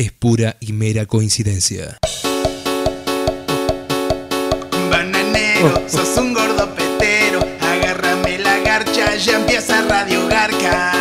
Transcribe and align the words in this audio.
es 0.00 0.12
pura 0.12 0.56
y 0.60 0.72
mera 0.72 1.04
coincidencia. 1.04 1.98
Bananero, 4.90 5.82
sos 5.88 6.16
un 6.16 6.32
gordo 6.32 6.74
petero. 6.74 7.40
Agárrame 7.60 8.38
la 8.38 8.58
garcha, 8.60 9.14
ya 9.16 9.36
empieza 9.36 9.82
Radio 9.82 10.26
Garca. 10.26 10.92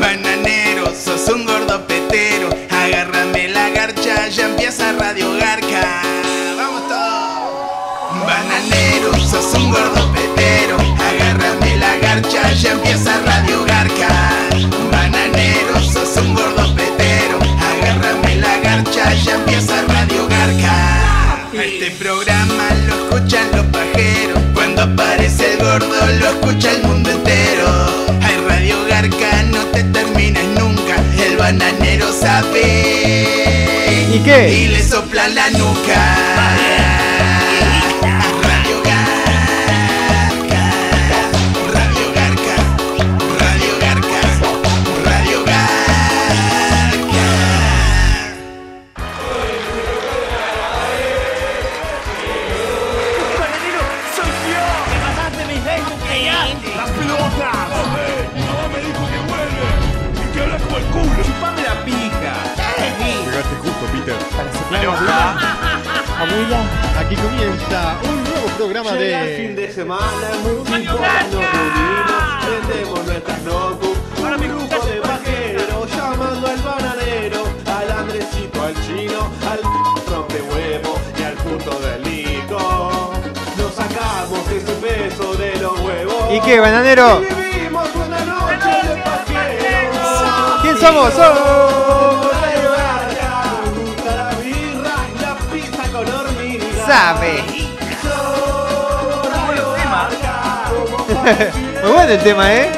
Bananero, 0.00 0.94
sos 0.94 1.28
un 1.28 1.44
gordo 1.44 1.86
petero. 1.86 2.48
Agárrame 2.70 3.48
la 3.48 3.68
garcha, 3.68 4.28
ya 4.28 4.46
empieza 4.46 4.92
Radio 4.92 5.30
Garca. 5.34 6.02
Vamos 6.56 6.88
todos. 6.88 8.26
Bananero, 8.26 9.12
sos 9.30 9.52
un 9.60 9.70
gordo 9.70 10.10
petero. 10.12 10.78
Agárrame 11.10 11.76
la 11.76 11.96
garcha, 11.98 12.52
ya 12.54 12.72
empieza 12.72 13.20
Radio 13.20 13.37
escuchan 23.28 23.56
los 23.56 23.66
pajeros. 23.66 24.38
Cuando 24.54 24.82
aparece 24.82 25.52
el 25.52 25.58
gordo, 25.58 26.06
lo 26.18 26.28
escucha 26.28 26.72
el 26.72 26.82
mundo 26.82 27.10
entero. 27.10 27.68
Hay 28.22 28.36
Radio 28.48 28.76
Garca, 28.88 29.42
no 29.50 29.64
te 29.66 29.84
termines 29.84 30.46
nunca. 30.58 30.96
El 31.18 31.36
bananero 31.36 32.10
sabe. 32.10 34.14
¿Y 34.14 34.18
qué? 34.20 34.50
Y 34.50 34.68
le 34.68 34.82
sopla 34.82 35.28
la 35.28 35.50
nuca. 35.50 36.47
Abuela, 64.88 66.60
aquí 66.98 67.14
comienza 67.14 67.98
un 68.02 68.24
nuevo 68.24 68.46
programa 68.56 68.92
Llega 68.92 69.22
el 69.22 69.36
fin 69.36 69.54
de... 69.54 69.66
de 69.66 69.72
semana, 69.72 70.28
muchos 70.42 70.86
nos 70.86 71.44
prendemos 72.46 73.04
nuestras 73.06 73.42
notebooks, 73.42 73.98
un 74.18 74.48
grupo 74.48 74.86
de 74.86 75.00
pajeros 75.02 75.90
llamando 75.94 76.46
al 76.46 76.56
bananero, 76.62 77.42
al 77.66 77.90
Andresito, 77.98 78.62
al 78.62 78.74
chino, 78.86 79.30
al 79.50 79.60
rompe 80.10 80.40
huevo 80.40 80.98
y 81.18 81.22
al 81.22 81.34
puto 81.34 81.78
del 81.80 82.02
Nico. 82.04 83.12
Nos 83.58 83.74
sacamos 83.74 84.48
ese 84.50 84.72
peso 84.72 85.34
de 85.34 85.56
los 85.60 85.78
huevos. 85.80 86.32
¿Y 86.32 86.40
qué, 86.40 86.60
bananero? 86.60 87.20
Y 87.20 87.34
vivimos 87.34 87.88
una 87.94 88.20
noche 88.20 88.88
de 88.88 89.02
pajeros. 89.02 90.62
¿Quién 90.62 90.78
somos? 90.78 91.12
¡Oh! 91.18 92.17
Sabe. 96.88 97.42
Muy 101.82 101.92
bueno 101.92 102.12
el 102.12 102.22
tema, 102.22 102.54
¿eh? 102.54 102.72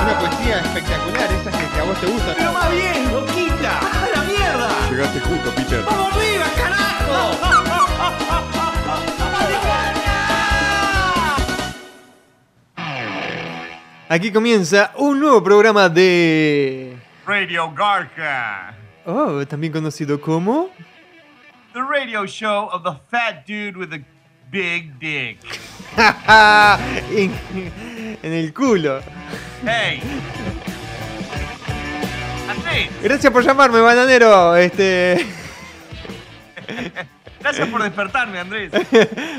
Una 0.00 0.18
poesía 0.18 0.60
espectacular, 0.60 1.30
esa 1.32 1.50
que, 1.50 1.66
que 1.68 1.80
a 1.80 1.84
vos 1.84 2.00
te 2.00 2.06
gusta. 2.06 2.34
¡Pero 2.38 2.50
más 2.54 2.70
bien, 2.70 3.12
loquita! 3.12 3.78
¡A 3.78 4.08
la 4.16 4.22
mierda! 4.22 4.70
Llegaste 4.90 5.20
justo, 5.20 5.50
Peter. 5.54 5.84
¡Vamos 5.84 6.14
arriba, 6.14 6.46
carajo! 6.56 7.36
Aquí 14.08 14.32
comienza 14.32 14.92
un 14.96 15.20
nuevo 15.20 15.44
programa 15.44 15.90
de... 15.90 16.96
Radio 17.26 17.70
Garca, 17.74 18.75
Oh, 19.06 19.46
también 19.46 19.72
conocido 19.72 20.20
como... 20.20 20.68
the 21.72 21.82
radio 21.82 22.26
show 22.26 22.68
of 22.72 22.82
the 22.82 22.98
fat 23.08 23.46
dude 23.46 23.76
with 23.76 23.92
a 23.92 24.00
big 24.50 24.98
dick. 24.98 25.38
en, 25.96 27.32
en 28.22 28.32
el 28.32 28.52
culo. 28.52 29.00
Hey. 29.62 30.02
Andrés, 32.48 32.88
Gracias 33.02 33.32
por 33.32 33.44
llamarme, 33.44 33.80
bananero. 33.80 34.56
Este... 34.56 35.24
gracias 37.40 37.68
por 37.68 37.82
despertarme, 37.82 38.38
Andrés. 38.38 38.72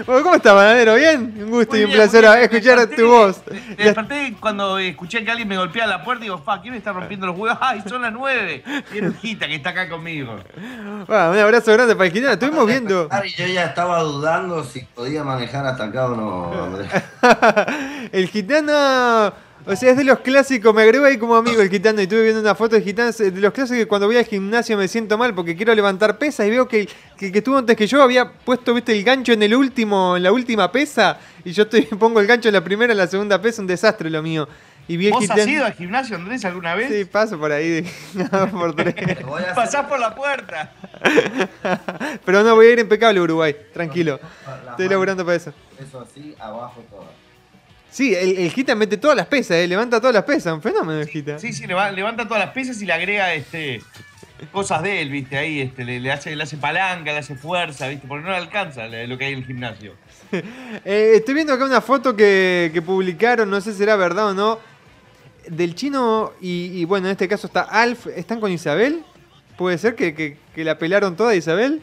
Bueno, 0.05 0.23
¿Cómo 0.23 0.35
estás, 0.35 0.53
bananero? 0.53 0.95
¿Bien? 0.95 1.33
Un 1.43 1.49
gusto 1.49 1.75
y 1.75 1.83
un 1.83 1.91
placer 1.91 2.21
bien. 2.21 2.37
escuchar 2.43 2.77
desperté- 2.79 2.95
tu 2.95 3.07
voz. 3.09 3.41
me 3.77 3.83
desperté 3.83 4.33
cuando 4.39 4.77
escuché 4.77 5.25
que 5.25 5.31
alguien 5.31 5.47
me 5.47 5.57
golpeaba 5.57 5.89
la 5.97 6.03
puerta 6.03 6.23
y 6.23 6.27
digo, 6.27 6.37
fa, 6.37 6.61
¿quién 6.61 6.71
me 6.73 6.77
está 6.77 6.93
rompiendo 6.93 7.25
los 7.27 7.37
huevos? 7.37 7.57
¡Ay, 7.61 7.81
son 7.87 8.01
las 8.03 8.13
nueve! 8.13 8.63
Y 8.93 8.97
era 8.99 9.07
Hijita 9.07 9.47
que 9.47 9.55
está 9.55 9.71
acá 9.71 9.89
conmigo. 9.89 10.37
Bueno, 11.07 11.31
un 11.31 11.37
abrazo 11.39 11.73
grande 11.73 11.95
para 11.95 12.07
el 12.07 12.13
gitano. 12.13 12.33
Estuvimos 12.33 12.65
viendo... 12.67 13.09
Yo 13.35 13.45
ya 13.47 13.65
estaba 13.65 14.01
dudando 14.01 14.63
si 14.63 14.81
podía 14.81 15.23
manejar 15.23 15.65
hasta 15.65 15.85
acá 15.85 16.05
o 16.07 16.15
no, 16.15 16.63
Andrés. 16.63 16.89
el 18.11 18.27
gitano, 18.29 19.33
o 19.67 19.75
sea, 19.75 19.91
es 19.91 19.97
de 19.97 20.03
los 20.03 20.19
clásicos, 20.19 20.73
me 20.73 20.81
agrego 20.83 21.05
ahí 21.05 21.17
como 21.17 21.35
amigo 21.35 21.61
el 21.61 21.69
gitano 21.69 21.99
y 21.99 22.03
estuve 22.03 22.23
viendo 22.23 22.39
una 22.41 22.55
foto 22.55 22.75
de 22.75 22.81
gitano, 22.81 23.09
es 23.09 23.17
de 23.17 23.31
los 23.31 23.53
clásicos 23.53 23.77
que 23.79 23.87
cuando 23.87 24.07
voy 24.07 24.17
al 24.17 24.25
gimnasio 24.25 24.77
me 24.77 24.87
siento 24.87 25.17
mal 25.17 25.33
porque 25.35 25.55
quiero 25.55 25.73
levantar 25.75 26.17
pesas 26.17 26.47
y 26.47 26.49
veo 26.49 26.67
que 26.67 26.81
el 26.81 26.89
que, 27.17 27.37
estuvo 27.37 27.57
antes 27.57 27.75
que 27.75 27.85
yo 27.87 28.01
había 28.01 28.31
puesto, 28.31 28.73
viste, 28.73 28.93
el 28.93 29.03
gancho 29.03 29.33
en 29.33 29.43
el 29.43 29.53
último, 29.55 30.15
en 30.17 30.23
la 30.23 30.31
última 30.31 30.71
pesa 30.71 31.19
y 31.43 31.51
yo 31.51 31.63
estoy, 31.63 31.81
pongo 31.99 32.19
el 32.19 32.27
gancho 32.27 32.49
en 32.49 32.53
la 32.53 32.63
primera, 32.63 32.91
en 32.93 32.97
la 32.97 33.07
segunda 33.07 33.41
pesa, 33.41 33.61
un 33.61 33.67
desastre 33.67 34.09
lo 34.09 34.21
mío. 34.23 34.47
Y 34.89 34.95
vi 34.95 35.07
el 35.07 35.11
¿Vos 35.11 35.21
gitano. 35.23 35.41
has 35.41 35.47
ido 35.49 35.65
al 35.65 35.73
gimnasio, 35.73 36.15
Andrés, 36.15 36.45
alguna 36.45 36.73
vez? 36.73 36.89
Sí, 36.89 37.03
paso 37.03 37.37
por 37.37 37.51
ahí, 37.51 37.67
de- 37.81 37.91
no, 38.13 38.49
por 38.51 38.73
tres. 38.73 38.95
Hacer- 38.95 39.53
Pasás 39.53 39.85
por 39.85 39.99
la 39.99 40.15
puerta. 40.15 40.71
Pero 42.25 42.43
no, 42.43 42.55
voy 42.55 42.67
a 42.67 42.71
ir 42.71 42.79
impecable 42.79 43.19
Uruguay, 43.19 43.53
tranquilo. 43.73 44.19
la 44.45 44.53
Estoy 44.71 44.85
mano, 44.85 44.91
laburando 44.91 45.25
para 45.25 45.35
eso. 45.35 45.51
Eso 45.77 45.99
así, 45.99 46.33
abajo 46.39 46.83
todo. 46.89 47.05
Sí, 47.97 48.13
el, 48.13 48.37
el 48.37 48.51
Gita 48.51 48.75
mete 48.75 48.95
todas 48.97 49.17
las 49.17 49.25
pesas, 49.25 49.57
eh, 49.57 49.67
levanta 49.67 49.99
todas 49.99 50.13
las 50.13 50.23
pesas, 50.23 50.53
un 50.53 50.61
fenómeno 50.61 50.99
el 51.01 51.07
Gita. 51.07 51.39
Sí, 51.39 51.51
sí, 51.51 51.65
leva- 51.65 51.89
levanta 51.91 52.25
todas 52.27 52.43
las 52.45 52.53
pesas 52.53 52.79
y 52.79 52.85
le 52.85 52.93
agrega 52.93 53.33
este 53.33 53.81
cosas 54.51 54.83
de 54.83 55.01
él, 55.01 55.09
viste, 55.09 55.35
ahí, 55.35 55.61
este, 55.61 55.83
le, 55.83 55.99
le 55.99 56.11
hace, 56.11 56.35
le 56.35 56.43
hace 56.43 56.57
palanca, 56.57 57.11
le 57.11 57.17
hace 57.17 57.35
fuerza, 57.35 57.87
viste, 57.87 58.07
porque 58.07 58.23
no 58.23 58.29
le 58.29 58.37
alcanza 58.37 58.85
lo 58.85 59.17
que 59.17 59.25
hay 59.25 59.33
en 59.33 59.39
el 59.39 59.45
gimnasio. 59.45 59.93
Eh, 60.85 61.13
estoy 61.15 61.33
viendo 61.33 61.53
acá 61.53 61.65
una 61.65 61.81
foto 61.81 62.15
que, 62.15 62.69
que 62.71 62.81
publicaron, 62.83 63.49
no 63.49 63.59
sé 63.61 63.71
si 63.71 63.79
será 63.79 63.95
verdad 63.95 64.27
o 64.27 64.33
no, 64.35 64.59
del 65.47 65.73
chino 65.73 66.33
y, 66.39 66.71
y, 66.79 66.85
bueno, 66.85 67.07
en 67.07 67.13
este 67.13 67.27
caso 67.27 67.47
está 67.47 67.61
Alf, 67.63 68.05
¿están 68.15 68.39
con 68.39 68.51
Isabel? 68.51 69.01
¿Puede 69.57 69.79
ser 69.79 69.95
que, 69.95 70.13
que- 70.13 70.37
que 70.53 70.63
la 70.63 70.77
pelaron 70.77 71.15
toda 71.15 71.33
Isabel? 71.33 71.81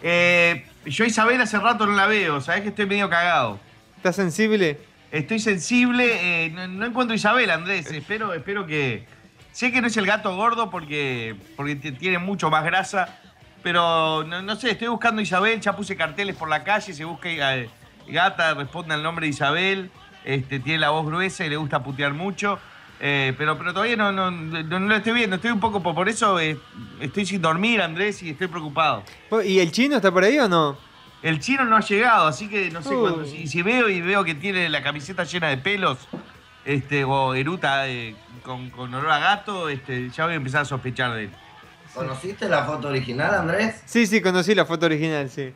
Eh, 0.00 0.64
yo 0.86 1.04
Isabel 1.04 1.40
hace 1.40 1.58
rato 1.58 1.86
no 1.86 1.94
la 1.96 2.06
veo, 2.06 2.40
sabés 2.40 2.62
que 2.62 2.68
estoy 2.68 2.86
medio 2.86 3.10
cagado. 3.10 3.58
¿Está 3.96 4.12
sensible? 4.12 4.78
Estoy 5.14 5.38
sensible, 5.38 6.44
eh, 6.44 6.50
no, 6.50 6.84
encuentro 6.84 7.14
Isabel, 7.14 7.48
Andrés, 7.48 7.88
espero, 7.92 8.34
espero 8.34 8.66
que... 8.66 9.06
Sé 9.52 9.70
que 9.70 9.80
no 9.80 9.86
es 9.86 9.96
el 9.96 10.06
gato 10.06 10.34
gordo 10.34 10.70
porque, 10.70 11.36
porque 11.54 11.76
tiene 11.76 12.18
mucho 12.18 12.50
más 12.50 12.64
grasa, 12.64 13.20
pero 13.62 14.24
no, 14.24 14.56
sé, 14.56 14.72
estoy 14.72 14.88
buscando 14.88 15.22
Isabel, 15.22 15.60
ya 15.60 15.76
puse 15.76 15.94
carteles 15.94 16.34
por 16.34 16.48
la 16.48 16.64
calle, 16.64 16.92
se 16.92 17.04
busca 17.04 17.28
eh, 17.30 17.70
gata, 18.08 18.54
responde 18.54 18.94
al 18.94 19.04
nombre 19.04 19.26
de 19.26 19.30
Isabel, 19.30 19.92
este, 20.24 20.58
tiene 20.58 20.80
la 20.80 20.90
voz 20.90 21.06
gruesa 21.06 21.46
y 21.46 21.48
le 21.48 21.58
gusta 21.58 21.84
putear 21.84 22.12
mucho. 22.12 22.58
eh, 22.98 23.32
pero, 23.38 23.56
pero 23.56 23.72
todavía 23.72 23.94
no, 23.94 24.10
no, 24.10 24.32
no, 24.32 24.62
no 24.64 24.80
lo 24.80 24.96
estoy 24.96 25.12
viendo, 25.12 25.36
estoy 25.36 25.52
un 25.52 25.60
poco 25.60 25.80
por, 25.80 26.08
eso 26.08 26.40
estoy 26.40 27.24
sin 27.24 27.40
dormir, 27.40 27.80
Andrés, 27.80 28.20
y 28.24 28.30
estoy 28.30 28.48
preocupado. 28.48 29.04
¿Y 29.44 29.60
el 29.60 29.70
chino 29.70 29.94
está 29.94 30.10
por 30.10 30.24
ahí 30.24 30.40
o 30.40 30.48
no? 30.48 30.76
El 31.24 31.40
chino 31.40 31.64
no 31.64 31.76
ha 31.76 31.80
llegado, 31.80 32.26
así 32.26 32.48
que 32.48 32.70
no 32.70 32.82
sé 32.82 32.94
Uh. 32.94 33.00
cuándo. 33.00 33.24
Si, 33.24 33.46
si 33.46 33.62
veo 33.62 33.88
y 33.88 34.00
veo 34.02 34.22
que 34.24 34.34
tiene 34.34 34.68
la 34.68 34.82
camiseta 34.82 35.24
llena 35.24 35.48
de 35.48 35.56
pelos, 35.56 35.98
este, 36.66 37.02
o 37.04 37.34
eruta 37.34 37.88
eh, 37.88 38.14
con, 38.42 38.68
con 38.70 38.92
olor 38.94 39.10
a 39.10 39.18
gato, 39.18 39.68
este, 39.70 40.10
ya 40.10 40.24
voy 40.26 40.34
a 40.34 40.36
empezar 40.36 40.60
a 40.62 40.64
sospechar 40.66 41.14
de 41.14 41.24
él. 41.24 41.30
¿Conociste 41.94 42.48
la 42.48 42.64
foto 42.64 42.88
original, 42.88 43.34
Andrés? 43.34 43.82
Sí, 43.86 44.06
sí, 44.06 44.20
conocí 44.20 44.54
la 44.54 44.66
foto 44.66 44.84
original, 44.86 45.30
sí. 45.30 45.54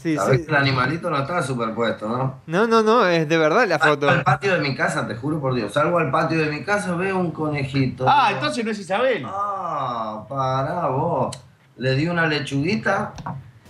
Sí, 0.00 0.16
sí. 0.16 0.44
que 0.44 0.50
el 0.50 0.54
animalito 0.54 1.10
no 1.10 1.18
está 1.18 1.42
superpuesto, 1.42 2.08
¿no? 2.08 2.40
No, 2.46 2.68
no, 2.68 2.82
no, 2.84 3.04
es 3.06 3.28
de 3.28 3.36
verdad 3.36 3.66
la 3.66 3.78
Salgo 3.80 3.94
foto. 3.94 4.10
al 4.10 4.22
patio 4.22 4.54
de 4.54 4.60
mi 4.60 4.76
casa, 4.76 5.08
te 5.08 5.16
juro 5.16 5.40
por 5.40 5.54
Dios. 5.54 5.72
Salgo 5.72 5.98
al 5.98 6.12
patio 6.12 6.38
de 6.38 6.48
mi 6.52 6.62
casa, 6.62 6.94
veo 6.94 7.18
un 7.18 7.32
conejito. 7.32 8.04
Ah, 8.08 8.30
entonces 8.32 8.64
no 8.64 8.70
es 8.70 8.78
Isabel. 8.78 9.24
Ah, 9.26 10.24
pará 10.28 10.86
vos. 10.86 11.36
Le 11.78 11.94
di 11.96 12.06
una 12.06 12.26
lechuguita 12.26 13.12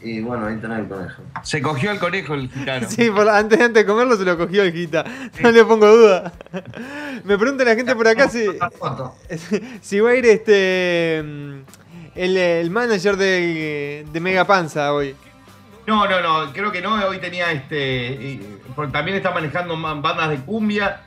y 0.01 0.21
bueno, 0.21 0.47
ahí 0.47 0.57
tenés 0.57 0.79
el 0.81 0.89
conejo. 0.89 1.23
Se 1.43 1.61
cogió 1.63 1.91
el 1.91 1.99
conejo 1.99 2.35
el 2.35 2.49
gitano. 2.51 2.87
Sí, 2.89 3.11
por- 3.11 3.29
antes, 3.29 3.61
antes 3.61 3.85
de 3.85 3.87
comerlo 3.87 4.17
se 4.17 4.25
lo 4.25 4.37
cogió 4.39 4.63
el 4.63 4.73
Gita. 4.73 5.05
No 5.41 5.51
le 5.51 5.65
pongo 5.65 5.87
duda. 5.89 6.33
Me 7.25 7.37
pregunta 7.39 7.65
la 7.65 7.75
gente 7.75 7.95
por 7.97 8.07
acá 8.09 8.29
si, 8.29 8.47
si 9.81 10.01
va 10.01 10.11
a 10.11 10.15
ir 10.15 10.27
este 10.27 11.19
el, 11.19 12.37
el 12.37 12.71
manager 12.71 13.17
de, 13.17 14.07
de 14.13 14.21
Mega 14.21 14.45
Panza 14.45 14.93
hoy. 14.93 15.15
No, 15.87 16.07
no, 16.09 16.21
no, 16.21 16.53
creo 16.53 16.71
que 16.71 16.81
no. 16.83 16.95
Hoy 17.07 17.19
tenía 17.19 17.51
este. 17.53 18.09
y- 18.13 18.59
porque 18.77 18.93
también 18.93 19.17
está 19.17 19.31
manejando 19.31 19.75
ma- 19.77 19.95
bandas 19.95 20.29
de 20.31 20.37
cumbia 20.37 21.01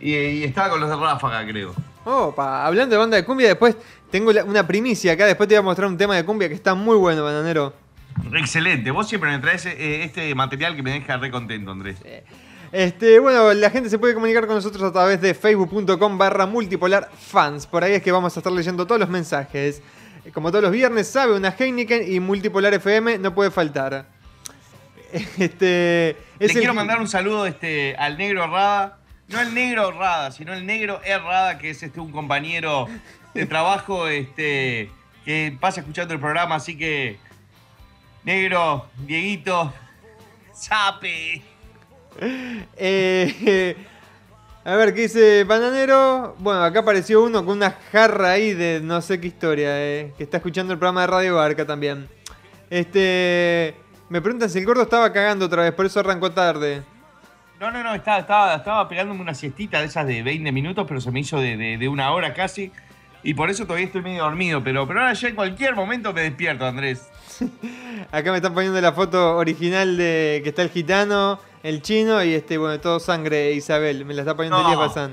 y, 0.00 0.14
y 0.14 0.44
estaba 0.44 0.70
con 0.70 0.80
los 0.80 0.90
de 0.90 0.96
Ráfaga, 0.96 1.46
creo. 1.46 1.72
Opa, 2.04 2.66
hablando 2.66 2.94
de 2.94 2.98
banda 2.98 3.16
de 3.16 3.24
cumbia, 3.24 3.48
después 3.48 3.76
tengo 4.10 4.30
una 4.46 4.66
primicia 4.66 5.12
acá. 5.14 5.24
Después 5.24 5.48
te 5.48 5.54
voy 5.54 5.60
a 5.60 5.62
mostrar 5.62 5.88
un 5.88 5.96
tema 5.96 6.14
de 6.16 6.24
cumbia 6.24 6.48
que 6.48 6.54
está 6.54 6.74
muy 6.74 6.96
bueno, 6.96 7.24
bananero. 7.24 7.72
Excelente. 8.32 8.90
Vos 8.90 9.08
siempre 9.08 9.30
me 9.30 9.38
traes 9.38 9.66
eh, 9.66 10.04
este 10.04 10.34
material 10.34 10.76
que 10.76 10.82
me 10.82 10.92
deja 10.92 11.16
re 11.16 11.30
contento, 11.30 11.70
Andrés. 11.70 11.96
Este, 12.72 13.18
bueno, 13.20 13.52
la 13.54 13.70
gente 13.70 13.88
se 13.88 13.98
puede 13.98 14.14
comunicar 14.14 14.46
con 14.46 14.56
nosotros 14.56 14.82
a 14.82 14.92
través 14.92 15.20
de 15.20 15.34
facebook.com 15.34 16.18
barra 16.18 16.46
multipolar 16.46 17.10
fans. 17.16 17.66
Por 17.66 17.84
ahí 17.84 17.92
es 17.94 18.02
que 18.02 18.10
vamos 18.10 18.36
a 18.36 18.40
estar 18.40 18.52
leyendo 18.52 18.86
todos 18.86 19.00
los 19.00 19.08
mensajes. 19.08 19.82
Como 20.32 20.50
todos 20.50 20.64
los 20.64 20.72
viernes, 20.72 21.06
sabe 21.08 21.36
una 21.36 21.54
Heineken 21.56 22.10
y 22.12 22.18
multipolar 22.18 22.72
FM 22.74 23.18
no 23.18 23.34
puede 23.34 23.50
faltar. 23.50 24.06
Este, 25.38 26.16
Le 26.40 26.46
es 26.46 26.50
el- 26.52 26.58
quiero 26.58 26.74
mandar 26.74 26.98
un 27.00 27.06
saludo 27.06 27.46
este, 27.46 27.94
al 27.96 28.18
negro 28.18 28.46
Rada. 28.48 28.98
No 29.28 29.40
el 29.40 29.54
negro 29.54 29.92
Rada, 29.92 30.32
sino 30.32 30.52
el 30.52 30.66
negro 30.66 31.00
Errada, 31.04 31.56
que 31.58 31.70
es 31.70 31.82
este, 31.84 32.00
un 32.00 32.10
compañero 32.10 32.88
de 33.32 33.46
trabajo 33.46 34.08
este, 34.08 34.90
que 35.24 35.56
pasa 35.60 35.80
escuchando 35.80 36.12
el 36.14 36.20
programa. 36.20 36.56
Así 36.56 36.76
que, 36.76 37.18
negro, 38.24 38.86
Dieguito, 38.98 39.72
Sape. 40.52 41.42
Eh, 42.76 43.76
a 44.64 44.74
ver, 44.76 44.94
¿qué 44.94 45.02
dice 45.02 45.44
Bananero? 45.44 46.36
Bueno, 46.38 46.62
acá 46.62 46.80
apareció 46.80 47.22
uno 47.22 47.44
con 47.44 47.56
una 47.58 47.70
jarra 47.92 48.30
ahí 48.32 48.52
de 48.54 48.80
no 48.82 49.00
sé 49.02 49.20
qué 49.20 49.26
historia, 49.28 49.68
eh, 49.82 50.12
que 50.16 50.24
está 50.24 50.38
escuchando 50.38 50.72
el 50.72 50.78
programa 50.78 51.02
de 51.02 51.06
Radio 51.08 51.36
Barca 51.36 51.66
también. 51.66 52.08
Este, 52.70 53.74
me 54.08 54.20
preguntan 54.20 54.48
si 54.50 54.58
el 54.58 54.64
gordo 54.66 54.82
estaba 54.82 55.12
cagando 55.12 55.46
otra 55.46 55.62
vez, 55.62 55.72
por 55.72 55.86
eso 55.86 56.00
arrancó 56.00 56.30
tarde. 56.32 56.82
No, 57.60 57.70
no, 57.70 57.82
no, 57.82 57.94
estaba, 57.94 58.18
estaba, 58.18 58.54
estaba 58.56 58.88
pegándome 58.88 59.20
una 59.20 59.34
siestita 59.34 59.78
de 59.80 59.86
esas 59.86 60.06
de 60.06 60.22
20 60.22 60.50
minutos, 60.52 60.84
pero 60.88 61.00
se 61.00 61.10
me 61.10 61.20
hizo 61.20 61.38
de, 61.40 61.56
de- 61.56 61.78
de 61.78 61.88
una 61.88 62.10
hora 62.12 62.34
casi. 62.34 62.72
Y 63.22 63.32
por 63.32 63.48
eso 63.48 63.64
todavía 63.64 63.86
estoy 63.86 64.02
medio 64.02 64.24
dormido. 64.24 64.62
Pero, 64.62 64.86
pero 64.86 65.00
ahora 65.00 65.14
ya 65.14 65.28
en 65.28 65.34
cualquier 65.34 65.74
momento 65.74 66.12
me 66.12 66.22
despierto, 66.22 66.66
Andrés. 66.66 67.08
Acá 68.12 68.30
me 68.30 68.36
están 68.38 68.54
poniendo 68.54 68.80
la 68.80 68.92
foto 68.92 69.36
original 69.36 69.96
de 69.96 70.40
que 70.42 70.50
está 70.50 70.62
el 70.62 70.70
gitano, 70.70 71.38
el 71.62 71.82
chino 71.82 72.22
y 72.22 72.34
este, 72.34 72.58
bueno, 72.58 72.78
todo 72.80 73.00
sangre 73.00 73.52
Isabel. 73.52 74.04
Me 74.04 74.14
la 74.14 74.22
está 74.22 74.34
poniendo 74.34 74.58
No. 74.58 74.64
Elías 74.64 74.78
Bazán. 74.78 75.12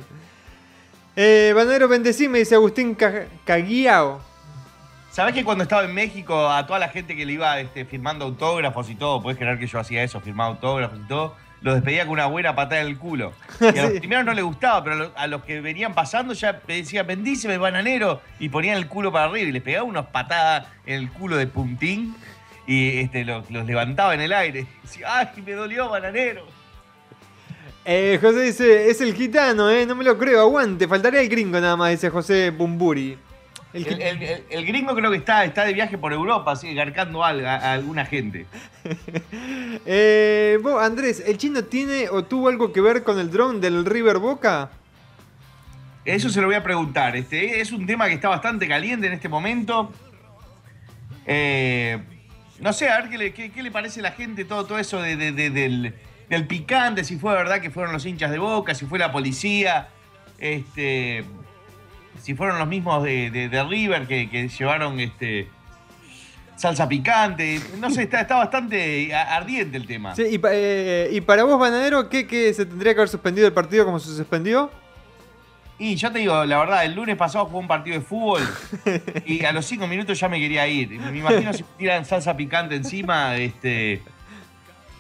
Eh, 1.16 1.52
Bananero 1.56 1.88
Bendecime, 1.88 2.40
dice 2.40 2.56
Agustín 2.56 2.96
Ca- 2.96 3.26
Caguiao. 3.46 4.22
¿Sabés 5.12 5.34
que 5.34 5.44
cuando 5.44 5.64
estaba 5.64 5.84
en 5.84 5.94
México, 5.94 6.48
a 6.50 6.66
toda 6.66 6.80
la 6.80 6.88
gente 6.88 7.16
que 7.18 7.26
le 7.26 7.34
iba 7.34 7.60
este, 7.60 7.84
firmando 7.84 8.24
autógrafos 8.26 8.90
y 8.90 8.96
todo, 8.96 9.22
puedes 9.22 9.38
creer 9.38 9.60
que 9.60 9.68
yo 9.68 9.78
hacía 9.78 10.04
eso, 10.04 10.22
firmaba 10.22 10.52
autógrafos 10.52 10.98
y 11.04 11.08
todo, 11.10 11.36
los 11.62 11.76
despedía 11.76 12.04
con 12.06 12.14
una 12.14 12.28
buena 12.28 12.56
patada 12.56 12.80
en 12.80 12.88
el 12.88 12.98
culo. 12.98 13.34
Y 13.60 13.78
a 13.78 13.84
los 13.90 14.00
primeros 14.00 14.24
no 14.24 14.34
les 14.34 14.46
gustaba, 14.46 14.82
pero 14.84 14.96
a 14.96 15.00
los, 15.00 15.12
a 15.18 15.28
los 15.28 15.44
que 15.44 15.60
venían 15.60 15.94
pasando 15.94 16.34
ya 16.34 16.62
decían, 16.66 17.06
bendíceme, 17.06 17.58
bananero, 17.58 18.22
y 18.40 18.48
ponían 18.48 18.78
el 18.78 18.88
culo 18.88 19.12
para 19.12 19.26
arriba 19.26 19.50
y 19.50 19.52
les 19.52 19.62
pegaba 19.62 19.84
unas 19.84 20.06
patadas 20.06 20.68
en 20.86 20.94
el 20.96 21.10
culo 21.12 21.36
de 21.36 21.46
puntín 21.48 22.16
y 22.68 23.00
este, 23.00 23.26
los, 23.26 23.50
los 23.52 23.66
levantaba 23.66 24.14
en 24.14 24.22
el 24.22 24.34
aire. 24.34 24.62
Y 24.62 24.88
decía, 24.88 25.08
¡ay, 25.18 25.28
me 25.46 25.52
dolió, 25.54 25.90
bananero! 25.90 26.46
Eh, 27.84 28.20
José 28.22 28.42
dice, 28.44 28.90
es 28.92 29.02
el 29.02 29.16
gitano, 29.16 29.70
eh, 29.70 29.86
no 29.88 29.96
me 29.96 30.04
lo 30.04 30.18
creo, 30.18 30.42
aguante, 30.42 30.88
faltaría 30.88 31.20
el 31.22 31.30
gringo 31.30 31.60
nada 31.60 31.76
más, 31.76 31.90
dice 31.90 32.10
José 32.12 32.52
Bumburi. 32.52 33.18
El 33.74 33.88
El, 33.88 33.96
gi- 33.96 34.02
el- 34.04 34.22
el- 34.24 34.44
el 34.50 34.66
gringo 34.66 34.94
creo 34.94 35.10
que 35.10 35.18
está, 35.18 35.46
está 35.46 35.64
de 35.66 35.74
viaje 35.74 35.98
por 35.98 36.14
Europa, 36.14 36.52
así, 36.52 36.74
garcando 36.76 37.24
a, 37.24 37.30
a 37.30 37.74
alguna 37.74 38.06
gente. 38.06 38.46
Eh, 39.86 40.60
vos, 40.62 40.82
Andrés, 40.84 41.24
¿el 41.26 41.38
chino 41.38 41.64
tiene 41.64 42.08
o 42.10 42.24
tuvo 42.24 42.50
algo 42.50 42.72
que 42.72 42.82
ver 42.82 43.04
con 43.04 43.18
el 43.20 43.32
drone 43.32 43.60
del 43.60 43.84
River 43.86 44.20
Boca? 44.20 44.70
Eso 46.06 46.30
se 46.30 46.40
lo 46.42 46.48
voy 46.48 46.56
a 46.56 46.64
preguntar. 46.64 47.16
Este, 47.16 47.62
es 47.62 47.72
un 47.72 47.86
tema 47.88 48.08
que 48.08 48.14
está 48.14 48.30
bastante 48.30 48.68
caliente 48.68 49.08
en 49.08 49.14
este 49.14 49.30
momento. 49.30 49.92
Eh, 51.26 52.00
no 52.62 52.72
sé, 52.74 52.90
a 52.90 53.02
ver 53.02 53.10
qué 53.10 53.18
le, 53.18 53.34
qué- 53.34 53.52
le 53.64 53.72
parece 53.72 54.00
a 54.00 54.04
la 54.04 54.12
gente 54.12 54.46
todo, 54.46 54.66
todo 54.66 54.80
eso 54.80 55.02
de- 55.02 55.16
de- 55.18 55.32
de- 55.32 55.50
del, 55.50 55.94
del 56.30 56.48
picante, 56.48 57.04
si 57.04 57.18
fue 57.18 57.34
verdad 57.34 57.60
que 57.60 57.70
fueron 57.72 57.92
los 57.92 58.06
hinchas 58.06 58.32
de 58.32 58.38
boca, 58.40 58.74
si 58.76 58.86
fue 58.86 59.00
la 59.00 59.12
policía, 59.12 59.90
este, 60.40 61.24
si 62.22 62.36
fueron 62.36 62.60
los 62.60 62.68
mismos 62.68 63.04
de, 63.04 63.50
River 63.70 64.08
que, 64.08 64.30
que 64.30 64.48
llevaron 64.48 65.00
este, 65.00 65.48
salsa 66.56 66.88
picante. 66.88 67.60
No 67.80 67.90
sé, 67.90 68.04
está, 68.04 68.22
está 68.22 68.36
bastante 68.38 69.14
ardiente 69.14 69.78
el 69.78 69.88
tema. 69.88 70.16
Sí, 70.16 70.24
y, 70.32 70.40
eh, 70.52 71.10
y 71.12 71.22
para 71.22 71.44
vos, 71.44 71.60
Bananero, 71.60 72.10
¿qué, 72.10 72.28
qué 72.28 72.54
se 72.54 72.66
tendría 72.66 72.94
que 72.94 73.00
haber 73.00 73.10
suspendido 73.10 73.48
el 73.48 73.54
partido 73.54 73.86
como 73.86 74.00
se 74.00 74.16
suspendió? 74.16 74.72
Y 75.84 75.96
yo 75.96 76.12
te 76.12 76.20
digo, 76.20 76.46
la 76.46 76.60
verdad, 76.60 76.86
el 76.86 76.94
lunes 76.94 77.18
pasado 77.18 77.46
jugué 77.46 77.58
un 77.58 77.68
partido 77.68 77.98
de 77.98 78.06
fútbol 78.06 78.42
y 79.26 79.44
a 79.46 79.52
los 79.52 79.66
cinco 79.66 79.88
minutos 79.88 80.20
ya 80.20 80.30
me 80.30 80.40
quería 80.40 80.68
ir. 80.68 80.90
Me 80.92 81.18
imagino 81.18 81.52
si 81.54 81.64
me 81.64 81.70
tiran 81.78 82.06
salsa 82.06 82.38
picante 82.38 82.76
encima, 82.76 83.36
este. 83.36 84.04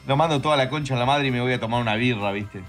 Lo 0.07 0.17
mando 0.17 0.41
toda 0.41 0.57
la 0.57 0.69
concha 0.69 0.95
a 0.95 0.97
la 0.97 1.05
madre 1.05 1.27
y 1.27 1.31
me 1.31 1.39
voy 1.39 1.53
a 1.53 1.59
tomar 1.59 1.79
una 1.81 1.93
birra, 1.95 2.31
¿viste? 2.31 2.61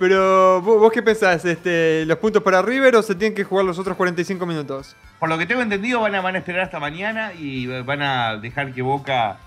Pero 0.00 0.60
vos, 0.62 0.92
qué 0.92 1.00
pensás, 1.02 1.44
este, 1.44 2.04
¿los 2.06 2.18
puntos 2.18 2.42
para 2.42 2.60
River 2.62 2.96
o 2.96 3.02
se 3.02 3.14
tienen 3.14 3.34
que 3.36 3.44
jugar 3.44 3.64
los 3.64 3.78
otros 3.78 3.96
45 3.96 4.44
minutos? 4.46 4.96
Por 5.20 5.28
lo 5.28 5.38
que 5.38 5.46
tengo 5.46 5.62
entendido, 5.62 6.00
van 6.00 6.14
a, 6.16 6.20
van 6.20 6.34
a 6.34 6.38
esperar 6.38 6.62
hasta 6.62 6.78
mañana 6.80 7.32
y 7.34 7.66
van 7.66 8.02
a 8.02 8.36
dejar 8.36 8.72
que 8.72 8.82
Boca. 8.82 9.38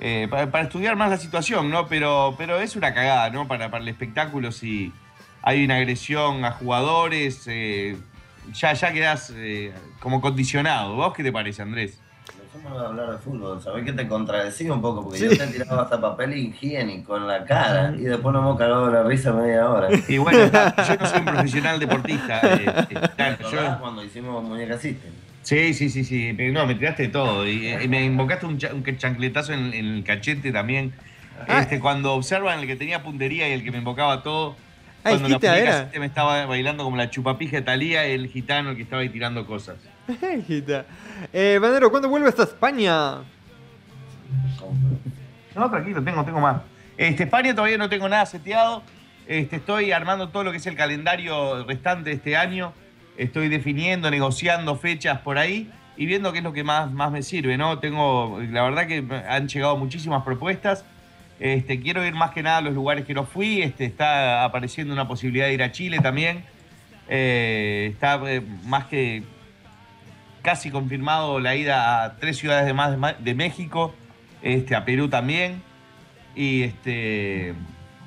eh, 0.00 0.28
pa- 0.30 0.46
para, 0.46 0.64
estudiar 0.64 0.96
más 0.96 1.10
la 1.10 1.16
situación, 1.18 1.70
¿no? 1.70 1.86
Pero, 1.88 2.34
pero 2.38 2.58
es 2.58 2.74
una 2.76 2.92
cagada, 2.94 3.28
¿no? 3.30 3.46
Para, 3.48 3.70
para 3.70 3.82
el 3.82 3.88
espectáculo, 3.88 4.50
si 4.52 4.92
hay 5.42 5.64
una 5.64 5.76
agresión 5.76 6.44
a 6.44 6.52
jugadores, 6.52 7.44
eh, 7.46 7.96
ya, 8.52 8.72
ya 8.72 8.92
quedás 8.92 9.32
eh, 9.36 9.72
como 10.00 10.20
condicionado. 10.20 10.94
¿Vos 10.94 11.12
qué 11.14 11.22
te 11.22 11.32
parece, 11.32 11.62
Andrés? 11.62 11.98
Dejemos 12.54 12.80
de 12.80 12.86
hablar 12.86 13.10
de 13.12 13.18
fútbol, 13.18 13.60
sabés 13.62 13.84
que 13.84 13.92
te 13.92 14.06
contradecí 14.06 14.68
un 14.68 14.80
poco 14.82 15.02
porque 15.04 15.18
Sí. 15.18 15.24
yo 15.24 15.36
te 15.36 15.46
tiraba 15.48 15.82
hasta 15.82 16.00
papel 16.00 16.36
higiénico 16.36 17.16
en 17.16 17.26
la 17.26 17.44
cara 17.44 17.94
y 17.98 18.02
después 18.02 18.32
nos 18.32 18.42
hemos 18.42 18.58
cagado 18.58 18.90
la 18.90 19.02
risa 19.02 19.32
media 19.32 19.68
hora. 19.70 19.88
Y 20.06 20.18
bueno, 20.18 20.38
yo 20.44 20.96
no 21.00 21.06
soy 21.06 21.18
un 21.20 21.24
profesional 21.24 21.80
deportista. 21.80 22.40
eh, 22.42 22.66
eh, 22.90 23.08
claro, 23.16 23.36
¿Te 23.36 23.42
yo- 23.42 23.48
acordás 23.48 23.78
cuando 23.78 24.04
hicimos 24.04 24.44
muñeca 24.44 24.78
system? 24.78 25.10
sí, 25.42 25.72
sí, 25.74 25.88
sí, 25.88 26.04
sí. 26.04 26.34
pero 26.36 26.52
No, 26.52 26.66
me 26.66 26.74
tiraste 26.74 27.04
de 27.04 27.08
todo. 27.08 27.48
Y, 27.48 27.88
me 27.88 28.04
invocaste 28.04 28.46
un, 28.46 28.58
cha- 28.58 28.72
un 28.74 28.84
chancletazo 28.84 29.54
en, 29.54 29.72
en 29.74 29.86
el 29.86 30.04
cachete 30.04 30.52
también. 30.52 30.92
Ah. 31.48 31.60
Este, 31.60 31.80
cuando 31.80 32.12
observan 32.12 32.60
el 32.60 32.66
que 32.66 32.76
tenía 32.76 33.02
puntería 33.02 33.48
y 33.48 33.52
el 33.52 33.64
que 33.64 33.70
me 33.72 33.78
invocaba 33.78 34.22
todo. 34.22 34.56
Ah, 35.04 35.10
Cuando 35.10 35.28
muñeca 35.28 35.58
era. 35.58 35.90
Me 35.98 36.06
estaba 36.06 36.46
bailando 36.46 36.84
como 36.84 36.96
la 36.96 37.10
chupapija 37.10 37.56
de 37.56 37.62
Talía, 37.62 38.04
el 38.04 38.28
gitano 38.28 38.76
que 38.76 38.82
estaba 38.82 39.02
ahí 39.02 39.08
tirando 39.08 39.46
cosas. 39.46 39.76
Eh, 41.32 41.60
¿cuándo 41.90 42.08
vuelve 42.08 42.28
hasta 42.28 42.42
España? 42.42 43.18
No, 45.54 45.70
tranquilo, 45.70 46.02
tengo, 46.02 46.24
tengo 46.24 46.40
más. 46.40 46.62
Este, 46.96 47.24
España 47.24 47.54
todavía 47.54 47.78
no 47.78 47.88
tengo 47.88 48.08
nada 48.08 48.26
seteado. 48.26 48.82
Este, 49.26 49.56
estoy 49.56 49.92
armando 49.92 50.30
todo 50.30 50.44
lo 50.44 50.50
que 50.50 50.56
es 50.56 50.66
el 50.66 50.76
calendario 50.76 51.64
restante 51.64 52.10
de 52.10 52.16
este 52.16 52.36
año. 52.36 52.72
Estoy 53.16 53.48
definiendo, 53.48 54.10
negociando 54.10 54.76
fechas 54.76 55.20
por 55.20 55.38
ahí 55.38 55.70
y 55.96 56.06
viendo 56.06 56.32
qué 56.32 56.38
es 56.38 56.44
lo 56.44 56.52
que 56.52 56.64
más, 56.64 56.90
más 56.90 57.12
me 57.12 57.22
sirve, 57.22 57.56
¿no? 57.56 57.78
Tengo, 57.78 58.40
la 58.50 58.62
verdad 58.62 58.86
que 58.86 59.04
han 59.28 59.48
llegado 59.48 59.76
muchísimas 59.76 60.22
propuestas. 60.24 60.84
Este, 61.42 61.80
quiero 61.80 62.06
ir 62.06 62.14
más 62.14 62.30
que 62.30 62.40
nada 62.40 62.58
a 62.58 62.60
los 62.60 62.72
lugares 62.72 63.04
que 63.04 63.14
no 63.14 63.24
fui. 63.24 63.62
Este, 63.62 63.84
está 63.84 64.44
apareciendo 64.44 64.92
una 64.92 65.08
posibilidad 65.08 65.46
de 65.46 65.54
ir 65.54 65.62
a 65.64 65.72
Chile 65.72 65.98
también. 65.98 66.44
Eh, 67.08 67.88
está 67.92 68.20
eh, 68.30 68.40
más 68.62 68.84
que 68.84 69.24
casi 70.42 70.70
confirmado 70.70 71.40
la 71.40 71.56
ida 71.56 72.04
a 72.04 72.16
tres 72.18 72.38
ciudades 72.38 72.64
de 72.64 72.74
más 72.74 72.96
de, 73.18 73.34
México, 73.34 73.92
este, 74.40 74.76
a 74.76 74.84
Perú 74.84 75.08
también. 75.08 75.60
Y 76.36 76.62
este. 76.62 77.54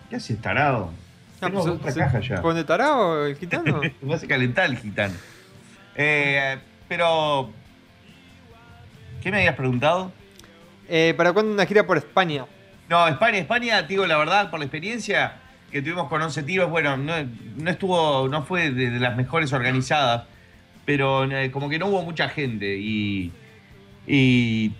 ¿Qué 0.10 0.15
hace 0.15 0.36
tarado? 0.38 0.94
Ah, 1.42 1.48
Tengo 1.48 1.62
pues, 1.62 1.75
otra 1.75 1.92
¿se 1.92 2.00
caja 2.00 2.20
ya. 2.22 2.42
¿Pone 2.42 2.63
tarado 2.63 3.25
el 3.25 3.36
gitano? 3.38 3.82
Me 4.01 4.13
hace 4.13 4.27
calentar 4.27 4.70
el 4.70 4.77
gitano. 4.77 5.13
Eh, 5.96 6.58
pero 6.88 7.51
¿Qué 9.22 9.30
me 9.30 9.39
habías 9.39 9.56
preguntado? 9.56 10.13
¿Para 11.18 11.34
cuándo 11.34 11.51
una 11.51 11.65
gira 11.65 11.86
por 11.86 11.98
España? 11.98 12.46
No, 12.89 13.08
España, 13.08 13.39
España, 13.39 13.82
digo 13.84 14.06
la 14.06 14.18
verdad, 14.18 14.50
por 14.50 14.60
la 14.60 14.65
experiencia 14.65 15.38
que 15.72 15.82
tuvimos 15.82 16.08
con 16.08 16.22
11 16.22 16.44
tiros, 16.44 16.70
bueno, 16.70 16.96
no, 16.98 17.13
no 17.58 17.70
estuvo, 17.70 18.27
no 18.27 18.44
fue 18.44 18.72
de, 18.72 19.00
las 19.00 19.18
mejores 19.18 19.51
organizadas, 19.54 20.24
pero 20.86 21.30
eh, 21.30 21.51
como 21.51 21.68
que 21.68 21.80
no 21.80 21.88
hubo 21.88 22.04
mucha 22.04 22.30
gente 22.30 22.77
y, 22.77 23.34
y 24.08 24.72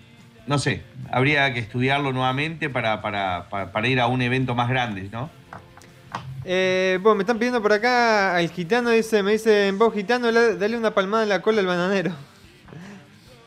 no 0.46 0.58
sé, 0.58 0.82
habría 1.10 1.52
que 1.52 1.60
estudiarlo 1.60 2.12
nuevamente 2.12 2.70
para, 2.70 3.02
para, 3.02 3.48
para, 3.50 3.72
para 3.72 3.88
ir 3.88 4.00
a 4.00 4.06
un 4.06 4.22
evento 4.22 4.54
más 4.54 4.68
grande, 4.68 5.08
¿no? 5.12 5.28
Eh, 6.44 7.00
bueno, 7.02 7.16
me 7.16 7.22
están 7.24 7.38
pidiendo 7.38 7.60
por 7.60 7.72
acá 7.72 8.36
al 8.36 8.48
gitano, 8.50 8.90
dice, 8.90 9.24
me 9.24 9.32
dice, 9.32 9.72
vos 9.72 9.92
gitano, 9.92 10.30
dale 10.30 10.78
una 10.78 10.92
palmada 10.92 11.24
en 11.24 11.28
la 11.28 11.42
cola 11.42 11.60
al 11.60 11.66
bananero. 11.66 12.12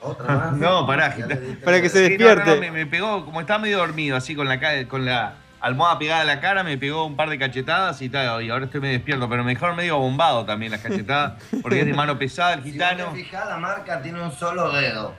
Otra 0.01 0.35
más. 0.35 0.53
No, 0.53 0.87
pará, 0.87 1.15
Para 1.63 1.81
que 1.81 1.89
se 1.89 2.07
Sí, 2.07 2.17
no, 2.17 2.25
no, 2.25 2.35
despierte. 2.35 2.55
no, 2.55 2.61
me, 2.61 2.71
me 2.71 2.85
pegó, 2.85 3.25
como 3.25 3.41
estaba 3.41 3.59
medio 3.59 3.77
dormido, 3.79 4.15
así 4.15 4.35
con 4.35 4.47
la, 4.47 4.59
con 4.87 5.05
la 5.05 5.33
almohada 5.59 5.99
pegada 5.99 6.21
a 6.21 6.25
la 6.25 6.39
cara, 6.39 6.63
me 6.63 6.77
pegó 6.77 7.05
un 7.05 7.17
par 7.17 7.29
de 7.29 7.37
cachetadas 7.37 8.01
y 8.01 8.07
tal, 8.09 8.41
y 8.43 8.49
ahora 8.49 8.65
estoy 8.65 8.79
medio 8.79 8.93
despierto, 8.93 9.27
pero 9.27 9.43
mejor 9.43 9.75
medio 9.75 9.97
bombado 9.97 10.45
también 10.45 10.71
las 10.71 10.81
cachetadas, 10.81 11.33
porque 11.61 11.81
es 11.81 11.85
de 11.85 11.93
mano 11.93 12.17
pesada 12.17 12.53
el 12.53 12.63
Si 12.63 12.71
gitano. 12.71 13.11
fijás, 13.11 13.47
la 13.49 13.57
marca 13.57 14.01
tiene 14.01 14.21
un 14.21 14.31
solo 14.31 14.71
dedo. 14.71 15.15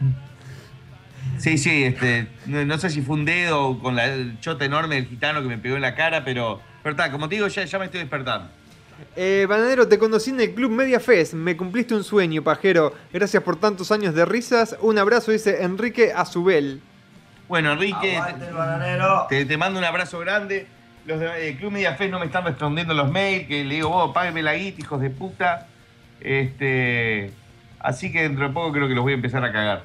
Sí, 1.36 1.58
sí, 1.58 1.84
este, 1.84 2.28
no, 2.46 2.64
no 2.64 2.78
sé 2.78 2.88
si 2.90 3.02
fue 3.02 3.16
un 3.16 3.24
dedo 3.26 3.78
con 3.80 3.96
la 3.96 4.06
el 4.06 4.40
chota 4.40 4.64
enorme 4.64 4.94
del 4.96 5.06
gitano 5.06 5.42
que 5.42 5.48
me 5.48 5.58
pegó 5.58 5.76
en 5.76 5.82
la 5.82 5.94
cara, 5.94 6.24
pero, 6.24 6.60
pero 6.82 6.94
está, 6.94 7.10
como 7.10 7.28
te 7.28 7.34
digo, 7.36 7.46
ya, 7.48 7.64
ya 7.64 7.78
me 7.78 7.84
estoy 7.86 8.00
despertando. 8.00 8.50
Eh, 9.16 9.46
bananero, 9.48 9.88
te 9.88 9.98
conocí 9.98 10.30
en 10.30 10.40
el 10.40 10.54
Club 10.54 10.70
Media 10.70 11.00
Fest, 11.00 11.34
me 11.34 11.56
cumpliste 11.56 11.94
un 11.94 12.04
sueño, 12.04 12.42
pajero. 12.42 12.94
Gracias 13.12 13.42
por 13.42 13.56
tantos 13.56 13.90
años 13.92 14.14
de 14.14 14.24
risas. 14.24 14.76
Un 14.80 14.98
abrazo, 14.98 15.32
dice 15.32 15.62
Enrique 15.62 16.12
Azubel. 16.14 16.80
Bueno, 17.48 17.72
Enrique, 17.72 18.20
te, 19.28 19.44
te 19.44 19.56
mando 19.56 19.78
un 19.78 19.84
abrazo 19.84 20.18
grande. 20.20 20.66
Los 21.06 21.18
de 21.18 21.48
eh, 21.48 21.56
Club 21.56 21.72
Media 21.72 21.94
Fest 21.94 22.10
no 22.10 22.18
me 22.18 22.26
están 22.26 22.44
respondiendo 22.44 22.94
los 22.94 23.10
mails, 23.10 23.48
que 23.48 23.64
le 23.64 23.76
digo, 23.76 23.88
vos, 23.88 24.12
págueme 24.14 24.42
la 24.42 24.54
guita, 24.54 24.80
hijos 24.80 25.00
de 25.00 25.10
puta. 25.10 25.66
Este, 26.20 27.32
así 27.80 28.12
que 28.12 28.22
dentro 28.22 28.46
de 28.46 28.54
poco 28.54 28.72
creo 28.72 28.86
que 28.86 28.94
los 28.94 29.02
voy 29.02 29.12
a 29.12 29.16
empezar 29.16 29.44
a 29.44 29.50
cagar. 29.50 29.82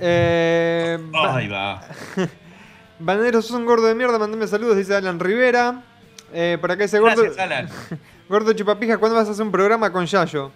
Eh, 0.00 0.98
Ahí 1.12 1.48
va. 1.48 1.82
Bananero, 3.00 3.42
sos 3.42 3.52
un 3.52 3.66
gordo 3.66 3.86
de 3.86 3.94
mierda, 3.94 4.18
mandame 4.18 4.46
saludos, 4.46 4.76
dice 4.76 4.94
Alan 4.94 5.20
Rivera. 5.20 5.82
Eh, 6.32 6.58
por 6.60 6.70
acá 6.70 6.82
dice 6.82 6.98
gordo, 6.98 7.22
Gracias, 7.22 7.38
Alan. 7.38 7.68
gordo 8.28 8.52
chupapija, 8.52 8.98
¿cuándo 8.98 9.16
vas 9.16 9.28
a 9.28 9.32
hacer 9.32 9.44
un 9.44 9.52
programa 9.52 9.90
con 9.92 10.04
Yayo? 10.06 10.50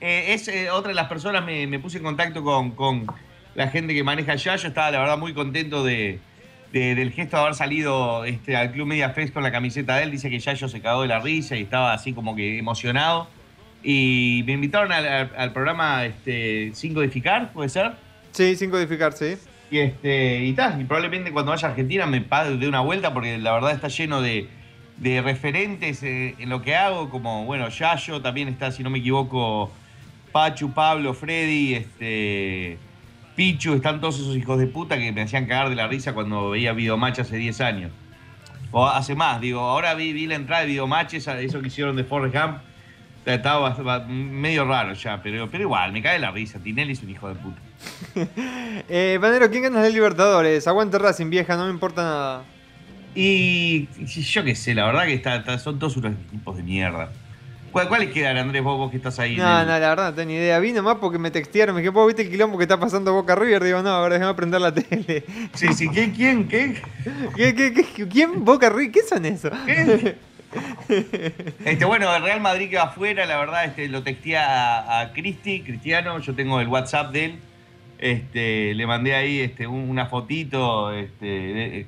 Eh, 0.00 0.34
es 0.34 0.46
eh, 0.48 0.70
otra 0.70 0.90
de 0.90 0.94
las 0.94 1.08
personas, 1.08 1.44
me, 1.44 1.66
me 1.66 1.78
puse 1.78 1.98
en 1.98 2.04
contacto 2.04 2.42
con, 2.44 2.70
con 2.72 3.06
la 3.54 3.68
gente 3.68 3.94
que 3.94 4.04
maneja 4.04 4.34
Yayo. 4.34 4.68
Estaba, 4.68 4.90
la 4.90 5.00
verdad, 5.00 5.18
muy 5.18 5.32
contento 5.34 5.82
de, 5.84 6.20
de- 6.72 6.94
del 6.94 7.12
gesto 7.12 7.36
de 7.36 7.42
haber 7.42 7.54
salido 7.54 8.24
este, 8.24 8.56
al 8.56 8.72
Club 8.72 8.86
Media 8.86 9.10
Fest 9.10 9.32
con 9.32 9.42
la 9.42 9.50
camiseta 9.50 9.96
de 9.96 10.04
él. 10.04 10.10
Dice 10.10 10.30
que 10.30 10.38
Yayo 10.38 10.68
se 10.68 10.80
cagó 10.80 11.02
de 11.02 11.08
la 11.08 11.18
risa 11.18 11.56
y 11.56 11.62
estaba 11.62 11.92
así 11.92 12.12
como 12.12 12.36
que 12.36 12.58
emocionado. 12.58 13.28
Y 13.82 14.42
me 14.46 14.52
invitaron 14.52 14.92
al, 14.92 15.06
al- 15.06 15.30
al 15.36 15.52
programa 15.52 16.04
este, 16.04 16.70
Sin 16.74 16.92
Codificar, 16.94 17.52
¿puede 17.52 17.68
ser? 17.68 17.92
Sí, 18.32 18.54
sin 18.54 18.70
codificar, 18.70 19.12
sí. 19.14 19.36
Y, 19.70 19.78
este, 19.78 20.44
y, 20.44 20.52
tal, 20.52 20.78
y 20.80 20.84
probablemente 20.84 21.32
cuando 21.32 21.50
vaya 21.52 21.68
a 21.68 21.70
Argentina 21.70 22.04
me 22.06 22.20
de 22.20 22.68
una 22.68 22.80
vuelta 22.80 23.14
porque 23.14 23.38
la 23.38 23.52
verdad 23.54 23.70
está 23.72 23.88
lleno 23.88 24.20
de, 24.20 24.46
de 24.98 25.20
referentes 25.20 26.02
eh, 26.02 26.34
en 26.38 26.48
lo 26.48 26.62
que 26.62 26.74
hago, 26.74 27.10
como, 27.10 27.44
bueno, 27.44 27.68
Yayo, 27.68 28.20
también 28.22 28.48
está, 28.48 28.72
si 28.72 28.82
no 28.82 28.90
me 28.90 28.98
equivoco, 28.98 29.70
Pachu, 30.32 30.72
Pablo, 30.72 31.12
Freddy, 31.14 31.74
este, 31.74 32.78
Pichu, 33.34 33.74
están 33.74 34.00
todos 34.00 34.18
esos 34.18 34.36
hijos 34.36 34.58
de 34.58 34.66
puta 34.66 34.96
que 34.96 35.12
me 35.12 35.22
hacían 35.22 35.46
cagar 35.46 35.68
de 35.68 35.74
la 35.76 35.86
risa 35.86 36.14
cuando 36.14 36.50
veía 36.50 36.72
Videomatch 36.72 37.18
hace 37.20 37.36
10 37.36 37.60
años. 37.60 37.92
O 38.72 38.86
hace 38.86 39.14
más, 39.14 39.40
digo, 39.40 39.60
ahora 39.60 39.94
vi, 39.94 40.26
la 40.26 40.34
entrada 40.34 40.62
de 40.62 40.68
Videomatch, 40.68 41.14
eso 41.14 41.60
que 41.60 41.68
hicieron 41.68 41.96
de 41.96 42.04
Forrest 42.04 42.34
Gump, 42.34 42.58
estaba 43.24 43.70
ba- 43.70 44.04
medio 44.06 44.64
raro 44.64 44.92
ya, 44.94 45.20
pero, 45.22 45.50
pero 45.50 45.64
igual, 45.64 45.92
me 45.92 46.00
cae 46.00 46.18
la 46.18 46.30
risa, 46.30 46.58
Tinelli 46.58 46.92
es 46.92 47.02
un 47.02 47.10
hijo 47.10 47.28
de 47.28 47.34
puta. 47.34 47.60
Eh, 48.88 49.18
¿quién 49.50 49.62
gana 49.62 49.82
de 49.82 49.90
Libertadores? 49.90 50.68
Aguante 50.68 50.98
Racing, 50.98 51.30
vieja, 51.30 51.56
no 51.56 51.64
me 51.64 51.70
importa 51.70 52.02
nada. 52.02 52.44
Y 53.16 53.88
yo 54.06 54.44
qué 54.44 54.54
sé, 54.54 54.74
la 54.74 54.84
verdad 54.86 55.06
que 55.06 55.14
está, 55.14 55.36
está- 55.36 55.58
son 55.58 55.78
todos 55.78 55.96
unos 55.96 56.12
equipos 56.28 56.56
de 56.56 56.62
mierda. 56.62 57.10
¿Cuál- 57.72 57.88
¿Cuáles 57.88 58.10
quedan, 58.10 58.36
Andrés, 58.36 58.62
vos, 58.62 58.76
vos 58.78 58.90
que 58.90 58.98
estás 58.98 59.18
ahí? 59.18 59.36
No, 59.36 59.60
el- 59.60 59.66
no, 59.66 59.72
la 59.78 59.88
verdad 59.88 60.10
no 60.10 60.14
tengo 60.14 60.28
ni 60.28 60.34
idea. 60.34 60.58
Vi 60.58 60.72
nomás 60.72 60.96
porque 61.00 61.18
me 61.18 61.30
textearon, 61.30 61.74
me 61.74 61.80
dije, 61.80 61.88
vos 61.90 62.06
viste 62.06 62.22
el 62.22 62.30
quilombo 62.30 62.56
que 62.58 62.64
está 62.64 62.78
pasando 62.78 63.12
Boca 63.14 63.34
River. 63.34 63.64
Digo, 63.64 63.82
no, 63.82 63.88
ahora 63.90 64.14
déjame 64.14 64.34
prender 64.34 64.60
la 64.60 64.72
tele. 64.72 65.24
Sí, 65.54 65.68
sí, 65.74 65.88
¿quién, 65.88 66.10
quién, 66.12 66.46
qué? 66.48 66.80
¿Qué, 67.36 67.54
qué, 67.54 67.72
qué- 67.72 68.08
quién 68.08 68.44
Boca 68.44 68.68
River? 68.68 68.92
¿Qué 68.92 69.00
son 69.02 69.24
eso? 69.24 69.50
¿Qué? 69.64 70.16
Este, 71.64 71.84
bueno, 71.84 72.14
el 72.14 72.22
Real 72.22 72.40
Madrid 72.40 72.70
que 72.70 72.76
va 72.76 72.84
afuera, 72.84 73.26
la 73.26 73.36
verdad, 73.38 73.64
este, 73.66 73.88
lo 73.88 74.02
texté 74.02 74.36
a, 74.38 75.00
a 75.00 75.12
Cristi, 75.12 75.60
Cristiano, 75.62 76.18
yo 76.20 76.34
tengo 76.34 76.60
el 76.60 76.68
WhatsApp 76.68 77.12
de 77.12 77.24
él. 77.26 77.38
Este, 77.98 78.74
le 78.74 78.86
mandé 78.86 79.14
ahí 79.14 79.40
este, 79.40 79.66
un- 79.66 79.88
una 79.90 80.06
fotito, 80.06 80.92
este, 80.92 81.24
de- 81.26 81.86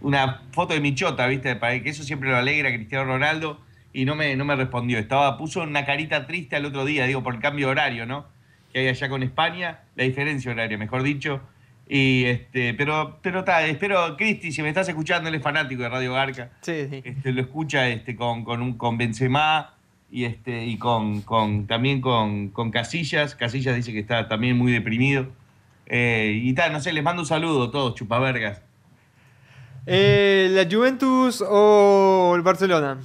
una 0.00 0.42
foto 0.52 0.74
de 0.74 0.80
Michota, 0.80 1.26
¿viste? 1.26 1.56
Para 1.56 1.80
que 1.82 1.90
eso 1.90 2.02
siempre 2.02 2.30
lo 2.30 2.36
alegra 2.36 2.72
Cristiano 2.72 3.04
Ronaldo. 3.04 3.60
Y 3.92 4.04
no 4.04 4.14
me, 4.14 4.36
no 4.36 4.44
me 4.44 4.54
respondió. 4.54 4.98
Estaba, 4.98 5.36
puso 5.36 5.62
una 5.62 5.84
carita 5.84 6.26
triste 6.26 6.54
al 6.54 6.64
otro 6.64 6.84
día, 6.84 7.06
digo, 7.06 7.24
por 7.24 7.34
el 7.34 7.40
cambio 7.40 7.66
de 7.66 7.72
horario, 7.72 8.06
¿no? 8.06 8.24
Que 8.72 8.80
hay 8.80 8.88
allá 8.88 9.08
con 9.08 9.24
España, 9.24 9.80
la 9.96 10.04
diferencia 10.04 10.52
horaria, 10.52 10.78
mejor 10.78 11.02
dicho. 11.02 11.40
Y 11.88 12.24
este, 12.26 12.72
pero, 12.74 13.18
pero 13.20 13.40
está, 13.40 13.66
espero, 13.66 14.16
Cristi, 14.16 14.52
si 14.52 14.62
me 14.62 14.68
estás 14.68 14.88
escuchando, 14.88 15.28
él 15.28 15.34
es 15.34 15.42
fanático 15.42 15.82
de 15.82 15.88
Radio 15.88 16.12
Garca 16.12 16.50
Sí, 16.60 16.86
sí. 16.88 17.02
este, 17.04 17.32
lo 17.32 17.40
escucha 17.40 17.88
este, 17.88 18.14
con, 18.14 18.44
con, 18.44 18.62
un, 18.62 18.74
con 18.74 18.96
Benzema 18.96 19.74
y, 20.08 20.22
este, 20.22 20.66
y 20.66 20.76
con, 20.76 21.22
con, 21.22 21.66
también 21.66 22.00
con, 22.00 22.50
con 22.50 22.70
Casillas. 22.70 23.34
Casillas 23.34 23.74
dice 23.74 23.92
que 23.92 23.98
está 23.98 24.28
también 24.28 24.56
muy 24.56 24.70
deprimido. 24.70 25.26
Eh, 25.86 26.40
y 26.40 26.52
tal, 26.52 26.72
no 26.72 26.78
sé, 26.78 26.92
les 26.92 27.02
mando 27.02 27.22
un 27.22 27.26
saludo 27.26 27.64
a 27.64 27.70
todos, 27.72 27.96
chupavergas. 27.96 28.62
Eh, 29.86 30.48
¿La 30.52 30.66
Juventus 30.70 31.42
o 31.46 32.32
el 32.36 32.42
Barcelona? 32.42 32.98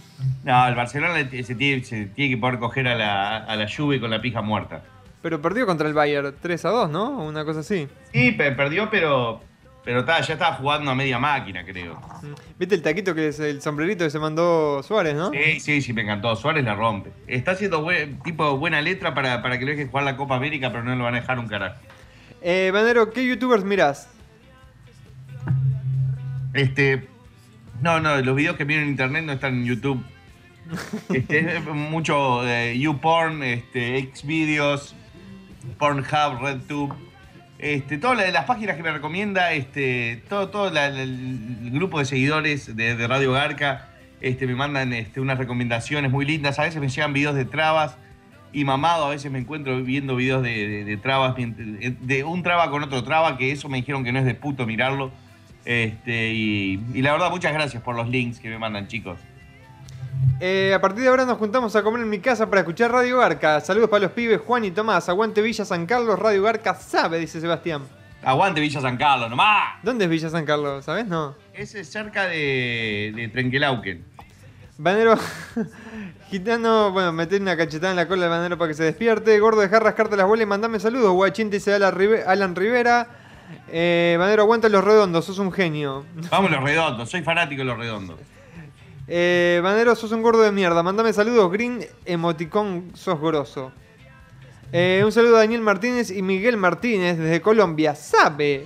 No, 0.44 0.68
el 0.68 0.76
Barcelona 0.76 1.28
se 1.44 1.56
tiene, 1.56 1.84
se 1.84 2.06
tiene 2.08 2.36
que 2.36 2.40
poder 2.40 2.60
coger 2.60 2.88
a 2.88 2.96
la, 2.96 3.38
a 3.38 3.56
la 3.56 3.68
Juve 3.70 4.00
con 4.00 4.10
la 4.12 4.22
pija 4.22 4.42
muerta. 4.42 4.84
Pero 5.22 5.42
perdió 5.42 5.66
contra 5.66 5.88
el 5.88 5.94
Bayern 5.94 6.36
3 6.40 6.66
a 6.66 6.70
2, 6.70 6.90
¿no? 6.92 7.10
Una 7.24 7.44
cosa 7.46 7.62
así. 7.62 7.88
Sí, 8.14 8.32
pe- 8.34 8.52
perdió, 8.52 8.90
pero, 8.92 9.42
pero 9.84 10.06
ta, 10.06 10.22
ya 10.22 10.34
estaba 10.34 10.56
jugando 10.58 10.92
a 10.92 10.96
media 10.96 11.18
máquina, 11.18 11.66
creo. 11.66 12.00
¿Viste 12.60 12.76
el 12.76 12.84
taquito 12.84 13.16
que 13.16 13.30
es 13.30 13.40
el 13.40 13.60
sombrerito 13.62 14.04
que 14.04 14.12
se 14.12 14.20
mandó 14.20 14.84
Suárez, 14.84 15.16
no? 15.16 15.32
Sí, 15.32 15.60
sí, 15.60 15.82
sí, 15.82 15.94
me 15.94 16.04
encantó. 16.04 16.36
Suárez 16.36 16.64
la 16.64 16.76
rompe. 16.76 17.10
Está 17.26 17.52
haciendo 17.52 17.82
buen, 17.82 18.20
tipo 18.20 18.56
buena 18.58 18.82
letra 18.82 19.16
para, 19.16 19.42
para 19.42 19.58
que 19.58 19.66
lo 19.66 19.72
deje 19.72 19.88
jugar 19.88 20.04
la 20.06 20.16
Copa 20.16 20.36
América, 20.36 20.70
pero 20.72 20.84
no 20.84 20.96
lo 20.96 21.04
van 21.06 21.16
a 21.16 21.22
dejar 21.22 21.40
un 21.40 21.48
carajo. 21.48 21.78
Eh, 22.44 22.70
Banero, 22.72 23.12
¿qué 23.12 23.26
youtubers 23.26 23.64
mirás? 23.64 24.10
Este. 26.56 27.08
No, 27.82 28.00
no, 28.00 28.20
los 28.22 28.36
videos 28.36 28.56
que 28.56 28.66
miran 28.66 28.84
en 28.86 28.90
internet 28.92 29.24
no 29.26 29.34
están 29.34 29.54
en 29.56 29.66
YouTube. 29.66 30.04
Este, 31.14 31.58
es 31.58 31.64
mucho 31.66 32.42
de 32.42 32.80
YouPorn, 32.80 33.44
este, 33.44 34.10
Xvideos, 34.14 34.96
Pornhub, 35.78 36.42
RedTube. 36.42 36.94
Este, 37.60 37.98
todas 37.98 38.18
la- 38.18 38.32
las 38.32 38.46
páginas 38.46 38.76
que 38.76 38.84
me 38.84 38.92
recomienda, 38.92 39.54
este, 39.54 40.24
todo, 40.28 40.50
todo 40.50 40.70
la- 40.72 40.90
la- 40.90 41.04
el 41.04 41.70
grupo 41.72 42.00
de 42.00 42.06
seguidores 42.06 42.76
de, 42.76 42.96
de 42.96 43.08
Radio 43.08 43.32
Garca, 43.34 43.90
este, 44.22 44.48
me 44.48 44.56
mandan 44.56 44.92
este, 44.94 45.20
unas 45.22 45.38
recomendaciones 45.38 46.10
muy 46.12 46.26
lindas. 46.26 46.58
A 46.60 46.64
veces 46.64 46.82
me 46.82 46.90
llegan 46.90 47.14
videos 47.14 47.36
de 47.36 47.46
trabas 47.46 47.98
y 48.52 48.64
mamado, 48.66 49.06
a 49.06 49.10
veces 49.10 49.32
me 49.32 49.40
encuentro 49.40 49.84
viendo 49.84 50.16
videos 50.16 50.42
de, 50.42 50.68
de- 50.68 50.84
de 50.86 50.98
trabas, 50.98 51.36
de 51.38 52.24
un 52.24 52.42
traba 52.44 52.70
con 52.72 52.82
otro 52.84 53.04
traba, 53.04 53.38
que 53.38 53.52
eso 53.52 53.70
me 53.70 53.78
dijeron 53.78 54.04
que 54.04 54.12
no 54.12 54.20
es 54.20 54.26
de 54.26 54.34
puto 54.36 54.66
mirarlo. 54.66 55.12
Este, 55.66 56.32
y, 56.32 56.80
y 56.94 57.02
la 57.02 57.12
verdad, 57.14 57.32
muchas 57.32 57.52
gracias 57.52 57.82
por 57.82 57.96
los 57.96 58.08
links 58.08 58.40
que 58.40 58.50
me 58.50 58.58
mandan, 58.58 58.88
chicos. 58.88 59.20
Eh, 60.40 60.74
a 60.74 60.82
partir 60.82 61.04
de 61.04 61.10
ahora 61.10 61.26
nos 61.26 61.38
juntamos 61.38 61.76
a 61.76 61.84
comer 61.84 62.02
en 62.02 62.10
mi 62.10 62.20
casa 62.20 62.50
para 62.50 62.62
escuchar 62.62 62.92
Radio 62.92 63.18
Garca. 63.18 63.62
Saludos 63.62 63.90
para 63.90 64.04
los 64.04 64.12
pibes 64.12 64.42
Juan 64.42 64.66
y 64.66 64.72
Tomás. 64.72 65.08
Aguante 65.10 65.42
Villa 65.42 65.66
San 65.66 65.86
Carlos, 65.86 66.20
Radio 66.20 66.44
Garca 66.44 66.76
sabe, 66.76 67.20
dice 67.20 67.40
Sebastián. 67.40 67.84
Aguante 68.24 68.60
Villa 68.60 68.82
San 68.82 68.98
Carlos, 68.98 69.30
nomás. 69.30 69.76
¿Dónde 69.82 70.06
es 70.06 70.12
Villa 70.12 70.30
San 70.30 70.46
Carlos? 70.46 70.84
¿Sabes? 70.84 71.06
No. 71.06 71.36
Ese 71.54 71.82
es 71.82 71.92
cerca 71.92 72.28
de, 72.28 73.14
de 73.16 73.28
Trenquelauquen. 73.30 74.04
Banero, 74.78 75.16
gitano, 76.30 76.92
bueno, 76.92 77.14
meter 77.14 77.42
una 77.42 77.56
cachetada 77.56 77.92
en 77.92 77.96
la 77.96 78.08
cola 78.08 78.24
del 78.24 78.32
banero 78.32 78.58
para 78.58 78.70
que 78.70 78.74
se 78.74 78.84
despierte. 78.84 79.40
Gordo, 79.40 79.62
dejar 79.62 79.84
rascarte 79.84 80.18
las 80.18 80.28
bolas 80.28 80.44
y 80.44 80.48
mandame 80.48 80.80
saludos. 80.82 81.14
Guachín 81.14 81.50
dice 81.50 81.74
Alan 81.76 82.56
Rivera. 82.56 83.08
Eh, 83.68 84.16
banero, 84.20 84.44
aguanta 84.44 84.70
los 84.70 84.84
redondos, 84.84 85.26
sos 85.26 85.40
un 85.40 85.52
genio. 85.52 86.06
Vamos 86.30 86.52
los 86.52 86.64
redondos, 86.64 87.10
soy 87.10 87.22
fanático 87.22 87.60
de 87.60 87.66
los 87.66 87.78
redondos. 87.78 88.20
Eh, 89.08 89.60
banero, 89.64 89.96
sos 89.96 90.12
un 90.12 90.22
gordo 90.22 90.42
de 90.42 90.52
mierda. 90.52 90.82
Mandame 90.82 91.14
saludos, 91.14 91.52
Green, 91.52 91.86
emoticón, 92.06 92.92
sos 92.96 93.20
grosso. 93.20 93.72
Eh, 94.72 95.04
un 95.06 95.12
saludo 95.12 95.38
a 95.38 95.40
Daniel 95.40 95.62
Martínez 95.62 96.10
y 96.10 96.22
Miguel 96.22 96.58
Martínez 96.58 97.18
desde 97.18 97.40
Colombia. 97.42 97.96
¿Sabe? 97.96 98.66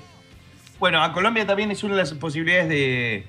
Bueno, 0.80 1.04
a 1.04 1.12
Colombia 1.12 1.46
también 1.46 1.72
es 1.72 1.84
una 1.84 1.96
de 1.96 2.02
las 2.02 2.14
posibilidades 2.14 2.70
de, 2.70 3.26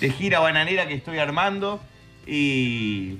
de 0.00 0.10
gira 0.10 0.40
bananera 0.40 0.88
que 0.88 0.94
estoy 0.94 1.18
armando. 1.18 1.80
Y, 2.26 3.18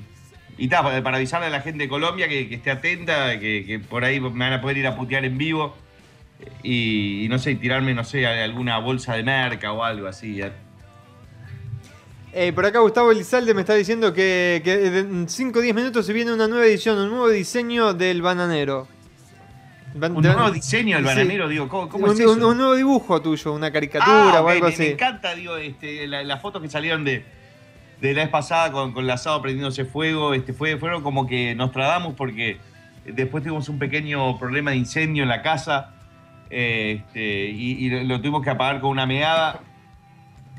y 0.57 0.69
ta, 0.69 0.83
para, 0.83 1.03
para 1.03 1.19
avisarle 1.19 1.49
a 1.49 1.51
la 1.51 1.61
gente 1.61 1.85
de 1.85 1.89
Colombia 1.91 2.27
que, 2.27 2.49
que 2.49 2.55
esté 2.55 2.71
atenta, 2.71 3.39
que, 3.39 3.65
que 3.67 3.79
por 3.81 4.03
ahí 4.03 4.19
me 4.19 4.31
van 4.31 4.55
a 4.55 4.61
poder 4.63 4.79
ir 4.79 4.87
a 4.87 4.97
putear 4.97 5.27
en 5.27 5.37
vivo. 5.37 5.77
Y, 6.63 7.25
y 7.25 7.29
no 7.29 7.39
sé, 7.39 7.55
tirarme, 7.55 7.95
no 7.95 8.05
sé, 8.05 8.27
alguna 8.27 8.79
bolsa 8.79 9.15
de 9.15 9.23
merca 9.23 9.73
o 9.73 9.83
algo 9.85 10.09
así. 10.09 10.41
Eh, 12.33 12.53
por 12.53 12.67
acá 12.67 12.81
Gustavo 12.81 13.13
Elizalde 13.13 13.55
me 13.55 13.61
está 13.61 13.75
diciendo 13.75 14.13
que, 14.13 14.61
que 14.65 14.87
en 14.99 15.29
5 15.29 15.59
o 15.59 15.63
10 15.63 15.75
minutos 15.75 16.05
se 16.05 16.13
viene 16.13 16.33
una 16.33 16.49
nueva 16.49 16.67
edición, 16.67 16.99
un 16.99 17.11
nuevo 17.11 17.29
diseño 17.29 17.95
del 17.95 18.23
bananero. 18.23 18.89
Un 19.95 20.21
nuevo 20.23 20.51
diseño 20.51 20.97
del 20.97 21.07
Sí. 21.07 21.15
bananero, 21.15 21.49
digo, 21.49 21.69
¿cómo, 21.69 21.89
cómo 21.89 22.07
un, 22.07 22.13
es 22.15 22.19
eso? 22.21 22.33
un- 22.33 22.43
un 22.43 22.57
nuevo 22.57 22.75
dibujo 22.75 23.23
tuyo, 23.23 23.53
una 23.53 23.71
caricatura 23.71 24.39
Ah, 24.39 24.43
o 24.43 24.49
algo 24.49 24.67
me, 24.67 24.73
así. 24.73 24.83
me 24.83 24.91
encanta, 24.91 25.35
digo, 25.37 25.57
este, 25.57 26.09
la- 26.09 26.25
las 26.25 26.43
fotos 26.43 26.61
que 26.61 26.69
salieron 26.69 27.05
de, 27.05 27.25
de 28.01 28.13
la 28.15 28.23
vez 28.23 28.31
pasada 28.31 28.73
con, 28.73 28.93
con 28.93 29.05
el 29.05 29.11
asado 29.11 29.41
prendiéndose 29.41 29.85
fuego, 29.85 30.35
este, 30.35 30.53
fue, 30.53 30.77
fueron 30.79 31.05
como 31.05 31.29
que 31.29 31.55
nos 31.55 31.71
tradamos 31.71 32.15
porque 32.15 32.59
después 33.07 33.45
tuvimos 33.45 33.69
un 33.69 33.79
pequeño 33.79 34.37
problema 34.41 34.73
de 34.73 34.79
incendio 34.79 35.23
en 35.23 35.29
la 35.29 35.43
casa 35.43 35.91
eh, 35.91 35.94
este, 36.57 37.51
y, 37.51 37.85
y 37.85 38.05
lo, 38.05 38.21
tuvimos 38.21 38.41
que 38.45 38.51
apagar 38.51 38.81
con 38.81 38.91
una 38.91 39.07
meada 39.07 39.61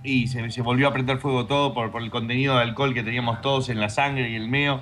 y 0.03 0.27
se, 0.27 0.51
se 0.51 0.61
volvió 0.61 0.89
a 0.89 0.93
prender 0.93 1.19
fuego 1.19 1.45
todo 1.45 1.73
por, 1.73 1.89
por 1.89 2.01
el 2.01 2.09
contenido 2.09 2.57
de 2.57 2.63
alcohol 2.63 2.93
que 2.93 3.01
teníamos 3.01 3.41
todos 3.41 3.69
en 3.69 3.79
la 3.79 3.87
sangre 3.87 4.29
y 4.29 4.35
el 4.35 4.49
meo. 4.49 4.81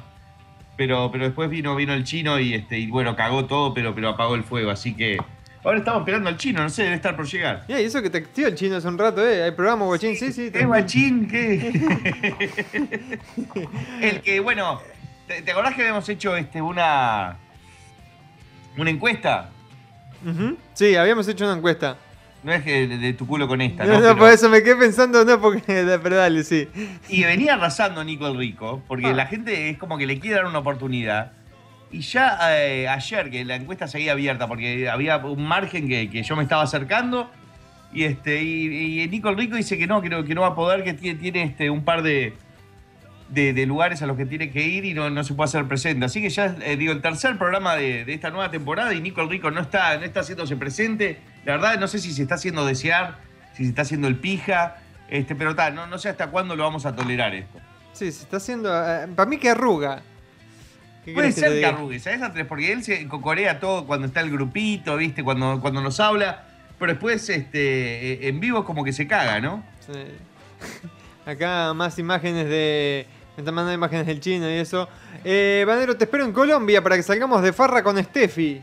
Pero, 0.76 1.12
pero 1.12 1.26
después 1.26 1.52
vino, 1.52 1.76
vino 1.76 1.94
el 1.94 2.04
chino 2.04 2.40
y, 2.40 2.56
este, 2.56 2.80
y 2.80 2.88
bueno, 2.90 3.16
cagó 3.16 3.46
todo, 3.46 3.76
pero, 3.76 3.94
pero 3.94 4.10
apagó 4.10 4.34
el 4.34 4.44
fuego. 4.44 4.72
Así 4.72 4.96
que 4.96 5.20
ahora 5.64 5.78
estamos 5.78 6.02
esperando 6.02 6.30
al 6.30 6.38
chino, 6.38 6.64
no 6.64 6.70
sé, 6.70 6.82
debe 6.82 6.96
estar 6.96 7.16
por 7.16 7.28
llegar. 7.28 7.64
Ya, 7.68 7.80
y 7.80 7.86
eso 7.86 8.02
que 8.02 8.10
te 8.10 8.18
activó 8.18 8.48
el 8.48 8.56
chino 8.56 8.78
hace 8.78 8.88
un 8.88 8.98
rato, 8.98 9.24
¿eh? 9.24 9.44
Hay 9.44 9.52
programa, 9.52 9.86
guachín, 9.86 10.16
sí, 10.16 10.34
sí. 10.34 10.50
¿Es 10.52 10.66
guachín? 10.66 11.28
¿Qué? 11.28 13.20
el 14.02 14.22
que, 14.22 14.40
bueno, 14.40 14.82
¿te, 15.28 15.44
te 15.44 15.52
acordás 15.52 15.76
que 15.76 15.82
habíamos 15.82 16.10
hecho 16.10 16.36
este, 16.36 16.60
una, 16.60 17.38
una 18.78 18.90
encuesta? 18.90 19.52
Sí, 20.74 20.96
habíamos 20.96 21.28
hecho 21.28 21.46
una 21.46 21.56
encuesta. 21.58 21.98
No 22.44 22.52
es 22.52 22.62
que 22.64 22.88
de, 22.88 22.98
de 22.98 23.14
tu 23.14 23.26
culo 23.26 23.48
con 23.48 23.62
esta, 23.62 23.86
No, 23.86 23.94
¿no? 23.94 24.00
no, 24.00 24.06
Pero- 24.08 24.18
por 24.18 24.30
eso 24.32 24.50
me 24.50 24.62
quedé 24.64 24.76
pensando, 24.76 25.24
no, 25.24 25.40
porque. 25.40 25.62
Pero 26.04 26.16
dale, 26.18 26.44
sí. 26.44 26.68
Y 27.08 27.24
venía 27.24 27.54
arrasando 27.54 28.04
Nico 28.04 28.28
el 28.28 28.38
Rico, 28.38 28.82
porque 28.88 29.08
Ah. 29.08 29.14
la 29.14 29.26
gente 29.28 29.70
es 29.70 29.78
como 29.78 29.98
que 29.98 30.06
le 30.06 30.20
quiere 30.20 30.38
dar 30.38 30.46
una 30.46 30.60
oportunidad. 30.60 31.32
Y 31.92 32.02
ya 32.02 32.38
eh, 32.58 32.88
ayer, 32.88 33.30
que 33.30 33.46
la 33.46 33.56
encuesta 33.56 33.88
seguía 33.88 34.12
abierta, 34.14 34.48
porque 34.48 34.90
había 34.90 35.18
un 35.18 35.46
margen 35.48 35.88
que, 35.88 36.10
que 36.10 36.24
yo 36.24 36.36
me 36.36 36.44
estaba 36.44 36.64
acercando, 36.64 37.30
y 37.94 38.04
este 38.04 38.42
y, 38.44 39.04
y 39.04 39.08
Nico 39.08 39.30
el 39.30 39.38
Rico 39.38 39.56
dice 39.56 39.78
que 39.78 39.86
no, 39.88 40.02
que 40.02 40.10
no, 40.10 40.24
que 40.26 40.34
no 40.36 40.42
va 40.42 40.48
a 40.48 40.56
poder, 40.56 40.84
que 40.84 40.94
tiene, 40.96 41.20
tiene, 41.20 41.44
este, 41.44 41.70
un 41.70 41.86
par 41.86 42.02
de, 42.02 42.34
de, 43.30 43.54
de 43.54 43.66
lugares 43.66 44.02
a 44.02 44.08
los 44.08 44.18
que 44.18 44.26
tiene 44.26 44.52
que 44.52 44.62
ir 44.62 44.86
y 44.86 44.94
no, 44.94 45.10
no 45.10 45.24
se 45.24 45.34
puede 45.34 45.48
hacer 45.48 45.68
presente. 45.68 46.06
Así 46.06 46.22
que 46.22 46.30
ya, 46.30 46.56
eh, 46.62 46.78
digo, 46.78 46.92
el 46.92 47.02
tercer 47.02 47.38
programa 47.38 47.76
de, 47.76 48.06
de 48.06 48.14
esta 48.14 48.30
nueva 48.30 48.52
temporada 48.52 48.94
y 48.94 49.02
Nico 49.02 49.22
el 49.22 49.30
Rico 49.30 49.52
no 49.52 49.62
está, 49.62 49.98
no 49.98 50.04
está 50.06 50.22
haciéndose 50.22 50.56
presente. 50.56 51.20
La 51.46 51.54
verdad, 51.54 51.80
no 51.80 51.88
sé 51.88 52.00
si 52.00 52.14
se 52.14 52.22
está 52.24 52.36
haciendo 52.36 52.66
desear, 52.66 53.18
si 53.54 53.64
se 53.64 53.70
está 53.70 53.84
haciendo 53.84 54.08
el 54.08 54.18
pija, 54.18 54.78
este, 55.10 55.36
pero 55.36 55.56
tal, 55.56 55.76
no, 55.76 55.88
no 55.88 55.98
sé 55.98 56.10
hasta 56.10 56.28
cuándo 56.28 56.56
lo 56.56 56.64
vamos 56.64 56.86
a 56.86 56.96
tolerar 56.96 57.34
esto. 57.36 57.60
Sí, 57.94 58.12
se 58.12 58.24
está 58.24 58.38
haciendo. 58.38 58.70
para 59.16 59.30
mí 59.30 59.38
que 59.38 59.50
arruga. 59.50 60.02
¿Qué 61.06 61.14
Puede 61.14 61.28
que 61.28 61.34
ser 61.34 61.50
que 61.50 61.56
diga? 61.56 61.70
arrugue, 61.70 62.00
¿sabes? 62.00 62.46
Porque 62.48 62.72
él 62.72 62.84
se 62.84 63.08
cocorea 63.08 63.60
todo 63.60 63.86
cuando 63.86 64.08
está 64.08 64.22
el 64.22 64.32
grupito, 64.32 64.96
¿viste? 64.98 65.24
Cuando, 65.24 65.60
cuando 65.60 65.82
nos 65.82 66.00
habla, 66.00 66.46
pero 66.80 66.94
después 66.94 67.30
este, 67.30 68.14
eh, 68.14 68.28
en 68.30 68.40
vivo 68.40 68.60
es 68.60 68.66
como 68.66 68.84
que 68.84 68.94
se 68.94 69.06
caga, 69.06 69.40
¿no? 69.42 69.64
Sí. 69.86 70.00
Acá 71.26 71.74
más 71.74 72.00
imágenes 72.00 72.48
de. 72.48 73.06
Me 73.36 73.42
están 73.42 73.56
mandando 73.56 73.74
imágenes 73.74 74.06
del 74.06 74.20
chino 74.20 74.50
y 74.50 74.54
eso. 74.54 74.88
Eh, 75.24 75.64
Banero, 75.68 75.96
te 75.98 76.04
espero 76.06 76.24
en 76.26 76.32
Colombia 76.34 76.82
para 76.84 76.96
que 76.96 77.04
salgamos 77.04 77.42
de 77.42 77.52
farra 77.54 77.82
con 77.84 78.02
Steffi. 78.04 78.62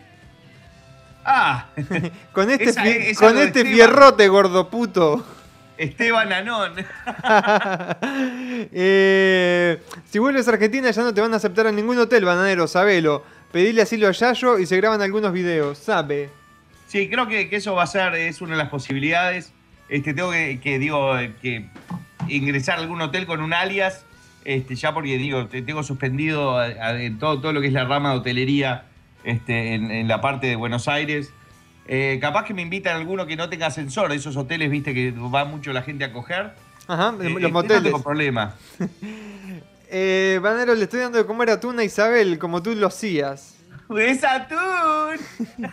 Ah, 1.24 1.66
Con 2.33 2.50
este, 2.50 3.11
Esa- 3.11 3.26
con 3.26 3.37
este 3.38 3.64
fierrote, 3.64 4.26
gordo 4.28 4.70
puto. 4.70 5.24
Esteban 5.76 6.33
Anón. 6.33 6.72
Eh, 8.72 9.80
si 10.11 10.18
vuelves 10.18 10.46
a 10.48 10.52
Argentina 10.52 10.90
ya 10.90 11.02
no 11.02 11.14
te 11.14 11.20
van 11.20 11.33
a 11.33 11.37
aceptar 11.37 11.66
en 11.66 11.76
ningún 11.76 11.98
hotel, 11.98 12.24
bananero, 12.24 12.66
sabelo. 12.68 13.24
Pedile 13.52 13.83
asilo 13.83 14.09
a 14.09 14.12
Yayo 14.12 14.59
y 14.59 14.66
se 14.66 14.76
graban 14.76 15.00
algunos 15.02 15.33
videos, 15.33 15.78
sabe. 15.78 16.30
Sí, 16.87 17.09
creo 17.09 17.26
que, 17.28 17.48
que 17.48 17.56
eso 17.56 17.74
va 17.74 17.85
a 17.85 17.87
ser, 17.87 18.14
es 18.14 18.40
una 18.40 18.52
de 18.52 18.59
las 18.59 18.68
posibilidades. 18.68 19.52
Este, 19.88 20.14
tengo 20.14 20.30
que, 20.30 20.61
que, 20.61 20.78
digo, 20.78 21.14
que 21.40 21.68
ingresar 22.28 22.78
a 22.78 22.83
algún 22.83 23.00
hotel 23.00 23.26
con 23.26 23.40
un 23.40 23.52
alias, 23.52 24.04
este, 24.44 24.74
ya 24.74 24.92
porque 24.94 25.16
digo, 25.18 25.46
te- 25.46 25.62
tengo 25.62 25.83
suspendido 25.83 26.59
a- 26.59 26.64
a- 26.64 27.03
en 27.03 27.18
todo, 27.18 27.40
todo 27.40 27.53
lo 27.53 27.61
que 27.61 27.66
es 27.68 27.72
la 27.72 27.85
rama 27.85 28.12
de 28.12 28.18
hotelería 28.18 28.85
este, 29.24 29.74
en, 29.74 29.90
en 29.90 30.09
la 30.09 30.20
parte 30.20 30.46
de 30.46 30.57
Buenos 30.57 30.88
Aires. 30.88 31.33
Eh, 31.87 32.18
capaz 32.20 32.44
que 32.44 32.55
me 32.55 32.62
invitan 32.62 32.94
a 32.94 32.98
alguno 32.98 33.26
que 33.26 33.37
no 33.37 33.48
tenga 33.48 33.66
ascensor, 33.66 34.12
esos 34.12 34.37
hoteles, 34.37 34.70
viste, 34.70 34.94
que 34.94 35.11
va 35.12 35.44
mucho 35.44 35.72
la 35.72 35.83
gente 35.83 36.05
a 36.05 36.12
coger. 36.12 36.53
Ajá, 36.87 37.14
Eh, 37.20 37.24
los 37.24 37.37
este, 37.37 37.48
moteles. 37.53 37.83
No 37.83 37.88
tengo 37.90 38.03
problema. 38.03 38.55
Eh, 39.92 40.38
Banero, 40.40 40.72
le 40.76 40.85
estoy 40.85 41.00
dando 41.00 41.18
de 41.18 41.26
comer 41.26 41.50
atún 41.50 41.76
a 41.81 41.83
Isabel, 41.83 42.38
como 42.38 42.62
tú 42.62 42.76
lo 42.76 42.87
hacías. 42.87 43.57
¡Es 43.98 44.22
atún! 44.22 45.18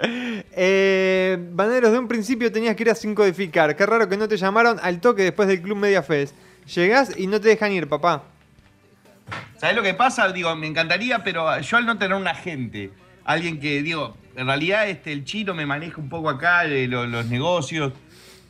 Eh, 0.00 1.38
Baneros, 1.52 1.92
de 1.92 1.98
un 1.98 2.08
principio 2.08 2.50
tenías 2.50 2.74
que 2.74 2.82
ir 2.82 2.90
a 2.90 2.94
sin 2.94 3.14
codificar. 3.14 3.76
Qué 3.76 3.86
raro 3.86 4.08
que 4.08 4.16
no 4.16 4.26
te 4.28 4.36
llamaron 4.36 4.78
al 4.82 5.00
toque 5.00 5.22
después 5.22 5.46
del 5.48 5.62
Club 5.62 5.76
Media 5.78 6.02
Fest. 6.02 6.34
Llegás 6.72 7.16
y 7.18 7.26
no 7.26 7.40
te 7.40 7.48
dejan 7.48 7.72
ir, 7.72 7.88
papá. 7.88 8.22
¿Sabés 9.58 9.76
lo 9.76 9.82
que 9.82 9.94
pasa? 9.94 10.30
Digo, 10.32 10.54
me 10.56 10.66
encantaría, 10.66 11.22
pero 11.24 11.58
yo 11.60 11.76
al 11.76 11.86
no 11.86 11.98
tener 11.98 12.16
un 12.16 12.26
agente, 12.26 12.90
alguien 13.24 13.60
que, 13.60 13.82
digo, 13.82 14.16
en 14.36 14.46
realidad 14.46 14.88
este, 14.88 15.12
el 15.12 15.24
chino 15.24 15.54
me 15.54 15.66
maneja 15.66 16.00
un 16.00 16.08
poco 16.08 16.28
acá, 16.28 16.64
lo- 16.64 17.06
los, 17.06 17.26
negocios, 17.26 17.92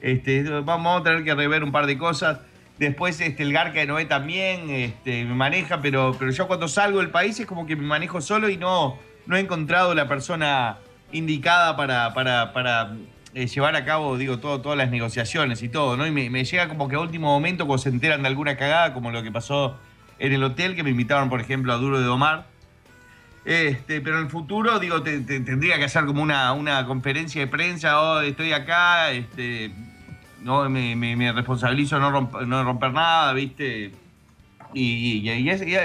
este, 0.00 0.42
vamos 0.60 1.00
a 1.00 1.04
tener 1.04 1.24
que 1.24 1.34
rever 1.34 1.62
un 1.64 1.72
par 1.72 1.86
de 1.86 1.96
cosas. 1.98 2.40
Después 2.78 3.20
este, 3.20 3.44
el 3.44 3.52
Garca 3.52 3.78
de 3.80 3.86
Noé 3.86 4.04
también 4.06 4.68
este, 4.70 5.24
me 5.24 5.34
maneja, 5.34 5.80
pero, 5.80 6.16
pero 6.18 6.32
yo 6.32 6.48
cuando 6.48 6.66
salgo 6.66 6.98
del 6.98 7.10
país 7.10 7.38
es 7.38 7.46
como 7.46 7.66
que 7.66 7.76
me 7.76 7.84
manejo 7.86 8.20
solo 8.20 8.48
y 8.48 8.56
no, 8.56 8.98
no 9.26 9.36
he 9.36 9.40
encontrado 9.40 9.94
la 9.94 10.08
persona 10.08 10.78
indicada 11.12 11.76
para, 11.76 12.12
para, 12.14 12.52
para 12.52 12.92
eh, 13.34 13.46
llevar 13.46 13.74
a 13.76 13.84
cabo, 13.84 14.16
digo, 14.16 14.38
todo, 14.38 14.60
todas 14.60 14.78
las 14.78 14.90
negociaciones 14.90 15.62
y 15.62 15.68
todo, 15.68 15.96
¿no? 15.96 16.06
Y 16.06 16.10
me, 16.10 16.30
llega 16.44 16.68
como 16.68 16.88
que 16.88 16.96
a 16.96 17.00
último 17.00 17.28
momento 17.28 17.66
se 17.78 17.88
enteran 17.88 18.22
de 18.22 18.28
alguna 18.28 18.56
cagada, 18.56 18.94
como 18.94 19.10
lo 19.10 19.22
que 19.22 19.30
pasó 19.32 19.76
en 20.18 20.32
el 20.32 20.42
hotel, 20.44 20.76
que 20.76 20.82
me 20.82 20.90
invitaron, 20.90 21.28
por 21.28 21.40
ejemplo, 21.40 21.72
a 21.72 21.76
Duro 21.76 22.00
de 22.00 22.08
Omar. 22.08 22.46
Este, 23.44 24.00
pero 24.00 24.18
en 24.18 24.24
el 24.24 24.30
futuro, 24.30 24.78
digo, 24.78 25.02
te- 25.02 25.20
te- 25.20 25.40
tendría 25.40 25.76
que 25.76 25.84
hacer 25.84 26.06
como 26.06 26.22
una, 26.22 26.52
una 26.52 26.86
conferencia 26.86 27.40
de 27.42 27.46
prensa, 27.46 28.00
oh, 28.00 28.20
estoy 28.20 28.52
acá, 28.52 29.10
este, 29.10 29.70
no, 30.40 30.68
me, 30.70 30.94
responsabilizo 31.32 31.98
no, 31.98 32.10
no 32.46 32.64
romper 32.64 32.92
nada, 32.92 33.32
¿viste? 33.34 33.92
Y, 34.74 35.20
y- 35.22 35.30
y 35.30 35.50
y 35.50 35.76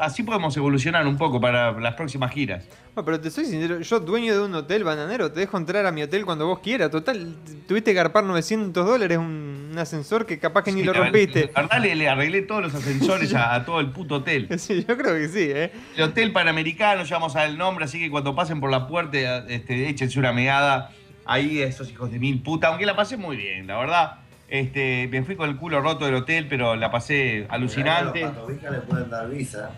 así 0.00 0.22
podemos 0.22 0.56
evolucionar 0.56 1.06
un 1.06 1.16
poco 1.16 1.40
para 1.40 1.72
las 1.80 1.94
próximas 1.94 2.30
giras. 2.32 2.64
Bueno, 2.94 3.04
pero 3.04 3.20
te 3.20 3.30
soy 3.30 3.44
sincero, 3.44 3.80
yo 3.80 4.00
dueño 4.00 4.34
de 4.34 4.40
un 4.44 4.54
hotel 4.54 4.84
bananero, 4.84 5.30
te 5.32 5.40
dejo 5.40 5.56
entrar 5.58 5.84
a 5.86 5.92
mi 5.92 6.02
hotel 6.02 6.24
cuando 6.24 6.46
vos 6.46 6.60
quieras. 6.60 6.90
Total, 6.90 7.34
tuviste 7.66 7.90
que 7.90 7.94
garpar 7.94 8.24
900 8.24 8.86
dólares 8.86 9.18
un, 9.18 9.68
un 9.72 9.78
ascensor 9.78 10.24
que 10.26 10.38
capaz 10.38 10.64
que 10.64 10.72
ni 10.72 10.82
lo 10.82 10.92
rompiste. 11.04 11.50
La 11.54 11.62
verdad 11.62 11.80
le, 11.80 11.94
le 11.94 12.08
arreglé 12.08 12.42
todos 12.42 12.62
los 12.62 12.74
ascensores 12.74 13.34
a, 13.34 13.54
a 13.54 13.64
todo 13.64 13.80
el 13.80 13.90
puto 13.90 14.16
hotel. 14.16 14.48
Sí, 14.58 14.84
yo 14.88 14.96
creo 14.96 15.14
que 15.14 15.28
sí, 15.28 15.48
¿eh? 15.50 15.72
El 15.96 16.04
Hotel 16.04 16.32
Panamericano, 16.32 17.04
ya 17.04 17.16
vamos 17.16 17.36
a 17.36 17.40
dar 17.40 17.48
el 17.50 17.58
nombre, 17.58 17.84
así 17.84 17.98
que 17.98 18.10
cuando 18.10 18.34
pasen 18.34 18.60
por 18.60 18.70
la 18.70 18.86
puerta, 18.86 19.18
este, 19.48 19.88
échense 19.88 20.18
una 20.18 20.32
meada 20.32 20.90
ahí 21.26 21.58
esos 21.60 21.90
hijos 21.90 22.10
de 22.10 22.18
mil 22.18 22.40
puta, 22.42 22.68
aunque 22.68 22.86
la 22.86 22.94
pasé 22.96 23.16
muy 23.16 23.36
bien, 23.36 23.66
la 23.66 23.78
verdad. 23.78 24.12
Este, 24.48 25.08
me 25.10 25.22
fui 25.24 25.34
con 25.36 25.48
el 25.50 25.56
culo 25.56 25.80
roto 25.80 26.04
del 26.06 26.14
hotel, 26.14 26.46
pero 26.48 26.76
la 26.76 26.90
pasé 26.90 27.46
alucinante. 27.48 28.20
Los 28.22 28.62
le 28.62 28.78
pueden 28.80 29.10
dar 29.10 29.28
visa. 29.28 29.70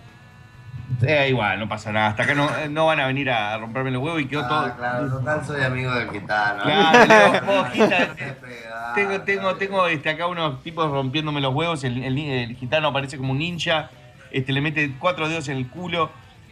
Eh, 1.06 1.28
igual, 1.30 1.58
no 1.58 1.68
pasa 1.68 1.92
nada. 1.92 2.08
Hasta 2.08 2.22
acá 2.22 2.34
no, 2.34 2.48
no 2.70 2.86
van 2.86 2.98
a 3.00 3.06
venir 3.06 3.30
a 3.30 3.58
romperme 3.58 3.90
los 3.90 4.02
huevos 4.02 4.22
y 4.22 4.26
quedó 4.26 4.42
Ah, 4.44 4.48
todo. 4.48 4.76
claro, 4.76 5.08
total 5.10 5.44
soy 5.44 5.62
amigo 5.62 5.94
del 5.94 6.10
gitano. 6.10 6.62
Claro, 6.62 7.66
Tengo, 8.94 9.20
tengo, 9.20 9.54
tengo 9.56 9.86
este, 9.86 10.08
acá 10.10 10.26
unos 10.26 10.62
tipos 10.62 10.90
rompiéndome 10.90 11.40
los 11.40 11.54
huevos. 11.54 11.84
El, 11.84 12.02
el- 12.02 12.18
el 12.18 12.56
gitano 12.56 12.88
aparece 12.88 13.16
como 13.18 13.32
un 13.32 13.38
ninja. 13.38 13.90
Este, 14.30 14.52
le 14.52 14.60
mete 14.60 14.92
cuatro 14.98 15.28
dedos 15.28 15.48
en 15.48 15.58
el 15.58 15.68
culo. 15.68 16.10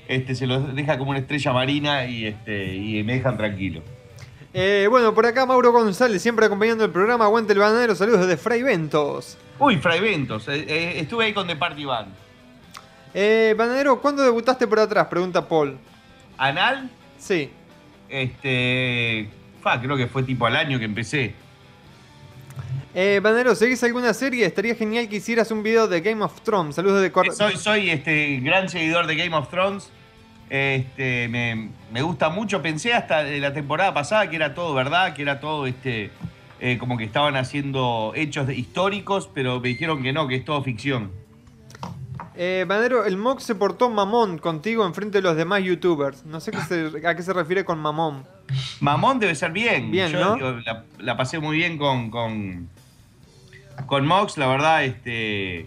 Este, 0.08 0.34
se 0.34 0.46
los 0.46 0.74
deja 0.74 0.98
como 0.98 1.10
una 1.10 1.18
estrella 1.20 1.52
marina 1.52 2.04
y, 2.06 2.26
este, 2.26 2.74
y 2.74 3.02
me 3.04 3.14
dejan 3.14 3.36
tranquilo. 3.36 3.82
Eh, 4.58 4.86
Bueno, 4.88 5.12
por 5.14 5.26
acá 5.26 5.44
Mauro 5.44 5.70
González, 5.70 6.22
siempre 6.22 6.46
acompañando 6.46 6.82
el 6.82 6.90
programa. 6.90 7.26
Aguante 7.26 7.52
el 7.52 7.58
bananero, 7.58 7.94
saludos 7.94 8.20
desde 8.20 8.38
Fray 8.38 8.62
Ventos. 8.62 9.36
Uy, 9.58 9.76
Fray 9.76 10.00
Ventos. 10.00 10.48
eh, 10.48 10.64
eh, 10.66 10.92
estuve 11.00 11.26
ahí 11.26 11.34
con 11.34 11.46
The 11.46 11.56
Party 11.56 11.84
Band. 11.84 12.08
Eh, 13.12 13.54
bananero, 13.56 14.00
¿cuándo 14.00 14.22
debutaste 14.22 14.66
por 14.66 14.78
atrás? 14.80 15.06
Pregunta 15.08 15.46
Paul. 15.46 15.76
anal, 16.38 16.90
Sí. 17.18 17.50
este. 18.08 19.28
Fa, 19.62 19.78
creo 19.80 19.94
que 19.96 20.06
fue 20.06 20.22
tipo 20.22 20.46
al 20.46 20.56
año 20.56 20.78
que 20.78 20.84
empecé. 20.86 21.34
Eh, 22.94 23.20
Banero, 23.22 23.54
¿seguís 23.54 23.82
alguna 23.84 24.14
serie? 24.14 24.46
Estaría 24.46 24.74
genial 24.74 25.06
que 25.06 25.16
hicieras 25.16 25.50
un 25.50 25.62
video 25.62 25.86
de 25.86 26.00
Game 26.00 26.24
of 26.24 26.40
Thrones. 26.40 26.76
Saludos 26.76 27.02
de 27.02 27.12
Cor 27.12 27.30
Soy, 27.34 27.56
soy 27.58 27.90
este 27.90 28.38
gran 28.40 28.70
seguidor 28.70 29.06
de 29.06 29.16
Game 29.16 29.36
of 29.36 29.50
Thrones. 29.50 29.90
Este, 30.48 31.28
me, 31.28 31.70
me 31.92 32.02
gusta 32.02 32.28
mucho. 32.28 32.62
Pensé 32.62 32.94
hasta 32.94 33.24
de 33.24 33.40
la 33.40 33.52
temporada 33.52 33.92
pasada 33.94 34.30
que 34.30 34.36
era 34.36 34.54
todo 34.54 34.74
verdad, 34.74 35.14
que 35.14 35.22
era 35.22 35.40
todo 35.40 35.66
este. 35.66 36.10
eh, 36.60 36.78
como 36.78 36.96
que 36.96 37.04
estaban 37.04 37.36
haciendo 37.36 38.12
hechos 38.14 38.48
históricos, 38.50 39.28
pero 39.34 39.60
me 39.60 39.68
dijeron 39.68 40.02
que 40.02 40.12
no, 40.12 40.26
que 40.28 40.36
es 40.36 40.44
todo 40.44 40.62
ficción. 40.62 41.10
Eh, 42.38 42.64
Banero, 42.68 43.06
el 43.06 43.16
Mox 43.16 43.44
se 43.44 43.54
portó 43.54 43.88
mamón 43.88 44.36
contigo 44.38 44.84
enfrente 44.86 45.18
de 45.18 45.22
los 45.22 45.36
demás 45.36 45.62
youtubers. 45.62 46.24
No 46.26 46.38
sé 46.40 46.50
qué 46.50 46.60
se- 46.60 47.06
a 47.06 47.14
qué 47.14 47.22
se 47.22 47.32
refiere 47.32 47.64
con 47.64 47.78
mamón. 47.78 48.24
Mamón 48.80 49.18
debe 49.18 49.34
ser 49.34 49.52
bien. 49.52 49.90
Bien, 49.90 50.12
Yo 50.12 50.20
¿no? 50.20 50.34
digo, 50.34 50.50
la, 50.64 50.84
la 50.98 51.16
pasé 51.16 51.38
muy 51.38 51.56
bien 51.56 51.78
con, 51.78 52.10
con, 52.10 52.68
con 53.86 54.06
Mox, 54.06 54.36
la 54.36 54.48
verdad, 54.48 54.84
este. 54.84 55.66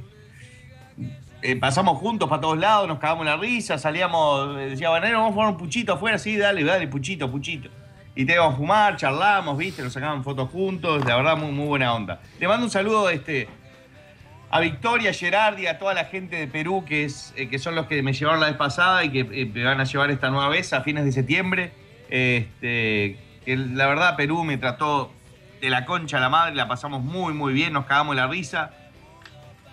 Eh, 1.42 1.56
pasamos 1.56 1.98
juntos 1.98 2.28
para 2.28 2.42
todos 2.42 2.58
lados, 2.58 2.88
nos 2.88 3.00
cagamos 3.00 3.26
la 3.26 3.38
risa, 3.38 3.78
salíamos, 3.78 4.58
eh, 4.58 4.70
decía, 4.72 4.90
Banero, 4.90 5.20
vamos 5.20 5.32
a 5.32 5.34
fumar 5.34 5.50
un 5.52 5.58
puchito 5.58 5.94
afuera, 5.94 6.18
sí, 6.18 6.36
dale, 6.36 6.64
dale, 6.64 6.88
puchito, 6.88 7.32
puchito. 7.32 7.70
Y 8.16 8.26
te 8.26 8.34
íbamos 8.34 8.56
a 8.56 8.58
fumar, 8.58 8.98
charlamos, 8.98 9.58
viste, 9.58 9.82
nos 9.82 9.94
sacaban 9.94 10.24
fotos 10.24 10.50
juntos, 10.50 11.06
la 11.06 11.16
verdad, 11.16 11.38
muy, 11.38 11.66
buena 11.66 11.94
onda. 11.94 12.20
Le 12.40 12.48
mando 12.48 12.66
un 12.66 12.72
saludo 12.72 13.10
este, 13.10 13.48
a 14.52 14.60
Victoria, 14.60 15.14
Gerardi, 15.14 15.68
a 15.68 15.80
toda 15.80 15.94
la 15.94 16.06
gente 16.06 16.36
de 16.36 16.48
Perú, 16.48 16.84
que, 16.86 17.06
es, 17.06 17.34
eh, 17.38 17.48
que 17.48 17.58
son 17.58 17.76
los 17.76 17.86
que 17.86 18.04
me 18.04 18.12
llevaron 18.12 18.42
la 18.42 18.48
vez 18.48 18.58
pasada 18.58 19.06
y 19.06 19.10
que 19.10 19.24
me 19.24 19.64
van 19.64 19.80
a 19.80 19.86
llevar 19.86 20.12
esta 20.12 20.30
nueva 20.30 20.50
vez 20.50 20.74
a 20.74 20.82
fines 20.82 21.06
de 21.06 21.14
septiembre. 21.14 21.72
Este, 22.10 23.18
la 23.46 23.88
verdad 23.88 24.16
Perú 24.18 24.44
me 24.44 24.58
trató 24.58 25.14
de 25.62 25.70
la 25.70 25.86
concha 25.86 26.18
a 26.18 26.20
la 26.20 26.30
madre, 26.30 26.56
la 26.56 26.68
pasamos 26.68 27.04
muy 27.04 27.34
muy 27.34 27.54
bien, 27.54 27.72
nos 27.72 27.86
cagamos 27.86 28.16
la 28.16 28.28
risa. 28.28 28.72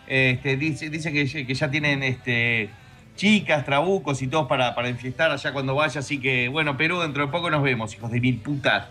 Este, 0.07 0.57
dice 0.57 0.89
dice 0.91 1.13
que, 1.13 1.27
ya- 1.27 1.47
que 1.47 1.55
ya 1.55 1.71
tienen 1.71 2.03
este, 2.03 2.71
chicas, 3.17 3.65
trabucos 3.65 4.23
y 4.23 4.29
todos 4.29 4.47
para, 4.47 4.75
para 4.75 4.89
enfiestar 4.89 5.31
allá 5.31 5.53
cuando 5.53 5.75
vaya, 5.75 6.01
así 6.01 6.21
que 6.21 6.49
bueno, 6.49 6.77
Perú, 6.77 7.01
dentro 7.01 7.27
de 7.27 7.33
poco 7.33 7.51
nos 7.51 7.63
vemos, 7.63 7.95
hijos 7.95 8.11
de 8.11 8.21
mil 8.21 8.39
putas. 8.39 8.87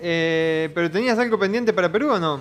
Eh, 0.00 0.70
¿Pero 0.74 0.90
tenías 0.90 1.18
algo 1.18 1.38
pendiente 1.38 1.72
para 1.72 1.92
Perú 1.92 2.12
o 2.12 2.18
no? 2.18 2.40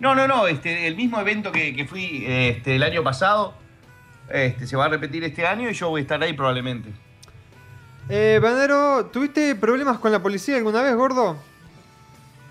No, 0.00 0.14
no, 0.14 0.26
no, 0.26 0.46
este, 0.46 0.86
el 0.86 0.96
mismo 0.96 1.20
evento 1.20 1.52
que, 1.52 1.74
que 1.74 1.86
fui 1.86 2.24
este, 2.26 2.76
el 2.76 2.82
año 2.82 3.02
pasado, 3.02 3.54
este, 4.30 4.66
se 4.66 4.76
va 4.76 4.86
a 4.86 4.88
repetir 4.88 5.22
este 5.24 5.46
año 5.46 5.70
y 5.70 5.74
yo 5.74 5.88
voy 5.90 6.00
a 6.00 6.02
estar 6.02 6.22
ahí 6.22 6.32
probablemente. 6.32 6.90
Eh, 8.08 8.40
¿tuviste 9.12 9.54
problemas 9.54 9.98
con 9.98 10.12
la 10.12 10.22
policía 10.22 10.56
alguna 10.56 10.82
vez, 10.82 10.94
gordo? 10.94 11.36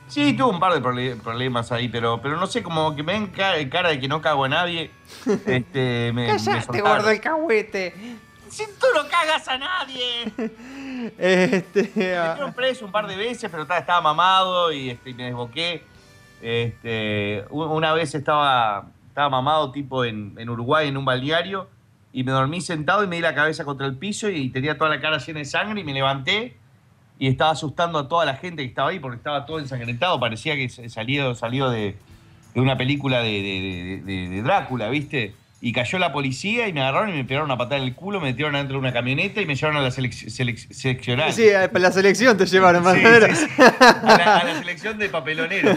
Sí, 0.08 0.34
tuve 0.34 0.52
un 0.52 0.60
par 0.60 0.74
de 0.74 1.16
problemas 1.16 1.72
ahí, 1.72 1.90
pero, 1.90 2.22
pero 2.22 2.38
no 2.38 2.46
sé, 2.48 2.62
como 2.62 2.96
que 2.96 3.02
me 3.04 3.14
ven 3.14 3.28
ca- 3.28 3.54
cara 3.70 3.90
de 3.90 4.00
que 4.00 4.08
no 4.08 4.22
cago 4.22 4.46
a 4.46 4.50
nadie. 4.50 4.92
Este, 5.46 6.12
me, 6.14 6.28
Cállate, 6.28 6.82
gordo, 6.82 7.10
el 7.10 7.20
cagüete. 7.20 7.94
Si 8.48 8.64
tú 8.80 8.86
no 8.96 9.08
cagas 9.10 9.48
a 9.48 9.58
nadie. 9.58 10.32
Este, 11.18 11.92
Me 11.96 12.16
ah, 12.18 12.30
metieron 12.30 12.54
preso 12.54 12.86
un 12.86 12.92
par 12.92 13.06
de 13.08 13.16
veces, 13.16 13.50
pero 13.52 13.64
estaba, 13.64 14.02
mamado 14.02 14.72
y 14.72 14.92
este, 14.92 15.14
me 15.14 15.26
desboqué. 15.26 15.84
Este, 16.42 17.44
una 17.50 17.94
vez 17.94 18.16
estaba, 18.16 18.88
estaba 19.08 19.30
mamado 19.30 19.72
tipo 19.72 20.04
en, 20.06 20.34
en 20.38 20.50
Uruguay, 20.50 20.88
en 20.88 20.98
un 20.98 21.06
balneario, 21.06 21.68
y 22.14 22.24
me 22.24 22.32
dormí 22.32 22.62
sentado 22.62 23.04
y 23.04 23.08
me 23.08 23.18
di 23.18 23.22
la 23.22 23.36
cabeza 23.36 23.66
contra 23.66 23.86
el 23.88 23.98
piso 23.98 24.30
y 24.30 24.50
tenía 24.50 24.78
toda 24.78 24.90
la 24.90 25.02
cara 25.02 25.18
llena 25.18 25.40
de 25.40 25.46
sangre 25.46 25.82
y 25.82 25.84
me 25.84 25.94
levanté 25.94 26.58
y 27.20 27.28
estaba 27.28 27.52
asustando 27.52 28.00
a 28.00 28.08
toda 28.08 28.26
la 28.26 28.36
gente 28.36 28.64
que 28.64 28.70
estaba 28.70 28.90
ahí 28.90 29.00
porque 29.00 29.18
estaba 29.18 29.46
todo 29.46 29.60
ensangrentado. 29.60 30.20
Parecía 30.20 30.56
que 30.56 30.68
salió, 30.90 31.34
salió 31.36 31.70
de, 31.70 31.96
de 32.54 32.62
una 32.62 32.78
película 32.78 33.20
de, 33.22 33.32
de- 33.32 34.02
de- 34.06 34.14
de- 34.22 34.30
de 34.30 34.42
Drácula, 34.42 34.90
¿viste? 34.90 35.34
Y 35.62 35.72
cayó 35.72 35.98
la 35.98 36.12
policía 36.12 36.68
y 36.68 36.74
me 36.74 36.82
agarraron 36.82 37.10
y 37.10 37.14
me 37.14 37.24
pegaron 37.24 37.46
una 37.50 37.58
patada 37.58 37.78
en 37.78 37.88
el 37.88 37.96
culo, 37.96 38.20
me 38.20 38.28
metieron 38.28 38.54
adentro 38.56 38.76
de 38.76 38.80
una 38.82 38.94
camioneta 38.94 39.42
y 39.42 39.46
me 39.48 39.56
llevaron 39.56 39.78
a 39.78 39.82
la 39.84 39.90
selec- 39.90 40.28
selec- 40.28 40.72
seleccional. 40.72 41.32
sí, 41.34 41.46
para 41.72 41.80
la 41.80 41.92
selección 41.92 42.38
te 42.38 42.46
llevaron, 42.46 42.84
Sí, 42.84 43.02
Banero. 43.02 43.28
sí, 43.36 43.46
sí. 43.48 43.62
A, 43.62 44.04
la, 44.18 44.38
a 44.38 44.44
la 44.44 44.60
selección 44.60 44.98
de 45.00 45.10
papelonero. 45.10 45.72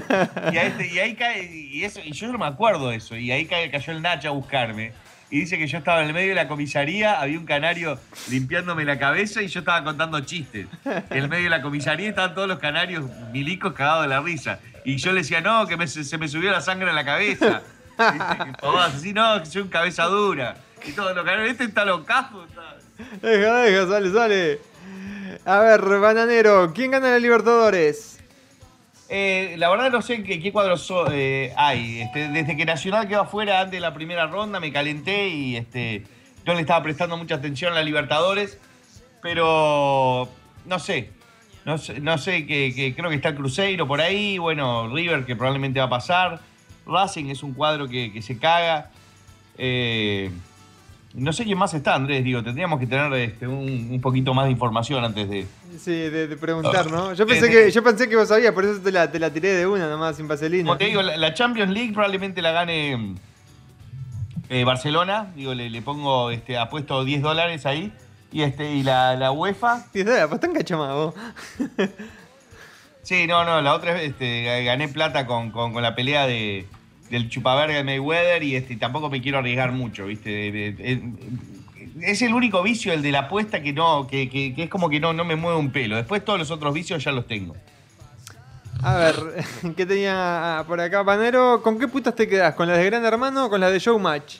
Y, 0.53 0.57
a 0.59 0.63
este- 0.65 0.93
y 0.93 0.99
ahí 0.99 1.15
cae, 1.15 1.45
y, 1.51 1.85
eso, 1.85 2.01
y 2.05 2.13
yo 2.13 2.31
no 2.31 2.37
me 2.37 2.47
acuerdo 2.47 2.91
de 2.91 2.97
eso. 2.97 3.17
Y 3.17 3.31
ahí 3.31 3.47
cae- 3.47 3.71
cayó 3.71 3.93
el 3.93 4.03
Nacho 4.03 4.29
a 4.29 4.33
buscarme. 4.33 4.93
Y 5.31 5.41
dice 5.41 5.59
que 5.59 5.67
yo 5.67 5.79
estaba 5.79 6.01
en 6.01 6.09
el 6.09 6.15
medio 6.15 6.31
de 6.31 6.35
la 6.35 6.49
comisaría, 6.49 7.21
había 7.21 7.39
un 7.39 7.45
canario 7.45 7.99
limpiándome 8.31 8.85
la 8.85 8.99
cabeza 8.99 9.43
y 9.43 9.49
yo 9.49 9.61
estaba 9.61 9.85
contando 9.85 10.21
chistes. 10.21 10.67
En 10.85 11.19
el 11.19 11.29
medio 11.29 11.45
de 11.45 11.51
la 11.51 11.61
comisaría 11.61 12.09
estaban 12.09 12.35
todos 12.35 12.49
los 12.49 12.59
canarios 12.59 13.05
milicos 13.33 13.75
cagados 13.75 14.03
de 14.03 14.09
la 14.09 14.21
risa. 14.21 14.59
Y 14.85 14.97
yo 14.97 15.13
le 15.13 15.21
decía, 15.21 15.43
no, 15.43 15.67
que 15.67 15.87
se 15.87 16.17
me 16.17 16.29
subió 16.29 16.51
la 16.51 16.63
sangre 16.63 16.89
a 16.89 16.95
la 16.95 17.05
cabeza. 17.05 17.63
Así, 17.99 19.13
no, 19.13 19.41
que 19.41 19.47
soy 19.47 19.63
un 19.63 19.69
cabeza 19.69 20.05
dura. 20.05 20.57
Y 20.87 20.93
todos 20.93 21.15
los 21.15 21.25
canarios, 21.25 21.51
este 21.51 21.65
está 21.65 21.85
locazo. 21.85 22.47
Deja, 23.21 23.57
deja, 23.59 23.87
sale, 23.87 24.11
sale. 24.11 24.61
A 25.45 25.59
ver, 25.61 25.83
Bananero, 25.83 26.73
¿quién 26.73 26.91
gana 26.91 27.11
la 27.11 27.19
Libertadores? 27.19 28.18
Eh, 29.11 29.55
la 29.57 29.71
verdad 29.71 29.91
no 29.91 30.03
sé 30.03 30.23
qué, 30.23 30.53
cuadros 30.53 30.93
eh, 31.13 31.53
hay. 31.57 32.03
Este, 32.03 32.29
desde 32.29 32.57
que 32.57 32.65
Nacional 32.65 33.09
quedó 33.09 33.23
afuera 33.23 33.61
antes 33.61 33.73
de 33.73 33.81
la 33.81 33.95
primera 33.95 34.27
ronda 34.27 34.61
me 34.61 34.71
calenté 34.71 35.29
y 35.29 35.57
este, 35.57 36.05
no 36.45 36.55
le 36.55 36.61
estaba 36.61 36.83
prestando 36.83 37.17
mucha 37.17 37.37
atención 37.37 37.73
a 37.73 37.77
la 37.77 37.83
Libertadores. 37.83 38.59
Pero 39.23 40.29
no 40.67 40.79
sé. 40.79 41.11
No 41.65 41.77
sé, 41.77 42.01
no 42.01 42.17
que 42.17 42.95
creo 42.97 43.11
que 43.11 43.17
está 43.17 43.31
el 43.31 43.35
Cruzeiro 43.35 43.87
por 43.87 44.01
ahí. 44.01 44.39
Bueno, 44.39 44.89
River 44.95 45.25
que 45.27 45.37
probablemente 45.37 45.81
va 45.81 45.87
a 45.87 45.91
pasar. 45.91 46.41
Racing 46.87 47.27
es 47.27 47.43
un 47.43 47.53
cuadro 47.53 47.89
que, 47.89 48.13
que 48.13 48.23
se 48.23 48.39
caga. 48.39 48.91
Eh, 49.59 50.31
no 51.19 51.33
sé 51.33 51.45
quién 51.45 51.59
más 51.59 51.75
está, 51.75 51.95
Andrés. 51.95 52.23
Digo, 52.25 52.43
tendríamos 52.43 52.79
que 52.81 52.87
tener 52.87 53.13
este, 53.15 53.47
un, 53.47 53.89
un 53.91 54.01
poquito 54.01 54.33
más 54.35 54.47
de 54.47 54.53
información 54.53 55.05
antes 55.05 55.29
de, 55.29 55.47
Sí, 55.79 55.91
de, 55.93 56.27
de 56.29 56.37
preguntar, 56.37 56.91
¿no? 56.91 57.13
Yo 57.15 57.25
Eh, 57.25 57.27
pensé, 57.27 57.47
de- 57.49 57.53
que, 57.67 57.71
yo 57.71 57.83
pensé 57.83 58.09
que 58.09 58.17
vos 58.17 58.29
sabías, 58.29 58.53
por 58.53 58.65
eso 58.65 58.81
te 58.81 58.91
la, 58.93 59.11
te 59.11 59.19
la 59.19 59.31
tiré 59.31 59.49
de 59.55 59.67
una 59.67 59.89
nomás, 59.89 60.17
sin 60.17 60.27
vaselina. 60.29 60.65
Como 60.65 60.79
te 60.79 60.87
digo, 60.87 61.03
la, 61.03 61.17
la 61.17 61.35
Champions 61.35 61.71
League 61.73 61.93
probablemente 61.93 62.41
la 62.43 62.53
gane 62.53 63.15
eh, 64.49 64.65
Barcelona. 64.65 65.33
Digo, 65.37 65.55
le, 65.55 65.69
le 65.71 65.83
pongo, 65.83 66.31
este, 66.31 66.57
apuesto 66.59 67.05
10 67.05 67.23
dólares 67.23 67.67
ahí. 67.67 67.93
Y 68.33 68.43
este, 68.43 68.75
y 68.75 68.83
la, 68.83 69.17
la 69.17 69.31
UEFA. 69.33 69.87
Sí, 69.93 70.03
dale, 70.05 70.29
pues 70.29 70.41
tan 70.41 70.53
cachamado. 70.53 71.15
Sí, 73.03 73.27
no, 73.27 73.45
no, 73.45 73.63
la 73.63 73.73
otra 73.75 73.95
vez 73.95 74.11
este, 74.11 74.65
gané 74.65 74.89
plata 74.89 75.27
con, 75.27 75.51
con- 75.51 75.73
con 75.73 75.83
la 75.83 75.95
pelea 75.95 76.27
de, 76.27 76.67
del 77.11 77.29
chupaverga 77.29 77.77
de 77.77 77.85
Mayweather 77.85 78.43
y 78.43 78.57
este, 78.57 78.77
tampoco 78.77 79.09
me 79.11 79.21
quiero 79.23 79.39
arriesgar 79.39 79.73
mucho, 79.73 80.07
¿viste? 80.07 80.75
Es 82.03 82.23
el 82.23 82.33
único 82.35 82.63
vicio, 82.63 82.93
el 82.93 83.03
de 83.03 83.11
la 83.13 83.21
apuesta, 83.21 83.61
que 83.63 83.73
no, 83.73 84.07
que, 84.07 84.29
que- 84.31 84.55
que 84.55 84.65
es 84.65 84.71
como 84.71 84.89
que 84.89 85.01
no, 85.01 85.13
no 85.13 85.25
me 85.25 85.37
mueve 85.37 85.59
un 85.59 85.71
pelo. 85.73 85.97
Después 85.97 86.25
todos 86.25 86.39
los 86.39 86.51
otros 86.51 86.73
vicios 86.75 87.03
ya 87.03 87.11
los 87.13 87.27
tengo. 87.27 87.57
A 88.83 88.95
ver, 88.97 89.17
¿qué 89.77 89.85
tenía 89.87 90.63
por 90.69 90.81
acá, 90.81 91.05
Panero? 91.05 91.61
¿Con 91.63 91.79
qué 91.79 91.89
putas 91.89 92.15
te 92.15 92.29
quedás? 92.29 92.55
¿Con 92.55 92.69
las 92.69 92.79
de 92.79 92.85
Gran 92.85 93.05
Hermano 93.05 93.47
o 93.47 93.51
con 93.51 93.61
las 93.61 93.73
de 93.73 93.79
Showmatch? 93.81 94.37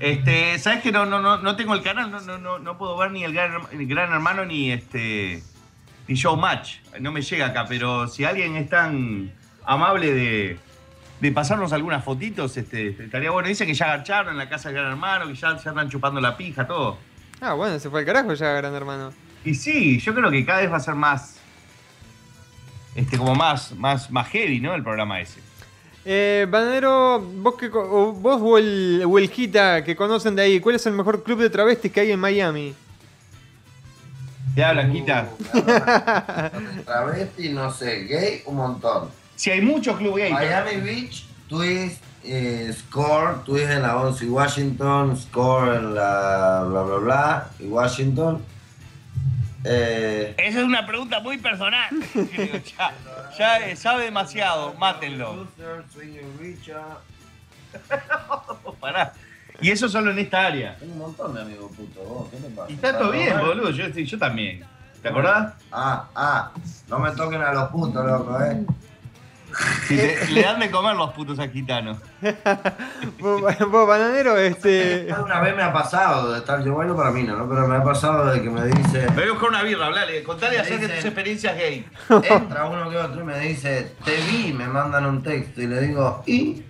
Este, 0.00 0.56
¿sabes 0.60 0.80
que 0.82 0.92
no, 0.92 1.04
no, 1.06 1.20
no, 1.20 1.38
no 1.38 1.56
tengo 1.56 1.74
el 1.74 1.82
canal? 1.82 2.08
No, 2.10 2.20
no, 2.20 2.38
no, 2.38 2.58
no 2.60 2.78
puedo 2.78 2.96
ver 2.96 3.10
ni 3.10 3.24
el 3.24 3.32
gran, 3.34 3.50
el 3.72 3.86
gran 3.88 4.12
hermano 4.12 4.44
ni 4.44 4.70
este 4.70 5.42
ni 6.06 6.14
Showmatch. 6.14 6.76
No 7.00 7.10
me 7.10 7.20
llega 7.22 7.46
acá, 7.46 7.66
pero 7.68 8.06
si 8.06 8.24
alguien 8.24 8.54
es 8.56 8.68
tan 8.70 9.32
amable 9.66 10.12
de, 10.14 10.58
de 11.20 11.32
pasarnos 11.32 11.72
algunas 11.72 12.04
fotitos, 12.04 12.56
este, 12.56 12.88
estaría 12.88 13.30
bueno. 13.30 13.48
Dicen 13.48 13.66
que 13.66 13.74
ya 13.74 13.92
agacharon 13.92 14.32
en 14.32 14.38
la 14.38 14.48
casa 14.48 14.68
del 14.68 14.78
gran 14.78 14.92
hermano, 14.92 15.26
que 15.26 15.34
ya 15.34 15.58
se 15.58 15.68
andan 15.68 15.88
chupando 15.88 16.20
la 16.20 16.36
pija, 16.36 16.66
todo. 16.66 16.98
Ah, 17.40 17.54
bueno, 17.54 17.78
se 17.78 17.88
fue 17.88 18.00
al 18.00 18.06
carajo 18.06 18.34
ya 18.34 18.52
Gran 18.52 18.74
Hermano. 18.74 19.12
Y 19.44 19.54
sí, 19.54 20.00
yo 20.00 20.14
creo 20.14 20.30
que 20.30 20.44
cada 20.44 20.60
vez 20.60 20.72
va 20.72 20.76
a 20.76 20.80
ser 20.80 20.94
más. 20.94 21.36
Este, 22.94 23.16
como 23.16 23.34
más, 23.34 23.72
más, 23.76 24.10
más 24.10 24.28
heavy, 24.28 24.60
¿no? 24.60 24.74
El 24.74 24.82
programa 24.82 25.20
ese. 25.20 25.40
Eh, 26.04 26.46
Banero, 26.48 27.20
vos, 27.20 27.54
que, 27.54 27.68
vos 27.68 28.40
o 28.42 28.58
el, 28.58 29.04
o 29.06 29.18
el 29.18 29.30
Gita 29.30 29.84
que 29.84 29.94
conocen 29.94 30.34
de 30.34 30.42
ahí, 30.42 30.58
¿cuál 30.58 30.76
es 30.76 30.86
el 30.86 30.94
mejor 30.94 31.22
club 31.22 31.38
de 31.38 31.50
travestis 31.50 31.92
que 31.92 32.00
hay 32.00 32.12
en 32.12 32.18
Miami? 32.18 32.74
Te 34.54 34.64
habla, 34.64 34.90
Quita. 34.90 35.28
Travesti, 36.84 37.50
no 37.50 37.70
sé, 37.70 38.04
gay, 38.04 38.42
un 38.46 38.56
montón. 38.56 39.10
Si 39.38 39.50
hay 39.50 39.60
muchos 39.60 39.96
clubes 39.98 40.24
gay. 40.24 40.32
Miami 40.32 40.80
Beach, 40.80 41.24
Twist, 41.48 42.02
eh, 42.24 42.72
Score, 42.76 43.44
Twist 43.44 43.70
en 43.70 43.82
la 43.82 43.96
11 43.96 44.24
y 44.24 44.28
Washington, 44.28 45.16
Score 45.16 45.76
en 45.76 45.94
la 45.94 46.64
bla 46.68 46.82
bla 46.82 46.96
bla 46.96 47.46
y 47.60 47.66
Washington. 47.68 48.42
Eh, 49.62 50.34
Esa 50.38 50.58
es 50.58 50.64
una 50.64 50.84
pregunta 50.88 51.20
muy 51.20 51.38
personal. 51.38 51.88
Ya, 53.38 53.38
ya 53.38 53.76
sabe 53.76 54.04
demasiado, 54.06 54.74
mátenlo. 54.74 55.46
Pará. 58.80 59.12
Y 59.60 59.70
eso 59.70 59.88
solo 59.88 60.10
en 60.10 60.18
esta 60.18 60.46
área. 60.46 60.76
Tengo 60.78 60.94
un 60.94 60.98
montón 60.98 61.34
de 61.34 61.42
amigos 61.42 61.70
putos, 61.76 62.08
vos, 62.08 62.28
¿qué 62.30 62.38
te 62.38 62.48
pasa? 62.50 62.72
Y 62.72 62.74
está 62.74 62.98
todo 62.98 63.12
bien, 63.12 63.36
mal? 63.36 63.46
boludo. 63.46 63.70
Yo, 63.70 63.86
yo 63.88 64.18
también. 64.18 64.64
¿Te 65.00 65.08
acordás? 65.10 65.54
Ah, 65.70 66.08
ah, 66.16 66.50
no 66.88 66.98
me 66.98 67.12
toquen 67.12 67.40
a 67.40 67.52
los 67.52 67.68
putos, 67.68 68.04
loco, 68.04 68.36
eh. 68.42 68.66
Le, 69.90 70.26
le 70.30 70.42
dan 70.42 70.60
de 70.60 70.70
comer 70.70 70.94
los 70.96 71.12
putos 71.12 71.38
a 71.38 71.48
gitanos. 71.48 71.98
Vos, 73.18 73.42
vos, 73.70 73.88
bananero, 73.88 74.36
este. 74.36 75.08
Una 75.22 75.40
vez 75.40 75.56
me 75.56 75.62
ha 75.62 75.72
pasado 75.72 76.32
de 76.32 76.38
estar, 76.38 76.62
yo 76.64 76.74
bailo 76.74 76.96
para 76.96 77.10
mí, 77.10 77.22
¿no? 77.22 77.48
Pero 77.48 77.66
me 77.66 77.76
ha 77.76 77.82
pasado 77.82 78.26
de 78.26 78.42
que 78.42 78.50
me 78.50 78.64
dice, 78.66 79.06
Me 79.10 79.14
voy 79.14 79.24
a 79.24 79.30
buscar 79.32 79.48
una 79.48 79.62
birra, 79.62 79.86
hablale. 79.86 80.22
Contale 80.22 80.58
acerca 80.58 80.86
de 80.86 80.94
tus 80.94 81.04
experiencias 81.04 81.56
gay. 81.56 81.86
entra 82.08 82.66
uno 82.66 82.90
que 82.90 82.96
otro 82.96 83.22
y 83.22 83.24
me 83.24 83.38
dice, 83.40 83.94
te 84.04 84.16
vi, 84.16 84.52
me 84.52 84.66
mandan 84.66 85.06
un 85.06 85.22
texto 85.22 85.62
y 85.62 85.66
le 85.66 85.80
digo, 85.80 86.22
¿y? 86.26 86.62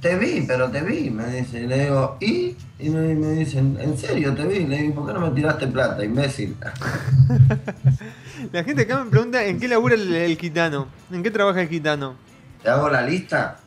Te 0.00 0.16
vi, 0.16 0.44
pero 0.46 0.70
te 0.70 0.82
vi, 0.82 1.10
me 1.10 1.26
dice, 1.26 1.62
y 1.62 1.66
le 1.66 1.84
digo, 1.84 2.16
¿y? 2.20 2.56
Y 2.78 2.90
me, 2.90 3.14
dicen, 3.32 3.78
¿en 3.80 3.96
serio 3.96 4.34
te 4.34 4.46
vi? 4.46 4.66
Le 4.66 4.82
digo, 4.82 4.96
¿por 4.96 5.06
qué 5.06 5.12
no 5.14 5.20
me 5.26 5.30
tiraste 5.30 5.66
plata, 5.66 6.04
imbécil? 6.04 6.56
La 8.52 8.62
gente 8.62 8.82
acá 8.82 9.02
me 9.02 9.10
pregunta 9.10 9.42
en 9.44 9.58
qué 9.58 9.66
labura 9.66 9.94
el, 9.94 10.14
el 10.14 10.36
gitano. 10.36 10.88
¿En 11.10 11.22
qué 11.22 11.30
trabaja 11.30 11.62
el 11.62 11.68
gitano? 11.68 12.14
¿Te 12.62 12.68
hago 12.68 12.90
la 12.90 13.02
lista? 13.02 13.58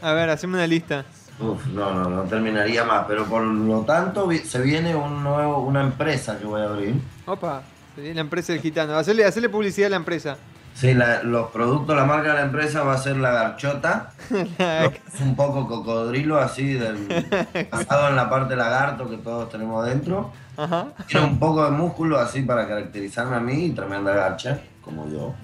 A 0.00 0.12
ver, 0.12 0.30
haceme 0.30 0.54
una 0.54 0.66
lista. 0.66 1.04
Uf, 1.38 1.66
no, 1.66 1.92
no, 1.92 2.08
no 2.08 2.22
terminaría 2.22 2.84
más, 2.84 3.04
pero 3.06 3.26
por 3.26 3.42
lo 3.42 3.80
tanto 3.82 4.28
se 4.42 4.60
viene 4.62 4.94
un 4.94 5.22
nuevo, 5.22 5.58
una 5.60 5.82
empresa 5.82 6.38
que 6.38 6.46
voy 6.46 6.62
a 6.62 6.64
abrir. 6.64 6.94
Opa, 7.26 7.62
se 7.94 8.00
viene 8.00 8.14
la 8.14 8.20
empresa 8.22 8.52
del 8.54 8.62
gitano. 8.62 8.96
Hacerle, 8.96 9.24
hacerle 9.24 9.50
publicidad 9.50 9.88
a 9.88 9.90
la 9.90 9.96
empresa. 9.96 10.38
Sí, 10.76 10.92
la- 10.92 11.22
los 11.22 11.50
productos, 11.52 11.96
la 11.96 12.04
marca 12.04 12.28
de 12.28 12.34
la 12.34 12.42
empresa 12.42 12.82
va 12.82 12.92
a 12.92 12.98
ser 12.98 13.16
la 13.16 13.30
garchota. 13.30 14.10
es 14.30 15.20
un 15.22 15.34
poco 15.34 15.66
cocodrilo 15.66 16.38
así, 16.38 16.74
del, 16.74 16.98
basado 17.72 18.08
en 18.10 18.16
la 18.16 18.28
parte 18.28 18.54
lagarto 18.56 19.08
que 19.08 19.16
todos 19.16 19.48
tenemos 19.50 19.82
adentro. 19.82 20.32
Ajá. 20.54 20.88
Tiene 21.06 21.26
un 21.26 21.38
poco 21.38 21.64
de 21.64 21.70
músculo 21.70 22.18
así 22.18 22.42
para 22.42 22.68
caracterizarme 22.68 23.36
a 23.36 23.40
mí 23.40 23.64
y 23.66 23.70
tremenda 23.70 24.12
garcha, 24.12 24.60
como 24.82 25.08
yo. 25.08 25.34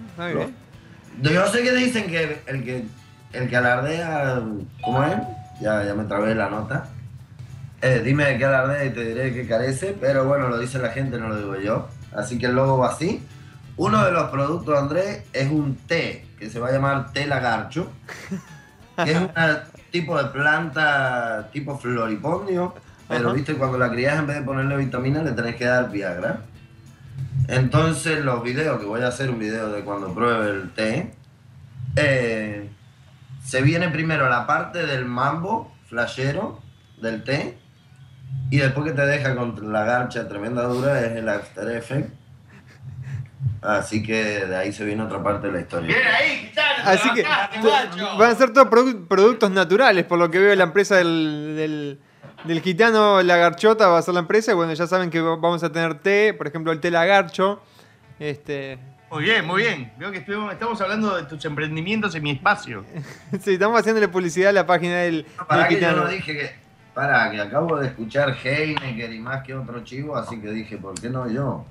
Yo 1.23 1.47
sé 1.47 1.62
que 1.62 1.73
dicen 1.73 2.07
que 2.09 2.42
el 2.47 2.62
que, 2.62 2.85
el 3.33 3.49
que 3.49 3.57
alardea, 3.57 4.38
¿cómo 4.85 5.03
es? 5.05 5.16
Ya, 5.62 5.83
ya 5.83 5.95
me 5.95 6.05
trabé 6.05 6.35
la 6.35 6.51
nota. 6.51 6.88
Eh, 7.81 8.03
dime 8.05 8.25
de 8.25 8.38
qué 8.38 8.45
alardea 8.45 8.85
y 8.85 8.90
te 8.90 9.03
diré 9.03 9.25
de 9.25 9.33
qué 9.33 9.47
carece, 9.49 9.97
pero 9.99 10.27
bueno, 10.27 10.49
lo 10.49 10.59
dice 10.59 10.79
la 10.79 10.90
gente, 10.90 11.18
no 11.18 11.29
lo 11.29 11.37
digo 11.37 11.57
yo. 11.57 11.88
Así 12.14 12.38
que 12.38 12.47
el 12.47 12.55
logo 12.55 12.77
va 12.79 12.88
así. 12.88 13.27
Uno 13.83 14.05
de 14.05 14.12
los 14.12 14.31
productos, 14.31 14.79
Andrés, 14.79 15.25
es 15.33 15.51
un 15.51 15.75
té, 15.75 16.25
que 16.38 16.49
se 16.49 16.61
va 16.61 16.68
a 16.68 16.71
llamar 16.71 17.12
té 17.12 17.27
lagarcho, 17.27 17.90
que 19.05 19.11
es 19.11 19.18
un 19.18 19.29
tipo 19.90 20.16
de 20.16 20.31
planta 20.31 21.49
tipo 21.53 21.77
floripondio, 21.77 22.75
pero 23.09 23.31
Ajá. 23.31 23.35
viste, 23.35 23.55
cuando 23.55 23.79
la 23.79 23.90
crías 23.90 24.21
en 24.21 24.29
vez 24.29 24.37
de 24.37 24.42
ponerle 24.42 24.77
vitamina 24.77 25.21
le 25.25 25.33
tenés 25.33 25.57
que 25.57 25.64
dar 25.64 25.90
Viagra. 25.90 26.42
Entonces 27.49 28.25
los 28.25 28.45
videos, 28.45 28.79
que 28.79 28.87
voy 28.87 29.03
a 29.03 29.09
hacer 29.09 29.31
un 29.31 29.40
video 29.40 29.73
de 29.73 29.83
cuando 29.83 30.14
pruebe 30.14 30.51
el 30.51 30.71
té, 30.71 31.12
eh, 31.97 32.71
se 33.45 33.62
viene 33.62 33.88
primero 33.88 34.29
la 34.29 34.47
parte 34.47 34.87
del 34.87 35.07
mambo 35.07 35.75
flashero 35.88 36.61
del 37.01 37.25
té 37.25 37.59
y 38.49 38.59
después 38.59 38.87
que 38.87 38.92
te 38.92 39.05
deja 39.07 39.35
con 39.35 39.73
la 39.73 39.83
garcha 39.83 40.29
tremenda 40.29 40.62
dura 40.66 41.01
es 41.01 41.16
el 41.16 41.29
After 41.29 41.68
Effect. 41.68 42.21
Así 43.62 44.03
que 44.03 44.44
de 44.46 44.57
ahí 44.57 44.72
se 44.72 44.85
viene 44.85 45.03
otra 45.05 45.22
parte 45.22 45.46
de 45.46 45.53
la 45.53 45.61
historia. 45.61 45.87
Bien 45.87 46.01
ahí, 46.09 46.38
gitano. 46.48 46.83
Así 46.85 47.09
que 47.14 47.22
van 47.22 48.31
a 48.31 48.35
ser 48.35 48.53
todos 48.53 48.66
produ- 48.68 49.07
productos 49.07 49.51
naturales, 49.53 50.05
por 50.05 50.18
lo 50.18 50.31
que 50.31 50.40
veo 50.40 50.55
la 50.57 50.64
empresa 50.64 50.96
del, 50.96 51.55
del, 51.57 52.01
del 52.44 52.61
gitano 52.61 53.22
Lagarchota 53.22 53.87
va 53.87 53.98
a 53.98 54.03
ser 54.03 54.14
la 54.14 54.20
empresa. 54.20 54.51
Y 54.53 54.55
bueno, 54.57 54.72
ya 54.72 54.87
saben 54.88 55.11
que 55.11 55.20
va- 55.20 55.37
vamos 55.37 55.62
a 55.62 55.70
tener 55.70 55.94
té, 56.01 56.35
por 56.35 56.48
ejemplo 56.48 56.72
el 56.72 56.81
té 56.81 56.90
lagarcho. 56.90 57.62
Este, 58.18 58.79
Muy 59.11 59.22
bien, 59.25 59.44
muy 59.46 59.62
bien. 59.62 59.92
Veo 59.96 60.11
que 60.11 60.18
estuvimos- 60.18 60.53
estamos 60.53 60.81
hablando 60.81 61.16
de 61.16 61.22
tus 61.25 61.44
emprendimientos 61.44 62.14
en 62.16 62.22
mi 62.25 62.33
espacio. 62.33 62.85
sí, 63.40 63.53
estamos 63.55 63.79
haciéndole 63.79 64.09
publicidad 64.09 64.51
a 64.51 64.53
la 64.53 64.66
página 64.66 64.96
del, 65.03 65.25
Para 65.46 65.62
del 65.62 65.68
que 65.68 65.75
yo 65.75 65.81
gitano. 65.88 66.05
no 66.05 66.09
dije 66.11 66.33
que. 66.37 66.62
Para, 66.94 67.31
que 67.31 67.40
acabo 67.40 67.79
de 67.79 67.87
escuchar 67.87 68.37
Heineken 68.44 69.14
y 69.14 69.18
más 69.18 69.42
que 69.44 69.55
otro 69.55 69.83
chivo, 69.83 70.14
así 70.16 70.38
que 70.40 70.51
dije, 70.51 70.77
¿por 70.77 71.01
qué 71.01 71.09
no 71.09 71.27
yo? 71.27 71.64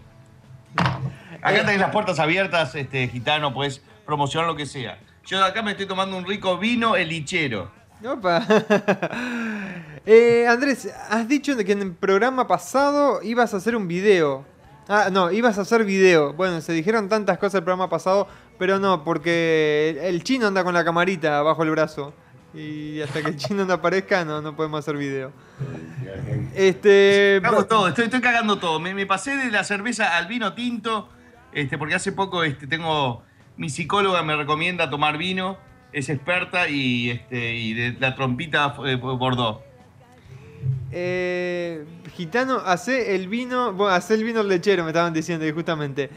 Acá 1.41 1.59
tenés 1.65 1.79
las 1.79 1.91
puertas 1.91 2.19
abiertas, 2.19 2.75
este 2.75 3.07
gitano, 3.07 3.53
puedes 3.53 3.81
promocionar 4.05 4.47
lo 4.47 4.55
que 4.55 4.65
sea. 4.65 4.99
Yo 5.25 5.39
de 5.39 5.45
acá 5.45 5.61
me 5.61 5.71
estoy 5.71 5.85
tomando 5.85 6.17
un 6.17 6.25
rico 6.25 6.57
vino, 6.57 6.95
el 6.95 7.09
lichero. 7.09 7.71
Opa. 8.05 8.45
Eh, 10.03 10.47
Andrés, 10.47 10.91
has 11.11 11.27
dicho 11.27 11.55
que 11.55 11.73
en 11.73 11.81
el 11.83 11.93
programa 11.93 12.47
pasado 12.47 13.21
ibas 13.21 13.53
a 13.53 13.57
hacer 13.57 13.75
un 13.75 13.87
video. 13.87 14.43
Ah, 14.87 15.09
no, 15.11 15.31
ibas 15.31 15.59
a 15.59 15.61
hacer 15.61 15.85
video. 15.85 16.33
Bueno, 16.33 16.59
se 16.59 16.73
dijeron 16.73 17.07
tantas 17.07 17.37
cosas 17.37 17.59
el 17.59 17.63
programa 17.63 17.87
pasado, 17.87 18.27
pero 18.57 18.79
no, 18.79 19.03
porque 19.03 19.99
el 20.01 20.23
chino 20.23 20.47
anda 20.47 20.63
con 20.63 20.73
la 20.73 20.83
camarita 20.83 21.43
bajo 21.43 21.61
el 21.61 21.69
brazo. 21.69 22.15
Y 22.53 22.99
hasta 23.01 23.21
que 23.21 23.29
el 23.29 23.37
chino 23.37 23.65
no 23.65 23.73
aparezca, 23.73 24.25
no, 24.25 24.41
no 24.41 24.55
podemos 24.55 24.79
hacer 24.79 24.97
video. 24.97 25.31
Este. 26.53 27.39
Cago 27.41 27.65
todo, 27.65 27.87
estoy, 27.87 28.05
estoy 28.05 28.19
cagando 28.19 28.57
todo. 28.57 28.79
Me, 28.79 28.93
me 28.93 29.05
pasé 29.05 29.37
de 29.37 29.51
la 29.51 29.63
cerveza 29.63 30.17
al 30.17 30.27
vino 30.27 30.53
tinto, 30.53 31.09
este, 31.53 31.77
porque 31.77 31.95
hace 31.95 32.11
poco 32.11 32.43
este, 32.43 32.67
tengo. 32.67 33.23
Mi 33.57 33.69
psicóloga 33.69 34.23
me 34.23 34.35
recomienda 34.35 34.89
tomar 34.89 35.17
vino, 35.17 35.57
es 35.93 36.09
experta 36.09 36.67
y, 36.67 37.11
este, 37.11 37.53
y 37.53 37.73
de 37.73 37.97
la 37.99 38.15
trompita 38.15 38.75
eh, 38.85 38.95
Bordeaux. 38.95 39.59
Eh, 40.91 41.85
gitano, 42.15 42.61
hace 42.65 43.15
el 43.15 43.27
vino. 43.27 43.71
Bueno, 43.73 43.93
hace 43.93 44.15
el 44.15 44.23
vino 44.23 44.43
lechero, 44.43 44.83
me 44.83 44.89
estaban 44.89 45.13
diciendo 45.13 45.45
justamente. 45.53 46.09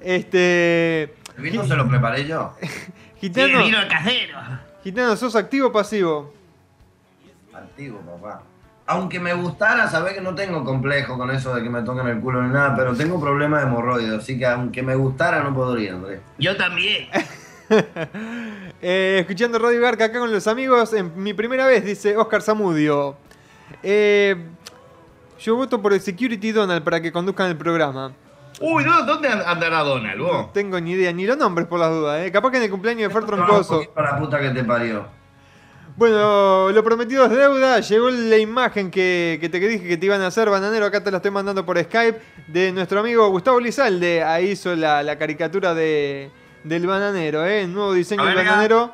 Este. 0.00 1.14
El 1.36 1.42
vino 1.42 1.64
se 1.64 1.76
lo 1.76 1.88
preparé 1.88 2.26
yo. 2.26 2.54
Gitano, 3.20 3.64
casero. 3.88 4.67
Gitano, 4.88 5.14
¿sos 5.16 5.36
activo 5.36 5.68
o 5.68 5.72
pasivo? 5.72 6.32
Antiguo, 7.52 8.00
papá. 8.00 8.42
Aunque 8.86 9.20
me 9.20 9.34
gustara, 9.34 9.86
sabés 9.86 10.14
que 10.14 10.22
no 10.22 10.34
tengo 10.34 10.64
complejo 10.64 11.18
con 11.18 11.30
eso 11.30 11.54
de 11.54 11.62
que 11.62 11.68
me 11.68 11.82
toquen 11.82 12.06
el 12.06 12.20
culo 12.20 12.42
ni 12.42 12.50
nada, 12.50 12.74
pero 12.74 12.96
tengo 12.96 13.20
problemas 13.20 13.60
de 13.60 13.68
hemorroides, 13.68 14.12
así 14.12 14.38
que 14.38 14.46
aunque 14.46 14.82
me 14.82 14.94
gustara 14.94 15.42
no 15.42 15.54
podría, 15.54 15.92
Andrés. 15.92 16.20
Yo 16.38 16.56
también. 16.56 17.08
Eh, 18.80 19.18
escuchando 19.20 19.58
Radio 19.58 19.80
Garca 19.80 20.04
acá 20.04 20.20
con 20.20 20.32
los 20.32 20.46
amigos, 20.46 20.92
en 20.92 21.20
mi 21.20 21.34
primera 21.34 21.66
vez, 21.66 21.84
dice 21.84 22.16
Oscar 22.16 22.40
Zamudio. 22.40 23.16
Eh, 23.82 24.36
yo 25.40 25.56
voto 25.56 25.82
por 25.82 25.92
el 25.92 26.00
Security 26.00 26.52
Donald 26.52 26.84
para 26.84 27.00
que 27.02 27.10
conduzcan 27.10 27.48
el 27.48 27.56
programa. 27.56 28.12
Uy, 28.60 28.82
¿dó- 28.84 29.04
¿dónde 29.04 29.28
andará 29.28 29.80
Donald, 29.84 30.18
No 30.18 30.24
vos? 30.24 30.52
tengo 30.52 30.80
ni 30.80 30.92
idea, 30.92 31.12
ni 31.12 31.26
los 31.26 31.36
nombres 31.36 31.66
por 31.68 31.78
las 31.78 31.90
dudas. 31.90 32.20
Eh. 32.26 32.32
Capaz 32.32 32.50
que 32.50 32.56
en 32.56 32.64
el 32.64 32.70
cumpleaños 32.70 33.08
de 33.08 33.14
Fer 33.14 33.24
Troncoso. 33.24 33.74
poquito 33.76 33.92
a 34.00 34.02
la 34.02 34.18
puta 34.18 34.40
que 34.40 34.50
te 34.50 34.64
parió. 34.64 35.06
Bueno, 35.96 36.70
lo 36.70 36.84
prometido 36.84 37.24
es 37.24 37.30
deuda. 37.30 37.80
Llegó 37.80 38.08
la 38.10 38.38
imagen 38.38 38.90
que, 38.90 39.38
que 39.40 39.48
te 39.48 39.58
dije 39.58 39.86
que 39.88 39.96
te 39.96 40.06
iban 40.06 40.20
a 40.22 40.28
hacer, 40.28 40.48
bananero. 40.48 40.86
Acá 40.86 41.02
te 41.02 41.10
la 41.10 41.16
estoy 41.16 41.32
mandando 41.32 41.66
por 41.66 41.76
Skype. 41.82 42.20
De 42.46 42.70
nuestro 42.72 43.00
amigo 43.00 43.28
Gustavo 43.30 43.58
Lizalde. 43.58 44.22
Ahí 44.22 44.50
hizo 44.50 44.74
la, 44.76 45.02
la 45.02 45.18
caricatura 45.18 45.74
de, 45.74 46.30
del 46.62 46.86
bananero, 46.86 47.44
¿eh? 47.44 47.62
El 47.62 47.72
nuevo 47.74 47.92
diseño 47.92 48.24
del 48.24 48.36
bananero. 48.36 48.92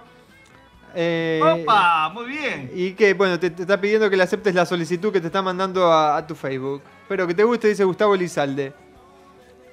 Eh, 0.94 1.40
¡Opa! 1.42 2.08
Muy 2.10 2.24
bien. 2.26 2.70
Y 2.74 2.92
que, 2.92 3.12
bueno, 3.14 3.38
te, 3.38 3.50
te 3.50 3.62
está 3.62 3.78
pidiendo 3.80 4.08
que 4.08 4.16
le 4.16 4.22
aceptes 4.22 4.54
la 4.54 4.64
solicitud 4.64 5.12
que 5.12 5.20
te 5.20 5.26
está 5.26 5.42
mandando 5.42 5.92
a, 5.92 6.16
a 6.16 6.26
tu 6.26 6.34
Facebook. 6.34 6.82
Pero 7.08 7.26
que 7.26 7.34
te 7.34 7.44
guste, 7.44 7.68
dice 7.68 7.84
Gustavo 7.84 8.16
Lizalde. 8.16 8.72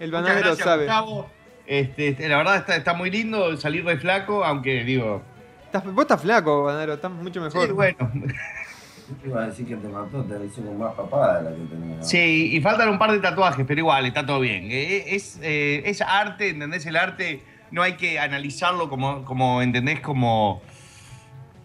El 0.02 0.12
bananero 0.12 0.48
gracias, 0.48 0.66
sabe. 0.68 0.84
Gustavo. 0.86 1.30
Este, 1.68 2.10
este, 2.10 2.28
la 2.28 2.38
verdad 2.38 2.56
está, 2.58 2.76
está 2.76 2.94
muy 2.94 3.12
lindo 3.12 3.56
salir 3.58 3.86
de 3.86 3.98
flaco, 3.98 4.44
aunque 4.44 4.84
digo. 4.84 5.22
Estás- 5.66 5.86
vos 5.86 6.02
estás 6.02 6.22
flaco, 6.22 6.64
bananero, 6.64 6.94
estás 6.96 7.12
mucho 7.12 7.40
mejor. 7.40 7.68
Sí, 7.68 7.72
bueno. 7.72 7.98
Yo 9.10 9.16
te 9.22 9.28
iba 9.28 9.44
a 9.44 9.46
decir 9.48 9.68
que 9.68 9.76
te 9.76 9.88
mató, 9.88 10.24
te 10.24 10.44
hizo 10.46 10.62
con 10.64 10.78
más 10.80 10.94
papada 10.96 11.42
de 11.44 11.50
la 11.52 11.56
que 11.56 11.64
tenía. 11.66 12.02
Sí, 12.04 12.50
y 12.54 12.62
faltan 12.62 12.90
un 12.90 12.98
par 12.98 13.12
de 13.12 13.20
tatuajes, 13.20 13.66
pero 13.68 13.80
igual, 13.80 14.06
está 14.06 14.26
todo 14.26 14.40
bien. 14.40 14.70
Eh, 14.72 15.16
Es, 15.16 15.38
eh, 15.42 15.84
es 15.86 16.02
arte, 16.02 16.50
¿entendés? 16.50 16.86
El 16.86 16.96
arte 16.98 17.44
no 17.72 17.82
hay 17.84 17.94
que 17.94 18.20
analizarlo 18.20 18.90
como, 18.90 19.24
como 19.24 19.62
¿entendés? 19.62 20.00
Como. 20.00 20.62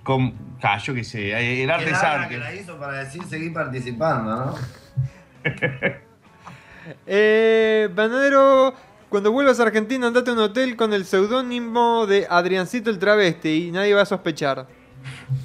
como 0.02 0.34
ah, 0.62 0.78
yo 0.78 0.92
qué 0.94 1.04
sé, 1.04 1.30
eh, 1.32 1.62
el 1.64 1.70
arte 1.70 1.90
es 1.90 2.02
arte. 2.02 2.34
que 2.34 2.38
la 2.38 2.54
hizo 2.54 2.78
para 2.78 3.04
decir 3.04 3.22
seguir 3.24 3.52
participando, 3.52 4.36
¿no? 4.46 4.54
Eh, 7.06 7.88
Bananero, 7.94 8.74
cuando 9.08 9.32
vuelvas 9.32 9.58
a 9.60 9.64
Argentina, 9.64 10.06
andate 10.06 10.30
a 10.30 10.32
un 10.34 10.38
hotel 10.40 10.76
con 10.76 10.92
el 10.92 11.04
seudónimo 11.04 12.06
de 12.06 12.26
Adriancito 12.28 12.90
el 12.90 12.98
Travesti 12.98 13.68
y 13.68 13.70
nadie 13.70 13.94
va 13.94 14.02
a 14.02 14.06
sospechar. 14.06 14.66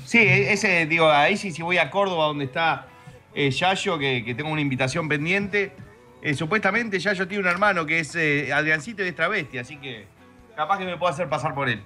Sí, 0.05 0.19
ese, 0.19 0.85
digo, 0.85 1.09
ahí 1.09 1.37
sí, 1.37 1.51
si 1.51 1.61
voy 1.61 1.77
a 1.77 1.89
Córdoba, 1.89 2.25
donde 2.25 2.45
está 2.45 2.87
eh, 3.33 3.49
Yayo, 3.51 3.97
que, 3.97 4.23
que 4.25 4.35
tengo 4.35 4.49
una 4.49 4.61
invitación 4.61 5.07
pendiente. 5.07 5.71
eh, 6.21 6.33
supuestamente 6.33 6.99
Yayo 6.99 7.27
tiene 7.27 7.43
un 7.43 7.49
hermano 7.49 7.85
que 7.85 7.99
es 7.99 8.15
eh, 8.15 8.51
Adriancito 8.53 9.03
y 9.03 9.07
es 9.07 9.15
travesti, 9.15 9.57
así 9.57 9.77
que 9.77 10.05
capaz 10.55 10.77
que 10.77 10.85
me 10.85 10.97
puedo 10.97 11.11
hacer 11.11 11.29
pasar 11.29 11.53
por 11.53 11.69
él. 11.69 11.81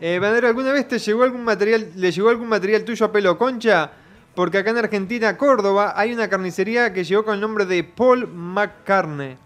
Eh, 0.00 0.18
Bananero, 0.18 0.48
¿alguna 0.48 0.72
vez 0.72 0.88
te 0.88 0.98
llegó 0.98 1.22
algún 1.22 1.44
material, 1.44 1.92
le 1.94 2.10
llegó 2.10 2.28
algún 2.28 2.48
material 2.48 2.84
tuyo 2.84 3.06
a 3.06 3.12
pelo 3.12 3.38
concha? 3.38 3.90
Porque 4.34 4.58
acá 4.58 4.70
en 4.70 4.78
Argentina, 4.78 5.36
Córdoba, 5.36 5.92
hay 5.96 6.12
una 6.12 6.28
carnicería 6.28 6.92
que 6.92 7.04
llegó 7.04 7.24
con 7.24 7.34
el 7.34 7.40
nombre 7.40 7.66
de 7.66 7.84
Paul 7.84 8.26
McCartney. 8.28 9.36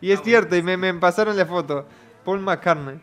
y 0.00 0.12
es 0.12 0.22
cierto, 0.22 0.56
y 0.56 0.62
me, 0.62 0.94
pasaron 0.94 1.36
la 1.36 1.46
foto. 1.46 1.86
Paul 2.24 2.40
McCartney. 2.40 3.00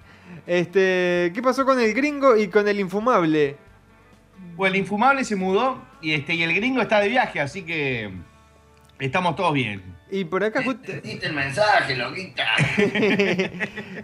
Este, 0.47 1.31
¿Qué 1.33 1.41
pasó 1.43 1.65
con 1.65 1.79
el 1.79 1.93
gringo 1.93 2.37
y 2.37 2.47
con 2.47 2.67
el 2.67 2.79
infumable? 2.79 3.57
Pues 4.55 4.71
el 4.71 4.79
infumable 4.79 5.25
se 5.25 5.35
mudó 5.35 5.81
y, 6.01 6.13
este, 6.13 6.33
y 6.33 6.43
el 6.43 6.53
gringo 6.55 6.81
está 6.81 6.99
de 6.99 7.09
viaje, 7.09 7.41
así 7.41 7.63
que 7.63 8.11
estamos 8.99 9.35
todos 9.35 9.53
bien. 9.53 9.83
Y 10.13 10.25
por 10.25 10.43
acá 10.43 10.61
justo... 10.61 10.91
Diste 11.01 11.25
el 11.27 11.33
mensaje, 11.33 11.95
loquita. 11.95 12.45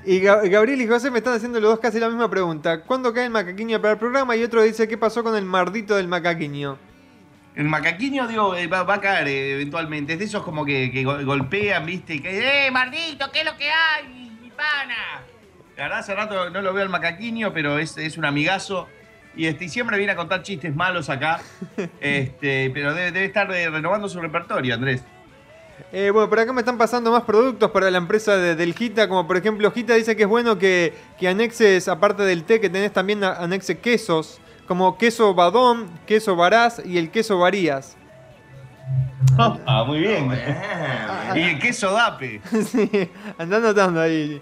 y 0.06 0.22
Ga- 0.22 0.50
Gabriel 0.50 0.82
y 0.82 0.88
José 0.88 1.12
me 1.12 1.18
están 1.18 1.34
haciendo 1.34 1.60
los 1.60 1.72
dos 1.72 1.80
casi 1.80 2.00
la 2.00 2.08
misma 2.08 2.30
pregunta. 2.30 2.82
¿Cuándo 2.82 3.14
cae 3.14 3.26
el 3.26 3.30
macaquiño 3.30 3.82
para 3.82 3.94
el 3.94 4.00
programa? 4.00 4.36
Y 4.36 4.44
otro 4.44 4.62
dice, 4.64 4.88
¿qué 4.88 4.98
pasó 4.98 5.24
con 5.24 5.36
el 5.36 5.44
mardito 5.46 5.96
del 5.98 6.08
macaquiño? 6.08 6.78
El 7.56 7.66
macaquiño, 7.66 8.28
digo, 8.28 8.56
eh, 8.56 8.68
va, 8.68 8.84
va 8.84 8.96
a 8.96 9.02
caer 9.02 9.28
eh, 9.28 9.54
eventualmente. 9.56 10.14
Es 10.14 10.20
de 10.20 10.26
esos 10.26 10.44
como 10.44 10.64
que, 10.64 10.92
que 10.92 11.04
go- 11.04 11.24
golpean, 11.26 11.86
¿viste? 11.86 12.16
Y 12.16 12.20
que, 12.22 12.68
¡eh, 12.68 12.72
mardito, 12.72 13.30
qué 13.34 13.40
es 13.40 13.46
lo 13.46 13.58
que 13.58 13.70
hay, 13.70 14.08
mi 14.42 14.50
pana! 14.52 15.24
La 15.76 15.84
verdad, 15.84 16.00
hace 16.00 16.16
rato 16.16 16.50
no 16.52 16.62
lo 16.62 16.74
veo 16.74 16.84
al 16.84 16.90
macaquiño, 16.90 17.52
pero 17.54 17.80
es, 17.80 17.98
es 17.98 18.18
un 18.18 18.26
amigazo. 18.26 18.88
Y, 19.36 19.46
este, 19.48 19.66
y 19.66 19.70
siempre 19.70 19.98
viene 19.98 20.14
a 20.14 20.16
contar 20.16 20.42
chistes 20.42 20.74
malos 20.76 21.10
acá. 21.10 21.42
este, 22.00 22.72
pero 22.74 22.94
debe, 22.94 23.12
debe 23.12 23.26
estar 23.26 23.52
eh, 23.52 23.70
renovando 23.70 24.08
su 24.08 24.22
repertorio, 24.22 24.74
Andrés. 24.74 25.04
Eh, 25.92 26.10
bueno, 26.12 26.28
por 26.30 26.40
acá 26.40 26.52
me 26.54 26.62
están 26.62 26.78
pasando 26.78 27.12
más 27.12 27.24
productos 27.24 27.72
para 27.72 27.90
la 27.92 27.98
empresa 27.98 28.36
de- 28.36 28.56
del 28.56 28.74
Gita, 28.74 29.08
como 29.08 29.26
por 29.28 29.38
ejemplo 29.38 29.72
Gita 29.72 29.94
dice 29.94 30.16
que 30.16 30.24
es 30.24 30.30
bueno 30.30 30.58
que, 30.58 30.94
que 31.20 31.28
anexes, 31.28 31.88
aparte 31.88 32.24
del 32.24 32.44
té, 32.44 32.60
que 32.60 32.70
tenés 32.70 32.92
también 32.92 33.24
anexe 33.24 33.78
quesos, 33.80 34.40
como 34.68 34.98
queso 34.98 35.34
badón, 35.34 35.88
queso 36.06 36.36
varaz 36.36 36.82
y 36.84 36.98
el 36.98 37.10
queso 37.12 37.40
varías. 37.40 37.96
Ah, 39.38 39.84
muy 39.86 40.00
bien. 40.00 40.30
Ah, 40.32 41.34
y 41.38 41.42
el 41.42 41.60
queso 41.60 41.92
dape. 41.92 42.42
sí, 42.66 42.90
andá 43.38 43.58
anotando 43.58 44.02
ahí. 44.02 44.42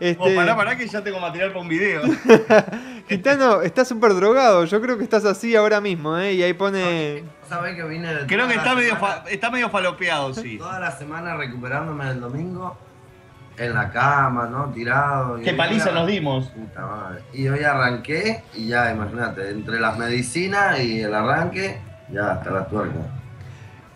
Este, 0.00 0.16
Oh, 0.22 0.34
pará, 0.34 0.56
pará 0.56 0.76
que 0.76 0.88
ya 0.88 1.02
tengo 1.04 1.20
material 1.20 1.50
para 1.50 1.60
un 1.60 1.68
video. 1.68 2.00
Gitano, 3.08 3.60
estás 3.62 3.88
súper 3.88 4.14
drogado, 4.14 4.64
yo 4.64 4.80
creo 4.80 4.96
que 4.96 5.04
estás 5.04 5.24
así 5.24 5.54
ahora 5.56 5.80
mismo, 5.80 6.16
¿eh? 6.16 6.32
Y 6.34 6.42
ahí 6.42 6.52
pone... 6.54 7.24
¿Sabés 7.48 7.74
que 7.76 7.82
vine 7.84 8.14
de 8.14 8.26
Creo 8.26 8.46
que 8.48 8.54
está 8.54 8.74
medio, 8.74 8.96
fa- 8.96 9.24
está 9.28 9.50
medio 9.50 9.68
falopeado, 9.68 10.32
sí. 10.32 10.56
Toda 10.58 10.78
la 10.80 10.90
semana 10.92 11.36
recuperándome 11.36 12.08
el 12.08 12.20
domingo 12.20 12.78
en 13.58 13.74
la 13.74 13.90
cama, 13.90 14.46
¿no? 14.46 14.66
Tirado. 14.72 15.38
y 15.40 15.42
Qué 15.44 15.52
paliza 15.54 15.90
nos 15.90 16.06
dimos. 16.06 16.46
Puta 16.46 16.80
madre. 16.86 17.22
Y 17.34 17.48
hoy 17.48 17.62
arranqué 17.64 18.42
y 18.54 18.68
ya, 18.68 18.92
imagínate, 18.92 19.50
entre 19.50 19.80
las 19.80 19.98
medicinas 19.98 20.78
y 20.80 21.00
el 21.02 21.12
arranque, 21.12 21.78
ya 22.10 22.32
hasta 22.32 22.50
la 22.50 22.66
tuerca. 22.66 23.00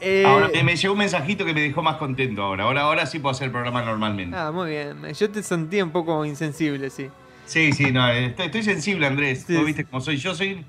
Eh, 0.04 0.24
Ahora 0.26 0.50
me, 0.52 0.62
me 0.62 0.76
llegó 0.76 0.92
un 0.92 0.98
mensajito 0.98 1.44
que 1.44 1.54
me 1.54 1.62
dejó 1.62 1.82
más 1.82 1.96
contento 1.96 2.42
ahora. 2.42 2.64
Ahora, 2.64 2.82
ahora 2.82 3.06
sí 3.06 3.18
puedo 3.18 3.32
hacer 3.32 3.46
el 3.46 3.52
programa 3.52 3.82
normalmente. 3.82 4.36
Ah, 4.36 4.50
muy 4.52 4.70
bien. 4.70 4.98
Yo 5.14 5.30
te 5.30 5.42
sentí 5.42 5.80
un 5.80 5.90
poco 5.90 6.24
insensible, 6.24 6.90
sí. 6.90 7.08
Sí, 7.46 7.72
sí, 7.72 7.90
no, 7.92 8.08
estoy, 8.08 8.46
estoy 8.46 8.62
sensible, 8.62 9.06
Andrés. 9.06 9.44
Sí, 9.46 9.56
viste 9.64 9.84
cómo 9.84 10.00
soy. 10.00 10.16
Yo 10.16 10.34
soy, 10.34 10.64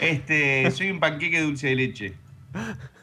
este, 0.00 0.70
soy 0.70 0.90
un 0.90 1.00
panqueque 1.00 1.40
dulce 1.40 1.68
de 1.68 1.74
leche. 1.74 2.14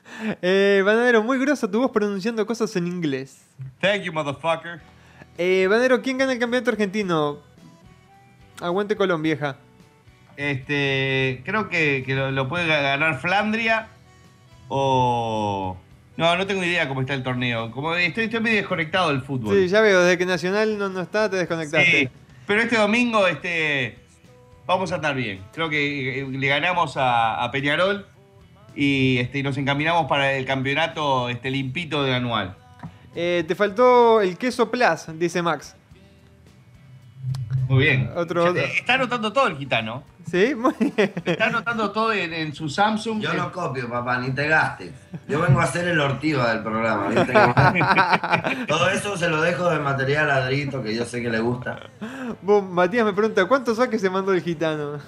Eh, 0.44 0.84
Banadero, 0.86 1.24
muy 1.24 1.40
grosso 1.40 1.68
tu 1.68 1.80
voz 1.80 1.90
pronunciando 1.90 2.46
cosas 2.46 2.76
en 2.76 2.86
inglés. 2.86 3.48
Thank 3.82 4.04
you, 4.04 4.14
motherfucker. 4.14 4.80
Eh, 5.40 5.66
Banadero, 5.68 6.04
¿quién 6.04 6.20
gana 6.20 6.34
el 6.34 6.40
campeonato 6.40 6.70
argentino? 6.70 7.40
Aguante 8.62 8.96
Colón, 8.96 9.24
vieja. 9.24 9.58
Este, 10.38 11.42
creo 11.44 11.68
que, 11.68 12.04
que 12.06 12.14
lo, 12.14 12.30
lo 12.32 12.48
puede 12.48 12.68
ganar 12.68 13.20
Flandria 13.20 13.88
o... 14.76 15.78
No, 16.18 16.36
no 16.36 16.48
tengo 16.48 16.64
idea 16.64 16.88
cómo 16.88 17.02
está 17.02 17.14
el 17.14 17.24
torneo. 17.24 17.72
Como 17.72 17.96
estoy, 17.96 18.26
estoy 18.26 18.40
medio 18.40 18.58
desconectado 18.58 19.10
del 19.10 19.22
fútbol. 19.22 19.56
Sí, 19.56 19.68
ya 19.68 19.82
veo, 19.82 20.02
desde 20.02 20.18
que 20.18 20.26
Nacional 20.26 20.78
no, 20.78 20.90
no 20.90 21.02
está, 21.02 21.30
te 21.30 21.38
desconectaste. 21.38 21.92
Sí, 21.92 22.10
pero 22.48 22.62
este 22.62 22.78
domingo 22.78 23.28
este, 23.28 23.98
vamos 24.66 24.92
a 24.92 24.96
andar 24.96 25.16
bien. 25.16 25.42
Creo 25.54 25.70
que 25.70 26.22
eh, 26.22 26.28
le 26.28 26.48
ganamos 26.48 26.98
a, 26.98 27.44
a 27.44 27.52
Peñarol 27.52 28.08
y, 28.76 29.18
este, 29.20 29.44
nos 29.44 29.58
encaminamos 29.58 30.08
para 30.08 30.34
el 30.34 30.46
campeonato 30.46 31.30
este, 31.30 31.52
limpito 31.52 32.04
del 32.04 32.16
anual. 32.16 32.56
Eh, 33.16 33.44
te 33.48 33.54
faltó 33.54 34.22
el 34.22 34.38
queso 34.38 34.72
plus, 34.72 35.08
dice 35.20 35.42
Max. 35.42 35.76
Muy 37.74 37.86
bien. 37.86 38.12
Otro-. 38.16 38.56
Está 38.56 38.94
anotando 38.94 39.34
todo 39.34 39.48
el 39.48 39.58
gitano. 39.58 40.04
¿Sí? 40.30 40.54
Muy 40.56 40.74
bien. 40.80 41.12
Está 41.26 41.48
anotando 41.48 41.92
todo 41.92 42.14
en, 42.14 42.32
en 42.32 42.54
su 42.54 42.70
Samsung. 42.70 43.20
Yo 43.20 43.34
no 43.34 43.52
copio, 43.52 43.90
papá, 43.90 44.20
ni 44.20 44.30
te 44.32 44.48
gastes. 44.48 44.92
Yo 45.28 45.42
vengo 45.42 45.60
a 45.60 45.66
ser 45.66 45.88
el 45.88 46.00
ortiva 46.00 46.54
del 46.54 46.64
programa, 46.64 47.10
Todo 48.68 48.90
eso 48.90 49.18
se 49.18 49.28
lo 49.28 49.42
dejo 49.42 49.70
de 49.70 49.80
material 49.80 50.28
ladrito 50.28 50.84
que 50.84 50.96
yo 50.96 51.04
sé 51.06 51.22
que 51.22 51.30
le 51.30 51.40
gusta. 51.40 51.80
Vos, 52.42 52.64
Matías 52.64 53.06
me 53.06 53.14
pregunta, 53.14 53.46
¿cuántos 53.46 53.78
saques 53.78 54.00
se 54.00 54.10
mandó 54.10 54.34
el 54.34 54.42
gitano? 54.42 55.00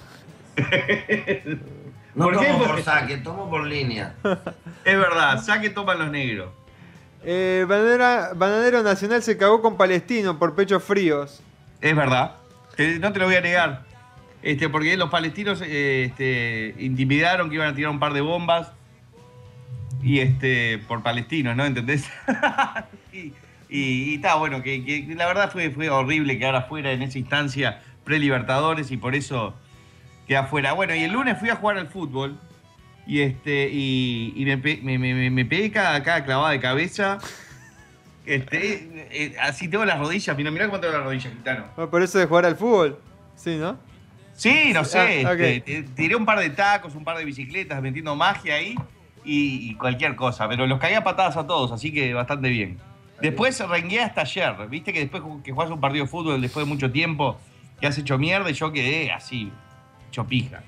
No 2.14 2.30
tomo 2.30 2.64
por 2.64 2.82
saque, 2.82 3.18
tomo 3.18 3.48
por 3.48 3.64
línea. 3.66 4.14
Es 4.84 4.96
verdad, 4.96 5.42
saque 5.42 5.70
toman 5.70 5.98
los 5.98 6.10
negros. 6.10 6.48
Eh, 7.24 7.64
Banadero 7.68 8.84
Nacional 8.84 9.20
se 9.22 9.36
cagó 9.36 9.60
con 9.60 9.76
Palestino 9.76 10.38
por 10.38 10.54
pechos 10.54 10.82
fríos. 10.82 11.42
Es 11.80 11.94
verdad. 11.94 12.32
Te- 12.76 12.98
no 12.98 13.12
te 13.12 13.18
lo 13.18 13.26
voy 13.26 13.34
a 13.36 13.40
negar. 13.40 13.84
Este, 14.42 14.68
porque 14.68 14.96
los 14.96 15.10
palestinos 15.10 15.60
eh, 15.64 16.04
este, 16.04 16.74
intimidaron 16.78 17.48
que 17.48 17.56
iban 17.56 17.68
a 17.68 17.74
tirar 17.74 17.90
un 17.90 17.98
par 17.98 18.12
de 18.12 18.20
bombas. 18.20 18.72
Y 20.02 20.20
este, 20.20 20.78
por 20.86 21.02
palestinos, 21.02 21.56
¿no? 21.56 21.64
¿Entendés? 21.64 22.08
y, 23.68 24.14
está 24.14 24.36
bueno, 24.36 24.62
que, 24.62 24.84
que 24.84 25.06
la 25.16 25.26
verdad 25.26 25.50
fue, 25.50 25.70
fue 25.70 25.88
horrible 25.90 26.38
quedar 26.38 26.54
afuera 26.54 26.92
en 26.92 27.02
esa 27.02 27.18
instancia 27.18 27.82
pre-libertadores 28.04 28.90
y 28.92 28.96
por 28.98 29.14
eso 29.16 29.54
quedé 30.28 30.36
afuera. 30.36 30.72
Bueno, 30.74 30.94
y 30.94 31.02
el 31.02 31.12
lunes 31.12 31.38
fui 31.38 31.48
a 31.48 31.56
jugar 31.56 31.78
al 31.78 31.88
fútbol. 31.88 32.38
Y 33.08 33.20
este, 33.20 33.68
y, 33.72 34.44
me- 34.82 34.98
me- 34.98 35.30
me 35.30 35.44
pegué 35.44 35.70
cada, 35.70 36.02
cada 36.02 36.24
clavada 36.24 36.50
de 36.52 36.60
cabeza. 36.60 37.18
Este, 38.26 39.08
eh, 39.10 39.36
así 39.40 39.68
tengo 39.68 39.84
las 39.84 39.98
rodillas. 39.98 40.36
Mira, 40.36 40.50
mira 40.50 40.66
cómo 40.66 40.80
tengo 40.80 40.94
las 40.94 41.04
rodillas, 41.04 41.32
gitano. 41.32 41.66
Ah, 41.76 41.86
Por 41.86 42.02
eso 42.02 42.18
de 42.18 42.26
jugar 42.26 42.44
al 42.44 42.56
fútbol. 42.56 42.98
Sí, 43.36 43.56
¿no? 43.56 43.78
Sí, 44.34 44.72
no 44.74 44.84
sé. 44.84 45.24
Ah, 45.24 45.32
este, 45.32 45.84
tiré 45.94 46.16
un 46.16 46.26
par 46.26 46.38
de 46.40 46.50
tacos, 46.50 46.94
un 46.94 47.04
par 47.04 47.16
de 47.16 47.24
bicicletas, 47.24 47.80
metiendo 47.80 48.14
magia 48.16 48.56
ahí 48.56 48.74
y, 49.24 49.70
y 49.70 49.74
cualquier 49.76 50.14
cosa. 50.16 50.48
Pero 50.48 50.66
los 50.66 50.78
cagué 50.78 50.96
a 50.96 51.04
patadas 51.04 51.36
a 51.36 51.46
todos, 51.46 51.72
así 51.72 51.92
que 51.92 52.12
bastante 52.12 52.48
bien. 52.50 52.78
Después 53.20 53.58
rengué 53.66 54.00
hasta 54.00 54.22
ayer. 54.22 54.54
Viste 54.68 54.92
que 54.92 55.00
después 55.00 55.22
que 55.42 55.52
jugás 55.52 55.70
un 55.70 55.80
partido 55.80 56.04
de 56.04 56.10
fútbol 56.10 56.40
después 56.40 56.66
de 56.66 56.72
mucho 56.72 56.90
tiempo, 56.90 57.38
que 57.80 57.86
has 57.86 57.96
hecho 57.96 58.18
mierda 58.18 58.50
y 58.50 58.54
yo 58.54 58.72
quedé 58.72 59.10
así, 59.12 59.50
chopija. 60.10 60.62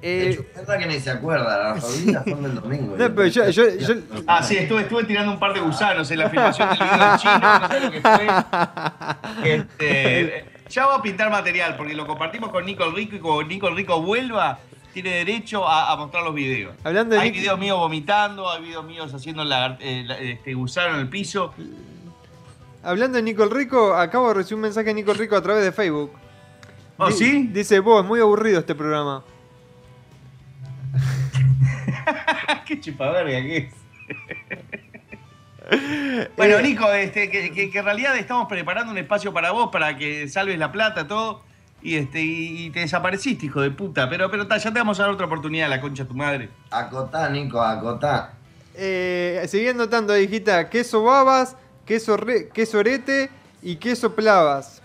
De 0.00 0.30
Eh, 0.30 0.46
que 0.78 0.86
ni 0.86 1.00
se 1.00 1.10
acuerda, 1.10 1.74
las 1.74 1.82
rodillas 1.88 2.22
son 2.24 2.42
del 2.42 2.54
domingo. 2.54 2.96
No, 2.96 3.14
pero 3.14 3.26
yo- 3.26 3.48
yo- 3.50 3.76
yo- 3.76 3.94
Ah, 4.28 4.42
sí, 4.42 4.56
estuve, 4.56 4.82
estuve 4.82 5.04
tirando 5.04 5.32
un 5.32 5.40
par 5.40 5.52
de 5.52 5.60
gusanos 5.60 6.08
en 6.10 6.18
la 6.20 6.30
filmación 6.30 6.68
del 6.68 6.78
video 6.78 7.16
chino, 7.18 7.38
no 7.40 7.68
sé 7.68 7.80
lo 7.80 7.90
que 7.90 8.00
fue. 8.00 8.26
Este, 9.44 10.44
ya 10.68 10.86
voy 10.86 10.96
a 10.98 11.02
pintar 11.02 11.30
material, 11.30 11.76
porque 11.76 11.94
lo 11.94 12.06
compartimos 12.06 12.50
con 12.50 12.64
Nico 12.64 12.84
el 12.84 12.94
Rico 12.94 13.16
y 13.16 13.18
como 13.18 13.42
Nico 13.42 13.68
el 13.68 13.76
Rico 13.76 14.00
vuelva, 14.02 14.58
tiene 14.92 15.10
derecho 15.10 15.66
a, 15.68 15.92
a 15.92 15.96
mostrar 15.96 16.22
los 16.24 16.34
videos. 16.34 16.74
Hablando 16.84 17.14
de 17.14 17.20
hay 17.20 17.30
Nick- 17.30 17.40
videos 17.40 17.58
míos 17.58 17.78
vomitando, 17.78 18.48
hay 18.50 18.62
videos 18.62 18.84
míos 18.84 19.12
haciendo 19.14 19.44
lagar- 19.44 19.78
eh, 19.80 20.04
la- 20.06 20.18
este, 20.18 20.54
gusano 20.54 20.94
en 20.94 21.00
el 21.00 21.08
piso. 21.08 21.52
hablando 22.82 23.16
de 23.16 23.22
Nicole 23.22 23.52
Rico, 23.54 23.94
acabo 23.94 24.28
de 24.28 24.34
recibir 24.34 24.56
un 24.56 24.62
mensaje 24.62 24.86
de 24.88 24.94
Nicole 24.94 25.18
Rico 25.18 25.36
a 25.36 25.42
través 25.42 25.64
de 25.64 25.72
Facebook. 25.72 26.12
¿Oh, 26.96 27.10
sí? 27.10 27.48
Dice, 27.52 27.78
vos, 27.80 28.04
muy 28.04 28.20
aburrido 28.20 28.60
este 28.60 28.74
programa. 28.74 29.22
Qué 32.68 32.78
chupaverga 32.80 33.40
que 33.42 33.56
es. 33.56 33.74
Bueno, 36.36 36.58
Eh, 36.58 36.62
Nico, 36.62 36.90
este, 36.92 37.28
que, 37.30 37.52
que- 37.52 37.70
que 37.70 37.78
en 37.78 37.84
realidad 37.84 38.16
estamos 38.16 38.48
preparando 38.48 38.90
un 38.92 38.96
espacio 38.98 39.32
para 39.34 39.50
vos, 39.50 39.68
para 39.70 39.96
que 39.96 40.26
salves 40.28 40.58
la 40.58 40.72
plata, 40.72 41.06
todo. 41.06 41.42
Y 41.82 41.96
este, 41.96 42.20
y, 42.22 42.66
y 42.66 42.70
te 42.70 42.80
desapareciste, 42.80 43.46
hijo 43.46 43.60
de 43.60 43.70
puta. 43.70 44.08
Pero, 44.08 44.30
pero 44.30 44.46
ta, 44.46 44.56
ya 44.56 44.72
te 44.72 44.78
vamos 44.78 44.98
a 44.98 45.02
dar 45.04 45.12
otra 45.12 45.26
oportunidad, 45.26 45.68
la 45.68 45.80
concha 45.80 46.04
de 46.04 46.08
tu 46.08 46.14
madre. 46.14 46.48
Acotá, 46.70 47.28
Nico, 47.28 47.60
acotá. 47.60 48.32
Eh, 48.74 49.44
seguí 49.46 49.68
anotando 49.68 50.12
ahí, 50.14 50.24
hijita, 50.24 50.70
queso 50.70 51.02
babas, 51.02 51.56
queso, 51.84 52.16
re- 52.16 52.48
queso 52.48 52.78
orete 52.78 53.28
y 53.62 53.76
queso 53.76 54.14
plavas. 54.14 54.82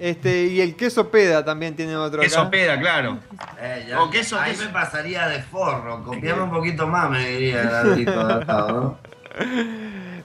Este, 0.00 0.46
y 0.46 0.62
el 0.62 0.76
queso 0.76 1.10
peda 1.10 1.44
también 1.44 1.76
tiene 1.76 1.94
otro 1.94 2.22
Queso 2.22 2.40
acá. 2.40 2.50
peda, 2.50 2.80
claro. 2.80 3.18
Eh, 3.60 3.84
ya- 3.86 4.00
O 4.02 4.08
queso- 4.10 4.40
ahí 4.40 4.52
queso- 4.52 4.64
me 4.64 4.70
pasaría 4.70 5.28
de 5.28 5.42
forro. 5.42 6.02
Copiame 6.02 6.40
un 6.42 6.50
poquito 6.50 6.86
más, 6.86 7.10
me 7.10 7.28
diría 7.28 7.82
el. 7.82 8.06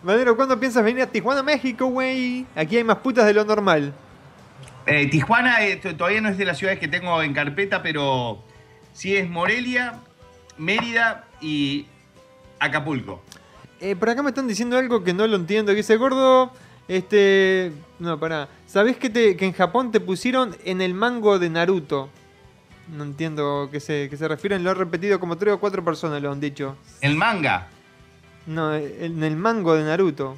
Madero, 0.03 0.35
¿cuándo 0.35 0.59
piensas 0.59 0.83
venir 0.83 1.03
a 1.03 1.07
Tijuana, 1.07 1.41
México, 1.43 1.87
güey? 1.87 2.45
Aquí 2.55 2.77
hay 2.77 2.83
más 2.83 2.97
putas 2.99 3.25
de 3.25 3.33
lo 3.33 3.43
normal. 3.43 3.93
Eh, 4.85 5.07
Tijuana 5.09 5.65
eh, 5.65 5.77
todavía 5.77 6.21
no 6.21 6.29
es 6.29 6.37
de 6.37 6.45
las 6.45 6.57
ciudades 6.57 6.79
que 6.79 6.87
tengo 6.87 7.21
en 7.23 7.33
carpeta, 7.33 7.81
pero 7.81 8.43
si 8.93 9.15
es 9.17 9.27
Morelia, 9.29 9.95
Mérida 10.57 11.25
y 11.41 11.87
Acapulco. 12.59 13.21
Eh, 13.81 13.95
por 13.95 14.09
acá 14.09 14.21
me 14.23 14.29
están 14.29 14.47
diciendo 14.47 14.77
algo 14.77 15.03
que 15.03 15.13
no 15.13 15.27
lo 15.27 15.35
entiendo. 15.35 15.71
Que 15.71 15.77
dice, 15.77 15.97
gordo, 15.97 16.51
este... 16.87 17.71
No, 17.99 18.19
pará. 18.19 18.47
¿Sabés 18.75 18.97
que, 18.97 19.09
te, 19.09 19.37
que 19.37 19.45
en 19.45 19.53
Japón 19.53 19.89
te 19.93 20.01
pusieron 20.01 20.53
en 20.65 20.81
el 20.81 20.93
mango 20.93 21.39
de 21.39 21.49
Naruto? 21.49 22.09
No 22.93 23.05
entiendo 23.05 23.69
qué 23.71 23.79
se, 23.79 24.09
qué 24.09 24.17
se 24.17 24.27
refieren. 24.27 24.65
Lo 24.65 24.71
he 24.71 24.73
repetido 24.73 25.17
como 25.17 25.37
tres 25.37 25.53
o 25.53 25.61
cuatro 25.61 25.81
personas 25.85 26.21
lo 26.21 26.29
han 26.29 26.41
dicho. 26.41 26.75
El 26.99 27.15
manga. 27.15 27.69
No, 28.45 28.75
en 28.75 29.23
el 29.23 29.37
mango 29.37 29.75
de 29.75 29.85
Naruto. 29.85 30.35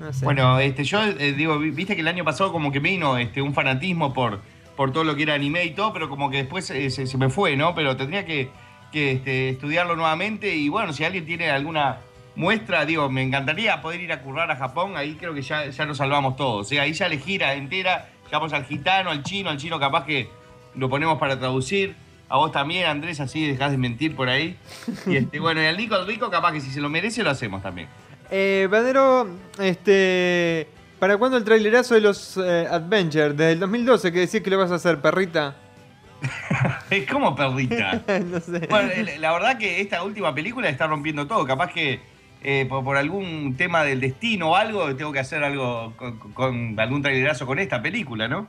No 0.00 0.10
sé. 0.10 0.24
Bueno, 0.24 0.58
este, 0.58 0.84
yo 0.84 1.02
eh, 1.04 1.34
digo, 1.34 1.58
vi- 1.58 1.70
viste 1.70 1.94
que 1.94 2.00
el 2.00 2.08
año 2.08 2.24
pasado 2.24 2.50
como 2.50 2.72
que 2.72 2.78
vino 2.78 3.18
este, 3.18 3.42
un 3.42 3.52
fanatismo 3.52 4.14
por, 4.14 4.40
por 4.74 4.90
todo 4.90 5.04
lo 5.04 5.14
que 5.14 5.24
era 5.24 5.34
anime 5.34 5.66
y 5.66 5.74
todo, 5.74 5.92
pero 5.92 6.08
como 6.08 6.30
que 6.30 6.38
después 6.38 6.70
eh, 6.70 6.88
se, 6.88 7.06
se 7.06 7.18
me 7.18 7.28
fue, 7.28 7.58
¿no? 7.58 7.74
Pero 7.74 7.94
tendría 7.94 8.24
que, 8.24 8.48
que, 8.90 9.12
este, 9.12 9.50
estudiarlo 9.50 9.96
nuevamente 9.96 10.56
y 10.56 10.70
bueno, 10.70 10.94
si 10.94 11.04
alguien 11.04 11.26
tiene 11.26 11.50
alguna 11.50 11.98
muestra, 12.40 12.86
digo, 12.86 13.08
me 13.10 13.22
encantaría 13.22 13.80
poder 13.82 14.00
ir 14.00 14.12
a 14.12 14.22
currar 14.22 14.50
a 14.50 14.56
Japón, 14.56 14.96
ahí 14.96 15.14
creo 15.14 15.34
que 15.34 15.42
ya, 15.42 15.68
ya 15.68 15.84
nos 15.84 15.98
salvamos 15.98 16.36
todos. 16.36 16.66
O 16.66 16.68
sea, 16.68 16.82
ahí 16.82 16.94
ya 16.94 17.06
le 17.08 17.18
gira 17.18 17.52
entera, 17.52 18.08
llevamos 18.26 18.52
al 18.54 18.64
gitano, 18.64 19.10
al 19.10 19.22
chino, 19.22 19.50
al 19.50 19.58
chino 19.58 19.78
capaz 19.78 20.06
que 20.06 20.28
lo 20.74 20.88
ponemos 20.88 21.18
para 21.18 21.38
traducir. 21.38 21.94
A 22.30 22.38
vos 22.38 22.50
también, 22.50 22.86
Andrés, 22.86 23.20
así 23.20 23.46
dejás 23.46 23.72
de 23.72 23.76
mentir 23.76 24.16
por 24.16 24.28
ahí. 24.28 24.56
Y 25.06 25.16
este, 25.16 25.38
bueno, 25.38 25.62
y 25.62 25.66
al 25.66 25.76
Nico, 25.76 25.96
al 25.96 26.06
Rico, 26.06 26.30
capaz 26.30 26.52
que 26.52 26.60
si 26.60 26.70
se 26.70 26.80
lo 26.80 26.88
merece 26.88 27.22
lo 27.22 27.30
hacemos 27.30 27.62
también. 27.62 27.88
Eh, 28.30 28.66
Bandero, 28.70 29.28
este... 29.58 30.66
¿Para 30.98 31.16
cuándo 31.16 31.38
el 31.38 31.44
trailerazo 31.44 31.94
de 31.94 32.02
los 32.02 32.36
eh, 32.36 32.66
Adventures? 32.70 33.34
Desde 33.34 33.52
el 33.52 33.60
2012 33.60 34.12
que 34.12 34.20
decís 34.20 34.42
que 34.42 34.50
lo 34.50 34.58
vas 34.58 34.70
a 34.70 34.74
hacer, 34.74 35.00
perrita. 35.00 35.56
Es 36.90 37.10
como 37.10 37.34
perrita. 37.34 38.02
no 38.26 38.38
sé. 38.38 38.66
Bueno, 38.68 38.90
eh, 38.94 39.16
la 39.18 39.32
verdad 39.32 39.58
que 39.58 39.80
esta 39.80 40.02
última 40.02 40.34
película 40.34 40.68
está 40.68 40.86
rompiendo 40.86 41.26
todo. 41.26 41.46
Capaz 41.46 41.72
que 41.72 42.00
eh, 42.42 42.66
por, 42.68 42.82
por 42.84 42.96
algún 42.96 43.54
tema 43.56 43.82
del 43.84 44.00
destino 44.00 44.50
o 44.50 44.56
algo, 44.56 44.94
tengo 44.96 45.12
que 45.12 45.18
hacer 45.20 45.44
algo 45.44 45.92
con, 45.96 46.18
con 46.32 46.78
algún 46.80 47.02
trailerazo 47.02 47.46
con 47.46 47.58
esta 47.58 47.82
película, 47.82 48.28
¿no? 48.28 48.46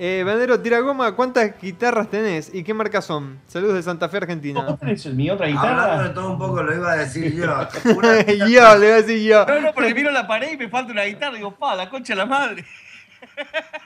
Eh, 0.00 0.22
Bandero, 0.24 0.60
tira 0.60 0.78
goma, 0.78 1.10
¿cuántas 1.16 1.60
guitarras 1.60 2.08
tenés 2.08 2.54
y 2.54 2.62
qué 2.62 2.72
marcas 2.72 3.04
son? 3.04 3.40
Saludos 3.48 3.74
de 3.74 3.82
Santa 3.82 4.08
Fe, 4.08 4.18
Argentina. 4.18 4.76
tenés 4.78 5.04
mi 5.06 5.28
otra 5.28 5.48
Hablando 5.48 6.04
de 6.04 6.10
todo 6.10 6.30
un 6.30 6.38
poco, 6.38 6.62
lo 6.62 6.72
iba 6.72 6.92
a 6.92 6.96
decir 6.98 7.34
yo. 7.34 7.46
Una 7.96 8.22
yo, 8.24 8.78
le 8.78 8.78
voy 8.78 8.86
a 8.86 9.02
decir 9.02 9.28
yo. 9.28 9.44
No, 9.44 9.60
no, 9.60 9.72
porque 9.74 9.92
miro 9.94 10.12
la 10.12 10.28
pared 10.28 10.52
y 10.52 10.56
me 10.56 10.68
falta 10.68 10.92
una 10.92 11.02
guitarra 11.02 11.32
y 11.32 11.38
digo, 11.38 11.52
pa, 11.56 11.74
la 11.74 11.90
concha 11.90 12.12
de 12.12 12.16
la 12.18 12.26
madre. 12.26 12.64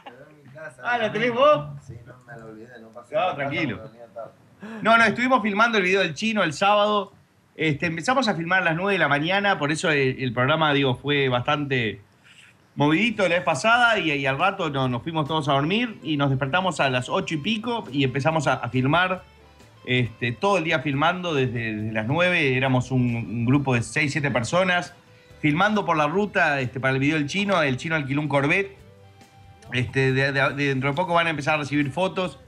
en 0.05 0.45
mi 0.45 0.51
casa, 0.53 0.83
Ah, 0.85 0.99
¿la 0.99 1.11
tenés 1.11 1.33
vos? 1.33 1.81
Sí, 1.87 1.95
no 2.05 2.13
me 2.27 2.39
lo 2.39 2.47
olvidé, 2.49 2.79
no 2.79 2.89
pasó 2.91 3.15
No, 3.15 3.35
tranquilo. 3.35 3.81
No, 4.83 4.99
no, 4.99 5.05
estuvimos 5.05 5.43
filmando 5.43 5.79
el 5.79 5.85
video 5.85 6.03
del 6.03 6.13
chino 6.13 6.43
el 6.43 6.53
sábado. 6.53 7.15
Este, 7.57 7.87
empezamos 7.87 8.29
a 8.29 8.35
filmar 8.35 8.63
a 8.63 8.65
las 8.65 8.77
9 8.77 8.93
de 8.95 8.99
la 8.99 9.09
mañana, 9.09 9.59
por 9.59 9.73
eso 9.73 9.91
el, 9.91 10.33
programa, 10.33 10.73
digo, 10.73 10.95
fue 10.97 11.29
bastante 11.29 12.01
movidito 12.77 13.23
la 13.29 13.35
vez 13.37 13.45
pasada 13.45 13.99
y, 13.99 14.25
al 14.25 14.39
rato 14.39 14.71
no- 14.71 14.89
nos 14.89 15.03
fuimos 15.03 15.29
todos 15.29 15.49
a 15.49 15.53
dormir 15.53 15.99
y 16.03 16.17
nos 16.17 16.31
despertamos 16.31 16.81
a 16.81 16.89
las 16.89 17.11
8 17.11 17.35
y 17.35 17.39
pico 17.39 17.85
y 17.93 18.05
empezamos 18.05 18.47
a, 18.47 18.67
filmar. 18.71 19.23
Este, 19.85 20.31
todo 20.33 20.59
el 20.59 20.65
día 20.65 20.79
filmando 20.79 21.35
desde, 21.35 21.93
las 21.93 22.07
9, 22.07 22.57
éramos 22.57 22.91
un, 22.93 23.17
un 23.17 23.45
grupo 23.45 23.75
de 23.75 23.83
6, 23.83 24.13
7 24.13 24.31
personas, 24.31 24.95
filmando 25.41 25.85
por 25.85 25.97
la 25.97 26.07
ruta 26.07 26.61
este, 26.61 26.79
para 26.79 26.95
el 26.95 27.01
video 27.01 27.17
del 27.17 27.27
chino, 27.27 27.61
el 27.63 27.77
chino 27.77 27.97
alquiló 27.97 28.21
un 28.21 28.29
Corvette, 28.29 28.79
este, 29.73 30.13
de- 30.13 30.31
de- 30.33 30.51
de- 30.55 30.69
dentro 30.69 30.89
de 30.91 30.95
poco 30.97 31.15
van 31.15 31.27
a 31.27 31.31
empezar 31.31 31.55
a 31.55 31.59
recibir 31.59 31.91
fotos. 31.91 32.39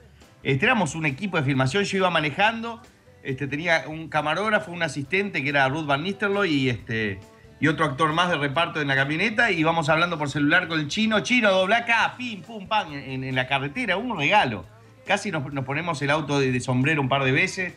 Éramos 0.45 0.95
un 0.95 1.07
equipo 1.07 1.37
de 1.37 1.43
filmación, 1.43 1.83
yo 1.85 1.99
iba 1.99 2.09
manejando, 2.11 2.81
este, 3.25 3.47
tenía 3.47 3.85
un 3.89 4.09
camarógrafo, 4.09 4.71
un 4.71 4.83
asistente 4.83 5.43
que 5.43 5.49
era 5.49 5.67
Ruth 5.69 5.87
Van 5.87 6.03
Nistelrooy 6.03 6.53
y, 6.53 6.69
este, 6.69 7.19
y 7.59 7.69
otro 7.69 7.87
actor 7.87 8.13
más 8.13 8.29
de 8.29 8.37
reparto 8.37 8.83
en 8.83 8.89
la 8.89 8.95
camioneta 8.95 9.51
y 9.51 9.61
íbamos 9.61 9.89
hablando 9.89 10.19
por 10.19 10.29
celular 10.29 10.69
con 10.69 10.79
el 10.79 10.89
chino, 10.89 11.21
chino, 11.21 11.51
dobla 11.51 11.79
acá, 11.79 12.15
pim, 12.19 12.43
pum, 12.43 12.69
pam, 12.69 12.93
en, 12.93 13.35
la 13.35 13.47
carretera, 13.47 13.97
un 13.97 14.19
regalo. 14.19 14.67
Casi 15.07 15.31
nos, 15.31 15.43
ponemos 15.65 16.03
el 16.03 16.11
auto 16.11 16.39
de, 16.39 16.61
sombrero 16.61 17.01
un 17.01 17.09
par 17.09 17.25
de 17.25 17.33
veces, 17.33 17.75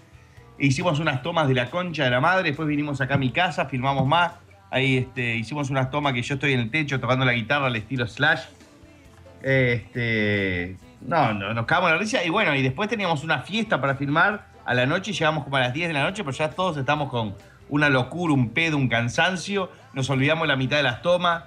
hicimos 0.60 1.00
unas 1.00 1.22
tomas 1.22 1.48
de 1.48 1.54
la 1.54 1.70
concha 1.70 2.04
de 2.04 2.10
la 2.10 2.20
madre, 2.20 2.50
después 2.50 2.68
vinimos 2.68 3.00
acá 3.00 3.14
a 3.14 3.18
mi 3.18 3.32
casa, 3.32 3.68
filmamos 3.68 4.06
más, 4.06 4.34
ahí 4.70 4.98
este, 4.98 5.38
hicimos 5.38 5.70
unas 5.70 5.90
tomas 5.90 6.12
que 6.12 6.24
yo 6.24 6.34
estoy 6.34 6.54
en 6.54 6.60
el 6.60 6.72
techo 6.72 7.00
tocando 7.00 7.24
la 7.24 7.32
guitarra 7.34 7.68
al 7.68 7.76
estilo 7.78 8.06
Slash. 8.06 8.42
Este, 9.42 10.76
no, 11.00 11.34
no, 11.34 11.54
nos 11.54 11.66
cagamos 11.66 11.92
la 11.92 11.98
risa 11.98 12.22
y 12.26 12.30
bueno, 12.30 12.54
y 12.54 12.62
después 12.62 12.90
teníamos 12.90 13.24
una 13.24 13.44
fiesta 13.44 13.80
para 13.80 13.96
filmar 13.96 14.47
a 14.68 14.74
la 14.74 14.86
noche, 14.86 15.14
llegamos 15.14 15.44
como 15.46 15.56
a 15.58 15.62
las 15.62 15.74
10 15.74 15.88
de 15.88 15.94
la 15.94 16.04
noche, 16.04 16.24
pero 16.24 16.36
ya 16.38 16.50
todos 16.52 16.78
estamos 16.78 17.10
con 17.10 17.36
una 17.70 17.90
locura, 17.90 18.34
un 18.34 18.50
pedo, 18.52 18.78
un 18.78 18.88
cansancio, 18.90 19.72
nos 19.94 20.10
olvidamos 20.10 20.48
la 20.48 20.56
mitad 20.56 20.78
de 20.78 20.84
las 20.84 21.02
tomas, 21.02 21.44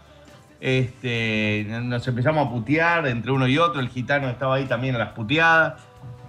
este, 0.61 1.66
nos 1.68 2.07
empezamos 2.07 2.47
a 2.47 2.51
putear 2.51 3.07
entre 3.07 3.31
uno 3.33 3.47
y 3.47 3.57
otro, 3.59 3.81
el 3.81 3.89
gitano 3.89 4.29
estaba 4.29 4.57
ahí 4.57 4.66
también 4.66 4.95
a 4.97 4.99
las 4.99 5.11
puteadas, 5.12 5.75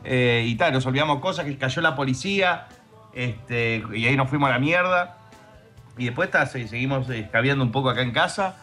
eh, 0.03 0.43
y 0.47 0.55
tal, 0.55 0.73
nos 0.73 0.85
olvidamos 0.85 1.19
cosas, 1.19 1.45
que 1.45 1.57
cayó 1.57 1.81
la 1.81 1.95
policía, 1.95 2.67
este, 3.13 3.83
y 3.93 4.05
ahí 4.07 4.15
nos 4.15 4.29
fuimos 4.29 4.49
a 4.49 4.53
la 4.53 4.59
mierda, 4.59 5.17
y 5.97 6.05
después 6.05 6.31
ta, 6.31 6.45
se- 6.45 6.67
seguimos 6.67 7.09
escabeando 7.09 7.63
un 7.63 7.71
poco 7.71 7.89
acá 7.89 8.01
en 8.01 8.11
casa, 8.11 8.55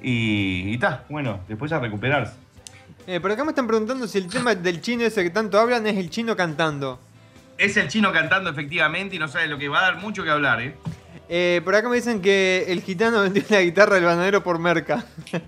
y 0.00 0.74
está, 0.74 1.04
bueno, 1.08 1.40
después 1.48 1.72
a 1.72 1.78
recuperarse. 1.80 2.34
Eh, 3.06 3.20
por 3.20 3.30
acá 3.32 3.42
me 3.44 3.50
están 3.50 3.66
preguntando 3.66 4.06
si 4.06 4.18
el 4.18 4.28
tema 4.28 4.54
del 4.54 4.80
chino 4.82 5.02
ese 5.04 5.22
que 5.22 5.30
tanto 5.30 5.58
hablan 5.58 5.86
es 5.86 5.96
el 5.96 6.10
chino 6.10 6.36
cantando. 6.36 7.00
Es 7.58 7.76
el 7.76 7.88
chino 7.88 8.12
cantando 8.12 8.48
efectivamente 8.50 9.16
y 9.16 9.18
no 9.18 9.26
sabe 9.28 9.48
lo 9.48 9.58
que 9.58 9.68
va 9.68 9.80
a 9.80 9.82
dar 9.82 9.96
mucho 9.96 10.22
que 10.24 10.30
hablar, 10.30 10.60
¿eh? 10.62 10.76
Eh, 11.28 11.60
por 11.64 11.74
acá 11.74 11.88
me 11.88 11.96
dicen 11.96 12.22
que 12.22 12.64
el 12.68 12.80
gitano 12.82 13.20
vendió 13.24 13.42
la 13.50 13.60
guitarra 13.62 13.96
del 13.96 14.04
banadero 14.04 14.42
por 14.42 14.58
merca. 14.58 15.04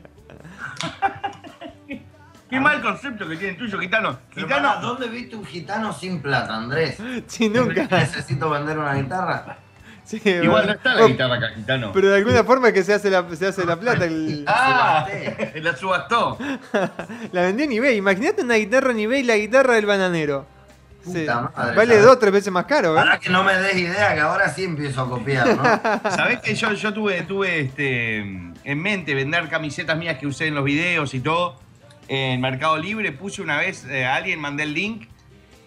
Qué 2.51 2.59
mal 2.59 2.83
concepto 2.83 3.29
que 3.29 3.37
tiene 3.37 3.53
el 3.53 3.59
tuyo, 3.59 3.79
gitano. 3.79 4.19
Gitano, 4.35 4.81
¿Dónde 4.81 5.07
viste 5.09 5.37
un 5.37 5.45
gitano 5.45 5.93
sin 5.93 6.21
plata, 6.21 6.57
Andrés? 6.57 6.99
Sí, 7.29 7.49
nunca. 7.49 7.87
Necesito 7.91 8.51
vender 8.51 8.77
una 8.77 8.95
guitarra. 8.95 9.59
Sí, 10.03 10.21
igual 10.25 10.67
no 10.67 10.73
está 10.73 10.95
la 10.95 11.05
Oh, 11.05 11.07
guitarra 11.07 11.37
acá, 11.37 11.51
gitano. 11.55 11.93
Pero 11.93 12.09
de 12.11 12.17
alguna 12.17 12.43
forma 12.43 12.69
es 12.69 12.75
que 12.75 12.83
se 12.83 12.93
hace 12.95 13.09
la, 13.11 13.25
se 13.37 13.47
hace 13.47 13.65
la 13.65 13.79
plata. 13.79 14.05
el- 14.07 14.45
Ah, 14.49 15.07
la 15.55 15.77
subastó. 15.77 16.37
la 17.31 17.43
vendió 17.43 17.67
en 17.67 17.73
eBay. 17.73 17.97
Imagínate 17.99 18.43
una 18.43 18.57
guitarra 18.57 18.91
en 18.91 18.99
eBay, 18.99 19.23
la 19.23 19.37
guitarra 19.37 19.75
del 19.75 19.87
bananero. 19.87 20.47
Sí. 21.05 21.21
Puta 21.21 21.51
madre, 21.57 21.77
Vale 21.77 21.93
¿sabes? 21.95 22.05
dos, 22.05 22.19
tres 22.19 22.33
veces 22.33 22.53
más 22.53 22.67
caro, 22.67 22.93
¿eh? 22.93 22.97
Para 22.97 23.19
que 23.19 23.31
no 23.31 23.43
me 23.43 23.55
des 23.57 23.77
idea, 23.77 24.15
que 24.15 24.21
ahora 24.21 24.49
sí 24.51 24.65
empiezo 24.65 25.03
a 25.03 25.09
copiar, 25.09 25.57
¿no? 25.57 25.63
¿Sabés 26.11 26.41
que 26.41 26.55
yo, 26.55 26.73
yo 26.73 26.93
tuve, 26.93 27.23
tuve 27.23 27.61
este, 27.61 28.19
en 28.19 28.83
mente 28.83 29.15
vender 29.15 29.49
camisetas 29.49 29.97
mías 29.97 30.19
que 30.19 30.27
usé 30.27 30.49
en 30.49 30.55
los 30.55 30.65
videos 30.65 31.15
y 31.15 31.21
todo? 31.21 31.59
En 32.09 32.41
Mercado 32.41 32.77
Libre 32.77 33.13
puse 33.13 33.41
una 33.41 33.57
vez 33.57 33.85
eh, 33.89 34.05
a 34.05 34.17
alguien, 34.17 34.41
mandé 34.41 34.65
el 34.65 34.75
link 34.75 35.07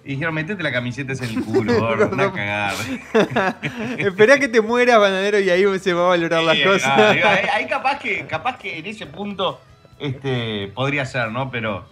y 0.05 0.09
dijeron, 0.09 0.34
metete 0.36 0.61
la 0.61 0.71
camiseta 0.73 1.13
en 1.13 1.23
el 1.23 1.43
culo, 1.43 1.73
gordo, 1.79 2.09
anda 2.11 2.25
a 2.25 2.31
cagar. 2.34 2.73
Esperá 3.97 4.38
que 4.38 4.47
te 4.49 4.61
mueras, 4.61 4.99
bananero, 4.99 5.39
y 5.39 5.49
ahí 5.49 5.63
se 5.79 5.93
va 5.93 6.05
a 6.05 6.07
valorar 6.09 6.43
las 6.43 6.57
Sí, 6.57 6.63
cosas. 6.63 6.89
ah, 6.89 7.09
ahí, 7.11 7.19
ahí- 7.21 7.49
ahí 7.53 7.67
capaz 7.67 7.99
que, 7.99 8.25
capaz 8.27 8.57
que 8.57 8.77
en 8.79 8.86
ese 8.86 9.05
punto 9.05 9.61
este, 9.99 10.71
podría 10.75 11.05
ser, 11.05 11.31
¿no? 11.31 11.49
Pero, 11.49 11.86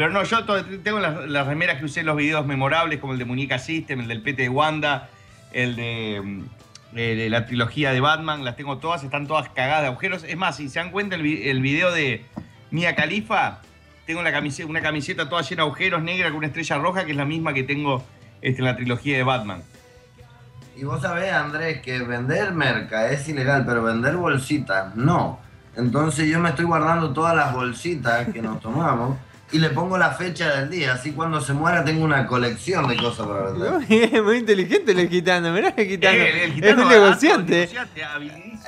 pero 0.00 0.12
no, 0.14 0.22
yo 0.24 0.46
tengo 0.82 0.98
las, 0.98 1.28
las 1.28 1.46
remeras 1.46 1.76
que 1.78 1.84
usé 1.84 2.00
en 2.00 2.06
los 2.06 2.16
videos 2.16 2.46
memorables, 2.46 3.00
como 3.00 3.12
el 3.12 3.18
de 3.18 3.26
Muñeca 3.26 3.58
System, 3.58 4.00
el 4.00 4.08
del 4.08 4.22
PT 4.22 4.44
de 4.44 4.48
Wanda, 4.48 5.10
el 5.52 5.76
de, 5.76 6.22
mm, 6.24 6.96
el 6.96 7.18
de 7.18 7.28
la 7.28 7.44
trilogía 7.44 7.92
de 7.92 8.00
Batman, 8.00 8.42
las 8.42 8.56
tengo 8.56 8.78
todas, 8.78 9.04
están 9.04 9.26
todas 9.26 9.50
cagadas 9.50 9.82
de 9.82 9.88
agujeros. 9.88 10.24
Es 10.24 10.38
más, 10.38 10.56
si 10.56 10.70
se 10.70 10.78
dan 10.78 10.90
cuenta 10.90 11.16
el, 11.16 11.22
vi- 11.22 11.46
el 11.50 11.60
video 11.60 11.92
de 11.92 12.24
Mia 12.70 12.94
Khalifa, 12.96 13.58
tengo 14.06 14.22
la 14.22 14.32
camiseta, 14.32 14.70
una 14.70 14.80
camiseta 14.80 15.28
toda 15.28 15.42
llena 15.42 15.64
de 15.64 15.68
agujeros 15.68 16.02
negra 16.02 16.28
con 16.28 16.38
una 16.38 16.46
estrella 16.46 16.78
roja, 16.78 17.04
que 17.04 17.10
es 17.10 17.16
la 17.18 17.26
misma 17.26 17.52
que 17.52 17.64
tengo 17.64 18.02
este, 18.40 18.60
en 18.60 18.64
la 18.64 18.76
trilogía 18.76 19.18
de 19.18 19.22
Batman. 19.22 19.62
Y 20.78 20.84
vos 20.84 21.02
sabés, 21.02 21.30
Andrés, 21.30 21.82
que 21.82 21.98
vender 21.98 22.52
merca 22.52 23.10
es 23.10 23.28
ilegal, 23.28 23.66
pero 23.66 23.82
vender 23.82 24.16
bolsitas 24.16 24.96
no. 24.96 25.40
Entonces 25.76 26.26
yo 26.26 26.40
me 26.40 26.48
estoy 26.48 26.64
guardando 26.64 27.12
todas 27.12 27.36
las 27.36 27.52
bolsitas 27.52 28.28
que 28.28 28.40
nos 28.40 28.60
tomamos 28.62 29.18
y 29.52 29.58
le 29.58 29.70
pongo 29.70 29.98
la 29.98 30.12
fecha 30.12 30.56
del 30.56 30.70
día. 30.70 30.94
Así 30.94 31.12
cuando 31.12 31.40
se 31.40 31.52
muera 31.52 31.84
tengo 31.84 32.04
una 32.04 32.26
colección 32.26 32.88
de 32.88 32.96
cosas 32.96 33.26
para 33.26 33.50
vender. 33.50 34.12
Es 34.14 34.22
muy 34.22 34.38
inteligente 34.38 34.92
el 34.92 35.08
gitano, 35.08 35.52
mirá 35.52 35.74
el 35.76 35.86
gitano. 35.86 36.16
Eh, 36.16 36.44
el 36.44 36.50
es 36.50 36.54
gitano 36.54 36.82
un 36.82 36.88
negociante. 36.88 37.70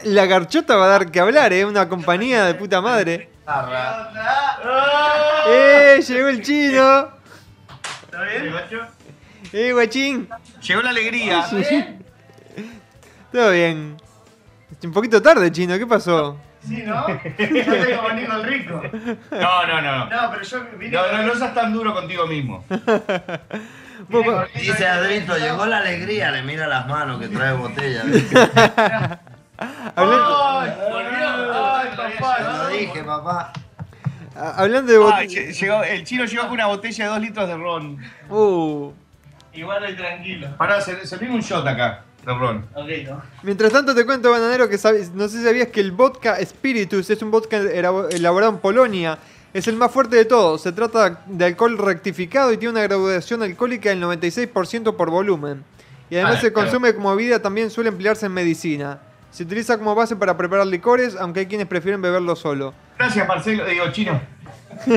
La 0.05 0.27
garchota 0.27 0.77
va 0.77 0.87
a 0.87 0.89
dar 0.89 1.11
que 1.11 1.21
hablar, 1.21 1.53
¿eh? 1.53 1.65
Una 1.65 1.89
compañía 1.89 2.45
de 2.45 2.55
puta 2.55 2.81
madre. 2.81 3.31
¡Eh! 5.49 6.01
Llegó 6.07 6.29
el 6.29 6.43
chino. 6.43 7.09
¿Está 8.05 8.23
bien? 8.23 8.55
¡Eh, 9.53 9.73
guachín! 9.73 10.29
Llegó 10.67 10.83
la 10.83 10.91
alegría. 10.91 11.45
Todo 13.33 13.51
bien. 13.51 13.97
Un 14.83 14.93
poquito 14.93 15.21
tarde, 15.23 15.51
chino, 15.53 15.79
¿qué 15.79 15.87
pasó? 15.87 16.39
Sí, 16.67 16.83
¿no? 16.85 17.07
Yo 17.09 17.15
tengo 17.39 18.03
venido 18.09 18.37
el 18.37 18.45
rico. 18.45 18.83
No, 19.33 19.67
no, 19.67 19.81
no. 19.83 20.07
No, 20.07 20.31
pero 20.31 20.43
yo 20.43 20.65
vine. 20.79 20.93
No, 20.97 21.11
no, 21.13 21.23
no 21.25 21.35
seas 21.35 21.55
tan 21.55 21.73
duro 21.73 21.93
contigo 21.93 22.27
mismo. 22.27 22.65
Dice 24.55 24.87
Adrito, 24.87 25.37
llegó 25.39 25.65
la 25.67 25.79
alegría, 25.79 26.31
le 26.31 26.43
mira 26.43 26.67
las 26.67 26.87
manos 26.87 27.21
que 27.21 27.29
trae 27.29 27.53
botella. 27.53 28.03
¡Ay, 29.59 30.71
volvió! 30.91 31.53
¡Ay, 31.55 31.89
papá! 31.97 32.37
Te 32.37 32.45
lo 32.59 32.69
dije, 32.69 33.05
papá. 33.05 33.53
a- 34.37 34.51
hablando 34.63 34.93
de 34.93 34.99
bot- 34.99 35.13
Ay, 35.15 35.29
lle- 35.29 35.53
llegó- 35.53 35.85
el 35.85 36.05
chino 36.05 36.25
llegó 36.25 36.43
con 36.45 36.53
una 36.53 36.67
botella 36.67 37.05
de 37.05 37.11
dos 37.11 37.21
litros 37.21 37.49
de 37.49 37.57
ron. 37.57 37.99
Uh. 38.29 38.93
Igual 39.53 39.85
hoy 39.85 39.95
tranquilo. 39.95 40.49
Pará, 40.57 40.81
se, 40.81 41.07
se 41.07 41.17
un 41.27 41.41
shot 41.41 41.67
acá 41.67 42.03
Mientras 43.43 43.73
tanto 43.73 43.95
te 43.95 44.05
cuento, 44.07 44.31
bananero, 44.31 44.69
que 44.69 44.79
sabes- 44.79 45.13
no 45.13 45.29
sé 45.29 45.39
si 45.39 45.45
sabías 45.45 45.69
que 45.69 45.81
el 45.81 45.93
vodka 45.93 46.39
Spiritus 46.45 47.11
es 47.11 47.21
un 47.23 47.31
vodka 47.31 47.59
elabo- 47.59 48.09
elaborado 48.11 48.53
en 48.53 48.59
Polonia. 48.59 49.19
Es 49.53 49.69
el 49.69 49.77
más 49.77 49.91
fuerte 49.91 50.17
de 50.17 50.25
todos. 50.25 50.63
Se 50.63 50.73
trata 50.73 51.23
de 51.27 51.45
alcohol 51.45 51.77
rectificado 51.79 52.53
y 52.53 52.57
tiene 52.57 52.73
una 52.73 52.83
graduación 52.83 53.43
alcohólica 53.43 53.91
del 53.91 54.01
96% 54.01 54.97
por 54.97 55.11
volumen. 55.11 55.65
Y 56.09 56.17
además 56.17 56.37
Ah, 56.37 56.41
se 56.41 56.53
claro. 56.53 56.69
consume 56.69 56.95
como 56.95 57.15
bebida, 57.17 57.41
también 57.43 57.71
suele 57.71 57.89
emplearse 57.91 58.27
en 58.27 58.33
medicina. 58.33 59.01
Se 59.31 59.43
utiliza 59.45 59.79
como 59.79 59.95
base 59.95 60.15
para 60.17 60.37
preparar 60.37 60.67
licores, 60.67 61.17
aunque 61.19 61.41
hay 61.41 61.47
quienes 61.47 61.67
prefieren 61.67 62.01
beberlo 62.03 62.37
solo. 62.37 62.73
Gracias, 62.99 63.27
Marcelo. 63.27 63.65
Digo, 63.67 63.85
chino. 63.93 64.21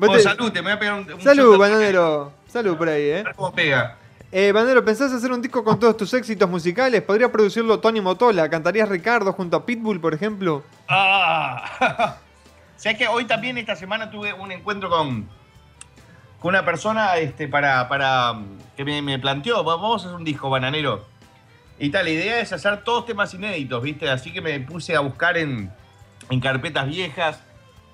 Oh, 0.00 0.12
te- 0.12 0.20
salud, 0.20 0.50
te 0.52 0.60
me 0.60 0.64
voy 0.68 0.72
a 0.72 0.78
pegar 0.80 0.94
un, 1.00 1.12
un 1.12 1.20
Salud, 1.20 1.56
bananero. 1.56 2.32
Salud 2.48 2.76
por 2.76 2.88
ahí, 2.88 3.02
A 3.10 3.18
eh. 3.18 3.22
ver 3.22 3.34
cómo 3.36 3.54
pega. 3.54 3.96
Eh, 4.34 4.50
Banero, 4.50 4.82
¿pensás 4.82 5.12
hacer 5.12 5.30
un 5.30 5.42
disco 5.42 5.62
con 5.62 5.78
todos 5.78 5.94
tus 5.96 6.14
éxitos 6.14 6.48
musicales? 6.48 7.02
¿Podría 7.02 7.30
producirlo 7.30 7.80
Tony 7.80 8.00
Motola? 8.00 8.48
¿Cantarías 8.48 8.88
Ricardo 8.88 9.32
junto 9.34 9.58
a 9.58 9.66
Pitbull, 9.66 10.00
por 10.00 10.14
ejemplo? 10.14 10.62
Ah. 10.88 12.16
¿Sabes 12.76 12.96
que 12.98 13.08
hoy 13.08 13.26
también 13.26 13.58
esta 13.58 13.76
semana 13.76 14.10
tuve 14.10 14.32
un 14.32 14.50
encuentro 14.50 14.88
con, 14.88 15.28
con 16.40 16.48
una 16.48 16.64
persona 16.64 17.16
este, 17.18 17.46
para, 17.46 17.86
para 17.90 18.34
que 18.74 18.84
me, 18.86 19.02
me 19.02 19.18
planteó, 19.18 19.62
"Va- 19.64 19.76
vamos 19.76 20.02
a 20.02 20.06
hacer 20.06 20.16
un 20.16 20.24
disco 20.24 20.48
bananero. 20.48 21.04
Y 21.78 21.90
tal, 21.90 22.06
la 22.06 22.10
idea 22.12 22.40
es 22.40 22.52
hacer 22.54 22.84
todos 22.84 23.04
temas 23.04 23.34
inéditos, 23.34 23.82
¿viste? 23.82 24.08
Así 24.08 24.32
que 24.32 24.40
me 24.40 24.58
puse 24.60 24.96
a 24.96 25.00
buscar 25.00 25.36
en, 25.36 25.70
en 26.30 26.40
carpetas 26.40 26.86
viejas, 26.88 27.38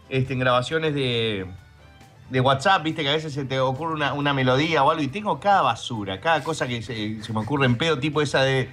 este, 0.09 0.34
en 0.34 0.39
grabaciones 0.39 0.95
de, 0.95 1.47
de 2.30 2.40
WhatsApp, 2.40 2.82
¿viste? 2.82 3.02
Que 3.02 3.08
a 3.08 3.12
veces 3.12 3.32
se 3.32 3.44
te 3.44 3.58
ocurre 3.60 3.94
una, 3.94 4.12
una 4.12 4.34
melodía 4.34 4.82
o 4.84 4.90
algo 4.90 5.02
y 5.02 5.08
tengo 5.08 5.40
cada 5.40 5.62
basura, 5.62 6.20
cada 6.20 6.42
cosa 6.42 6.66
que 6.66 6.82
se, 6.82 7.22
se 7.22 7.32
me 7.32 7.40
ocurre 7.40 7.66
en 7.66 7.76
pedo, 7.76 7.98
tipo 7.98 8.20
esa 8.22 8.42
de... 8.42 8.68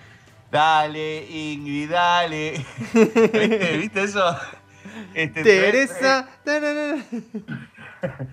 Dale, 0.51 1.25
Ingrid, 1.29 1.89
dale. 1.89 2.65
¿Viste, 2.93 3.77
¿Viste 3.77 4.03
eso? 4.03 4.37
Este, 5.13 5.43
Teresa. 5.43 6.29
na, 6.45 6.59
na, 6.59 7.03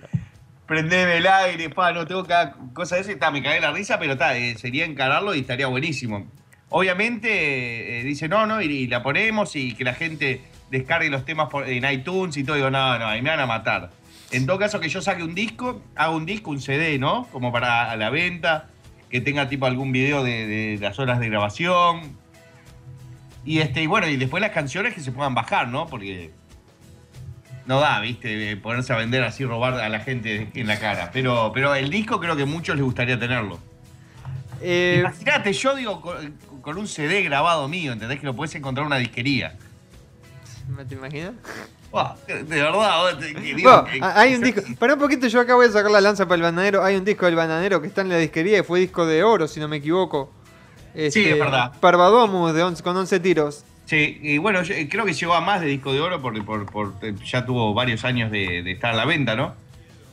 prendeme 0.66 1.16
el 1.18 1.26
aire, 1.26 1.70
pa, 1.70 1.92
no 1.92 2.06
tengo 2.06 2.24
cada 2.24 2.54
cosa 2.74 2.96
de 2.96 3.02
esa, 3.02 3.12
y 3.12 3.16
ta, 3.16 3.30
me 3.30 3.42
cagué 3.42 3.60
la 3.60 3.72
risa, 3.72 3.98
pero 3.98 4.16
ta, 4.16 4.36
eh, 4.36 4.56
sería 4.56 4.84
encararlo 4.84 5.34
y 5.34 5.40
estaría 5.40 5.66
buenísimo. 5.66 6.26
Obviamente, 6.68 8.00
eh, 8.00 8.04
dice, 8.04 8.28
no, 8.28 8.46
no, 8.46 8.62
y, 8.62 8.66
y 8.66 8.86
la 8.86 9.02
ponemos 9.02 9.56
y 9.56 9.74
que 9.74 9.84
la 9.84 9.94
gente 9.94 10.42
descargue 10.70 11.10
los 11.10 11.24
temas 11.24 11.48
por- 11.50 11.68
en 11.68 11.84
iTunes 11.90 12.36
y 12.36 12.44
todo, 12.44 12.56
digo, 12.56 12.70
no, 12.70 12.98
no, 12.98 13.06
ahí 13.06 13.20
me 13.20 13.30
van 13.30 13.40
a 13.40 13.46
matar. 13.46 13.90
En 14.32 14.46
todo 14.46 14.58
caso, 14.58 14.80
que 14.80 14.88
yo 14.88 15.02
saque 15.02 15.22
un 15.22 15.34
disco, 15.34 15.82
haga 15.94 16.10
un 16.10 16.26
disco, 16.26 16.50
un 16.50 16.60
CD, 16.60 16.98
¿no? 16.98 17.28
Como 17.30 17.52
para 17.52 17.90
a 17.90 17.96
la 17.96 18.10
venta, 18.10 18.68
que 19.10 19.20
tenga 19.20 19.48
tipo 19.48 19.66
algún 19.66 19.92
video 19.92 20.24
de, 20.24 20.46
de 20.46 20.78
las 20.80 20.98
horas 20.98 21.20
de 21.20 21.28
grabación. 21.28 22.16
Y 23.44 23.58
este, 23.58 23.82
y 23.82 23.86
bueno, 23.86 24.08
y 24.08 24.16
después 24.16 24.40
las 24.40 24.52
canciones 24.52 24.94
que 24.94 25.00
se 25.00 25.12
puedan 25.12 25.34
bajar, 25.34 25.68
¿no? 25.68 25.86
Porque 25.86 26.30
no 27.66 27.80
da, 27.80 28.00
viste, 28.00 28.56
ponerse 28.56 28.92
a 28.92 28.96
vender 28.96 29.22
así, 29.22 29.44
robar 29.44 29.74
a 29.74 29.88
la 29.88 30.00
gente 30.00 30.48
en 30.54 30.66
la 30.66 30.78
cara. 30.78 31.10
Pero, 31.12 31.52
pero 31.54 31.74
el 31.74 31.90
disco 31.90 32.18
creo 32.18 32.36
que 32.36 32.42
a 32.42 32.46
muchos 32.46 32.76
les 32.76 32.84
gustaría 32.84 33.18
tenerlo. 33.18 33.58
Eh, 34.60 34.98
Imagínate, 35.00 35.52
yo 35.52 35.74
digo, 35.74 36.00
con, 36.00 36.38
con 36.60 36.78
un 36.78 36.86
CD 36.86 37.22
grabado 37.22 37.68
mío, 37.68 37.92
¿entendés? 37.92 38.20
Que 38.20 38.26
lo 38.26 38.34
puedes 38.34 38.54
encontrar 38.54 38.84
en 38.84 38.88
una 38.88 38.98
disquería. 38.98 39.56
¿te 40.88 40.94
imaginas? 40.94 41.32
De 42.26 42.42
verdad, 42.44 43.18
te- 43.18 43.34
digo 43.38 43.70
Bueno, 43.70 43.84
que- 43.84 44.00
a- 44.02 44.20
hay 44.20 44.34
un 44.34 44.40
disco. 44.40 44.62
Para 44.78 44.94
un 44.94 45.00
poquito, 45.00 45.26
yo 45.26 45.40
acá 45.40 45.54
voy 45.54 45.66
a 45.66 45.70
sacar 45.70 45.90
la 45.90 46.00
lanza 46.00 46.24
para 46.24 46.36
el 46.36 46.42
bananero. 46.42 46.82
Hay 46.82 46.96
un 46.96 47.04
disco 47.04 47.26
del 47.26 47.36
bananero 47.36 47.80
que 47.82 47.88
está 47.88 48.00
en 48.00 48.08
la 48.08 48.16
disquería 48.16 48.58
y 48.58 48.62
fue 48.62 48.80
disco 48.80 49.04
de 49.06 49.22
oro, 49.22 49.46
si 49.46 49.60
no 49.60 49.68
me 49.68 49.76
equivoco. 49.76 50.30
Sí, 50.94 51.24
es 51.24 51.38
verdad. 51.38 51.72
Parvadomus 51.80 52.54
de 52.54 52.62
11 52.62 52.82
con 52.82 52.96
11 52.96 53.20
tiros. 53.20 53.64
Sí, 53.86 54.18
y 54.22 54.38
bueno, 54.38 54.62
yo, 54.62 54.74
eh, 54.74 54.88
creo 54.90 55.04
que 55.04 55.12
llegó 55.12 55.34
a 55.34 55.40
más 55.40 55.60
de 55.60 55.66
disco 55.66 55.92
de 55.92 56.00
oro 56.00 56.22
porque 56.22 56.40
por, 56.42 56.64
por- 56.70 56.94
eh, 57.02 57.14
ya 57.26 57.44
tuvo 57.44 57.74
varios 57.74 58.04
años 58.04 58.30
de, 58.30 58.62
de 58.62 58.72
estar 58.72 58.92
a 58.92 58.96
la 58.96 59.04
venta, 59.04 59.34
¿no? 59.34 59.54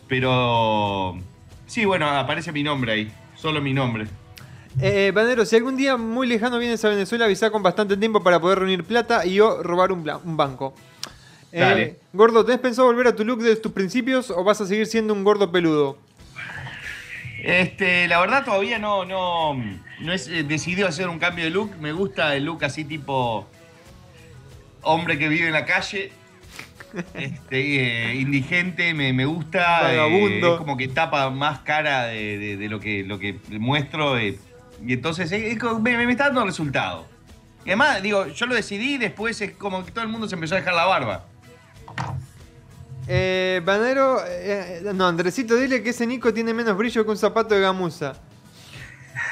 Pero 0.08 1.18
sí, 1.68 1.86
bueno, 1.86 2.10
aparece 2.10 2.52
mi 2.52 2.64
nombre 2.64 2.92
ahí, 2.92 3.12
solo 3.36 3.62
mi 3.62 3.74
nombre. 3.74 4.08
Eh, 4.82 5.12
Banero, 5.14 5.46
si 5.46 5.56
algún 5.56 5.78
día 5.78 5.98
muy 5.98 6.28
lejano 6.28 6.58
vienes 6.60 6.84
a 6.84 6.90
Venezuela, 6.90 7.26
avisa 7.26 7.52
con 7.52 7.64
bastante 7.64 7.96
tiempo 7.96 8.22
para 8.22 8.40
poder 8.40 8.60
reunir 8.60 8.84
plata 8.84 9.26
y 9.26 9.40
o 9.40 9.62
robar 9.64 9.92
un 9.92 10.04
banco. 10.38 10.74
Eh, 11.52 11.98
gordo, 12.14 12.46
¿tenés 12.46 12.62
pensado 12.62 12.88
volver 12.88 13.08
a 13.08 13.16
tu 13.16 13.26
look 13.26 13.42
de 13.42 13.56
tus 13.56 13.72
principios 13.72 14.30
o 14.30 14.44
vas 14.44 14.62
a 14.62 14.66
seguir 14.68 14.86
siendo 14.86 15.14
un 15.14 15.24
gordo 15.24 15.52
peludo? 15.52 15.98
Este, 17.44 18.08
la 18.08 18.20
verdad 18.20 18.44
todavía 18.44 18.80
no, 18.80 19.06
no, 19.06 19.54
no 19.56 20.14
he 20.14 20.44
decidido 20.44 20.88
hacer 20.88 21.08
un 21.10 21.20
cambio 21.20 21.46
de 21.46 21.52
look. 21.52 21.72
Me 21.80 21.92
gusta 21.94 22.36
el 22.36 22.46
look 22.46 22.64
así 22.66 22.84
tipo 22.84 23.48
hombre 24.82 25.18
que 25.18 25.30
vive 25.30 25.48
en 25.48 25.54
la 25.54 25.66
calle. 25.66 26.12
Este, 27.14 28.10
eh, 28.10 28.16
indigente, 28.16 28.96
me, 28.96 29.14
me 29.14 29.26
gusta. 29.26 29.94
eh, 29.94 29.98
Vagabundo. 29.98 30.54
es 30.54 30.58
como 30.58 30.76
que 30.76 30.88
tapa 30.88 31.30
más 31.30 31.60
cara 31.60 32.06
de, 32.08 32.40
de- 32.40 32.58
de 32.58 32.68
lo, 32.68 32.80
que, 32.80 33.04
lo 33.04 33.20
que 33.20 33.38
muestro. 33.60 34.18
eh, 34.18 34.40
y 34.84 34.94
entonces 34.94 35.32
eh, 35.32 35.56
me, 35.82 36.04
me 36.06 36.12
está 36.12 36.26
dando 36.26 36.46
resultado. 36.46 37.06
Y 37.64 37.70
además, 37.70 38.02
digo, 38.02 38.26
yo 38.30 38.46
lo 38.48 38.56
decidí 38.56 38.96
y 38.96 38.98
después 38.98 39.40
es 39.40 39.52
como 39.52 39.86
que 39.86 39.92
todo 39.92 40.04
el 40.04 40.10
mundo 40.10 40.28
se 40.28 40.34
empezó 40.34 40.56
a 40.56 40.60
dejar 40.60 40.74
la 40.74 40.86
barba. 40.86 41.26
Eh, 43.08 43.62
Banero, 43.66 44.22
eh, 44.26 44.82
no, 44.94 45.08
Andresito, 45.08 45.56
dile 45.56 45.82
que 45.82 45.90
ese 45.90 46.06
Nico 46.06 46.34
tiene 46.34 46.54
menos 46.54 46.78
brillo 46.78 47.04
que 47.04 47.12
un 47.12 47.18
zapato 47.18 47.56
de 47.56 47.62
gamuza. 47.62 48.14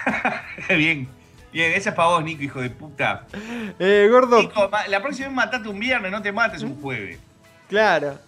bien, 0.69 1.07
bien, 1.53 1.73
esa 1.73 1.89
es 1.89 1.95
para 1.95 2.09
vos, 2.09 2.23
Nico, 2.23 2.43
hijo 2.43 2.61
de 2.61 2.71
puta. 2.71 3.27
Eh, 3.77 4.07
gordo, 4.11 4.41
Nico, 4.41 4.69
la 4.87 5.01
próxima 5.01 5.27
vez 5.27 5.35
matate 5.35 5.69
un 5.69 5.79
viernes, 5.79 6.11
no 6.11 6.21
te 6.21 6.31
mates 6.31 6.63
un 6.63 6.81
jueves. 6.81 7.19
claro. 7.69 8.26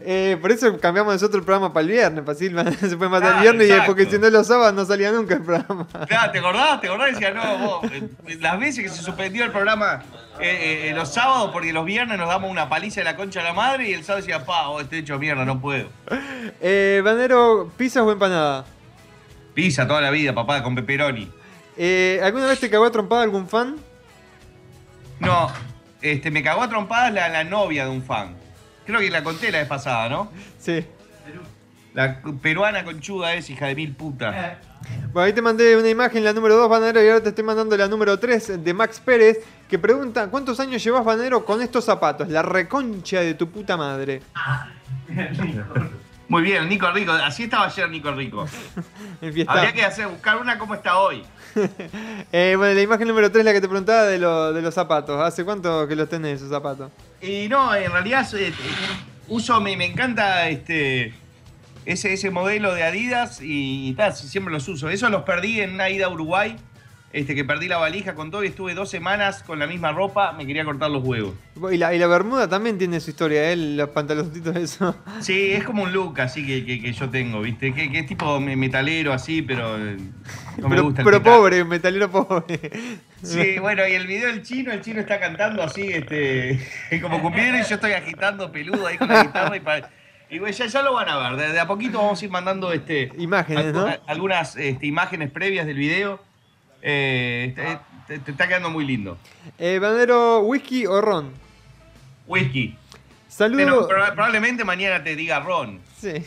Eh, 0.00 0.36
por 0.40 0.52
eso 0.52 0.78
cambiamos 0.78 1.12
nosotros 1.14 1.40
el 1.40 1.44
programa 1.44 1.72
para 1.72 1.82
el 1.82 1.90
viernes, 1.92 2.24
para 2.24 2.36
así 2.36 2.46
el 2.46 2.76
se 2.90 2.96
puede 2.96 3.10
matar 3.10 3.28
el 3.28 3.32
Claro, 3.34 3.40
viernes 3.42 3.68
y 3.68 3.70
exacto. 3.70 3.86
porque 3.92 4.06
si 4.10 4.18
no 4.18 4.28
los 4.30 4.46
sábados 4.46 4.74
no 4.74 4.84
salía 4.84 5.10
nunca 5.12 5.34
el 5.34 5.42
programa. 5.42 5.86
Claro, 6.06 6.32
¿te 6.32 6.38
acordás? 6.38 6.80
¿Te 6.80 6.86
acordás? 6.88 7.10
Decía, 7.12 7.30
no, 7.32 7.58
vos, 7.58 7.92
eh, 7.92 8.08
las 8.40 8.58
veces 8.58 8.84
que 8.84 8.88
se 8.90 9.02
suspendió 9.02 9.44
el 9.44 9.52
programa 9.52 10.02
eh, 10.40 10.88
eh, 10.90 10.92
los 10.94 11.12
sábados 11.12 11.50
porque 11.52 11.72
los 11.72 11.84
viernes 11.84 12.18
nos 12.18 12.28
damos 12.28 12.50
una 12.50 12.68
paliza 12.68 13.00
de 13.00 13.04
la 13.04 13.16
concha 13.16 13.40
de 13.40 13.46
la 13.46 13.52
madre 13.54 13.88
y 13.88 13.92
el 13.94 14.04
sábado 14.04 14.24
decía, 14.24 14.44
pa, 14.44 14.68
vos 14.68 14.82
estoy 14.82 14.98
hecho 14.98 15.18
mierda, 15.18 15.44
no 15.44 15.60
puedo. 15.60 15.88
Eh, 16.60 17.00
Banero, 17.04 17.70
¿pizzas 17.76 18.02
o 18.02 18.12
empanada? 18.12 18.64
Pizza 19.54 19.86
toda 19.86 20.00
la 20.02 20.10
vida, 20.10 20.34
papá, 20.34 20.62
con 20.62 20.74
pepperoni. 20.74 21.30
Eh, 21.78 22.20
¿Alguna 22.22 22.46
vez 22.46 22.60
te 22.60 22.68
cagó 22.70 22.84
a 22.84 22.90
trompada 22.90 23.22
algún 23.22 23.48
fan? 23.48 23.76
No, 25.20 25.50
este, 26.02 26.30
me 26.30 26.42
cagó 26.42 26.62
a 26.62 26.68
trompadas 26.68 27.12
la, 27.12 27.28
la 27.28 27.44
novia 27.44 27.84
de 27.84 27.90
un 27.90 28.02
fan. 28.02 28.36
Creo 28.86 29.00
que 29.00 29.10
la 29.10 29.22
conté 29.24 29.50
la 29.50 29.58
vez 29.58 29.68
pasada, 29.68 30.08
¿no? 30.08 30.30
Sí. 30.58 30.84
La 31.94 32.20
peruana 32.42 32.84
conchuda 32.84 33.34
es 33.34 33.48
hija 33.50 33.66
de 33.66 33.74
mil 33.74 33.94
putas. 33.94 34.58
Bueno, 35.12 35.26
ahí 35.26 35.32
te 35.32 35.42
mandé 35.42 35.76
una 35.76 35.88
imagen, 35.88 36.22
la 36.22 36.32
número 36.32 36.56
2, 36.56 36.68
Banero, 36.68 37.02
y 37.02 37.08
ahora 37.08 37.22
te 37.22 37.30
estoy 37.30 37.42
mandando 37.42 37.76
la 37.76 37.88
número 37.88 38.18
3 38.18 38.62
de 38.62 38.74
Max 38.74 39.00
Pérez, 39.00 39.38
que 39.68 39.78
pregunta, 39.78 40.28
¿cuántos 40.28 40.60
años 40.60 40.84
llevas, 40.84 41.04
Banero, 41.04 41.44
con 41.44 41.62
estos 41.62 41.84
zapatos? 41.84 42.28
La 42.28 42.42
reconcha 42.42 43.20
de 43.20 43.34
tu 43.34 43.50
puta 43.50 43.76
madre. 43.76 44.22
Muy 46.28 46.42
bien, 46.42 46.68
Nico 46.68 46.90
Rico. 46.90 47.12
Así 47.12 47.44
estaba 47.44 47.66
ayer 47.66 47.88
Nico 47.88 48.10
Rico. 48.12 48.46
Habría 49.46 49.72
que 49.72 49.84
hacer, 49.84 50.08
buscar 50.08 50.38
una 50.38 50.58
como 50.58 50.74
está 50.74 50.98
hoy. 50.98 51.22
Eh, 52.32 52.54
bueno, 52.58 52.74
la 52.74 52.82
imagen 52.82 53.08
número 53.08 53.30
3 53.32 53.44
la 53.44 53.52
que 53.52 53.60
te 53.62 53.68
preguntaba 53.68 54.02
de, 54.04 54.18
lo- 54.18 54.52
de 54.52 54.60
los 54.60 54.74
zapatos. 54.74 55.18
¿Hace 55.22 55.44
cuánto 55.44 55.86
que 55.88 55.96
los 55.96 56.08
tenés 56.08 56.36
esos 56.36 56.50
zapatos? 56.50 56.90
Y 57.22 57.48
no, 57.48 57.74
en 57.74 57.90
realidad 57.92 58.26
eh, 58.34 58.52
uso, 59.28 59.58
me, 59.60 59.74
me 59.76 59.86
encanta 59.86 60.48
este 60.50 61.14
ese, 61.86 62.12
ese 62.12 62.30
modelo 62.30 62.74
de 62.74 62.82
Adidas 62.82 63.38
y, 63.40 63.94
tal, 63.94 64.14
siempre 64.14 64.52
los 64.52 64.68
uso. 64.68 64.90
Eso 64.90 65.08
los 65.08 65.22
perdí 65.22 65.60
en 65.60 65.74
una 65.74 65.88
ida 65.88 66.06
a 66.06 66.08
Uruguay, 66.10 66.56
este, 67.12 67.34
que 67.34 67.44
perdí 67.44 67.66
la 67.68 67.78
valija 67.78 68.14
con 68.14 68.30
todo 68.30 68.44
y 68.44 68.48
estuve 68.48 68.74
dos 68.74 68.90
semanas 68.90 69.42
con 69.42 69.58
la 69.58 69.66
misma 69.66 69.92
ropa, 69.92 70.32
me 70.32 70.46
quería 70.46 70.64
cortar 70.64 70.90
los 70.90 71.02
huevos. 71.02 71.34
Y 71.72 71.76
la, 71.78 71.94
y 71.94 71.98
la 71.98 72.06
bermuda 72.06 72.48
también 72.48 72.76
tiene 72.76 73.00
su 73.00 73.10
historia, 73.10 73.50
¿eh? 73.50 73.56
Los 73.56 73.88
pantaloncitos 73.90 74.54
esos. 74.56 74.94
Sí, 75.20 75.52
es 75.52 75.64
como 75.64 75.84
un 75.84 75.92
look 75.92 76.20
así 76.20 76.46
que, 76.46 76.64
que- 76.66 76.80
que 76.82 76.92
yo 76.92 77.08
tengo, 77.08 77.40
¿viste? 77.40 77.72
Que, 77.72 77.90
que 77.90 78.00
es 78.00 78.06
tipo 78.06 78.38
me- 78.40 78.56
metalero 78.56 79.12
así, 79.14 79.40
pero 79.40 79.76
eh, 79.78 79.96
no 80.58 80.68
me 80.68 80.76
pero 80.76 80.82
gusta 80.84 81.00
el 81.00 81.04
pero 81.06 81.18
metal. 81.20 81.32
pobre, 81.38 81.64
metalero 81.64 82.10
pobre. 82.10 82.70
Sí, 83.22 83.58
bueno, 83.60 83.86
y 83.88 83.92
el 83.92 84.06
video 84.06 84.28
del 84.28 84.42
chino, 84.42 84.72
el 84.72 84.82
chino 84.82 85.00
está 85.00 85.18
cantando 85.18 85.62
así, 85.62 85.82
este, 85.88 86.60
como 87.00 87.20
cumplieron 87.22 87.60
y 87.60 87.64
yo 87.64 87.76
estoy 87.76 87.92
agitando 87.92 88.52
peludo 88.52 88.86
ahí 88.86 88.98
con 88.98 89.08
la 89.08 89.22
guitarra 89.24 89.56
y, 89.56 89.60
pa- 89.60 89.88
Y 90.28 90.38
bueno, 90.38 90.54
ya, 90.54 90.66
ya 90.66 90.82
lo 90.82 90.92
van 90.92 91.08
a 91.08 91.30
ver. 91.30 91.38
De, 91.40 91.52
de 91.54 91.60
a 91.60 91.66
poquito 91.66 91.98
vamos 91.98 92.20
a 92.20 92.24
ir 92.24 92.30
mandando 92.30 92.72
este, 92.72 93.10
Imágenes, 93.16 93.72
¿no? 93.72 93.86
algu- 93.88 94.00
algunas 94.06 94.56
este, 94.56 94.86
imágenes 94.86 95.30
previas 95.30 95.66
del 95.66 95.76
video. 95.78 96.20
Eh, 96.82 97.52
te, 97.56 98.14
te- 98.14 98.18
te 98.20 98.30
está 98.30 98.46
quedando 98.48 98.70
muy 98.70 98.84
lindo. 98.84 99.18
Eh, 99.58 99.78
Banero, 99.78 100.40
whisky 100.40 100.86
o 100.86 101.00
ron. 101.00 101.32
Whisky. 102.26 102.76
Saludos. 103.28 103.86
Probablemente 103.86 104.64
mañana 104.64 105.02
te 105.04 105.14
diga 105.14 105.40
Ron. 105.40 105.80
Sí. 105.98 106.12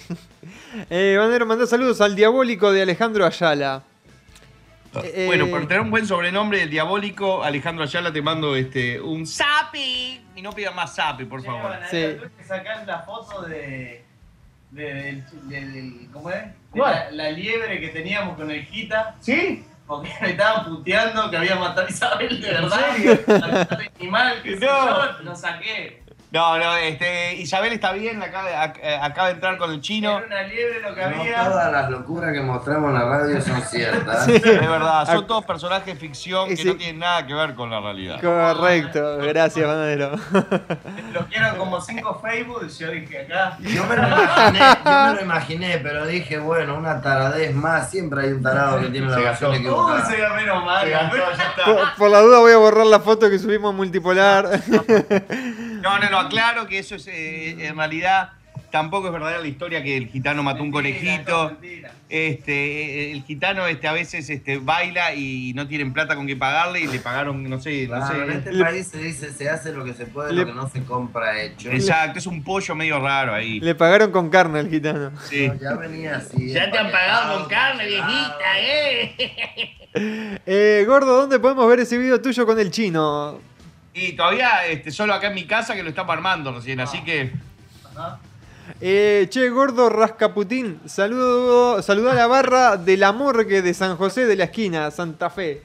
Eh, 0.89 1.15
Banero 1.19 1.45
mandó 1.45 1.65
saludos 1.67 1.99
al 1.99 2.15
diabólico 2.15 2.71
de 2.71 2.83
Alejandro 2.83 3.25
Ayala. 3.25 3.83
Eh, 5.03 5.25
Bueno, 5.27 5.47
por 5.47 5.61
tener 5.67 5.81
un 5.81 5.89
buen 5.91 6.05
sobrenombre, 6.07 6.61
el 6.63 6.69
diabólico 6.69 7.43
Alejandro 7.43 7.83
Ayala, 7.83 8.13
te 8.13 8.21
mando 8.21 8.55
este 8.55 9.01
un 9.01 9.25
Sapi. 9.27 10.21
Y 10.35 10.41
no 10.41 10.51
pidas 10.53 10.73
más 10.75 10.95
Sapi, 10.95 11.25
por 11.25 11.43
favor. 11.43 11.73
Sí. 11.91 12.05
Tuve 12.17 12.29
que 12.37 12.43
sacar 12.45 12.85
la 12.87 12.99
foto 13.01 13.41
de. 13.41 14.03
de- 14.71 14.83
del, 14.93 15.23
del- 15.49 15.73
del- 15.73 16.07
¿Cómo 16.13 16.29
es? 16.29 16.43
De 16.45 16.53
¿Cuál? 16.71 16.93
La, 17.17 17.23
la 17.25 17.31
liebre 17.31 17.79
que 17.81 17.89
teníamos 17.89 18.37
con 18.37 18.49
el 18.49 18.63
Gita. 18.65 19.15
¿Sí? 19.19 19.65
Porque 19.89 20.13
me 20.21 20.29
estaban 20.29 20.65
puteando 20.65 21.31
que 21.31 21.37
había 21.37 21.55
matado 21.55 21.87
a 21.87 21.89
Isabel 21.89 22.39
de 22.39 22.47
verdad. 22.47 22.79
Al 23.71 23.89
animal 23.99 24.41
que 24.43 24.55
No. 24.57 25.17
yo, 25.17 25.23
lo 25.23 25.35
saqué. 25.35 26.03
No, 26.31 26.59
no, 26.59 26.77
este, 26.77 27.33
Isabel 27.37 27.73
está 27.73 27.91
bien, 27.93 28.21
acaba, 28.21 28.47
ac- 28.63 28.79
eh, 28.83 28.99
acaba 29.01 29.29
de 29.29 29.33
entrar 29.33 29.57
con 29.57 29.71
el 29.71 29.81
chino. 29.81 30.15
Era 30.19 30.27
una 30.27 30.43
liebre 30.43 30.79
lo 30.79 30.93
que 30.93 31.01
No 31.01 31.21
había. 31.21 31.43
todas 31.43 31.71
las 31.71 31.89
locuras 31.89 32.31
que 32.33 32.41
mostramos 32.41 32.89
en 32.89 32.99
la 32.99 33.05
radio 33.05 33.41
son 33.41 33.61
ciertas. 33.63 34.25
Sí. 34.29 34.33
Es 34.35 34.43
verdad, 34.69 35.07
son 35.07 35.25
todos 35.25 35.43
personajes 35.45 35.87
de 35.87 35.95
ficción 35.95 36.47
que 36.55 36.63
no 36.63 36.75
tienen 36.75 36.99
nada 36.99 37.25
que 37.25 37.33
ver 37.33 37.55
con 37.55 37.71
la 37.71 37.79
realidad. 37.81 38.21
Correcto, 38.21 39.17
gracias, 39.17 39.65
Banero. 39.65 40.11
Lo 41.13 41.25
quiero 41.25 41.57
como 41.57 41.81
cinco 41.81 42.19
Facebook 42.21 42.67
y 42.67 42.77
yo 42.77 42.91
dije 42.91 43.21
acá. 43.23 43.57
Yo 43.61 43.83
me 43.85 43.95
lo 43.95 44.03
imaginé, 44.07 44.59
yo 44.85 44.91
me 45.07 45.13
lo 45.15 45.21
imaginé, 45.21 45.77
pero 45.79 46.05
dije, 46.05 46.37
bueno, 46.37 46.75
una 46.75 47.01
taradez 47.01 47.55
más, 47.55 47.89
siempre 47.89 48.21
hay 48.25 48.33
un 48.33 48.43
tarado 48.43 48.79
que 48.79 48.89
tiene 48.89 49.07
la 49.07 49.17
versión 49.17 49.25
gastó. 49.25 49.49
Uy, 49.49 49.55
equivocada. 49.57 50.05
se 50.05 50.29
menos 50.35 50.63
mal. 50.63 50.83
Se 50.85 50.89
gastó, 50.91 51.17
ya 51.17 51.43
está. 51.49 51.65
Por, 51.65 51.95
por 51.97 52.09
la 52.11 52.19
duda 52.21 52.37
voy 52.39 52.51
a 52.51 52.57
borrar 52.57 52.85
la 52.85 52.99
foto 52.99 53.27
que 53.31 53.39
subimos 53.39 53.73
multipolar. 53.73 54.47
No, 55.81 55.99
no, 55.99 56.09
no, 56.09 56.19
aclaro 56.19 56.67
que 56.67 56.79
eso 56.79 56.95
es, 56.95 57.07
eh, 57.07 57.67
en 57.67 57.75
realidad, 57.77 58.31
tampoco 58.71 59.07
es 59.07 59.13
verdadera 59.13 59.39
la 59.41 59.47
historia 59.47 59.81
que 59.83 59.97
el 59.97 60.07
gitano 60.07 60.43
mató 60.43 60.61
un 60.63 60.71
conejito. 60.71 61.49
Mentira. 61.59 61.91
Este, 62.09 62.53
eh, 62.53 63.11
el 63.11 63.23
gitano 63.23 63.67
este, 63.67 63.87
a 63.87 63.93
veces 63.93 64.27
este, 64.31 64.57
baila 64.57 65.13
y 65.13 65.53
no 65.53 65.67
tienen 65.67 65.93
plata 65.93 66.15
con 66.15 66.25
que 66.25 66.35
pagarle 66.35 66.79
y 66.81 66.87
le 66.87 66.97
pagaron, 66.99 67.47
no 67.47 67.59
sé, 67.61 67.87
no 67.87 67.97
Claro, 67.97 68.23
en 68.23 68.31
sé. 68.31 68.37
este 68.39 68.51
Le- 68.53 68.63
país 68.63 68.87
se 68.87 68.97
dice, 68.97 69.31
se 69.31 69.47
hace 69.49 69.71
lo 69.73 69.83
que 69.85 69.93
se 69.93 70.05
puede, 70.07 70.33
Le- 70.33 70.41
lo 70.41 70.47
que 70.47 70.53
no 70.53 70.67
se 70.69 70.83
compra 70.83 71.39
hecho. 71.41 71.69
Exacto, 71.71 72.17
es 72.19 72.25
un 72.25 72.43
pollo 72.43 72.73
medio 72.75 72.99
raro 72.99 73.33
ahí. 73.35 73.59
Le 73.59 73.75
pagaron 73.75 74.11
con 74.11 74.29
carne 74.31 74.57
al 74.59 74.69
gitano. 74.69 75.11
Sí. 75.29 75.51
Ya 75.61 75.75
venía 75.75 76.17
así. 76.17 76.51
Ya 76.51 76.71
te 76.71 76.77
han 76.79 76.91
pagado 76.91 77.39
con 77.41 77.47
carne, 77.49 77.85
viejita, 77.85 78.59
eh. 78.59 79.75
Eh, 80.45 80.83
Gordo, 80.87 81.17
¿dónde 81.17 81.39
podemos 81.39 81.67
ver 81.67 81.79
ese 81.79 81.97
video 81.97 82.21
tuyo 82.21 82.45
con 82.45 82.59
el 82.59 82.69
chino? 82.69 83.39
Y 84.01 84.13
todavía 84.13 84.65
este, 84.67 84.91
solo 84.91 85.13
acá 85.13 85.27
en 85.27 85.33
mi 85.35 85.45
casa 85.45 85.75
que 85.75 85.83
lo 85.83 85.89
estamos 85.89 86.13
armando 86.13 86.53
recién, 86.53 86.79
así 86.79 87.03
que. 87.03 87.31
Eh, 88.81 89.27
che, 89.29 89.49
Gordo 89.49 89.89
Rascaputín, 89.89 90.79
saludo, 90.85 91.81
saluda 91.81 92.11
a 92.11 92.15
la 92.15 92.27
barra 92.27 92.77
de 92.77 92.97
la 92.97 93.11
morgue 93.11 93.61
de 93.61 93.73
San 93.73 93.97
José 93.97 94.25
de 94.25 94.35
la 94.35 94.45
esquina, 94.45 94.89
Santa 94.91 95.29
Fe. 95.29 95.63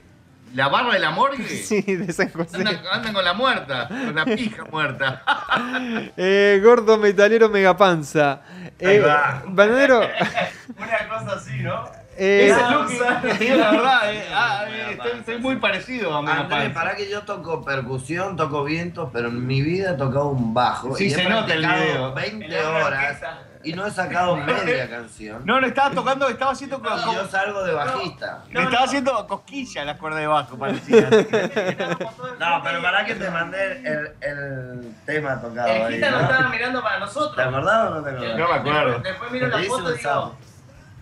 ¿La 0.54 0.68
barra 0.68 0.92
de 0.94 1.00
la 1.00 1.10
morgue? 1.10 1.46
Sí, 1.64 1.82
de 1.82 2.12
San 2.12 2.30
José. 2.32 2.56
Andan, 2.56 2.80
andan 2.90 3.12
con 3.12 3.24
la 3.24 3.34
muerta, 3.34 3.88
con 3.88 4.14
la 4.14 4.24
pija 4.24 4.64
muerta. 4.70 5.22
Eh, 6.16 6.60
gordo 6.64 6.96
metalero 6.98 7.48
megapanza. 7.48 8.40
Ahí 8.80 8.96
Eh, 8.96 9.00
va. 9.00 9.42
bananero. 9.46 10.00
Una 10.76 11.08
cosa 11.08 11.36
así, 11.36 11.58
¿no? 11.60 11.84
Eh, 12.16 12.50
Ese 12.50 12.70
look, 12.70 13.20
te 13.22 13.34
digo 13.44 13.56
la 13.56 13.70
verdad, 13.70 14.14
eh, 14.14 14.24
ah, 14.32 14.64
eh, 14.68 14.92
estoy, 14.92 15.10
estoy 15.20 15.38
muy 15.38 15.56
parecido 15.56 16.14
a 16.14 16.22
Mega 16.22 16.40
Andrés, 16.40 16.58
Panza. 16.64 16.74
para 16.74 16.96
que 16.96 17.10
yo 17.10 17.22
toco 17.22 17.64
percusión, 17.64 18.36
toco 18.36 18.64
vientos, 18.64 19.10
pero 19.12 19.28
en 19.28 19.46
mi 19.46 19.62
vida 19.62 19.92
he 19.92 19.94
tocado 19.94 20.28
un 20.28 20.54
bajo. 20.54 20.94
Sí, 20.96 21.04
y 21.04 21.12
he 21.12 21.14
se 21.16 21.28
nota 21.28 21.52
el 21.54 21.62
practicado 21.62 21.84
video. 21.84 22.14
20 22.14 22.44
En 22.46 22.52
la 22.52 22.68
horas 22.70 23.00
orquesta. 23.02 23.38
y 23.64 23.72
no 23.72 23.86
he 23.86 23.90
sacado 23.90 24.36
media 24.36 24.88
canción. 24.90 25.42
No, 25.44 25.60
no 25.60 25.66
estaba 25.66 25.90
tocando, 25.90 26.28
estaba 26.28 26.52
haciendo 26.52 26.80
como, 26.82 26.96
Y 26.96 27.14
yo 27.14 27.26
salgo 27.28 27.62
de 27.64 27.72
bajista. 27.74 28.44
le 28.50 28.62
estaba 28.62 28.84
haciendo 28.84 29.26
cosquilla 29.26 29.84
las 29.84 29.96
cuerdas 29.98 30.20
de 30.20 30.26
bajo, 30.26 30.56
parecía. 30.58 31.08
No, 32.38 32.60
pero 32.62 32.82
para 32.82 33.04
que 33.04 33.14
te 33.14 33.30
mandé 33.30 33.78
el, 33.78 34.12
el 34.20 34.94
tema 35.06 35.40
tocado 35.40 35.68
El 35.68 35.82
ahí. 35.82 35.94
Gita 35.94 36.10
nos 36.10 36.22
¿no? 36.22 36.28
estaba 36.30 36.48
mirando 36.50 36.82
para 36.82 36.98
nosotros. 37.00 37.36
¿Te 37.36 37.42
acordás 37.42 37.90
o 37.90 37.94
no 37.94 38.02
te 38.02 38.10
acordás? 38.10 38.38
No 38.38 38.48
me 38.48 38.54
acuerdo. 38.54 38.98
Después, 39.00 39.30
miro 39.30 39.46
la 39.48 39.58
hice 39.60 39.68
foto 39.68 39.84
un 39.84 39.94
y 39.94 39.98
digo. 39.98 40.36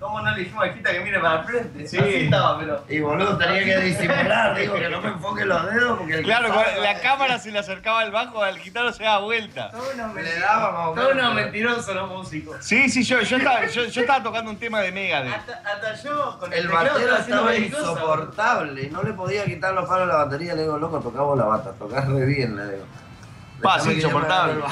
¿Cómo 0.03 0.21
no 0.21 0.31
le 0.33 0.41
dijimos 0.41 0.65
al 0.65 0.75
Gita 0.75 0.93
que 0.93 1.01
mire 1.01 1.21
para 1.21 1.41
el 1.41 1.45
frente? 1.47 1.89
Sí. 1.89 1.97
Así 1.99 2.15
estaba, 2.17 2.59
pero. 2.59 2.85
Y 2.89 3.01
boludo, 3.01 3.39
tenía 3.39 3.65
que 3.65 3.77
disimular, 3.79 4.55
digo 4.59 4.75
que 4.75 4.89
no 4.89 5.01
me 5.01 5.09
enfoque 5.09 5.45
los 5.45 5.65
dedos 5.73 5.99
porque 5.99 6.15
el 6.15 6.25
Claro, 6.25 6.49
la 6.83 7.01
cámara 7.01 7.39
se 7.39 7.51
le 7.51 7.59
acercaba 7.61 8.01
al 8.01 8.11
bajo, 8.11 8.43
al 8.43 8.59
gitano 8.59 8.93
se 8.93 9.05
daba 9.05 9.21
vuelta. 9.21 9.71
Todos 9.71 9.95
unos 9.95 10.15
Le 10.15 10.23
mentirosos. 10.23 10.95
Todos 10.95 10.97
menos. 10.97 11.13
unos 11.15 11.35
mentirosos 11.35 11.95
los 11.95 12.09
músicos. 12.11 12.57
Sí, 12.61 12.89
sí, 12.91 13.05
yo, 13.05 13.23
yo, 13.23 13.37
estaba, 13.37 13.67
yo, 13.67 13.85
yo 13.85 14.01
estaba 14.01 14.23
tocando 14.23 14.51
un 14.51 14.59
tema 14.59 14.81
de 14.81 14.93
Megadeth. 14.93 15.33
Hasta, 15.33 15.53
hasta 15.65 15.95
yo 16.03 16.39
con 16.39 16.53
el, 16.53 16.59
El 16.59 16.69
batero 16.69 17.17
estaba 17.17 17.57
insoportable 17.57 18.83
y 18.83 18.91
no 18.91 19.03
le 19.03 19.13
podía 19.13 19.45
quitar 19.45 19.73
los 19.73 19.89
palos 19.89 20.09
a 20.09 20.13
la 20.13 20.25
batería. 20.25 20.55
Le 20.55 20.63
digo, 20.63 20.79
loco, 20.79 21.01
tocamos 21.01 21.39
la 21.39 21.45
bata, 21.45 21.73
tocás 21.79 22.09
re 22.09 22.27
bien, 22.27 22.57
le 22.57 22.65
digo. 22.65 22.85
Pa, 23.63 23.77
Déjame 23.77 23.91
sí, 23.93 23.97
que 23.97 24.03
yo 24.03 24.09
me 24.09 24.15
insoportable. 24.15 24.65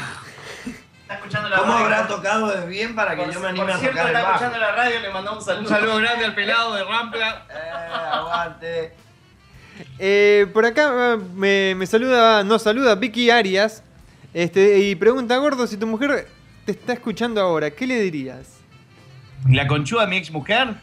Agarre 1.11 1.15
el 1.15 1.15
bajo. 1.15 1.15
Está 1.15 1.15
escuchando 1.15 1.49
la 1.49 1.57
¿Cómo 1.57 1.73
radio. 1.73 1.85
habrá 1.85 2.07
tocado 2.07 2.49
de 2.61 2.67
bien 2.67 2.95
para 2.95 3.17
que 3.17 3.23
Por- 3.23 3.33
yo 3.35 3.41
me 3.41 3.49
anime 3.49 3.65
por 3.67 3.75
a 3.75 3.79
cierto, 3.79 3.97
tocar 3.99 4.11
el 4.11 4.17
está 4.17 4.29
bajo? 4.29 4.45
escuchando 4.45 4.59
la 4.67 4.73
radio, 4.77 5.01
le 5.01 5.11
mandamos 5.11 5.39
un 5.41 5.45
saludo. 5.47 5.63
Un 5.63 5.69
saludo 5.69 5.97
grande 5.97 6.25
al 6.25 6.35
pelado 6.35 6.75
de 6.75 6.85
Rampla. 6.85 7.47
Eh, 7.51 7.93
aguante. 8.13 8.93
eh, 9.99 10.47
por 10.53 10.67
acá 10.67 11.15
eh, 11.15 11.19
me, 11.35 11.75
me 11.75 11.87
saluda, 11.87 12.45
nos 12.45 12.63
saluda 12.63 12.95
Vicky 12.95 13.31
Arias. 13.31 13.83
Este, 14.33 14.79
y 14.79 14.95
pregunta, 14.95 15.37
Gordo, 15.39 15.67
si 15.67 15.77
tu 15.77 15.87
mujer 15.87 16.29
te 16.65 16.73
está 16.73 16.93
escuchando 16.93 17.41
ahora, 17.41 17.71
¿qué 17.71 17.87
le 17.87 18.01
dirías? 18.01 18.59
¿La 19.49 19.67
conchuda 19.67 20.07
mi 20.07 20.19
ex 20.19 20.31
mujer? 20.31 20.75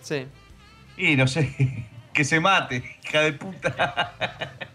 Sí. 0.00 0.26
Y 0.96 1.16
no 1.16 1.26
sé, 1.26 1.86
que 2.14 2.24
se 2.24 2.40
mate, 2.40 2.98
hija 3.04 3.20
de 3.20 3.32
puta. 3.34 4.12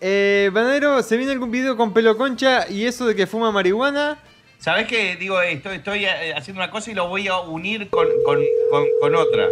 Eh, 0.00 0.50
Banero, 0.52 1.02
¿se 1.02 1.16
viene 1.16 1.32
algún 1.32 1.50
video 1.50 1.76
con 1.76 1.92
pelo 1.92 2.16
concha 2.16 2.68
y 2.68 2.84
eso 2.84 3.06
de 3.06 3.16
que 3.16 3.26
fuma 3.26 3.50
marihuana? 3.50 4.18
¿Sabés 4.58 4.86
qué? 4.86 5.16
Digo, 5.16 5.40
estoy, 5.40 5.76
estoy 5.76 6.04
eh, 6.04 6.34
haciendo 6.34 6.62
una 6.62 6.70
cosa 6.70 6.90
y 6.90 6.94
lo 6.94 7.08
voy 7.08 7.28
a 7.28 7.38
unir 7.40 7.88
con, 7.90 8.06
con, 8.24 8.40
con, 8.70 8.84
con 9.00 9.14
otra. 9.14 9.46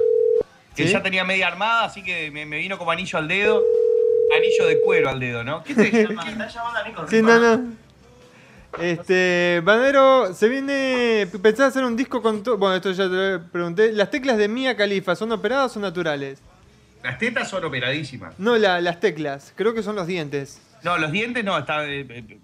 Que 0.74 0.86
¿Sí? 0.86 0.92
ya 0.92 1.02
tenía 1.02 1.24
media 1.24 1.46
armada, 1.48 1.84
así 1.84 2.02
que 2.02 2.30
me, 2.30 2.46
me 2.46 2.58
vino 2.58 2.78
como 2.78 2.90
anillo 2.90 3.18
al 3.18 3.28
dedo. 3.28 3.62
Anillo 4.36 4.66
de 4.66 4.80
cuero 4.80 5.10
al 5.10 5.20
dedo, 5.20 5.44
¿no? 5.44 5.62
¿Qué 5.62 5.74
te 5.74 5.90
llama? 6.08 6.28
Está 6.28 6.48
llamando 6.48 6.78
a 6.80 6.88
Nico 6.88 7.06
Sí, 7.08 7.22
no, 7.22 7.38
no. 7.38 7.72
Este, 8.80 9.60
Banero, 9.62 10.34
se 10.34 10.48
viene. 10.48 11.28
¿Pensás 11.42 11.68
hacer 11.68 11.84
un 11.84 11.94
disco 11.96 12.20
con 12.20 12.42
todo? 12.42 12.56
Bueno, 12.58 12.74
esto 12.74 12.90
ya 12.90 13.04
te 13.04 13.14
lo 13.14 13.42
pregunté. 13.52 13.92
¿Las 13.92 14.10
teclas 14.10 14.36
de 14.36 14.48
Mia 14.48 14.76
Khalifa 14.76 15.14
son 15.14 15.30
operadas 15.30 15.76
o 15.76 15.80
naturales? 15.80 16.40
Las 17.05 17.18
tetas 17.18 17.48
son 17.50 17.62
operadísimas. 17.64 18.34
No, 18.38 18.57
la- 18.57 18.80
las 18.80 18.98
teclas. 18.98 19.52
Creo 19.57 19.74
que 19.74 19.82
son 19.82 19.94
los 19.94 20.07
dientes. 20.07 20.61
No, 20.82 20.96
los 20.98 21.12
dientes 21.12 21.44
no, 21.44 21.57
está. 21.59 21.84
eh, 21.86 22.07
eh, 22.09 22.38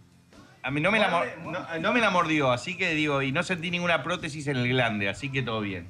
a 0.63 0.71
mí 0.71 0.81
no 0.83 0.91
me, 0.93 0.99
la, 0.99 1.09
mor- 1.09 1.27
no, 1.47 1.79
no 1.81 1.93
me 1.95 2.01
la 2.01 2.11
mordió, 2.11 2.53
así 2.53 2.77
que 2.77 2.95
digo, 2.95 3.23
y 3.23 3.33
no 3.33 3.43
sentí 3.43 3.71
ninguna 3.71 4.03
prótesis 4.03 4.47
en 4.49 4.59
el 4.59 4.69
glande, 4.69 5.09
así 5.09 5.33
que 5.33 5.43
todo 5.43 5.63
bien. 5.63 5.87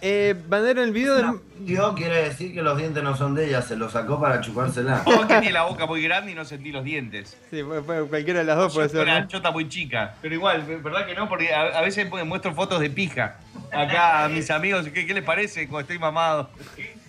Eh, 0.00 0.34
el 0.50 0.92
video 0.92 1.14
del. 1.16 1.26
Dios 1.60 1.94
quiere 1.96 2.22
decir 2.22 2.52
que 2.54 2.62
los 2.62 2.76
dientes 2.78 3.02
no 3.02 3.16
son 3.16 3.34
de 3.34 3.46
ella, 3.48 3.62
se 3.62 3.76
los 3.76 3.92
sacó 3.92 4.20
para 4.20 4.40
chupársela. 4.40 5.02
O 5.06 5.20
que 5.20 5.26
tiene 5.26 5.52
la 5.52 5.62
boca 5.64 5.86
muy 5.86 6.02
grande 6.02 6.32
y 6.32 6.34
no 6.34 6.44
sentí 6.44 6.70
los 6.72 6.84
dientes. 6.84 7.36
Sí, 7.50 7.62
fue- 7.62 7.82
fue 7.82 8.06
cualquiera 8.08 8.40
de 8.40 8.44
las 8.46 8.56
dos 8.56 8.74
puede 8.74 8.88
Yo 8.88 8.92
ser. 8.94 9.02
Una 9.02 9.20
¿no? 9.20 9.28
chota 9.28 9.50
muy 9.52 9.68
chica. 9.68 10.14
Pero 10.22 10.34
igual, 10.34 10.62
¿verdad 10.82 11.06
que 11.06 11.14
no? 11.14 11.28
Porque 11.28 11.52
a, 11.54 11.78
a 11.78 11.82
veces 11.82 12.06
pues, 12.08 12.24
muestro 12.26 12.52
fotos 12.54 12.80
de 12.80 12.90
pija. 12.90 13.36
Acá 13.72 14.24
a 14.24 14.28
mis 14.28 14.50
amigos, 14.50 14.88
¿qué, 14.88 15.04
qué 15.06 15.14
les 15.14 15.24
parece 15.24 15.66
cuando 15.68 15.80
estoy 15.82 15.98
mamado? 15.98 16.48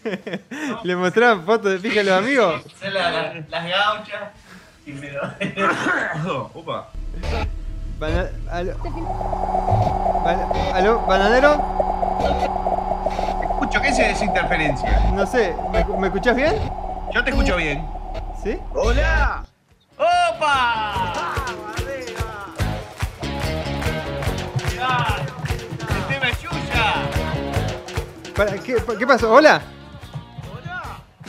¿Le 0.83 0.95
mostraban 0.95 1.45
fotos 1.45 1.71
de 1.71 1.79
pija 1.79 2.01
a 2.01 2.03
los 2.03 2.13
amigos? 2.17 2.63
Son 2.79 2.93
la- 2.93 3.11
la- 3.11 3.33
las 3.49 3.67
gauchas. 3.69 4.21
Y 4.85 4.91
me 4.93 5.11
lo- 5.11 5.21
Opa. 6.53 6.89
Bana- 7.99 8.29
¿Aló? 10.73 10.99
¿Bananero? 11.01 11.53
Escucho, 13.43 13.81
¿qué 13.81 13.87
es 13.89 13.99
esa 13.99 14.25
interferencia? 14.25 14.99
No 15.13 15.25
sé, 15.27 15.53
¿me, 15.71 15.83
me 15.83 16.07
escuchás 16.07 16.35
bien? 16.35 16.55
Yo 17.13 17.23
te 17.23 17.29
escucho 17.31 17.55
bien. 17.57 17.85
¿Sí? 18.43 18.57
¡Hola! 18.73 19.43
¡Opa! 19.97 20.93
¡Ah! 24.81 25.17
¿qué, 28.65 28.77
¿Qué 28.97 29.05
pasó? 29.07 29.31
¿Hola? 29.33 29.61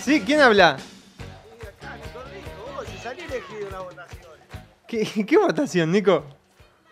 ¿Sí? 0.02 0.20
¿Quién 0.24 0.40
habla? 0.40 0.70
Acá, 0.70 1.96
Nico 1.96 2.22
Rico, 2.32 2.72
vos, 2.74 2.86
si 2.88 2.98
salí 2.98 3.22
elegido 3.22 3.66
en 3.66 3.72
la 3.72 3.80
votación. 3.80 4.30
¿Qué, 4.88 5.26
qué 5.26 5.36
votación, 5.38 5.92
Nico? 5.92 6.24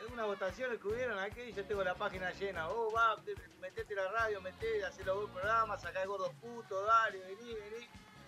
Es 0.05 0.13
una 0.13 0.25
votaciones 0.25 0.79
que 0.79 0.89
hubieron 0.89 1.19
aquí, 1.19 1.53
yo 1.57 1.65
tengo 1.65 1.83
la 1.83 1.95
página 1.95 2.31
llena. 2.33 2.67
Vos 2.69 2.95
va, 2.95 3.17
te- 3.25 3.35
metete 3.61 3.95
la 3.95 4.11
radio, 4.13 4.41
metete, 4.41 4.85
hacé 4.85 5.05
los 5.05 5.17
buen 5.17 5.29
programas, 5.33 5.81
sacá 5.83 6.03
el 6.03 6.09
gordo 6.09 6.31
puto, 6.41 6.85
dale, 6.85 7.19
vení, 7.21 7.55
vení. 7.55 7.87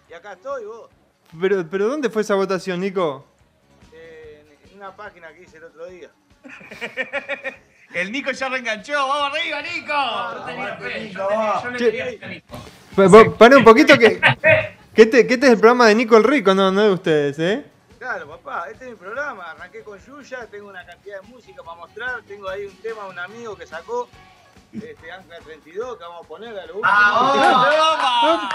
Y 0.08 0.12
acá 0.14 0.32
estoy, 0.32 0.64
vos. 0.64 0.90
Pero, 1.40 1.64
pero 1.70 1.86
¿dónde 1.88 2.10
fue 2.10 2.22
esa 2.22 2.34
votación, 2.34 2.80
Nico? 2.80 3.26
eh, 3.92 4.44
en, 4.70 4.76
una 4.76 4.96
página 4.96 5.32
que 5.32 5.42
hice 5.42 5.58
el 5.58 5.64
otro 5.64 5.86
día. 5.86 6.10
El 7.92 8.12
Nico 8.12 8.30
ya 8.30 8.48
reenganchó. 8.48 8.92
¡Vamos 8.94 9.36
arriba, 9.36 9.62
Nico! 9.62 10.46
tenía 10.46 10.76
fe, 10.76 11.10
yo 11.10 11.26
tenía- 11.26 11.62
yo 11.62 11.70
le 11.70 11.78
Che. 11.78 11.84
quería 11.90 12.42
a 12.96 13.02
Nico. 13.02 13.10
Pa- 13.10 13.24
pa- 13.30 13.38
Para 13.38 13.56
un 13.58 13.64
poquito 13.64 13.98
que. 13.98 14.20
Que 14.92 15.02
este, 15.02 15.24
que 15.24 15.34
este 15.34 15.46
es 15.46 15.52
el 15.52 15.58
programa 15.60 15.86
de 15.86 15.94
Nico 15.94 16.16
el 16.16 16.24
Rico, 16.24 16.52
no, 16.52 16.72
no 16.72 16.82
de 16.82 16.90
ustedes, 16.90 17.38
¿eh? 17.38 17.64
Claro, 18.00 18.28
papá, 18.28 18.64
este 18.72 18.86
es 18.86 18.90
mi 18.90 18.96
programa. 18.96 19.52
Arranqué 19.52 19.82
con 19.84 19.96
Yuya, 20.04 20.48
tengo 20.50 20.68
una 20.68 20.84
cantidad 20.84 21.20
de 21.20 21.28
música 21.28 21.62
para 21.62 21.76
mostrar. 21.78 22.22
Tengo 22.26 22.48
ahí 22.48 22.66
un 22.66 22.74
tema 22.82 23.04
de 23.04 23.10
un 23.10 23.18
amigo 23.20 23.56
que 23.56 23.68
sacó, 23.68 24.08
este 24.74 25.12
Ancla 25.12 25.38
32, 25.44 25.96
que 25.96 26.02
vamos 26.02 26.24
a 26.24 26.28
poner 26.28 26.48
a 26.58 26.66
lo 26.66 26.74
último. 26.74 26.90
¡Toma! 28.20 28.50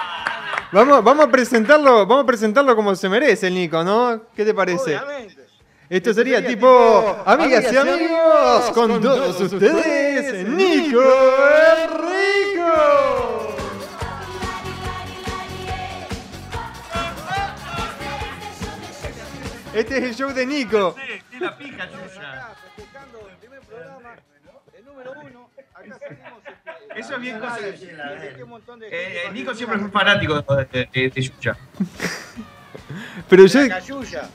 Vamos, 0.73 1.03
vamos 1.05 1.25
a 1.25 1.31
presentarlo, 1.31 2.05
vamos 2.05 2.23
a 2.25 2.27
presentarlo 2.27 2.75
como 2.75 2.93
se 2.95 3.07
merece 3.07 3.47
el 3.47 3.53
Nico, 3.53 3.81
¿no? 3.85 4.23
¿Qué 4.35 4.43
te 4.43 4.53
parece? 4.53 4.97
Obviamente. 4.97 5.45
Esto 5.89 6.13
sería 6.13 6.45
tipo, 6.45 7.23
amigas 7.25 7.71
y 7.71 7.77
amigos, 7.77 8.71
con 8.73 9.01
todos 9.01 9.39
ustedes, 9.39 10.45
Nico 10.49 11.01
el 11.01 11.89
Rico. 11.91 13.44
Este 19.75 19.97
es 19.97 20.03
el 20.03 20.15
show 20.15 20.31
de 20.33 20.45
Nico. 20.45 20.95
Sí, 21.31 21.39
la 21.39 21.57
pija, 21.57 21.85
Yuya. 21.89 22.31
Acá, 22.31 22.55
festejando 22.75 23.27
el 23.29 23.35
primer 23.37 23.59
programa, 23.61 24.15
el 24.77 24.85
número 24.85 25.11
uno. 25.21 25.49
Acá 25.73 25.99
salimos. 25.99 26.39
Este, 26.45 26.99
Eso 26.99 27.15
es 27.15 27.21
bien 27.21 27.39
cosa 27.39 27.57
de- 27.59 27.69
Este 27.69 28.41
Eh, 28.89 29.23
eh, 29.27 29.31
Nico 29.33 29.53
siempre 29.53 29.77
fue 29.79 29.89
fanático 29.89 30.41
de, 30.41 30.65
de, 30.93 31.09
de 31.09 31.21
Yuya. 31.21 31.57
Pero 33.29 33.45
yo, 33.45 33.61
acá, 33.61 33.79
Yuya. 33.79 34.29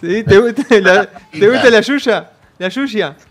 ¿sí? 0.00 0.24
¿Te, 0.24 0.38
gusta 0.38 0.80
la, 0.80 1.06
¿te 1.30 1.48
gusta 1.48 1.70
la 1.70 1.80
yuya? 1.80 2.30
¿La 2.58 2.68
yuya? 2.68 3.16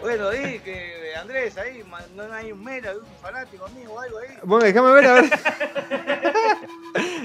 Bueno, 0.00 0.32
y 0.32 0.60
que 0.60 1.12
Andrés 1.20 1.58
ahí, 1.58 1.82
no 2.14 2.32
hay 2.32 2.52
un 2.52 2.62
mero, 2.62 3.00
un 3.00 3.16
fanático 3.20 3.68
mío 3.70 3.90
o 3.92 4.00
algo 4.00 4.18
ahí. 4.18 4.38
Bueno, 4.44 4.64
déjame 4.64 4.92
ver 4.92 5.04
a 5.06 5.14
ver. 5.14 5.24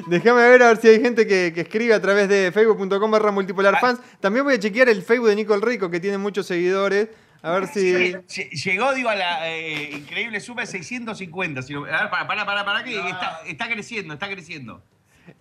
déjame 0.07 0.41
ver 0.49 0.63
a 0.63 0.67
ver 0.67 0.77
si 0.77 0.87
hay 0.87 1.01
gente 1.01 1.25
que, 1.27 1.51
que 1.53 1.61
escribe 1.61 1.93
a 1.93 2.01
través 2.01 2.27
de 2.29 2.51
facebook.com 2.51 3.11
barra 3.11 3.31
multipolar 3.31 3.79
fans. 3.79 3.99
También 4.19 4.45
voy 4.45 4.55
a 4.55 4.59
chequear 4.59 4.89
el 4.89 5.01
Facebook 5.03 5.27
de 5.29 5.35
Nico 5.35 5.53
el 5.53 5.61
Rico, 5.61 5.89
que 5.89 5.99
tiene 5.99 6.17
muchos 6.17 6.45
seguidores. 6.45 7.09
A 7.41 7.51
ver 7.51 7.67
si. 7.67 7.91
Lle- 7.93 8.49
Llegó, 8.51 8.93
digo, 8.93 9.09
a 9.09 9.15
la 9.15 9.49
eh, 9.49 9.89
increíble 9.91 10.39
suma 10.39 10.61
de 10.61 10.67
650. 10.67 11.61
Si 11.61 11.73
lo- 11.73 11.85
a 11.85 12.01
ver, 12.03 12.09
para, 12.09 12.25
para, 12.27 12.45
para, 12.45 12.63
para, 12.65 12.83
que 12.83 12.95
está, 12.97 13.41
está 13.45 13.69
creciendo, 13.69 14.13
está 14.13 14.29
creciendo. 14.29 14.81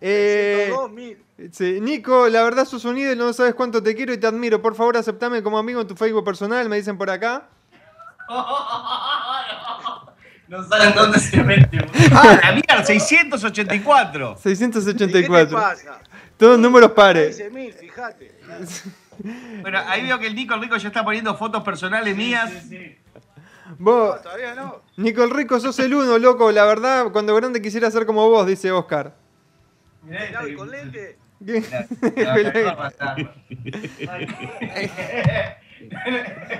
Eh, 0.00 0.70
102.000. 0.72 1.16
sí, 1.52 1.80
Nico, 1.80 2.28
la 2.28 2.42
verdad 2.44 2.64
sos 2.64 2.84
un 2.84 2.98
ídolo, 2.98 3.24
no 3.26 3.32
sabes 3.32 3.54
cuánto 3.54 3.82
te 3.82 3.94
quiero 3.94 4.12
y 4.12 4.18
te 4.18 4.26
admiro. 4.26 4.60
Por 4.62 4.74
favor, 4.74 4.96
aceptame 4.96 5.42
como 5.42 5.58
amigo 5.58 5.80
en 5.80 5.86
tu 5.86 5.94
Facebook 5.96 6.24
personal, 6.24 6.68
me 6.68 6.76
dicen 6.76 6.96
por 6.98 7.08
acá. 7.10 7.48
No 10.52 10.62
saben 10.64 10.94
dónde 10.94 11.18
se 11.18 11.42
mete. 11.42 11.78
¡Ah, 12.12 12.38
la 12.42 12.52
mierda! 12.52 12.84
684. 12.84 14.34
¿Qué 14.34 14.50
te 14.50 14.56
684. 14.56 15.56
pasa? 15.58 15.98
Todos 16.36 16.58
números 16.58 16.92
pares. 16.92 17.40
15.000, 17.40 17.72
fíjate. 17.72 18.34
Bueno, 19.60 19.78
ahí 19.86 20.02
veo 20.02 20.18
que 20.18 20.26
el 20.26 20.34
Nico 20.34 20.56
Rico 20.56 20.76
ya 20.76 20.88
está 20.88 21.04
poniendo 21.04 21.36
fotos 21.36 21.62
personales 21.62 22.16
mías. 22.16 22.50
Vos, 23.78 24.16
No, 24.16 24.20
todavía 24.22 24.54
no. 24.54 24.82
Nico 24.96 25.22
el 25.22 25.30
Rico, 25.30 25.60
sos 25.60 25.78
el 25.78 25.94
uno, 25.94 26.18
loco. 26.18 26.50
La 26.50 26.64
verdad, 26.64 27.12
cuando 27.12 27.34
grande 27.36 27.62
quisiera 27.62 27.90
ser 27.90 28.04
como 28.04 28.28
vos, 28.28 28.46
dice 28.46 28.72
Oscar. 28.72 29.14
Mirá, 30.02 30.48
y 30.48 30.54
con 30.54 30.70
lente. 30.70 31.18
¿Qué? 31.46 31.62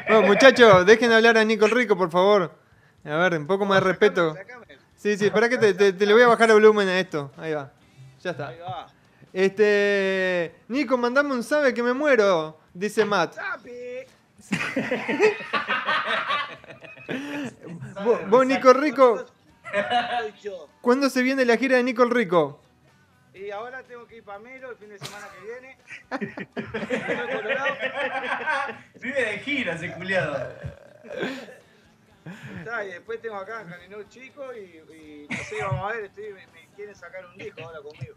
Bueno, 0.09 0.23
muchachos, 0.29 0.87
dejen 0.87 1.11
hablar 1.11 1.39
a 1.39 1.45
Nico 1.45 1.65
el 1.65 1.73
Rico, 1.73 1.97
por 1.97 2.11
favor. 2.11 2.62
A 3.05 3.17
ver, 3.17 3.35
un 3.39 3.47
poco 3.47 3.65
más 3.65 3.81
de 3.83 3.89
respeto. 3.89 4.35
Sacame. 4.35 4.67
Sí, 4.97 5.17
sí, 5.19 5.31
para 5.31 5.49
que 5.49 5.59
te, 5.59 5.75
te- 5.75 5.93
te 5.93 6.07
le 6.07 6.13
voy 6.13 6.23
a 6.23 6.29
bajar 6.29 6.49
el 6.51 6.55
volumen 6.55 6.89
a 6.89 7.01
esto. 7.01 7.33
Ahí 7.37 7.53
va. 7.53 7.73
Ya 8.23 8.31
está. 8.31 8.49
Ahí 8.49 8.59
va. 8.61 8.87
Este. 9.33 10.55
Nico, 10.69 10.97
mandame 10.97 11.33
un 11.35 11.43
sabe 11.43 11.75
que 11.75 11.83
me 11.83 11.93
muero, 11.93 12.57
dice 12.73 13.05
Matt. 13.05 13.37
Vos, 18.05 18.29
vos, 18.29 18.47
Nico 18.47 18.73
Rico. 18.73 19.25
¿cuándo 20.81 21.09
se 21.11 21.23
viene 21.23 21.45
la 21.45 21.57
gira 21.57 21.77
de 21.77 21.83
Nico 21.83 22.03
el 22.03 22.11
Rico? 22.11 22.61
Y 23.35 23.51
ahora 23.51 23.83
tengo 23.83 24.07
que 24.07 24.17
ir 24.17 24.25
para 24.25 24.39
Melo 24.39 24.71
el 24.71 24.77
fin 24.77 24.89
de 24.91 24.99
semana 24.99 25.27
que 25.35 25.41
viene. 25.47 25.79
Vive 29.01 29.25
de 29.25 29.39
gira 29.39 29.75
ese 29.75 29.93
culiado. 29.95 30.49
Está, 32.59 32.85
y 32.85 32.89
después 32.93 33.21
tengo 33.21 33.37
acá 33.37 33.63
en 33.63 33.69
Caninó 33.69 34.03
Chico 34.09 34.43
y, 34.55 34.61
y 34.95 35.27
no 35.29 35.37
sé, 35.39 35.57
vamos 35.61 35.91
a 35.91 35.95
ver, 35.95 36.05
estoy, 36.05 36.25
me, 36.33 36.47
me 36.49 36.69
quieren 36.77 36.95
sacar 36.95 37.27
un 37.27 37.37
disco 37.37 37.63
ahora 37.63 37.81
conmigo. 37.81 38.15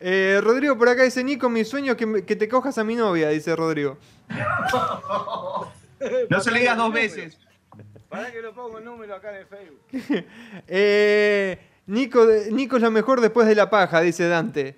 Eh, 0.00 0.40
Rodrigo 0.42 0.78
por 0.78 0.88
acá 0.88 1.02
dice, 1.02 1.22
Nico, 1.24 1.48
mi 1.48 1.64
sueño 1.64 1.92
es 1.92 1.98
que, 1.98 2.06
me- 2.06 2.24
que 2.24 2.36
te 2.36 2.48
cojas 2.48 2.78
a 2.78 2.84
mi 2.84 2.94
novia, 2.94 3.28
dice 3.28 3.54
Rodrigo. 3.56 3.98
No 6.30 6.40
se 6.40 6.50
le 6.50 6.60
digas 6.60 6.76
dos 6.76 6.92
veces. 6.92 7.38
Para 8.08 8.30
que 8.32 8.42
lo 8.42 8.52
pongo 8.52 8.78
el 8.78 8.84
número 8.84 9.14
acá 9.14 9.30
en 9.30 9.36
el 9.36 9.46
Facebook. 9.46 9.80
Eh, 10.66 11.58
Nico, 11.86 12.26
Nico 12.50 12.76
es 12.76 12.82
lo 12.82 12.90
mejor 12.90 13.20
después 13.20 13.46
de 13.46 13.54
la 13.54 13.70
paja, 13.70 14.00
dice 14.00 14.26
Dante. 14.28 14.76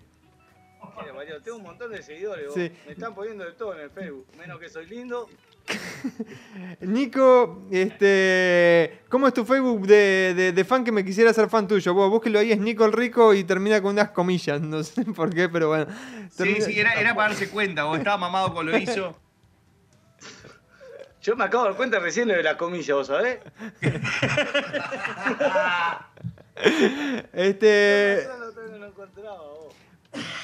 Mira, 1.01 1.13
Mario, 1.13 1.41
tengo 1.43 1.57
un 1.59 1.63
montón 1.65 1.91
de 1.93 2.03
seguidores, 2.03 2.47
vos. 2.47 2.55
Sí. 2.55 2.71
me 2.87 2.93
están 2.93 3.15
poniendo 3.15 3.45
de 3.45 3.53
todo 3.53 3.75
en 3.75 3.81
el 3.81 3.91
Facebook. 3.91 4.27
Menos 4.39 4.61
que 4.61 4.69
soy 4.69 4.87
lindo. 4.87 5.29
Nico, 6.81 7.63
este, 7.71 9.01
¿cómo 9.09 9.27
es 9.29 9.35
tu 9.35 9.45
Facebook 9.45 9.87
de, 9.87 10.35
de- 10.37 10.53
de 10.53 10.65
fan 10.65 10.85
que 10.85 10.93
me 10.93 11.05
quisiera 11.05 11.33
ser 11.33 11.49
fan 11.49 11.67
tuyo? 11.67 11.95
Vos 11.95 12.11
búsquelo 12.11 12.39
ahí, 12.39 12.53
es 12.53 12.59
Nico 12.59 12.85
el 12.85 12.93
Rico 12.93 13.33
y 13.33 13.45
termina 13.45 13.81
con 13.81 13.93
unas 13.93 14.11
comillas, 14.11 14.61
no 14.61 14.83
sé 14.83 15.05
por 15.17 15.33
qué, 15.35 15.49
pero 15.49 15.69
bueno. 15.69 15.87
Sí, 16.31 16.37
Termina- 16.37 16.65
sí, 16.67 16.79
era, 16.79 16.93
era 16.95 17.15
para 17.15 17.29
darse 17.31 17.49
cuenta. 17.49 17.87
O 17.87 17.97
estaba 17.97 18.19
mamado 18.19 18.53
con 18.53 18.67
lo 18.67 18.77
hizo. 18.79 19.17
Yo 21.23 21.37
me 21.37 21.45
acabo 21.45 21.65
de 21.65 21.71
dar 21.71 21.77
cuenta 21.79 21.99
recién 22.01 22.29
lo 22.29 22.35
de 22.35 22.43
la 22.43 22.59
comilla, 22.59 22.95
¿vos 22.97 23.07
sabés? 23.07 23.39
Este, 27.33 28.29
No, 28.29 28.39
no, 28.39 28.79
no 28.79 28.93
vos. 28.93 29.75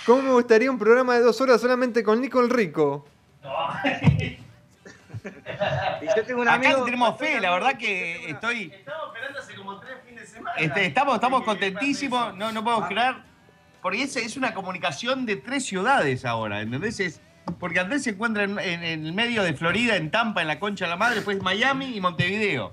¿cómo 0.07 0.23
me 0.23 0.33
gustaría 0.33 0.71
un 0.71 0.79
programa 0.79 1.15
de 1.15 1.21
dos 1.21 1.41
horas 1.41 1.61
solamente 1.61 2.03
con 2.03 2.21
Nico 2.21 2.41
el 2.41 2.49
Rico? 2.51 3.07
Y 6.03 6.07
yo 6.17 6.25
tengo 6.25 6.43
un 6.43 6.49
Acá 6.49 6.69
amigo. 6.71 6.85
tenemos 6.85 7.19
fe, 7.19 7.41
la 7.41 7.51
verdad 7.51 7.77
que 7.77 8.31
estoy. 8.31 8.71
Estamos 8.75 9.09
esperando 9.15 9.39
hace 9.39 9.55
como 9.55 9.81
tres 9.81 9.97
fines 10.07 10.23
de 10.23 10.27
semana. 10.37 10.57
este, 10.59 10.87
estamos, 10.87 11.15
estamos 11.17 11.43
contentísimos, 11.45 12.35
no, 12.37 12.53
no 12.53 12.65
puedo 12.65 12.87
creer. 12.89 13.15
Porque 13.83 14.03
es, 14.03 14.17
es 14.17 14.37
una 14.37 14.53
comunicación 14.55 15.25
de 15.27 15.37
tres 15.37 15.65
ciudades 15.65 16.25
ahora, 16.25 16.61
¿entendés? 16.61 17.01
Es, 17.01 17.21
porque 17.59 17.81
Andrés 17.81 18.03
se 18.05 18.11
encuentra 18.11 18.45
en, 18.45 18.59
en- 18.59 18.85
en 18.85 19.07
el 19.07 19.13
medio 19.13 19.43
de 19.43 19.55
Florida, 19.55 19.97
en 19.97 20.11
Tampa, 20.11 20.43
en 20.43 20.49
la 20.49 20.59
Concha 20.61 20.85
de 20.85 20.91
la 20.91 20.97
Madre, 20.97 21.17
después 21.17 21.41
Miami 21.43 21.97
y 21.97 22.01
Montevideo. 22.01 22.73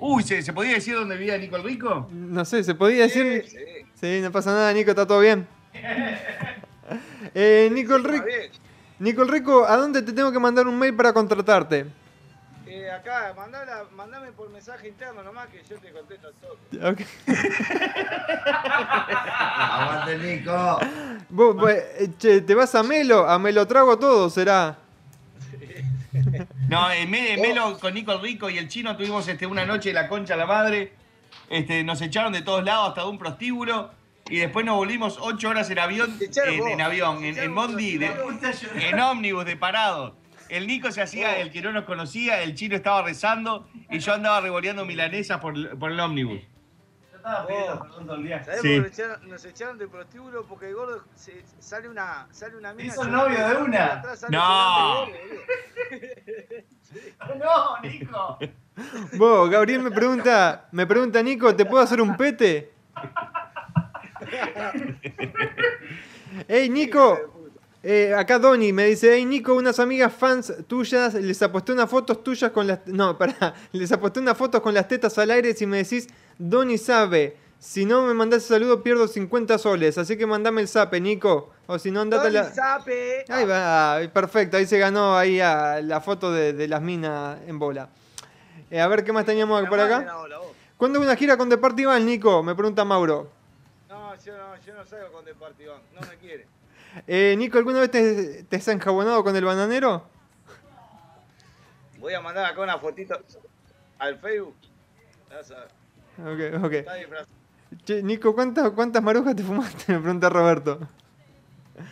Uy, 0.00 0.22
¿se, 0.22 0.42
se 0.42 0.52
podía 0.52 0.74
decir 0.74 0.94
dónde 0.94 1.16
vivía 1.16 1.36
Nico 1.38 1.56
el 1.56 1.64
Rico? 1.64 2.08
No 2.12 2.44
sé, 2.44 2.62
¿se 2.62 2.74
podía 2.74 3.02
decir? 3.04 3.44
Sí, 3.46 3.56
sí. 3.56 3.86
Sí, 3.94 4.20
no 4.22 4.30
pasa 4.30 4.50
nada, 4.52 4.72
Nico, 4.72 4.90
está 4.90 5.06
todo 5.06 5.20
bien. 5.20 5.46
Eh, 7.34 7.68
Nico 7.72 7.96
el 7.96 8.04
Rico, 8.04 8.24
bien. 8.98 9.04
Nico 9.10 9.22
el 9.22 9.28
Rico, 9.28 9.66
¿a 9.66 9.76
dónde 9.76 10.02
te 10.02 10.12
tengo 10.12 10.30
que 10.32 10.38
mandar 10.38 10.66
un 10.66 10.78
mail 10.78 10.94
para 10.94 11.12
contratarte? 11.12 11.86
Eh, 12.66 12.90
acá, 12.90 13.32
mandala, 13.34 13.84
mandame 13.96 14.30
por 14.32 14.50
mensaje 14.50 14.88
interno 14.88 15.22
nomás 15.22 15.46
que 15.48 15.62
yo 15.68 15.78
te 15.78 15.90
contesto 15.90 16.28
todo. 16.40 16.90
Ok. 16.90 17.00
Aguante, 18.58 20.18
Nico. 20.18 20.78
Vos, 21.30 21.70
eh, 21.70 22.10
che, 22.18 22.40
¿te 22.42 22.54
vas 22.54 22.74
a 22.74 22.82
Melo? 22.82 23.28
A 23.28 23.38
Melo 23.38 23.66
trago 23.66 23.98
todo, 23.98 24.28
será. 24.30 24.76
No, 26.68 26.90
en, 26.90 27.10
Me- 27.10 27.32
en 27.34 27.40
Melo 27.40 27.78
con 27.78 27.94
Nico 27.94 28.12
el 28.12 28.20
Rico 28.20 28.50
y 28.50 28.58
el 28.58 28.68
chino 28.68 28.94
tuvimos 28.96 29.26
este, 29.28 29.46
una 29.46 29.64
noche 29.64 29.88
de 29.90 29.94
la 29.94 30.06
Concha 30.08 30.34
de 30.34 30.40
la 30.40 30.46
Madre. 30.46 30.92
Este, 31.48 31.82
nos 31.82 32.00
echaron 32.02 32.32
de 32.32 32.42
todos 32.42 32.62
lados 32.64 32.88
hasta 32.90 33.02
de 33.02 33.08
un 33.08 33.18
prostíbulo. 33.18 33.90
Y 34.30 34.38
después 34.38 34.64
nos 34.66 34.76
volvimos 34.76 35.18
ocho 35.20 35.48
horas 35.48 35.70
en 35.70 35.78
avión, 35.78 36.18
en, 36.20 36.68
en 36.68 36.80
avión, 36.80 37.24
en, 37.24 37.38
en 37.38 37.54
vos, 37.54 37.68
bondi, 37.68 37.96
de- 37.98 38.12
en 38.74 39.00
ómnibus 39.00 39.44
de 39.44 39.56
parado. 39.56 40.16
El 40.48 40.66
Nico 40.66 40.90
se 40.92 41.02
hacía 41.02 41.38
el 41.38 41.50
que 41.50 41.60
no 41.62 41.72
nos 41.72 41.84
conocía, 41.84 42.42
el 42.42 42.54
chino 42.54 42.74
estaba 42.76 43.02
rezando 43.02 43.68
y 43.90 43.98
yo 43.98 44.12
andaba 44.14 44.40
revoleando 44.40 44.84
milanesas 44.84 45.38
por, 45.40 45.54
el- 45.54 45.68
por 45.78 45.90
el 45.92 46.00
ómnibus. 46.00 46.40
Yo 46.40 47.16
estaba 47.16 47.46
pidiendo 47.46 47.80
perdón 47.80 48.06
todo 48.06 48.16
el 48.16 48.22
día. 48.24 48.44
¿Sabés 48.44 48.60
Sí. 48.62 48.80
por 48.80 48.90
qué 48.90 49.26
nos 49.26 49.44
echaron, 49.44 49.78
de 49.78 49.88
prostíbulo? 49.88 50.44
Porque 50.44 50.68
el 50.68 50.74
gordo 50.74 51.04
se- 51.14 51.44
sale 51.58 51.88
una, 51.88 52.26
sale 52.30 52.56
una 52.56 52.72
mina. 52.74 52.92
Hizo 52.92 53.04
se- 53.04 53.10
novio 53.10 53.48
de 53.48 53.56
una. 53.56 54.02
No. 54.30 55.06
No, 57.38 57.80
Nico. 57.82 58.38
Vos, 59.14 59.50
Gabriel 59.50 59.82
me 59.82 59.90
pregunta, 59.90 60.68
me 60.72 60.86
pregunta 60.86 61.22
Nico, 61.22 61.54
¿te 61.54 61.64
puedo 61.66 61.82
hacer 61.82 62.00
un 62.00 62.16
pete? 62.16 62.72
Hey 66.46 66.68
Nico, 66.68 67.18
eh, 67.82 68.14
acá 68.14 68.38
Donny 68.38 68.72
me 68.72 68.86
dice, 68.86 69.14
hey 69.14 69.24
Nico, 69.24 69.54
unas 69.54 69.80
amigas 69.80 70.12
fans 70.12 70.52
tuyas 70.66 71.14
les 71.14 71.40
aposté 71.42 71.72
unas 71.72 71.88
fotos 71.88 72.22
tuyas 72.22 72.50
con 72.50 72.66
las... 72.66 72.86
No, 72.86 73.16
pará, 73.16 73.54
les 73.72 73.90
aposté 73.92 74.20
unas 74.20 74.36
fotos 74.36 74.60
con 74.60 74.74
las 74.74 74.86
tetas 74.86 75.16
al 75.18 75.30
aire 75.30 75.54
si 75.54 75.66
me 75.66 75.78
decís, 75.78 76.08
Donny 76.38 76.76
sabe, 76.76 77.36
si 77.58 77.86
no 77.86 78.06
me 78.06 78.14
mandás 78.14 78.42
el 78.42 78.48
saludo 78.48 78.82
pierdo 78.82 79.08
50 79.08 79.58
soles, 79.58 79.98
así 79.98 80.16
que 80.16 80.26
mandame 80.26 80.60
el 80.60 80.68
zape, 80.68 81.00
Nico. 81.00 81.50
O 81.66 81.78
si 81.78 81.90
no, 81.90 82.00
andate 82.00 82.30
la... 82.30 82.52
Sape. 82.52 83.24
Ahí 83.28 83.44
va, 83.44 84.00
perfecto, 84.12 84.56
ahí 84.56 84.66
se 84.66 84.78
ganó 84.78 85.16
ahí 85.16 85.40
a 85.40 85.80
la 85.82 86.00
foto 86.00 86.32
de, 86.32 86.52
de 86.52 86.68
las 86.68 86.80
minas 86.80 87.38
en 87.46 87.58
bola. 87.58 87.88
Eh, 88.70 88.80
a 88.80 88.86
ver, 88.86 89.04
¿qué 89.04 89.12
más 89.12 89.24
teníamos 89.24 89.66
por 89.68 89.80
acá? 89.80 90.14
¿Cuándo 90.76 90.98
hay 90.98 91.04
una 91.04 91.16
gira 91.16 91.36
con 91.36 91.48
The 91.48 91.58
Party 91.58 91.84
Band, 91.84 92.04
Nico? 92.04 92.42
Me 92.42 92.54
pregunta 92.54 92.84
Mauro. 92.84 93.37
No, 94.78 94.86
salgo 94.86 95.10
con 95.10 95.24
Departiván, 95.24 95.80
no 95.92 96.06
me 96.06 96.16
quiere. 96.18 96.46
Eh, 97.08 97.34
Nico, 97.36 97.58
¿alguna 97.58 97.80
vez 97.80 97.90
te, 97.90 98.44
te 98.44 98.56
has 98.56 98.68
enjabonado 98.68 99.24
con 99.24 99.34
el 99.34 99.44
bananero? 99.44 100.04
Voy 101.98 102.14
a 102.14 102.20
mandar 102.20 102.44
acá 102.44 102.60
una 102.60 102.78
fotito 102.78 103.18
al 103.98 104.20
Facebook. 104.20 104.54
Ya 105.30 105.42
sabes. 105.42 105.72
Ok, 106.20 106.64
ok. 106.64 106.72
Está 106.74 106.94
disfrazado. 106.94 107.28
Che, 107.84 108.04
Nico, 108.04 108.32
¿cuántas, 108.36 108.70
¿cuántas 108.70 109.02
marujas 109.02 109.34
te 109.34 109.42
fumaste? 109.42 109.92
Me 109.94 109.98
pregunta 109.98 110.28
Roberto. 110.28 110.78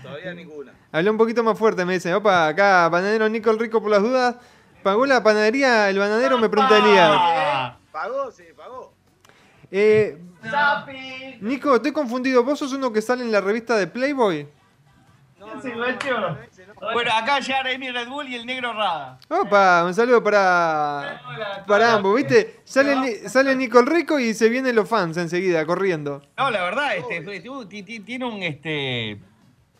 Todavía 0.05 0.33
ninguna. 0.33 0.73
Habla 0.93 1.11
un 1.11 1.19
poquito 1.19 1.43
más 1.43 1.59
fuerte, 1.59 1.85
me 1.85 1.95
dice. 1.95 2.15
Opa, 2.15 2.47
acá, 2.47 2.89
bananero 2.89 3.29
Nico 3.29 3.51
el 3.51 3.59
Rico 3.59 3.83
por 3.83 3.91
las 3.91 4.03
dudas. 4.03 4.37
¿Pagó 4.85 5.07
la 5.07 5.25
panadería 5.25 5.91
el 5.91 5.99
bananero? 5.99 6.39
Me 6.39 6.49
pregunta 6.49 6.79
Elías. 6.79 7.77
Pagó, 7.91 8.31
sí, 8.31 8.45
pagó. 8.57 8.95
Eh, 9.73 10.19
¡Sapi! 10.51 11.39
Nico, 11.41 11.77
estoy 11.77 11.93
confundido. 11.93 12.43
¿Vos 12.45 12.59
sos 12.59 12.73
uno 12.73 12.93
que 12.93 13.03
sale 13.03 13.23
en 13.25 13.33
la 13.33 13.41
revista 13.41 13.77
de 13.77 13.87
Playboy? 13.87 14.49
No, 15.39 15.47
no, 15.55 16.21
no. 16.21 16.39
Bueno, 16.93 17.11
acá 17.15 17.39
ya 17.41 17.61
Amy 17.61 17.91
Red 17.91 18.09
Bull 18.09 18.27
y 18.29 18.35
el 18.35 18.45
negro 18.47 18.73
Rada. 18.73 19.19
Opa, 19.29 19.85
un 19.85 19.95
saludo 19.95 20.23
para, 20.23 21.23
para 21.67 21.95
ambos, 21.95 22.17
¿viste? 22.17 22.61
Sale, 22.65 23.29
sale 23.29 23.55
Nico 23.55 23.79
el 23.79 23.87
Rico 23.87 24.19
y 24.19 24.35
se 24.35 24.49
vienen 24.49 24.75
los 24.75 24.89
fans 24.89 25.17
enseguida, 25.17 25.65
corriendo. 25.65 26.23
No, 26.37 26.51
la 26.51 26.63
verdad, 26.65 26.97
este, 26.97 27.41
tu- 27.41 27.67
ti- 27.67 27.83
ti- 27.83 28.01
tiene 28.01 28.25
un 28.25 28.43
este. 28.43 29.21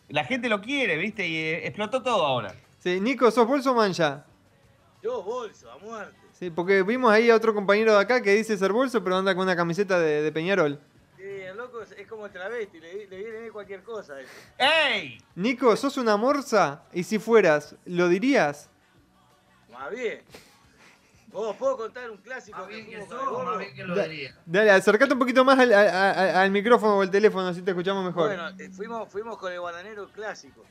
La 0.09 0.23
gente 0.23 0.47
lo 0.47 0.61
quiere, 0.61 0.95
¿viste? 0.97 1.27
Y 1.27 1.35
eh, 1.35 1.67
explotó 1.67 2.01
todo 2.01 2.25
ahora. 2.25 2.53
Sí, 2.79 3.01
Nico, 3.01 3.29
¿sos 3.29 3.45
bolso 3.45 3.71
o 3.71 3.75
mancha? 3.75 4.23
Yo 5.03 5.21
bolso, 5.21 5.69
a 5.69 5.77
muerte. 5.79 6.15
Sí, 6.37 6.49
porque 6.51 6.83
vimos 6.83 7.11
ahí 7.11 7.29
a 7.31 7.35
otro 7.35 7.53
compañero 7.53 7.93
de 7.93 7.99
acá 8.01 8.21
que 8.21 8.33
dice 8.35 8.57
ser 8.57 8.71
bolso, 8.71 9.03
pero 9.03 9.17
anda 9.17 9.33
con 9.33 9.43
una 9.43 9.55
camiseta 9.55 9.99
de, 9.99 10.21
de 10.21 10.31
Peñarol. 10.31 10.79
Sí, 11.17 11.23
el 11.23 11.57
loco 11.57 11.81
es, 11.81 11.91
es 11.93 12.05
como 12.07 12.27
el 12.27 12.31
travesti, 12.31 12.79
le, 12.79 13.07
le 13.07 13.17
viene 13.17 13.39
bien 13.39 13.51
cualquier 13.51 13.81
cosa. 13.83 14.13
a. 14.59 14.89
¡Ey! 14.93 15.17
Nico, 15.35 15.75
¿sos 15.75 15.97
una 15.97 16.15
morsa? 16.15 16.83
Y 16.93 17.03
si 17.03 17.17
fueras, 17.17 17.75
¿lo 17.85 18.07
dirías? 18.07 18.69
Más 19.71 19.89
bien. 19.91 20.21
¿Vos 21.31 21.55
puedo 21.57 21.75
contar 21.75 22.09
un 22.09 22.17
clásico 22.17 22.65
que 22.67 22.83
fuimos 22.83 23.07
con 23.09 23.19
el 23.19 23.25
gordo? 23.25 23.95
Da- 23.95 24.07
Dale, 24.45 24.71
acercate 24.71 25.13
un 25.13 25.19
poquito 25.19 25.43
más 25.43 25.57
al, 25.59 25.73
a- 25.73 26.11
a- 26.11 26.41
al 26.43 26.51
micrófono 26.51 26.97
o 26.97 27.01
al 27.01 27.11
teléfono, 27.11 27.47
así 27.47 27.61
te 27.63 27.71
escuchamos 27.71 28.05
mejor. 28.05 28.27
Bueno, 28.27 28.47
eh, 28.59 28.69
fuimos, 28.69 29.11
fuimos 29.11 29.37
con 29.37 29.51
el 29.51 29.59
bananero 29.59 30.07
clásico. 30.09 30.63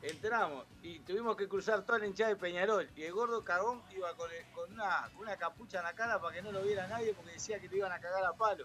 Entramos 0.00 0.64
y 0.82 1.00
tuvimos 1.00 1.36
que 1.36 1.48
cruzar 1.48 1.82
toda 1.82 1.98
la 1.98 2.06
hinchada 2.06 2.30
de 2.30 2.36
Peñarol. 2.36 2.88
Y 2.94 3.02
el 3.02 3.12
gordo 3.12 3.42
cagón 3.44 3.82
iba 3.96 4.12
con, 4.14 4.30
el- 4.30 4.44
con 4.54 4.72
una, 4.72 5.08
con 5.12 5.22
una 5.22 5.36
capucha 5.36 5.78
en 5.78 5.84
la 5.84 5.92
cara 5.92 6.20
para 6.20 6.34
que 6.34 6.42
no 6.42 6.52
lo 6.52 6.62
viera 6.62 6.86
nadie 6.86 7.12
porque 7.14 7.32
decía 7.32 7.58
que 7.58 7.68
lo 7.68 7.76
iban 7.76 7.90
a 7.92 7.98
cagar 7.98 8.24
a 8.24 8.32
palo. 8.32 8.64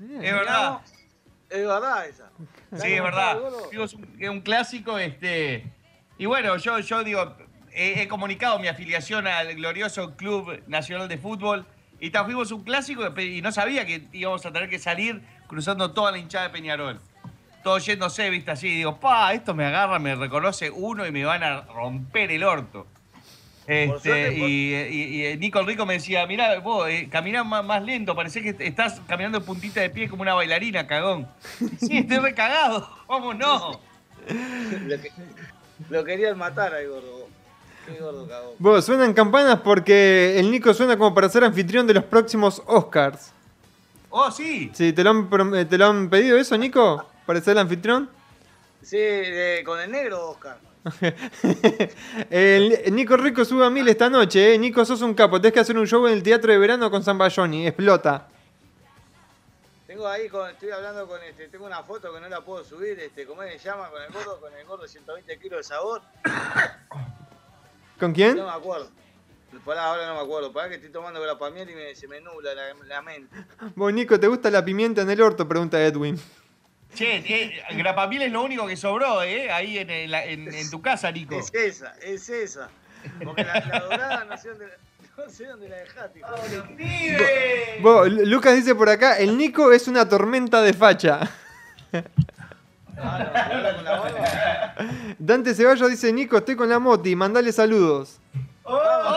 Es 0.00 0.32
verdad. 0.32 0.80
Es 1.48 1.64
verdad 1.66 2.06
esa. 2.08 2.30
Sí, 2.76 2.92
es 2.94 3.02
verdad. 3.02 3.38
Digo, 3.70 3.84
es 3.84 3.94
un, 3.94 4.16
es 4.18 4.28
un 4.28 4.40
clásico, 4.40 4.98
este. 4.98 5.72
Y 6.18 6.26
bueno, 6.26 6.56
yo, 6.56 6.80
yo 6.80 7.04
digo, 7.04 7.36
he, 7.72 8.02
he 8.02 8.08
comunicado 8.08 8.58
mi 8.58 8.66
afiliación 8.66 9.26
al 9.28 9.54
glorioso 9.54 10.16
Club 10.16 10.62
Nacional 10.66 11.08
de 11.08 11.18
Fútbol. 11.18 11.64
Y 12.00 12.10
fuimos 12.10 12.50
un 12.52 12.62
clásico 12.62 13.06
y 13.20 13.40
no 13.40 13.52
sabía 13.52 13.86
que 13.86 14.06
íbamos 14.12 14.44
a 14.44 14.52
tener 14.52 14.68
que 14.68 14.78
salir 14.78 15.22
cruzando 15.46 15.92
toda 15.94 16.10
la 16.12 16.18
hinchada 16.18 16.44
de 16.48 16.50
Peñarol. 16.50 17.00
Todo 17.66 17.78
yéndose, 17.78 18.30
viste 18.30 18.52
así. 18.52 18.68
Digo, 18.68 19.00
pa, 19.00 19.32
esto 19.34 19.52
me 19.52 19.64
agarra, 19.66 19.98
me 19.98 20.14
reconoce 20.14 20.70
uno 20.70 21.04
y 21.04 21.10
me 21.10 21.24
van 21.24 21.42
a 21.42 21.62
romper 21.62 22.30
el 22.30 22.44
orto. 22.44 22.86
Este, 23.66 23.90
suerte, 24.08 24.36
por- 24.38 24.48
y, 24.48 24.72
y- 24.76 25.26
y 25.26 25.36
Nico 25.38 25.58
el 25.58 25.66
Rico 25.66 25.84
me 25.84 25.94
decía, 25.94 26.24
mirá, 26.28 26.60
vos 26.60 26.88
eh, 26.88 27.08
caminás 27.10 27.44
más, 27.44 27.64
más 27.64 27.82
lento, 27.82 28.14
parece 28.14 28.40
que 28.40 28.54
estás 28.64 29.00
caminando 29.08 29.38
en 29.38 29.44
puntita 29.44 29.80
de 29.80 29.90
pie 29.90 30.08
como 30.08 30.22
una 30.22 30.34
bailarina, 30.34 30.86
cagón. 30.86 31.26
Sí, 31.80 31.98
estoy 31.98 32.18
recagado, 32.18 32.88
vámonos. 33.08 33.78
Lo, 34.86 35.00
que- 35.02 35.10
lo 35.90 36.04
querían 36.04 36.38
matar 36.38 36.72
al 36.72 36.88
gordo. 36.88 37.26
Qué 37.84 37.98
gordo 38.00 38.28
cagón. 38.28 38.50
Vos, 38.60 38.84
suenan 38.84 39.12
campanas 39.12 39.58
porque 39.64 40.38
el 40.38 40.52
Nico 40.52 40.72
suena 40.72 40.96
como 40.96 41.12
para 41.12 41.28
ser 41.28 41.42
anfitrión 41.42 41.84
de 41.88 41.94
los 41.94 42.04
próximos 42.04 42.62
Oscars. 42.66 43.32
Oh, 44.10 44.30
sí. 44.30 44.70
Sí, 44.72 44.92
¿te 44.92 45.02
lo 45.02 45.10
han, 45.10 45.54
eh, 45.56 45.64
te 45.64 45.76
lo 45.76 45.86
han 45.86 46.08
pedido 46.08 46.38
eso, 46.38 46.56
Nico? 46.56 47.04
¿Para 47.26 47.40
ser 47.40 47.52
el 47.52 47.58
anfitrión? 47.58 48.08
Sí, 48.82 48.96
de- 48.96 49.62
con 49.66 49.80
el 49.80 49.90
negro 49.90 50.30
Oscar. 50.30 50.58
El, 52.30 52.94
Nico 52.94 53.16
Rico 53.16 53.44
sube 53.44 53.66
a 53.66 53.70
mil 53.70 53.88
esta 53.88 54.08
noche, 54.08 54.54
¿eh? 54.54 54.58
Nico, 54.58 54.84
sos 54.84 55.02
un 55.02 55.14
capo. 55.14 55.40
Tenés 55.40 55.52
que 55.54 55.60
hacer 55.60 55.76
un 55.76 55.86
show 55.86 56.06
en 56.06 56.12
el 56.12 56.22
Teatro 56.22 56.52
de 56.52 56.58
Verano 56.58 56.88
con 56.90 57.02
San 57.02 57.18
Bayoni. 57.18 57.66
Explota. 57.66 58.28
Tengo 59.88 60.06
ahí, 60.06 60.28
con, 60.28 60.48
estoy 60.50 60.70
hablando 60.70 61.08
con 61.08 61.20
este, 61.22 61.48
tengo 61.48 61.66
una 61.66 61.82
foto 61.82 62.12
que 62.12 62.20
no 62.20 62.28
la 62.28 62.40
puedo 62.42 62.62
subir, 62.62 62.98
este, 63.00 63.24
¿cómo 63.26 63.42
se 63.42 63.58
llama? 63.58 63.88
Con 63.88 64.02
el 64.02 64.12
gordo, 64.12 64.38
con 64.40 64.52
el 64.52 64.64
gordo 64.66 64.86
120 64.86 65.38
kilos 65.38 65.58
de 65.58 65.62
sabor. 65.64 66.02
¿Con 67.98 68.12
quién? 68.12 68.36
No 68.36 68.44
me 68.44 68.50
acuerdo. 68.52 68.88
Pará, 69.64 69.86
ahora 69.86 70.06
no 70.06 70.14
me 70.14 70.20
acuerdo. 70.20 70.52
Pará 70.52 70.68
que 70.68 70.74
estoy 70.76 70.90
tomando 70.90 71.20
grapamiel 71.20 71.70
y 71.70 71.74
me, 71.74 71.94
se 71.94 72.06
me 72.06 72.20
nubla 72.20 72.54
la, 72.54 72.74
la 72.86 73.02
mente. 73.02 73.34
Vos, 73.74 73.92
Nico, 73.92 74.20
¿te 74.20 74.28
gusta 74.28 74.50
la 74.50 74.64
pimienta 74.64 75.00
en 75.02 75.10
el 75.10 75.20
orto? 75.22 75.48
Pregunta 75.48 75.82
Edwin. 75.82 76.20
Che, 76.96 77.16
eh, 77.26 77.62
grapamiel 77.76 78.22
es 78.22 78.32
lo 78.32 78.42
único 78.42 78.66
que 78.66 78.76
sobró, 78.76 79.22
¿eh? 79.22 79.50
Ahí 79.50 79.78
en, 79.78 79.90
en- 79.90 80.54
en 80.54 80.70
tu 80.70 80.80
casa, 80.80 81.10
Nico. 81.12 81.38
Es 81.38 81.52
esa, 81.54 81.94
es 82.02 82.28
esa. 82.28 82.68
Porque 83.22 83.44
la, 83.44 83.60
la 83.60 83.80
dorada 83.80 84.24
no 84.24 84.36
sé 84.38 84.48
dónde, 84.48 84.66
no 85.16 85.28
sé 85.30 85.46
dónde 85.46 85.68
la 85.68 85.76
dejaste. 85.76 86.20
Vos, 87.82 88.10
Lu- 88.10 88.24
Lucas 88.26 88.54
dice 88.56 88.74
por 88.74 88.88
acá, 88.88 89.18
el 89.18 89.36
Nico 89.36 89.72
es 89.72 89.86
una 89.88 90.08
tormenta 90.08 90.62
de 90.62 90.72
facha. 90.72 91.20
Ah, 92.98 93.18
no, 93.50 93.56
¿habla 93.56 93.74
con 93.74 93.84
la 93.84 94.00
barba? 94.00 94.74
Dante 95.18 95.54
Ceballos 95.54 95.90
dice, 95.90 96.10
Nico, 96.12 96.38
estoy 96.38 96.56
con 96.56 96.68
la 96.70 96.78
moti, 96.78 97.14
mandale 97.14 97.52
saludos. 97.52 98.18
Vamos, 98.64 99.16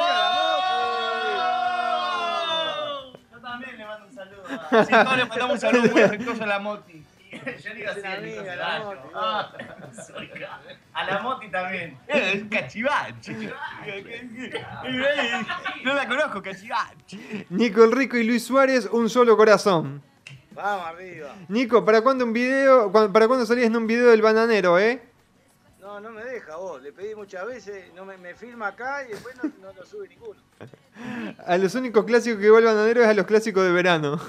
Yo 3.31 3.39
también 3.39 3.77
le 3.77 3.85
mando 3.85 4.05
un 4.07 4.13
saludo. 4.13 4.43
Sí, 4.85 4.91
todos 4.91 5.17
le 5.17 5.25
mandamos 5.25 5.51
un 5.53 5.59
saludo 5.59 5.91
muy 5.93 6.01
afectuoso 6.01 6.43
a 6.43 6.47
la 6.47 6.59
Moti. 6.59 7.03
Yo 7.63 7.73
le 7.73 7.79
iba 7.81 7.91
a 7.91 7.95
decir 7.95 8.11
el 8.11 8.25
Nico 8.25 8.43
Ceballos. 8.43 8.97
Ah, 9.13 9.51
soy 10.07 10.31
A 10.93 11.03
la 11.05 11.19
Moti 11.21 11.49
también. 11.49 11.97
Es 12.07 12.43
cachivache. 12.49 13.51
No 15.83 15.93
la 15.93 16.07
conozco, 16.07 16.41
cachivache. 16.41 17.45
Nico 17.49 17.83
el 17.83 17.91
Rico 17.91 18.17
y 18.17 18.23
Luis 18.23 18.43
Suárez, 18.43 18.87
un 18.91 19.09
solo 19.09 19.37
corazón. 19.37 20.01
Vamos 20.51 20.87
arriba. 20.87 21.35
Nico, 21.47 21.85
¿para 21.85 22.01
cuándo 22.01 22.25
un 22.25 22.33
video? 22.33 22.91
¿Para 22.91 23.27
cuándo 23.27 23.45
salís 23.45 23.65
en 23.65 23.75
un 23.75 23.87
video 23.87 24.09
del 24.09 24.21
bananero, 24.21 24.79
eh? 24.79 25.01
No, 25.79 25.99
no 25.99 26.11
me 26.11 26.23
deja 26.23 26.57
vos. 26.57 26.81
Le 26.81 26.91
pedí 26.91 27.15
muchas 27.15 27.45
veces, 27.45 27.93
no 27.95 28.05
me, 28.05 28.17
me 28.17 28.35
filma 28.35 28.67
acá 28.67 29.05
y 29.05 29.11
después 29.11 29.35
no, 29.41 29.51
no 29.61 29.73
lo 29.73 29.85
sube 29.85 30.07
ninguno. 30.07 30.39
A 31.45 31.57
los 31.57 31.75
únicos 31.75 32.03
clásicos 32.05 32.41
que 32.41 32.49
va 32.49 32.59
el 32.59 32.65
bananero 32.65 33.01
es 33.01 33.07
a 33.07 33.13
los 33.13 33.25
clásicos 33.25 33.63
de 33.63 33.71
verano. 33.71 34.19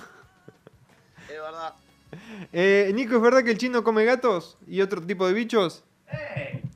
Eh, 2.52 2.90
Nico, 2.94 3.16
¿es 3.16 3.22
verdad 3.22 3.44
que 3.44 3.52
el 3.52 3.58
chino 3.58 3.84
come 3.84 4.04
gatos 4.04 4.58
y 4.66 4.80
otro 4.80 5.00
tipo 5.00 5.26
de 5.26 5.34
bichos? 5.34 5.84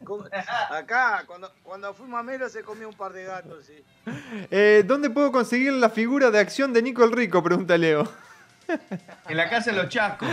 ¿Cómo? 0.05 0.25
Acá, 0.71 1.25
cuando, 1.27 1.51
cuando 1.63 1.93
fuimos 1.95 2.21
a 2.21 2.23
Melo 2.23 2.49
se 2.49 2.63
comió 2.63 2.89
un 2.89 2.95
par 2.95 3.13
de 3.13 3.25
gatos, 3.25 3.65
sí. 3.67 3.83
Eh, 4.51 4.85
¿Dónde 4.87 5.11
puedo 5.11 5.33
conseguir 5.33 5.73
la 5.73 5.89
figura 5.91 6.31
de 6.31 6.39
acción 6.39 6.73
de 6.73 6.83
Nico 6.83 7.05
el 7.05 7.13
Rico? 7.13 7.43
Pregunta 7.43 7.77
Leo. 7.77 8.09
En 9.29 9.37
la 9.37 9.51
casa 9.51 9.73
de 9.73 9.77
los 9.77 9.91
chascos. 9.91 10.27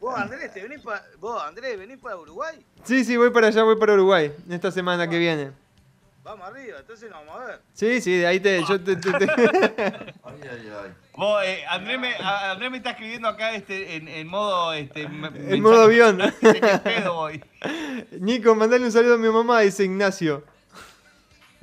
Vos, 0.00 0.18
Andrés, 0.18 0.52
te 0.52 0.62
venís 0.62 0.80
para. 0.80 1.04
Vos, 1.20 1.40
Andrés, 1.42 1.78
venís 1.78 1.98
para 1.98 2.16
Uruguay. 2.16 2.64
Sí, 2.82 3.04
sí, 3.04 3.16
voy 3.16 3.30
para 3.30 3.48
allá, 3.48 3.62
voy 3.62 3.76
para 3.76 3.94
Uruguay, 3.94 4.32
esta 4.48 4.72
semana 4.72 5.08
que 5.08 5.18
viene. 5.18 5.52
Vamos 6.22 6.46
arriba, 6.48 6.78
entonces 6.80 7.10
nos 7.10 7.24
vamos 7.24 7.40
a 7.40 7.46
ver. 7.46 7.60
Sí, 7.72 8.00
sí, 8.00 8.18
de 8.18 8.26
ahí 8.26 8.40
te. 8.40 8.62
Yo 8.68 8.78
te, 8.80 8.94
te- 8.96 9.10
te- 9.12 9.24
Ay, 9.32 10.40
ay, 10.42 10.72
ay. 10.84 10.92
Vos, 11.16 11.42
eh, 11.44 11.64
Andrés, 11.68 11.98
me, 11.98 12.14
a- 12.16 12.50
Andrés 12.52 12.70
me 12.70 12.76
está 12.76 12.90
escribiendo 12.90 13.26
acá 13.26 13.54
este, 13.54 13.96
en, 13.96 14.06
en 14.06 14.26
modo. 14.26 14.72
Este, 14.74 15.02
en 15.02 15.62
modo 15.62 15.82
avión. 15.82 16.20
pedo 16.84 17.14
voy. 17.14 17.42
Nico, 18.18 18.54
mandale 18.54 18.84
un 18.84 18.92
saludo 18.92 19.14
a 19.14 19.18
mi 19.18 19.28
mamá, 19.30 19.60
dice 19.60 19.84
Ignacio. 19.84 20.44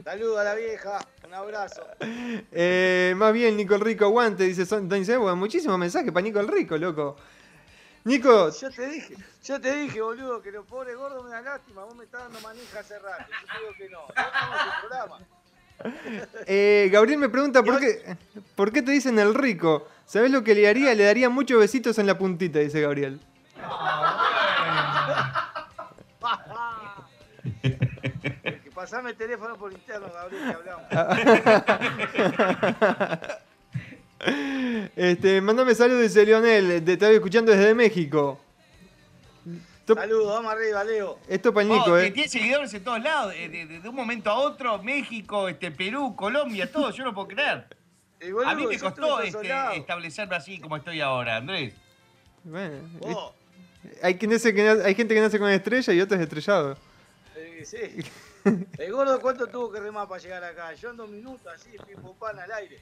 Saludos 0.03 0.39
a 0.39 0.43
la 0.43 0.55
vieja, 0.55 0.99
un 1.25 1.33
abrazo. 1.33 1.85
Eh, 2.51 3.13
más 3.17 3.33
bien, 3.33 3.57
Nico 3.57 3.75
el 3.75 3.81
Rico, 3.81 4.05
aguante, 4.05 4.43
dice 4.45 4.65
Son- 4.65 4.87
Dani. 4.89 5.05
Muchísimos 5.35 5.77
mensajes 5.77 6.11
para 6.11 6.23
Nico 6.23 6.39
el 6.39 6.47
Rico, 6.47 6.77
loco. 6.77 7.17
Nico, 8.07 8.49
Yo 8.51 8.71
te 8.71 8.87
dije, 8.87 9.17
yo 9.43 9.59
te 9.59 9.75
dije, 9.75 10.01
boludo, 10.01 10.41
que 10.41 10.49
los 10.49 10.65
pobres 10.65 10.95
gordos 10.95 11.25
me 11.25 11.29
dan 11.29 11.43
lástima. 11.43 11.83
Vos 11.83 11.93
me 11.93 12.05
estás 12.05 12.21
dando 12.21 12.39
manija 12.39 12.79
hace 12.79 12.97
rato. 12.99 13.25
Yo 13.29 13.35
digo 13.59 13.73
que 13.77 13.89
no. 13.89 13.99
No 13.99 14.07
estamos 14.23 14.61
en 14.61 14.69
programa. 14.79 15.19
eh, 16.47 16.89
Gabriel 16.89 17.19
me 17.19 17.27
pregunta 17.27 17.61
por 17.63 17.81
qué, 17.81 18.15
por 18.55 18.71
qué 18.71 18.81
te 18.81 18.91
dicen 18.91 19.19
el 19.19 19.35
rico. 19.35 19.89
¿Sabes 20.05 20.31
lo 20.31 20.41
que 20.41 20.55
le 20.55 20.69
haría? 20.69 20.95
Le 20.95 21.03
daría 21.03 21.29
muchos 21.29 21.59
besitos 21.59 21.99
en 21.99 22.07
la 22.07 22.17
puntita, 22.17 22.59
dice 22.59 22.79
Gabriel. 22.79 23.19
Pasame 28.73 29.09
el 29.09 29.17
teléfono 29.17 29.57
por 29.57 29.73
interno, 29.73 30.07
Gabriel, 30.13 30.47
que 30.47 30.53
hablamos. 30.53 30.85
Este, 34.95 35.41
mándame 35.41 35.76
saludos, 35.76 36.01
dice 36.03 36.26
Leonel. 36.26 36.84
Te 36.84 36.93
estaba 36.93 37.11
escuchando 37.11 37.51
desde 37.51 37.74
México. 37.76 38.39
Saludos, 39.88 40.34
vamos 40.34 40.51
arriba, 40.51 40.84
Leo. 40.84 41.18
Esto 41.30 41.53
para 41.53 41.63
el 41.63 41.70
Nico, 41.70 41.95
que 41.95 42.07
eh. 42.07 42.11
tiene 42.11 42.28
seguidores 42.28 42.74
en 42.74 42.84
todos 42.84 43.01
lados, 43.01 43.34
eh, 43.38 43.47
de, 43.47 43.65
de- 43.68 43.80
de 43.80 43.88
un 43.89 43.95
momento 43.95 44.30
a 44.30 44.38
otro, 44.38 44.84
México, 44.84 45.47
este, 45.47 45.72
Perú, 45.72 46.13
Colombia, 46.13 46.70
todo, 46.70 46.91
yo 46.91 47.05
no 47.05 47.13
puedo 47.13 47.30
creer. 47.30 47.65
A 48.45 48.55
mí 48.55 48.68
me 48.68 48.78
costó 48.80 49.22
este, 49.22 49.49
establecerme 49.78 50.36
así 50.36 50.59
como 50.59 50.76
estoy 50.76 50.99
ahora, 50.99 51.38
Andrés. 51.38 51.74
Bueno, 52.43 52.82
hay, 54.01 54.15
quien 54.18 54.32
nace 54.32 54.53
que 54.53 54.68
hay 54.68 54.95
gente 54.95 55.13
que 55.13 55.22
nace 55.22 55.39
con 55.39 55.49
estrella 55.49 55.93
y 55.93 56.01
otros 56.01 56.20
estrellados. 56.20 56.78
eh, 57.36 57.63
sí. 57.63 57.78
El 58.78 58.91
gordo, 58.91 59.20
¿cuánto 59.22 59.47
tuvo 59.47 59.72
que 59.72 59.80
remar 59.80 60.07
para 60.07 60.22
llegar 60.22 60.43
acá? 60.43 60.74
Yo 60.74 60.89
en 60.91 60.97
dos 60.97 61.09
minutos, 61.09 61.47
así, 61.53 61.72
pim 61.86 61.97
al 62.22 62.51
aire. 62.53 62.80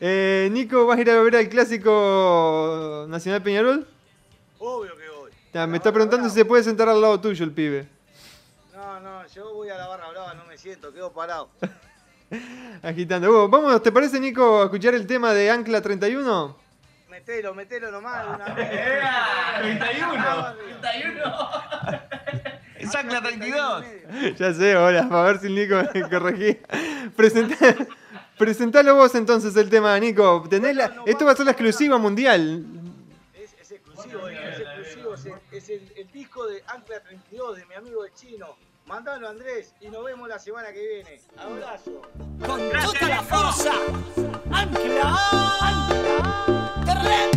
Eh, 0.00 0.48
Nico, 0.52 0.86
¿vas 0.86 0.98
a 0.98 1.00
ir 1.00 1.10
a 1.10 1.20
ver 1.20 1.36
al 1.36 1.48
clásico 1.48 3.06
Nacional 3.08 3.42
Peñarol? 3.42 3.86
Obvio 4.58 4.96
que 4.96 5.08
voy. 5.08 5.30
Ah, 5.54 5.66
me 5.66 5.78
está 5.78 5.92
preguntando 5.92 6.28
si 6.28 6.34
se 6.36 6.44
puede 6.44 6.62
sentar 6.62 6.88
al 6.88 7.00
lado 7.00 7.20
tuyo 7.20 7.44
el 7.44 7.52
pibe. 7.52 7.88
No, 8.74 9.00
no, 9.00 9.26
yo 9.28 9.52
voy 9.54 9.68
a 9.68 9.76
la 9.76 9.88
barra 9.88 10.08
brava, 10.10 10.34
no 10.34 10.44
me 10.46 10.56
siento, 10.56 10.92
quedo 10.92 11.12
parado. 11.12 11.50
Agitando. 12.82 13.44
Uh, 13.44 13.48
vamos, 13.48 13.82
¿te 13.82 13.90
parece, 13.90 14.20
Nico, 14.20 14.60
a 14.62 14.64
escuchar 14.64 14.94
el 14.94 15.06
tema 15.06 15.32
de 15.34 15.50
Ancla 15.50 15.80
31? 15.82 16.56
Metelo, 17.10 17.54
metelo 17.54 17.90
nomás. 17.90 18.24
de 18.26 18.34
Una 18.34 18.44
vez. 18.54 18.68
31, 19.80 20.54
31. 20.80 21.34
Es 22.80 22.94
Ancla 22.94 23.20
32. 23.20 23.84
ya 24.38 24.54
sé, 24.54 24.72
ahora, 24.72 25.06
para 25.06 25.24
ver 25.24 25.38
si 25.40 25.48
el 25.48 25.54
Nico 25.54 25.74
me 25.92 26.08
corregía. 26.08 26.56
Presenta, 27.14 27.56
presentalo 28.40 28.94
vos 28.96 29.14
entonces 29.14 29.54
el 29.56 29.68
tema, 29.68 29.96
Nico. 30.00 30.44
Tenés 30.48 30.74
la- 30.74 31.02
esto 31.06 31.26
va 31.26 31.32
a 31.32 31.36
ser 31.36 31.44
la 31.44 31.52
exclusiva 31.52 31.98
mundial. 31.98 32.64
Es, 33.34 33.54
es 33.60 33.70
exclusivo, 33.72 34.26
es 34.28 34.58
exclusivo. 34.60 35.14
Es, 35.14 35.26
el, 35.26 35.34
es 35.52 35.68
el- 35.68 35.92
el 35.96 36.10
disco 36.10 36.46
de 36.46 36.62
Ancla 36.66 37.00
32 37.02 37.56
de 37.58 37.66
mi 37.66 37.74
amigo 37.74 38.04
el 38.04 38.12
chino. 38.14 38.56
Mandalo, 38.86 39.28
Andrés, 39.28 39.74
y 39.82 39.88
nos 39.88 40.02
vemos 40.04 40.26
la 40.28 40.38
semana 40.38 40.72
que 40.72 40.80
viene. 40.80 41.20
Abrazo. 41.36 42.00
Con 42.44 42.70
toda 42.70 43.08
la 43.08 43.22
fuerza. 43.22 43.72
Ancla, 44.50 45.16
ancla. 45.60 47.30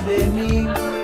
Cerca 0.00 0.02
de 0.02 0.26
mí. 0.26 0.99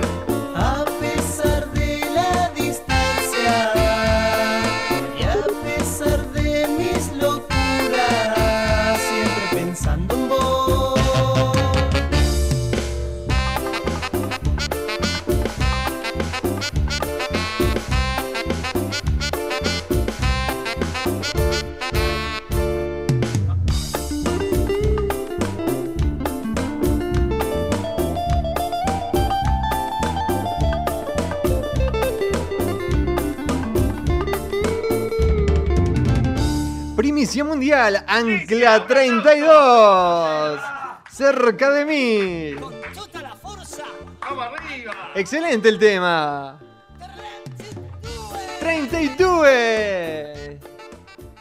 Mundial, 37.67 38.05
Ancla 38.07 38.87
32. 38.87 40.61
Cerca 41.11 41.71
de 41.71 41.85
mí. 41.85 42.55
Excelente 45.15 45.69
el 45.69 45.79
tema. 45.79 46.61
32. 48.61 49.47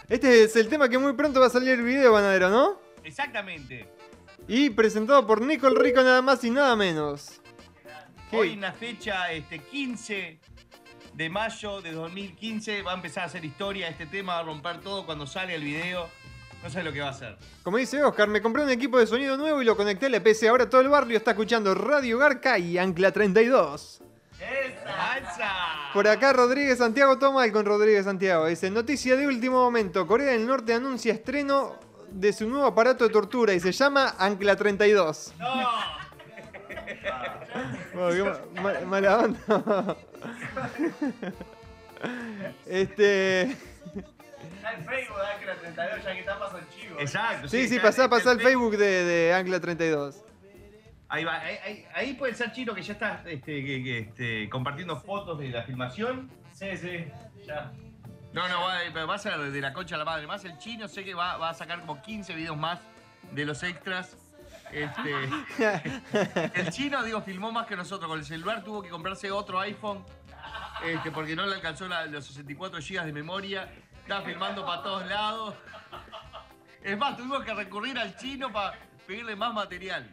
Este 0.08 0.44
es 0.44 0.56
el 0.56 0.68
tema 0.68 0.90
que 0.90 0.98
muy 0.98 1.14
pronto 1.14 1.40
va 1.40 1.46
a 1.48 1.50
salir 1.50 1.70
el 1.72 1.84
video, 1.84 2.14
Banadero, 2.14 2.50
¿no? 2.50 2.80
Exactamente. 3.04 3.88
Y 4.48 4.72
presentado 4.72 5.28
por 5.28 5.42
Nicole 5.42 5.80
Rico 5.80 6.02
nada 6.02 6.22
más 6.24 6.44
y 6.44 6.50
nada 6.50 6.76
menos. 6.76 7.42
Hoy 8.32 8.54
en 8.54 8.62
la 8.62 8.74
fecha 8.74 9.32
este, 9.32 9.60
15 9.60 10.40
de 11.16 11.30
mayo 11.30 11.82
de 11.82 11.94
2015 11.94 12.82
va 12.82 12.92
a 12.92 12.96
empezar 12.96 13.24
a 13.24 13.26
hacer 13.28 13.46
historia. 13.46 13.88
Este 13.88 14.06
tema 14.06 14.34
va 14.34 14.40
a 14.40 14.44
romper 14.44 14.82
todo 14.82 15.06
cuando 15.06 15.26
sale 15.26 15.56
el 15.56 15.64
video. 15.64 16.10
No 16.62 16.70
sé 16.70 16.84
lo 16.84 16.92
que 16.92 17.00
va 17.00 17.08
a 17.08 17.12
hacer. 17.12 17.38
Como 17.64 17.78
dice 17.78 18.04
Oscar, 18.04 18.28
me 18.28 18.42
compré 18.42 18.64
un 18.64 18.70
equipo 18.70 18.98
de 18.98 19.08
sonido 19.08 19.38
nuevo 19.38 19.62
y 19.62 19.66
lo 19.66 19.78
conecté 19.78 20.08
a 20.08 20.10
la 20.10 20.22
PC. 20.22 20.50
Ahora 20.50 20.70
todo 20.70 20.82
el 20.82 20.90
barrio 20.90 21.18
está 21.18 21.32
escuchando 21.32 21.74
Radio 21.74 22.18
Garca 22.18 22.58
y 22.58 22.78
Ancla 22.78 23.12
32. 23.12 24.02
¡Alza! 24.88 25.52
Por 25.94 26.08
acá 26.08 26.34
Rodríguez 26.34 26.80
Santiago 26.80 27.18
toma 27.18 27.46
el 27.46 27.52
con 27.52 27.66
Rodríguez 27.66 28.06
Santiago. 28.06 28.48
Dice, 28.48 28.70
noticia 28.70 29.16
de 29.16 29.28
último 29.28 29.64
momento. 29.64 30.06
Corea 30.06 30.32
del 30.32 30.46
Norte 30.46 30.74
anuncia 30.74 31.14
estreno 31.14 31.76
de 32.12 32.34
su 32.34 32.48
nuevo 32.50 32.66
aparato 32.66 33.06
de 33.06 33.12
tortura 33.12 33.54
y 33.54 33.60
se 33.60 33.72
llama 33.72 34.16
Ancla 34.18 34.56
32. 34.56 35.34
Bueno, 37.94 38.34
qué 38.54 38.60
ma- 38.62 38.62
ma- 38.74 38.80
mala 38.86 39.18
onda. 39.20 39.96
este... 42.66 43.44
Está 43.44 44.74
en 44.74 44.86
Facebook, 44.86 45.18
da 45.18 45.40
que 45.40 45.46
la 45.46 45.56
32 45.56 46.04
ya 46.04 46.14
que 46.14 46.20
está 46.20 46.40
pasando 46.40 46.60
el 46.60 46.70
chivo. 46.70 47.00
Exacto. 47.00 47.48
Sí, 47.48 47.68
sí, 47.68 47.76
está- 47.76 47.88
pasá, 47.88 48.10
pasá 48.10 48.32
el 48.32 48.42
Facebook 48.42 48.78
de, 48.78 49.04
de 49.04 49.34
Ancla 49.34 49.60
32. 49.60 50.22
Ahí 51.08 51.24
va, 51.24 51.36
ahí, 51.40 51.58
ahí- 51.64 51.86
ahí 51.94 52.14
puede 52.16 52.34
ser 52.34 52.52
Chino 52.52 52.74
que 52.74 52.82
ya 52.82 52.94
está 52.94 53.22
este, 53.26 53.64
que- 53.64 53.84
que, 53.84 53.98
este, 54.00 54.50
compartiendo 54.50 55.00
fotos 55.00 55.40
de 55.40 55.50
la 55.50 55.64
filmación. 55.64 56.30
Sí, 56.52 56.76
sí, 56.78 57.06
ya. 57.46 57.72
No, 58.34 58.48
no, 58.50 58.62
va, 58.62 59.06
va 59.06 59.16
a 59.16 59.18
ser 59.18 59.38
de 59.38 59.62
la 59.62 59.72
concha 59.72 59.96
a 59.96 59.98
la 60.00 60.06
madre. 60.06 60.28
Más 60.28 60.44
el 60.46 60.58
chino 60.58 60.88
sé 60.88 61.04
que 61.06 61.14
va, 61.14 61.38
va 61.38 61.50
a 61.52 61.54
sacar 61.54 61.80
como 61.82 62.02
15 62.02 62.34
videos 62.34 62.58
más 62.58 62.80
de 63.32 63.46
los 63.46 63.64
extras. 63.64 64.18
Este, 64.72 66.52
el 66.60 66.70
chino, 66.72 67.04
digo, 67.04 67.22
filmó 67.22 67.52
más 67.52 67.66
que 67.68 67.76
nosotros. 67.76 68.10
Con 68.10 68.20
el 68.20 68.26
celular 68.26 68.64
tuvo 68.64 68.82
que 68.82 68.90
comprarse 68.90 69.32
otro 69.32 69.60
iPhone 69.60 70.04
este, 70.86 71.12
porque 71.12 71.36
no 71.36 71.46
le 71.46 71.56
alcanzó 71.56 71.88
la- 71.88 72.06
los 72.08 72.26
64 72.26 72.80
GB 72.80 73.06
de 73.06 73.14
memoria. 73.14 73.72
Estaba 74.02 74.24
filmando 74.26 74.66
para 74.66 74.84
todos 74.84 75.06
lados. 75.08 75.56
Es 76.84 76.98
más, 76.98 77.18
tuvimos 77.18 77.44
que 77.44 77.54
recurrir 77.54 77.98
al 77.98 78.16
chino 78.18 78.52
para 78.52 78.78
pedirle 79.08 79.36
más 79.36 79.54
material. 79.54 80.08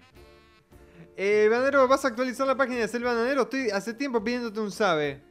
Eh, 1.17 1.49
Bananero, 1.51 1.87
¿vas 1.89 2.05
a 2.05 2.09
actualizar 2.09 2.47
la 2.47 2.57
página 2.57 2.79
de 2.81 2.89
Selva 2.89 3.13
Bananero? 3.13 3.43
Estoy 3.43 3.69
hace 3.71 3.93
tiempo 3.93 4.23
pidiéndote 4.25 4.61
un 4.61 4.71
sabe. 4.71 5.23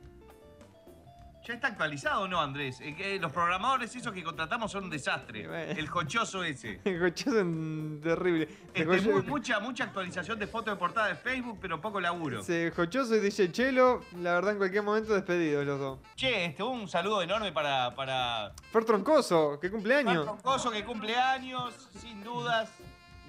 ¿Ya 1.44 1.56
está 1.56 1.70
actualizado 1.70 2.22
o 2.22 2.28
no, 2.28 2.40
Andrés? 2.40 2.80
Eh, 2.82 2.96
que 2.96 3.18
los 3.20 3.32
programadores 3.32 3.96
esos 3.96 4.14
que 4.14 4.24
contratamos 4.24 4.72
son 4.72 4.84
un 4.86 4.90
desastre. 4.92 5.48
El 5.78 5.88
jochoso 5.88 6.44
ese. 6.44 6.80
El 6.86 7.00
cochazo 7.00 7.40
en- 7.40 8.00
terrible. 8.04 8.48
Este, 8.74 9.10
mucha, 9.24 9.60
mucha 9.60 9.86
actualización 9.86 10.38
de 10.38 10.46
fotos 10.48 10.74
de 10.76 10.80
portada 10.80 11.08
de 11.08 11.16
Facebook, 11.16 11.58
pero 11.60 11.82
poco 11.82 12.00
laburo. 12.00 12.44
Sí, 12.44 12.70
Jochoso 12.76 13.16
y 13.16 13.20
DJ 13.20 13.52
Chelo, 13.52 14.02
la 14.20 14.34
verdad 14.36 14.52
en 14.52 14.58
cualquier 14.60 14.84
momento 14.84 15.14
despedidos 15.14 15.66
los 15.66 15.80
dos. 15.80 16.00
Che, 16.16 16.46
este, 16.46 16.62
un 16.64 16.88
saludo 16.88 17.22
enorme 17.24 17.52
para, 17.52 17.94
para 17.96 18.52
Fer 18.72 18.86
Troncoso, 18.86 19.60
¿qué 19.60 19.72
cumpleaños? 19.72 20.24
Troncoso 20.24 20.70
que 20.72 20.86
cumple 20.86 21.16
años, 21.18 21.90
sin 22.00 22.24
dudas. 22.24 22.70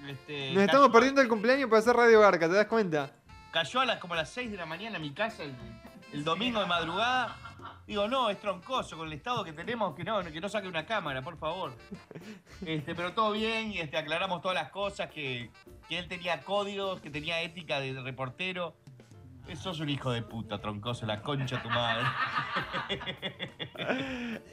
Este, 0.07 0.47
Nos 0.49 0.55
cayó- 0.55 0.65
estamos 0.65 0.89
perdiendo 0.89 1.21
el 1.21 1.27
cumpleaños 1.27 1.69
para 1.69 1.79
hacer 1.79 1.95
Radio 1.95 2.19
Garca, 2.21 2.47
¿te 2.47 2.53
das 2.55 2.67
cuenta? 2.67 3.11
Cayó 3.51 3.81
a 3.81 3.85
las 3.85 3.99
como 3.99 4.13
a 4.13 4.17
las 4.17 4.29
6 4.29 4.51
de 4.51 4.57
la 4.57 4.65
mañana 4.65 4.97
en 4.97 5.01
mi 5.01 5.11
casa 5.13 5.43
el, 5.43 5.53
el 6.11 6.23
domingo 6.23 6.59
de 6.59 6.65
madrugada. 6.67 7.37
Digo, 7.85 8.07
no, 8.07 8.29
es 8.29 8.39
troncoso 8.39 8.97
con 8.97 9.07
el 9.07 9.13
estado 9.13 9.43
que 9.43 9.51
tenemos, 9.51 9.93
que 9.95 10.03
no, 10.05 10.23
que 10.23 10.39
no 10.39 10.47
saque 10.47 10.67
una 10.67 10.85
cámara, 10.85 11.21
por 11.21 11.37
favor. 11.37 11.73
Este, 12.65 12.95
pero 12.95 13.11
todo 13.13 13.31
bien 13.33 13.71
y 13.73 13.79
este, 13.79 13.97
aclaramos 13.97 14.41
todas 14.41 14.55
las 14.55 14.69
cosas, 14.71 15.09
que, 15.11 15.49
que 15.89 15.99
él 15.99 16.07
tenía 16.07 16.39
códigos, 16.41 17.01
que 17.01 17.09
tenía 17.09 17.41
ética 17.41 17.79
de 17.81 17.99
reportero. 18.01 18.73
Eh, 19.49 19.57
Sos 19.57 19.81
un 19.81 19.89
hijo 19.89 20.11
de 20.11 20.21
puta, 20.21 20.61
troncoso, 20.61 21.05
la 21.05 21.21
concha 21.21 21.61
tu 21.61 21.69
madre. 21.69 22.05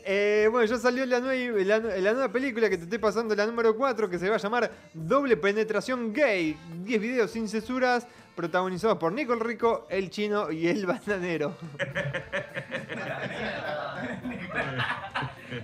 Eh, 0.04 0.48
bueno, 0.50 0.66
ya 0.66 0.76
salió 0.78 1.06
la, 1.06 1.20
nue- 1.20 1.64
la, 1.64 1.78
la 1.78 2.12
nueva 2.12 2.32
película 2.32 2.68
que 2.68 2.76
te 2.76 2.84
estoy 2.84 2.98
pasando, 2.98 3.34
la 3.36 3.46
número 3.46 3.76
4, 3.76 4.08
que 4.10 4.18
se 4.18 4.28
va 4.28 4.36
a 4.36 4.38
llamar 4.38 4.70
Doble 4.92 5.36
Penetración 5.36 6.12
Gay. 6.12 6.56
10 6.82 7.00
videos 7.00 7.30
sin 7.30 7.48
censuras, 7.48 8.08
protagonizados 8.34 8.98
por 8.98 9.12
Nicole 9.12 9.42
Rico, 9.44 9.86
El 9.90 10.10
Chino 10.10 10.50
y 10.50 10.68
El 10.68 10.86
Bananero. 10.86 11.56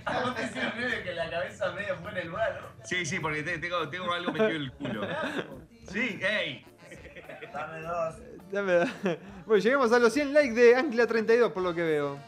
¿Vos 0.05 0.35
te 0.35 0.43
hicieron 0.45 0.71
creer 0.71 1.03
que 1.03 1.13
la 1.13 1.29
cabeza 1.29 1.71
medio 1.71 1.95
fue 1.97 2.11
en 2.11 2.17
el 2.17 2.31
bar? 2.31 2.61
Sí, 2.83 3.05
sí, 3.05 3.19
porque 3.19 3.43
te- 3.43 3.57
tengo, 3.59 3.89
tengo 3.89 4.13
algo 4.13 4.31
metido 4.31 4.49
en 4.49 4.55
el 4.63 4.71
culo. 4.73 5.07
Sí, 5.91 6.19
ey. 6.21 6.65
Dame 7.53 7.81
dos. 7.81 8.15
Dame- 8.51 9.17
Bueno, 9.45 9.63
llegamos 9.63 9.91
a 9.91 9.99
los 9.99 10.13
100 10.13 10.33
likes 10.33 10.53
de 10.53 10.75
Ancla 10.75 11.07
32, 11.07 11.51
por 11.51 11.63
lo 11.63 11.73
que 11.73 11.81
veo. 11.83 12.19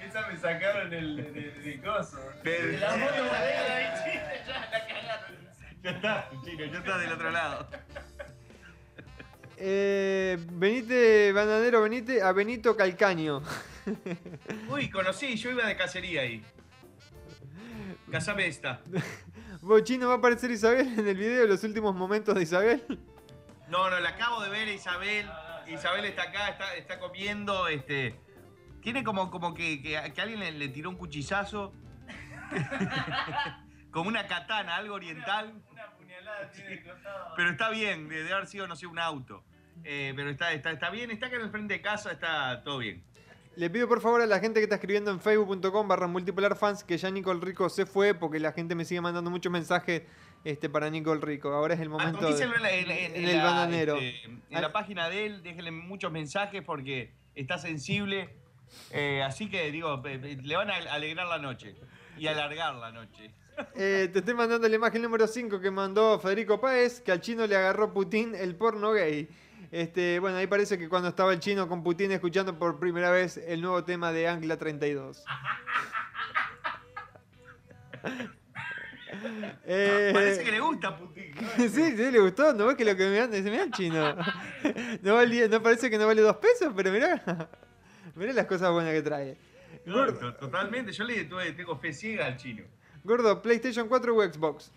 Esa 0.00 0.26
me 0.28 0.36
sacaron 0.36 0.92
el, 0.92 1.18
el, 1.18 1.36
el, 1.36 1.66
el 1.66 1.82
coso. 1.82 2.18
Del- 2.42 2.74
El 2.76 2.84
amor 2.84 3.12
de 3.12 3.20
bodega 3.20 3.76
de 3.76 3.84
chiste, 4.04 4.42
ya 4.46 4.60
la 4.60 4.70
cagaron. 4.70 5.36
Ya 5.82 5.90
está, 5.90 6.30
chico, 6.44 6.64
ya 6.64 6.78
está 6.78 6.98
del 6.98 7.12
otro 7.12 7.30
lado. 7.30 7.68
Eh, 9.58 10.36
venite, 10.52 11.32
Bananero, 11.32 11.82
venite 11.82 12.22
a 12.22 12.32
Benito 12.32 12.76
Calcaño. 12.76 13.42
Uy, 14.68 14.90
conocí, 14.90 15.36
yo 15.36 15.50
iba 15.50 15.66
de 15.66 15.76
cacería 15.76 16.22
ahí. 16.22 16.42
Casame 18.10 18.46
esta. 18.46 18.80
Vos, 19.62 19.82
Chino, 19.84 20.08
va 20.08 20.14
a 20.14 20.16
aparecer 20.18 20.50
Isabel 20.50 20.86
en 20.98 21.08
el 21.08 21.16
video 21.16 21.42
de 21.42 21.48
los 21.48 21.64
últimos 21.64 21.94
momentos 21.94 22.34
de 22.34 22.42
Isabel. 22.42 22.84
No, 23.68 23.90
no, 23.90 23.98
la 23.98 24.10
acabo 24.10 24.42
de 24.42 24.50
ver 24.50 24.68
a 24.68 24.72
Isabel. 24.72 25.26
Isabel 25.66 26.04
está 26.04 26.24
acá, 26.24 26.48
está, 26.50 26.74
está 26.76 26.98
comiendo, 27.00 27.66
este. 27.68 28.14
Tiene 28.82 29.02
como, 29.02 29.30
como 29.30 29.54
que, 29.54 29.82
que- 29.82 30.12
que 30.14 30.20
alguien 30.20 30.38
le, 30.38 30.52
le 30.52 30.68
tiró 30.68 30.90
un 30.90 30.96
cuchillazo. 30.96 31.72
como 33.90 34.08
una 34.08 34.26
katana, 34.28 34.76
algo 34.76 34.94
oriental. 34.94 35.54
Tiene 36.54 36.82
costado. 36.82 37.32
Pero 37.36 37.50
está 37.50 37.70
bien, 37.70 38.08
de, 38.08 38.22
de 38.24 38.32
haber 38.32 38.46
sido, 38.46 38.66
no 38.66 38.76
sé, 38.76 38.86
un 38.86 38.98
auto. 38.98 39.42
Eh, 39.84 40.12
pero 40.16 40.30
está, 40.30 40.52
está, 40.52 40.70
está 40.70 40.90
bien, 40.90 41.10
está 41.10 41.26
acá 41.26 41.36
en 41.36 41.42
el 41.42 41.50
frente 41.50 41.74
de 41.74 41.80
casa, 41.82 42.10
está 42.12 42.62
todo 42.64 42.78
bien. 42.78 43.02
Le 43.56 43.70
pido 43.70 43.88
por 43.88 44.00
favor 44.02 44.20
a 44.20 44.26
la 44.26 44.38
gente 44.38 44.60
que 44.60 44.64
está 44.64 44.74
escribiendo 44.76 45.10
en 45.10 45.18
facebook.com 45.20 45.88
barra 45.88 46.06
multipolar 46.06 46.56
fans 46.56 46.84
que 46.84 46.98
ya 46.98 47.10
Nicole 47.10 47.40
Rico 47.40 47.70
se 47.70 47.86
fue 47.86 48.12
porque 48.12 48.38
la 48.38 48.52
gente 48.52 48.74
me 48.74 48.84
sigue 48.84 49.00
mandando 49.00 49.30
muchos 49.30 49.50
mensajes 49.50 50.02
este, 50.44 50.68
para 50.68 50.90
Nicole 50.90 51.20
Rico. 51.22 51.48
Ahora 51.52 51.72
es 51.74 51.80
el 51.80 51.88
momento 51.88 52.20
de- 52.20 52.26
Actualícenlo 52.34 52.56
en, 52.56 52.62
la- 52.62 52.70
en- 52.70 52.90
en- 52.90 53.16
en 53.24 53.28
el 53.30 53.36
la, 53.38 53.44
bananero. 53.44 53.96
este, 53.96 54.24
en 54.26 54.42
la 54.62 54.72
página 54.72 55.08
de 55.08 55.24
él, 55.26 55.42
déjenle 55.42 55.70
muchos 55.70 56.12
mensajes 56.12 56.62
porque 56.62 57.12
está 57.34 57.56
sensible. 57.58 58.28
Eh, 58.90 59.22
así 59.22 59.48
que, 59.48 59.70
digo, 59.70 60.02
le 60.04 60.56
van 60.56 60.70
a 60.70 60.74
alegrar 60.92 61.26
la 61.26 61.38
noche 61.38 61.76
y 62.18 62.26
alargar 62.26 62.74
la 62.74 62.90
noche. 62.92 63.30
Eh, 63.74 64.08
te 64.12 64.18
estoy 64.20 64.34
mandando 64.34 64.68
la 64.68 64.74
imagen 64.76 65.02
número 65.02 65.26
5 65.26 65.60
que 65.60 65.70
mandó 65.70 66.18
Federico 66.18 66.60
Páez, 66.60 67.00
que 67.00 67.12
al 67.12 67.20
chino 67.20 67.46
le 67.46 67.56
agarró 67.56 67.92
Putin 67.92 68.34
el 68.34 68.54
porno 68.54 68.92
gay. 68.92 69.28
Este, 69.72 70.18
bueno, 70.20 70.36
ahí 70.36 70.46
parece 70.46 70.78
que 70.78 70.88
cuando 70.88 71.08
estaba 71.08 71.32
el 71.32 71.40
chino 71.40 71.68
con 71.68 71.82
Putin 71.82 72.12
escuchando 72.12 72.58
por 72.58 72.78
primera 72.78 73.10
vez 73.10 73.36
el 73.36 73.60
nuevo 73.60 73.82
tema 73.84 74.12
de 74.12 74.28
Ancla 74.28 74.56
32. 74.56 75.24
Eh, 79.64 80.10
Parece 80.12 80.44
que 80.44 80.50
le 80.52 80.60
gusta 80.60 80.96
Putin. 80.98 81.32
sí, 81.56 81.68
sí, 81.68 82.10
le 82.10 82.18
gustó. 82.18 82.52
¿No 82.52 82.66
ves 82.66 82.76
que 82.76 82.84
lo 82.84 82.94
que 82.96 83.08
me 83.08 83.18
anda? 83.20 83.36
Dice, 83.36 83.50
mirá 83.50 83.62
el 83.64 83.70
chino. 83.70 84.14
No, 85.02 85.14
valía- 85.14 85.48
no 85.48 85.62
parece 85.62 85.88
que 85.88 85.96
no 85.96 86.06
vale 86.06 86.20
dos 86.22 86.36
pesos, 86.36 86.72
pero 86.76 86.90
mirá. 86.90 87.48
Mirá 88.14 88.32
las 88.32 88.46
cosas 88.46 88.70
buenas 88.72 88.92
que 88.92 89.02
trae. 89.02 89.36
No, 89.84 90.12
totalmente, 90.14 90.92
yo 90.92 91.04
le 91.04 91.24
tuve- 91.28 91.52
tengo 91.56 91.78
fe 91.78 91.92
ciega 91.92 92.26
al 92.26 92.36
chino. 92.36 92.64
Gordo, 93.06 93.40
PlayStation 93.42 93.88
4 93.88 94.14
o 94.16 94.22
Xbox. 94.22 94.70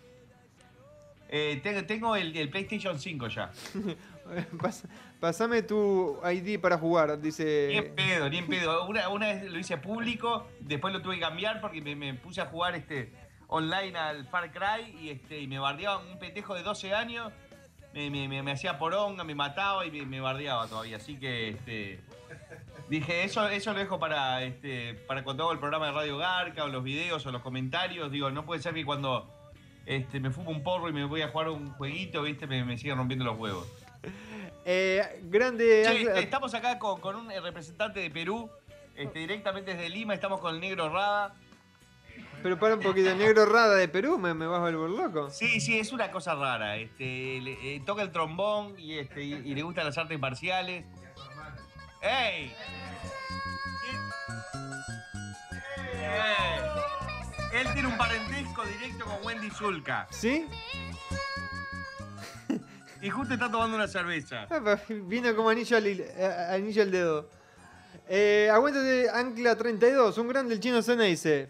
Eh, 1.32 1.60
tengo 1.62 1.84
tengo 1.84 2.16
el, 2.16 2.36
el 2.36 2.48
PlayStation 2.50 2.98
5 2.98 3.28
ya. 3.28 3.50
Pas- 4.58 4.84
Pasame 5.20 5.62
tu 5.62 6.18
ID 6.24 6.58
para 6.60 6.78
jugar, 6.78 7.10
Ni 7.18 7.22
dice. 7.24 7.76
en 7.76 7.94
pedo, 7.94 8.28
ni 8.30 8.38
en 8.38 8.46
pedo. 8.46 8.86
Una, 8.88 9.08
una 9.10 9.26
vez 9.26 9.44
lo 9.52 9.58
hice 9.58 9.76
público, 9.76 10.46
después 10.60 10.94
lo 10.94 11.02
tuve 11.02 11.16
que 11.16 11.20
cambiar 11.20 11.60
porque 11.60 11.82
me, 11.82 11.94
me 11.94 12.14
puse 12.14 12.40
a 12.40 12.46
jugar 12.46 12.74
este 12.74 13.12
online 13.48 13.96
al 13.98 14.26
Far 14.28 14.50
Cry 14.50 14.96
y, 14.98 15.10
este, 15.10 15.38
y 15.40 15.46
me 15.46 15.58
bardeaba 15.58 15.98
un 15.98 16.18
petejo 16.18 16.54
de 16.54 16.62
12 16.62 16.94
años. 16.94 17.32
Me, 17.92 18.08
me- 18.08 18.28
me- 18.28 18.42
me 18.42 18.52
hacía 18.52 18.78
poronga, 18.78 19.22
me 19.24 19.34
mataba 19.34 19.84
y 19.84 19.90
me, 19.90 20.06
me 20.06 20.20
bardeaba 20.20 20.66
todavía. 20.68 20.96
Así 20.96 21.16
que 21.18 21.50
este, 21.50 22.00
Dije, 22.88 23.24
eso, 23.24 23.46
eso 23.48 23.72
lo 23.72 23.78
dejo 23.78 23.98
para, 24.00 24.42
este, 24.42 24.94
para 25.06 25.22
cuando 25.22 25.44
hago 25.44 25.52
el 25.52 25.58
programa 25.60 25.86
de 25.86 25.92
Radio 25.92 26.18
Garca 26.18 26.64
o 26.64 26.68
los 26.68 26.82
videos 26.82 27.24
o 27.26 27.30
los 27.32 27.42
comentarios. 27.42 28.10
Digo, 28.10 28.30
no 28.30 28.44
puede 28.44 28.60
ser 28.60 28.74
que 28.74 28.84
cuando 28.84 29.28
este, 29.86 30.18
me 30.20 30.30
fumo 30.30 30.50
un 30.50 30.62
porro 30.62 30.88
y 30.88 30.92
me 30.92 31.04
voy 31.04 31.22
a 31.22 31.28
jugar 31.28 31.48
un 31.50 31.70
jueguito, 31.74 32.22
viste, 32.22 32.46
me, 32.46 32.64
me 32.64 32.76
siguen 32.76 32.96
rompiendo 32.96 33.24
los 33.24 33.38
huevos. 33.38 33.66
Eh, 34.64 35.20
grande. 35.24 35.82
Estamos 36.20 36.52
acá 36.54 36.78
con, 36.78 37.00
con 37.00 37.16
un 37.16 37.28
representante 37.30 38.00
de 38.00 38.10
Perú, 38.10 38.50
este, 38.96 39.20
directamente 39.20 39.74
desde 39.74 39.88
Lima, 39.88 40.14
estamos 40.14 40.40
con 40.40 40.54
el 40.54 40.60
negro 40.60 40.88
Rada. 40.92 41.34
Pero 42.42 42.58
para 42.58 42.74
un 42.74 42.80
poquito, 42.80 43.14
negro 43.14 43.44
rada 43.44 43.76
de 43.76 43.86
Perú, 43.86 44.16
me, 44.18 44.32
me 44.32 44.46
vas 44.46 44.58
a 44.60 44.70
volver 44.74 44.90
loco. 44.90 45.28
Sí, 45.30 45.60
sí, 45.60 45.78
es 45.78 45.92
una 45.92 46.10
cosa 46.10 46.34
rara. 46.34 46.76
Este, 46.78 47.38
le- 47.42 47.76
eh, 47.76 47.82
toca 47.84 48.00
el 48.02 48.10
trombón 48.10 48.78
y, 48.78 48.94
este, 48.98 49.22
y, 49.22 49.34
y 49.34 49.54
le 49.54 49.62
gustan 49.62 49.84
las 49.84 49.98
artes 49.98 50.18
marciales. 50.18 50.86
¡Ey! 52.02 52.54
¡Eh! 55.92 56.58
Él 57.52 57.66
tiene 57.74 57.88
un 57.88 57.96
parentesco 57.96 58.64
directo 58.64 59.04
con 59.04 59.24
Wendy 59.24 59.50
Zulka. 59.50 60.06
¿Sí? 60.10 60.46
Y 63.02 63.10
justo 63.10 63.34
está 63.34 63.50
tomando 63.50 63.76
una 63.76 63.88
cerveza. 63.88 64.46
Ah, 64.50 64.78
Vino 64.88 65.34
como 65.34 65.48
anillo 65.48 65.76
al, 65.76 66.04
a- 66.20 66.54
anillo 66.54 66.82
al 66.82 66.90
dedo. 66.90 67.30
Eh, 68.08 68.48
aguántate, 68.52 69.08
Ancla 69.10 69.56
32, 69.56 70.18
un 70.18 70.28
grande 70.28 70.54
el 70.54 70.60
chino 70.60 70.82
Sena 70.82 71.04
dice. 71.04 71.48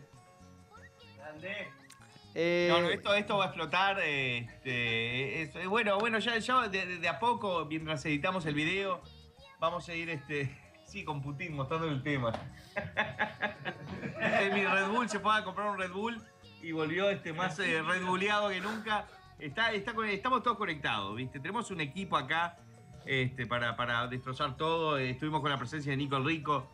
Eh, 2.35 2.69
No, 2.71 2.81
no, 2.83 2.91
esto, 2.91 3.13
esto 3.15 3.37
va 3.39 3.45
a 3.45 3.47
explotar. 3.49 3.99
Este, 4.01 5.43
es- 5.43 5.67
bueno, 5.67 5.99
bueno, 5.99 6.19
ya, 6.21 6.39
ya 6.39 6.69
de 6.69 7.09
a 7.09 7.19
poco, 7.19 7.65
mientras 7.67 8.05
editamos 8.07 8.47
el 8.47 8.55
video, 8.55 9.03
vamos 9.61 9.89
a 9.89 9.95
ir 9.95 10.11
este. 10.11 10.57
Sí, 10.91 11.05
con 11.05 11.23
Putin 11.23 11.55
mostrando 11.55 11.87
el 11.87 12.03
tema. 12.03 12.33
Mi 14.53 14.67
Red 14.67 14.89
Bull 14.89 15.09
se 15.09 15.19
a 15.25 15.45
comprar 15.45 15.69
un 15.71 15.79
Red 15.79 15.93
Bull 15.93 16.21
y 16.63 16.73
volvió 16.73 17.09
este 17.11 17.33
más 17.33 17.57
eh, 17.61 17.81
Red 17.81 18.05
Bulleado 18.05 18.49
que 18.49 18.61
nunca. 18.61 19.07
Está, 19.39 19.71
está, 19.73 19.95
con- 19.95 20.09
estamos 20.09 20.43
todos 20.43 20.57
conectados, 20.59 21.15
¿viste? 21.17 21.39
Tenemos 21.39 21.71
un 21.71 21.81
equipo 21.81 22.17
acá 22.17 22.59
este, 23.07 23.47
para, 23.47 23.77
para 23.77 24.09
destrozar 24.09 24.57
todo. 24.57 24.99
Estuvimos 24.99 25.41
con 25.43 25.51
la 25.51 25.59
presencia 25.59 25.93
de 25.93 25.97
Nico 25.97 26.17
el 26.17 26.25
Rico. 26.25 26.69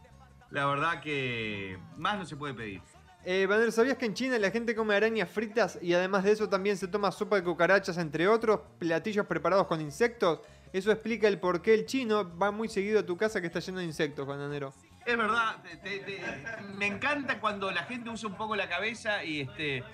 La 0.50 0.64
verdad 0.64 1.00
que 1.02 1.78
más 1.98 2.18
no 2.18 2.24
se 2.24 2.36
puede 2.36 2.54
pedir. 2.54 2.80
eh, 3.24 3.44
Vander, 3.46 3.70
¿sabías 3.70 3.98
que 3.98 4.06
en 4.06 4.14
China 4.14 4.38
la 4.38 4.50
gente 4.50 4.74
come 4.74 4.94
arañas 4.94 5.28
fritas 5.28 5.78
y 5.82 5.92
además 5.92 6.24
de 6.24 6.32
eso 6.32 6.48
también 6.48 6.78
se 6.78 6.88
toma 6.88 7.12
sopa 7.12 7.36
de 7.36 7.44
cucarachas, 7.44 7.98
entre 7.98 8.26
otros 8.28 8.60
platillos 8.78 9.26
preparados 9.26 9.66
con 9.66 9.80
insectos? 9.82 10.40
Eso 10.72 10.90
explica 10.92 11.28
el 11.28 11.38
por 11.38 11.62
qué 11.62 11.74
el 11.74 11.86
chino 11.86 12.36
va 12.38 12.50
muy 12.50 12.68
seguido 12.68 13.00
a 13.00 13.06
tu 13.06 13.16
casa 13.16 13.40
que 13.40 13.46
está 13.46 13.60
lleno 13.60 13.78
de 13.78 13.84
insectos, 13.84 14.26
bananero. 14.26 14.74
Es 15.06 15.16
verdad, 15.16 15.62
te- 15.62 15.76
te- 15.76 16.00
te- 16.00 16.62
me 16.76 16.86
encanta 16.86 17.40
cuando 17.40 17.70
la 17.70 17.84
gente 17.84 18.10
usa 18.10 18.28
un 18.28 18.36
poco 18.36 18.56
la 18.56 18.68
cabeza 18.68 19.22
y 19.24 19.42
este. 19.42 19.84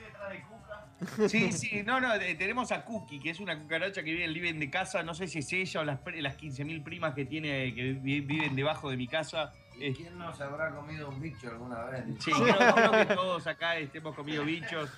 Sí, 1.28 1.50
sí, 1.52 1.82
no, 1.82 2.00
no, 2.00 2.12
tenemos 2.38 2.70
a 2.70 2.84
Cookie, 2.84 3.18
que 3.18 3.30
es 3.30 3.40
una 3.40 3.58
cucaracha 3.58 4.02
que 4.04 4.12
vive 4.12 4.22
en 4.22 4.28
el 4.30 4.34
living 4.34 4.60
de 4.60 4.70
casa, 4.70 5.02
no 5.02 5.14
sé 5.14 5.26
si 5.26 5.40
es 5.40 5.52
ella 5.52 5.80
o 5.80 5.84
las, 5.84 5.98
las 6.06 6.36
15.000 6.36 6.82
primas 6.84 7.12
que 7.14 7.24
tiene 7.24 7.74
que 7.74 7.92
vi- 7.94 8.20
viven 8.20 8.54
debajo 8.54 8.88
de 8.88 8.96
mi 8.96 9.08
casa. 9.08 9.52
¿Quién 9.76 10.16
no 10.16 10.32
se 10.32 10.44
habrá 10.44 10.70
comido 10.74 11.08
un 11.08 11.20
bicho 11.20 11.48
alguna 11.50 11.82
vez? 11.86 12.04
Sí, 12.20 12.30
creo, 12.30 12.74
creo 12.74 12.90
que 13.08 13.14
todos 13.16 13.46
acá 13.48 13.76
este, 13.78 13.98
hemos 13.98 14.14
comido 14.14 14.44
bichos. 14.44 14.90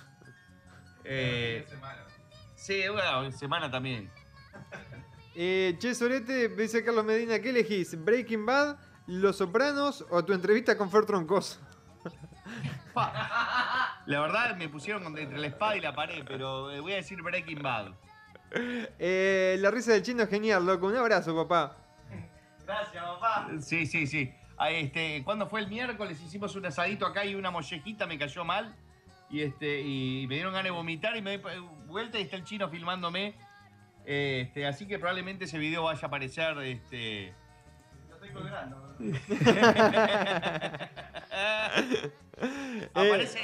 Eh, 1.03 1.65
sí, 2.55 2.83
bueno, 2.91 3.31
semana 3.31 3.69
también. 3.71 4.09
Eh, 5.37 5.75
che, 5.79 5.93
Sorete, 5.93 6.47
dice 6.47 6.81
Carlos 6.81 7.03
Medina, 7.03 7.39
¿qué 7.39 7.49
elegís? 7.49 8.01
¿Breaking 8.01 8.45
Bad, 8.45 8.77
Los 9.07 9.35
Sopranos 9.37 10.05
o 10.09 10.23
tu 10.23 10.31
entrevista 10.31 10.77
con 10.77 10.89
Fer 10.89 11.05
Troncoso? 11.05 11.59
La 12.95 14.21
verdad 14.21 14.55
me 14.55 14.69
pusieron 14.69 15.05
entre 15.17 15.37
la 15.37 15.47
espada 15.47 15.75
y 15.75 15.81
la 15.81 15.93
pared, 15.93 16.23
pero 16.25 16.71
eh, 16.71 16.79
voy 16.79 16.93
a 16.93 16.97
decir 16.97 17.21
Breaking 17.21 17.61
Bad. 17.61 17.91
Eh, 18.97 19.57
la 19.59 19.71
risa 19.71 19.91
del 19.91 20.03
chino 20.03 20.23
es 20.23 20.29
genial, 20.29 20.65
loco. 20.65 20.87
Un 20.87 20.95
abrazo, 20.95 21.35
papá. 21.35 21.75
Gracias, 22.65 23.03
papá. 23.03 23.49
Sí, 23.59 23.85
sí, 23.85 24.07
sí. 24.07 24.31
Ah, 24.57 24.71
este, 24.71 25.21
cuando 25.25 25.47
fue 25.47 25.59
el 25.59 25.67
miércoles 25.67 26.21
hicimos 26.21 26.55
un 26.55 26.65
asadito 26.65 27.05
acá 27.05 27.25
y 27.25 27.35
una 27.35 27.51
mollejita 27.51 28.05
me 28.05 28.17
cayó 28.17 28.45
mal. 28.45 28.73
Y 29.29 29.41
este, 29.41 29.81
y 29.81 30.27
me 30.29 30.35
dieron 30.35 30.53
ganas 30.53 30.65
de 30.65 30.71
vomitar 30.71 31.17
y 31.17 31.21
me 31.21 31.37
di 31.37 31.43
vuelta 31.87 32.19
y 32.19 32.21
está 32.21 32.37
el 32.37 32.45
chino 32.45 32.69
filmándome. 32.69 33.35
Este, 34.05 34.67
así 34.67 34.87
que 34.87 34.99
probablemente 34.99 35.45
ese 35.45 35.57
video 35.57 35.83
vaya 35.83 36.01
a 36.03 36.07
aparecer. 36.07 36.57
Este. 36.59 37.33
Lo 38.09 38.15
estoy 38.15 38.29
colgando. 38.31 38.95
aparece. 42.93 43.39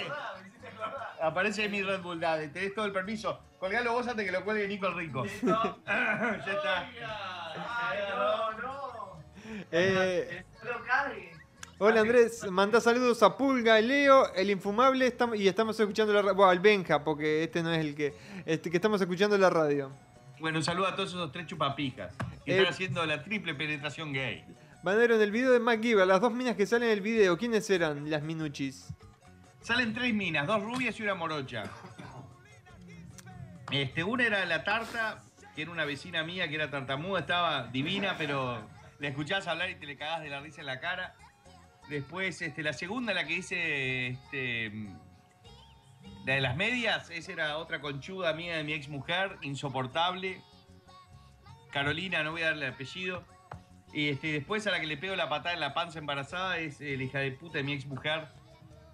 Aparece 1.21 1.69
mi 1.69 1.83
Red 1.83 2.01
Bull, 2.01 2.19
dale, 2.19 2.47
tenés 2.47 2.73
todo 2.73 2.85
el 2.85 2.91
permiso. 2.91 3.39
Colgalo 3.59 3.93
vos 3.93 4.07
antes 4.07 4.25
que 4.25 4.31
lo 4.31 4.43
cuelgue 4.43 4.67
Nico 4.67 4.87
el 4.87 4.95
Rico. 4.95 5.23
ya 5.43 6.43
está. 6.47 6.89
No, 8.17 8.51
no. 8.53 9.19
Eh, 9.71 10.43
No 10.63 10.83
cargue. 10.85 11.31
hola 11.77 12.01
Andrés, 12.01 12.43
manda 12.49 12.81
saludos 12.81 13.21
a 13.21 13.37
Pulga, 13.37 13.79
Leo, 13.81 14.33
el 14.33 14.49
infumable 14.49 15.05
estamos, 15.05 15.37
y 15.37 15.47
estamos 15.47 15.79
escuchando 15.79 16.11
la 16.11 16.23
radio. 16.23 16.35
Bueno, 16.35 16.49
al 16.49 16.59
Benja, 16.59 17.03
porque 17.03 17.43
este 17.43 17.61
no 17.61 17.71
es 17.71 17.79
el 17.79 17.93
que. 17.93 18.15
Este, 18.47 18.71
que 18.71 18.77
estamos 18.77 18.99
escuchando 18.99 19.37
la 19.37 19.51
radio. 19.51 19.91
Bueno, 20.41 20.57
un 20.57 20.63
saludo 20.63 20.87
a 20.87 20.95
todos 20.95 21.09
esos 21.09 21.31
tres 21.31 21.45
chupapijas 21.45 22.15
que 22.43 22.51
Eh, 22.51 22.57
están 22.57 22.73
haciendo 22.73 23.05
la 23.05 23.23
triple 23.23 23.53
penetración 23.53 24.11
gay. 24.11 24.43
Bandero, 24.81 25.13
en 25.15 25.21
el 25.21 25.29
video 25.29 25.51
de 25.51 25.59
MacGyver, 25.59 26.07
las 26.07 26.19
dos 26.19 26.33
minas 26.33 26.55
que 26.55 26.65
salen 26.65 26.89
en 26.89 26.93
el 26.93 27.01
video, 27.01 27.37
¿quiénes 27.37 27.69
eran 27.69 28.09
las 28.09 28.23
minuchis? 28.23 28.87
Salen 29.61 29.93
tres 29.93 30.11
minas, 30.15 30.47
dos 30.47 30.63
rubias 30.63 30.99
y 30.99 31.03
una 31.03 31.13
morocha. 31.13 31.65
Este, 33.71 34.03
una 34.03 34.25
era 34.25 34.43
la 34.47 34.63
tarta, 34.63 35.21
que 35.55 35.61
era 35.61 35.69
una 35.69 35.85
vecina 35.85 36.23
mía 36.23 36.47
que 36.49 36.55
era 36.55 36.71
tartamuda, 36.71 37.19
estaba 37.19 37.67
divina, 37.67 38.15
pero 38.17 38.67
la 38.97 39.07
escuchabas 39.07 39.45
hablar 39.45 39.69
y 39.69 39.75
te 39.75 39.85
le 39.85 39.95
cagás 39.95 40.23
de 40.23 40.29
la 40.29 40.39
risa 40.39 40.61
en 40.61 40.67
la 40.67 40.79
cara. 40.79 41.13
Después, 41.87 42.41
este, 42.41 42.63
la 42.63 42.73
segunda, 42.73 43.13
la 43.13 43.27
que 43.27 43.35
dice 43.35 44.07
este, 44.07 44.71
la 46.25 46.35
de 46.35 46.41
las 46.41 46.55
medias, 46.55 47.09
esa 47.09 47.31
era 47.31 47.57
otra 47.57 47.81
conchuda 47.81 48.33
mía 48.33 48.57
de 48.57 48.63
mi 48.63 48.73
ex 48.73 48.89
mujer, 48.89 49.37
insoportable. 49.41 50.41
Carolina, 51.71 52.23
no 52.23 52.31
voy 52.31 52.43
a 52.43 52.47
darle 52.47 52.67
el 52.67 52.73
apellido. 52.73 53.23
Y 53.93 54.09
este, 54.09 54.31
después 54.31 54.65
a 54.67 54.71
la 54.71 54.79
que 54.79 54.87
le 54.87 54.97
pego 54.97 55.15
la 55.15 55.29
patada 55.29 55.53
en 55.53 55.59
la 55.59 55.73
panza 55.73 55.99
embarazada 55.99 56.57
es 56.59 56.79
eh, 56.79 56.95
la 56.95 57.03
hija 57.03 57.19
de 57.19 57.31
puta 57.31 57.57
de 57.57 57.63
mi 57.63 57.73
ex 57.73 57.85
mujer. 57.85 58.27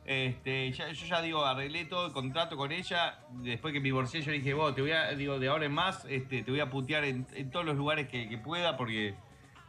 Este, 0.05 0.71
yo 0.71 0.85
ya 0.93 1.21
digo, 1.21 1.45
arreglé 1.45 1.83
todo 1.83 2.07
el 2.07 2.13
contrato 2.13 2.55
con 2.55 2.71
ella. 2.71 3.19
Después 3.31 3.73
que 3.73 3.81
me 3.81 3.85
divorcié, 3.85 4.21
yo 4.21 4.31
dije, 4.31 4.53
vos, 4.53 4.73
te 4.73 4.81
voy 4.81 4.91
a, 4.91 5.11
digo, 5.11 5.37
de 5.37 5.49
ahora 5.49 5.65
en 5.65 5.73
más, 5.73 6.05
este, 6.05 6.43
te 6.43 6.49
voy 6.49 6.61
a 6.61 6.69
putear 6.69 7.03
en, 7.03 7.25
todos 7.51 7.65
los 7.65 7.75
lugares 7.75 8.07
que, 8.07 8.29
que 8.29 8.37
pueda 8.37 8.77
porque 8.77 9.15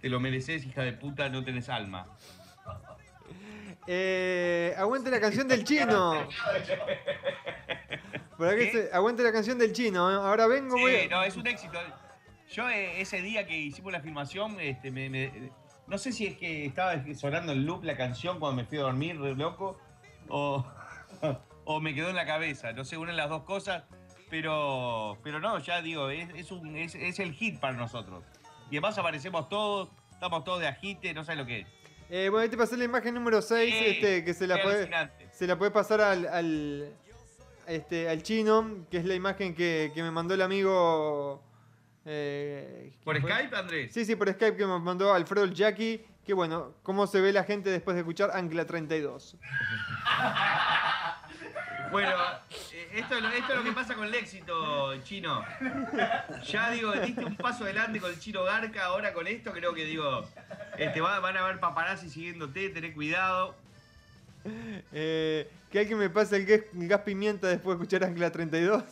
te 0.01 0.09
lo 0.09 0.21
mereces, 0.21 0.65
hija 0.65 0.83
de 0.83 0.93
puta, 0.93 1.29
no 1.29 1.43
tenés 1.43 1.69
alma. 1.69 2.07
Eh, 3.91 4.75
aguante 4.77 5.11
la 5.11 5.19
canción 5.19 5.49
del 5.49 5.65
chino. 5.65 6.29
Por 8.37 8.49
aquí 8.49 8.71
se- 8.71 8.91
aguante 8.93 9.23
la 9.23 9.33
canción 9.33 9.59
del 9.59 9.73
chino. 9.73 10.11
¿eh? 10.11 10.15
Ahora 10.15 10.47
vengo, 10.47 10.77
Sí, 10.77 10.83
voy 10.83 10.95
a- 10.97 11.09
no, 11.09 11.23
es 11.23 11.37
un 11.37 11.47
éxito. 11.47 11.79
Yo 12.53 12.69
eh, 12.69 13.01
ese 13.01 13.23
día 13.23 13.47
que 13.47 13.57
hicimos 13.57 13.91
la 13.93 14.01
filmación, 14.01 14.61
este, 14.61 14.91
me, 14.91 15.09
me- 15.09 15.51
no 15.87 15.97
sé 15.97 16.13
si 16.13 16.27
es 16.27 16.37
que 16.37 16.67
estaba 16.67 17.03
sonando 17.15 17.53
en 17.53 17.65
loop 17.65 17.83
la 17.85 17.97
canción 17.97 18.39
cuando 18.39 18.61
me 18.63 18.69
fui 18.69 18.77
a 18.77 18.83
dormir, 18.83 19.19
re 19.19 19.35
loco, 19.35 19.79
o, 20.29 20.67
o 21.65 21.81
me 21.81 21.95
quedó 21.95 22.11
en 22.11 22.17
la 22.17 22.27
cabeza. 22.27 22.73
No 22.73 22.85
sé, 22.85 22.99
una 22.99 23.13
de 23.13 23.17
las 23.17 23.31
dos 23.31 23.45
cosas, 23.45 23.85
pero, 24.29 25.17
pero 25.25 25.41
no, 25.41 25.59
ya 25.61 25.81
digo, 25.81 26.11
es, 26.11 26.29
es 26.35 26.53
un, 26.53 26.77
es, 26.77 26.95
es 26.95 27.19
el 27.21 27.33
hit 27.33 27.59
para 27.59 27.73
nosotros. 27.73 28.23
Y 28.71 28.77
además 28.77 28.99
aparecemos 28.99 29.49
todos, 29.49 29.89
estamos 30.13 30.45
todos 30.45 30.61
de 30.61 30.69
agite, 30.69 31.15
no 31.15 31.25
sé 31.25 31.37
lo 31.37 31.47
que 31.47 31.61
es. 31.61 31.67
Eh, 32.11 32.29
bueno, 32.31 32.43
ahí 32.45 32.49
te 32.49 32.57
pasé 32.57 32.77
la 32.77 32.85
imagen 32.85 33.15
número 33.15 33.43
6, 33.43 33.75
Sí, 33.79 33.85
este, 33.87 34.25
que 34.25 34.33
se 34.35 34.47
la 34.47 34.63
puede, 34.63 34.91
se 35.31 35.47
la 35.47 35.59
puede 35.59 35.71
pasar 35.71 36.01
al, 36.01 36.27
al, 36.27 36.93
este, 37.67 38.09
al 38.09 38.23
chino, 38.23 38.87
que 38.91 38.97
es 38.99 39.05
la 39.05 39.15
imagen 39.15 39.55
que, 39.55 39.91
que 39.95 40.03
me 40.03 40.11
mandó 40.11 40.33
el 40.35 40.41
amigo... 40.43 41.43
eh, 42.07 42.93
¿Por. 43.05 43.19
Skype, 43.21 43.55
Andrés? 43.57 43.93
Sí, 43.93 44.05
sí, 44.07 44.17
por 44.17 44.29
Skype 44.33 44.57
que 44.57 44.67
me 44.67 44.79
mandó 44.79 45.13
Alfredo 45.13 45.45
el 45.45 45.53
Jackie. 45.55 46.05
Que 46.25 46.35
bueno, 46.35 46.75
cómo 46.83 47.07
se 47.07 47.21
ve 47.23 47.33
la 47.33 47.45
gente 47.45 47.71
después 47.71 47.95
de 47.95 48.01
escuchar 48.01 48.31
Ancla 48.35 48.67
32. 48.67 49.37
Bueno, 51.91 52.11
eh, 52.51 52.89
esto, 52.97 53.15
es 53.17 53.23
lo- 53.23 53.31
esto 53.31 53.53
es 53.53 53.59
lo 53.61 53.65
que 53.65 53.73
pasa 53.73 53.95
con 53.95 54.07
el 54.07 54.15
éxito, 54.15 54.95
chino. 55.05 55.43
Ya 56.47 56.71
digo, 56.71 56.93
diste 56.93 57.25
un 57.25 57.35
paso 57.35 57.65
adelante 57.65 57.99
con 57.99 58.11
el 58.11 58.21
chino 58.21 58.45
Garca, 58.45 58.85
ahora 58.85 59.15
con 59.15 59.27
esto 59.27 59.53
creo 59.53 59.73
que 59.73 59.87
digo, 59.87 60.29
este, 60.79 61.01
va- 61.01 61.21
van 61.21 61.37
a 61.37 61.41
haber 61.41 61.61
paparazzi 61.61 62.09
siguiéndote, 62.11 62.71
tené 62.71 62.93
cuidado. 62.93 63.55
Eh, 64.93 65.51
que 65.71 65.81
alguien 65.81 65.99
me 65.99 66.09
pase 66.09 66.37
el 66.37 66.47
gas, 66.47 66.61
el 66.75 66.89
gas 66.89 67.01
pimienta 67.03 67.49
después 67.49 67.77
de 67.79 67.85
escuchar 67.85 68.05
Ancla 68.09 68.31
32. 68.31 68.85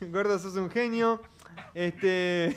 Gordo, 0.00 0.38
sos 0.38 0.54
un 0.56 0.70
genio. 0.70 1.22
Este. 1.74 2.56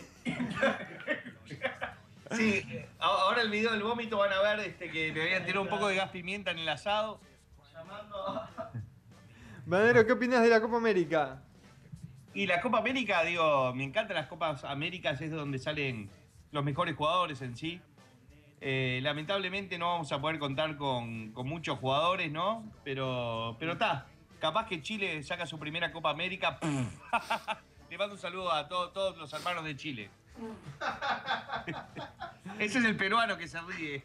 Sí, 2.31 2.63
eh, 2.69 2.87
ahora 2.99 3.41
el 3.41 3.49
video 3.49 3.71
del 3.71 3.81
vómito 3.83 4.17
van 4.17 4.31
a 4.31 4.41
ver 4.41 4.59
este, 4.59 4.91
que 4.91 5.11
me 5.11 5.23
habían 5.23 5.43
tirado 5.45 5.63
un 5.63 5.69
poco 5.69 5.87
de 5.87 5.95
gas 5.95 6.09
pimienta 6.11 6.51
en 6.51 6.59
el 6.59 6.69
asado. 6.69 7.19
Bananero, 9.65 10.05
¿qué 10.05 10.11
opinas 10.13 10.41
de 10.41 10.49
la 10.49 10.61
Copa 10.61 10.77
América? 10.77 11.41
Y 12.33 12.45
la 12.45 12.61
Copa 12.61 12.77
América, 12.79 13.23
digo, 13.23 13.73
me 13.73 13.83
encantan 13.83 14.15
las 14.15 14.27
Copas 14.27 14.63
Américas, 14.63 15.19
es 15.21 15.31
de 15.31 15.35
donde 15.35 15.59
salen 15.59 16.09
los 16.51 16.63
mejores 16.63 16.95
jugadores 16.95 17.41
en 17.41 17.55
sí. 17.55 17.81
Eh, 18.61 18.99
lamentablemente 19.01 19.77
no 19.77 19.87
vamos 19.87 20.11
a 20.11 20.19
poder 20.19 20.37
contar 20.37 20.75
con, 20.75 21.31
con 21.31 21.47
muchos 21.47 21.79
jugadores, 21.79 22.31
¿no? 22.31 22.63
Pero 22.83 23.55
pero 23.59 23.73
está. 23.73 24.07
Capaz 24.39 24.67
que 24.67 24.81
Chile 24.81 25.21
saca 25.23 25.45
su 25.45 25.59
primera 25.59 25.91
Copa 25.91 26.09
América. 26.09 26.59
Le 27.89 27.97
mando 27.97 28.15
un 28.15 28.21
saludo 28.21 28.51
a 28.51 28.67
todos, 28.67 28.93
todos 28.93 29.17
los 29.17 29.31
hermanos 29.33 29.63
de 29.63 29.75
Chile. 29.75 30.09
Ese 32.59 32.79
es 32.79 32.85
el 32.85 32.95
peruano 32.95 33.37
que 33.37 33.47
se 33.47 33.59
ríe. 33.61 34.03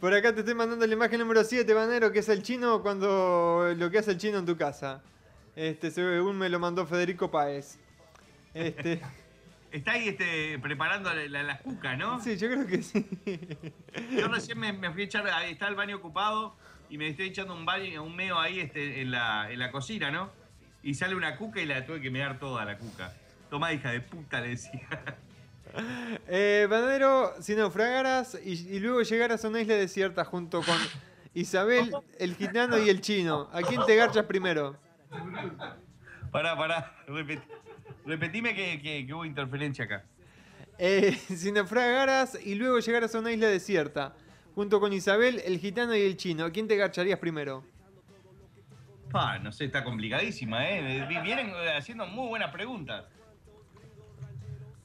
Por 0.00 0.14
acá 0.14 0.32
te 0.32 0.40
estoy 0.40 0.54
mandando 0.54 0.86
la 0.86 0.92
imagen 0.92 1.20
número 1.20 1.44
7, 1.44 1.72
Banero, 1.74 2.12
que 2.12 2.20
es 2.20 2.28
el 2.28 2.42
chino 2.42 2.82
cuando 2.82 3.72
lo 3.76 3.90
que 3.90 3.98
hace 3.98 4.12
el 4.12 4.18
chino 4.18 4.38
en 4.38 4.46
tu 4.46 4.56
casa. 4.56 5.02
Este, 5.56 5.90
según 5.90 6.38
me 6.38 6.48
lo 6.48 6.58
mandó 6.58 6.86
Federico 6.86 7.30
Páez. 7.30 7.78
Este, 8.54 9.00
Está 9.70 9.92
ahí 9.92 10.08
este, 10.08 10.58
preparando 10.60 11.12
la, 11.12 11.42
la- 11.42 11.58
cucas, 11.58 11.98
¿no? 11.98 12.20
sí, 12.22 12.36
yo 12.38 12.48
creo 12.48 12.66
que 12.66 12.82
sí. 12.82 13.06
Yo 14.18 14.28
recién 14.28 14.58
me, 14.58 14.72
me 14.72 14.90
fui 14.92 15.02
a 15.02 15.04
echar, 15.04 15.26
ahí 15.28 15.52
está 15.52 15.68
el 15.68 15.74
baño 15.74 15.96
ocupado 15.96 16.56
y 16.88 16.96
me 16.96 17.08
estoy 17.08 17.28
echando 17.28 17.54
un 17.54 17.66
baño, 17.66 18.02
un 18.02 18.16
meo 18.16 18.38
ahí 18.38 18.60
este, 18.60 19.02
en, 19.02 19.10
la, 19.10 19.50
en 19.52 19.58
la 19.58 19.70
cocina, 19.70 20.10
¿no? 20.10 20.30
Y 20.82 20.94
sale 20.94 21.14
una 21.14 21.36
cuca 21.36 21.60
y 21.60 21.66
la 21.66 21.84
tuve 21.84 22.00
que 22.00 22.10
mear 22.10 22.38
toda 22.38 22.64
la 22.64 22.78
cuca. 22.78 23.12
Tomá, 23.50 23.72
hija 23.72 23.90
de 23.90 24.00
puta, 24.00 24.40
le 24.40 24.48
decía. 24.50 24.88
Eh, 26.28 26.66
Bananero, 26.70 27.34
si 27.42 27.54
naufragaras 27.54 28.38
y, 28.42 28.52
y 28.74 28.80
luego 28.80 29.02
llegaras 29.02 29.44
a 29.44 29.48
una 29.48 29.60
isla 29.60 29.74
desierta 29.74 30.24
junto 30.24 30.62
con 30.62 30.76
Isabel, 31.34 31.92
el 32.18 32.34
gitano 32.36 32.78
y 32.78 32.88
el 32.88 33.02
chino, 33.02 33.50
¿a 33.52 33.60
quién 33.60 33.84
te 33.84 33.94
garchas 33.94 34.24
primero? 34.24 34.76
Pará, 36.30 36.56
pará, 36.56 36.96
repetime 38.08 38.54
que, 38.54 38.80
que- 38.80 39.06
que 39.06 39.14
hubo 39.14 39.24
interferencia 39.24 39.84
acá. 39.84 40.04
Eh, 40.78 41.12
si 41.36 41.52
naufragaras 41.52 42.38
y 42.44 42.54
luego 42.54 42.78
llegaras 42.80 43.14
a 43.14 43.18
una 43.20 43.30
isla 43.32 43.48
desierta 43.48 44.14
junto 44.54 44.80
con 44.80 44.92
Isabel, 44.92 45.40
el 45.44 45.58
gitano 45.58 45.94
y 45.94 46.00
el 46.00 46.16
chino, 46.16 46.44
¿a 46.46 46.50
quién 46.50 46.66
te 46.66 46.76
garcharías 46.76 47.18
primero? 47.18 47.64
Ah, 49.12 49.38
no 49.38 49.52
sé, 49.52 49.66
está 49.66 49.84
complicadísima, 49.84 50.68
¿eh? 50.68 51.06
Vi- 51.08 51.20
Vienen 51.20 51.48
eh, 51.50 51.76
haciendo 51.76 52.06
muy 52.06 52.28
buenas 52.28 52.50
preguntas. 52.52 53.04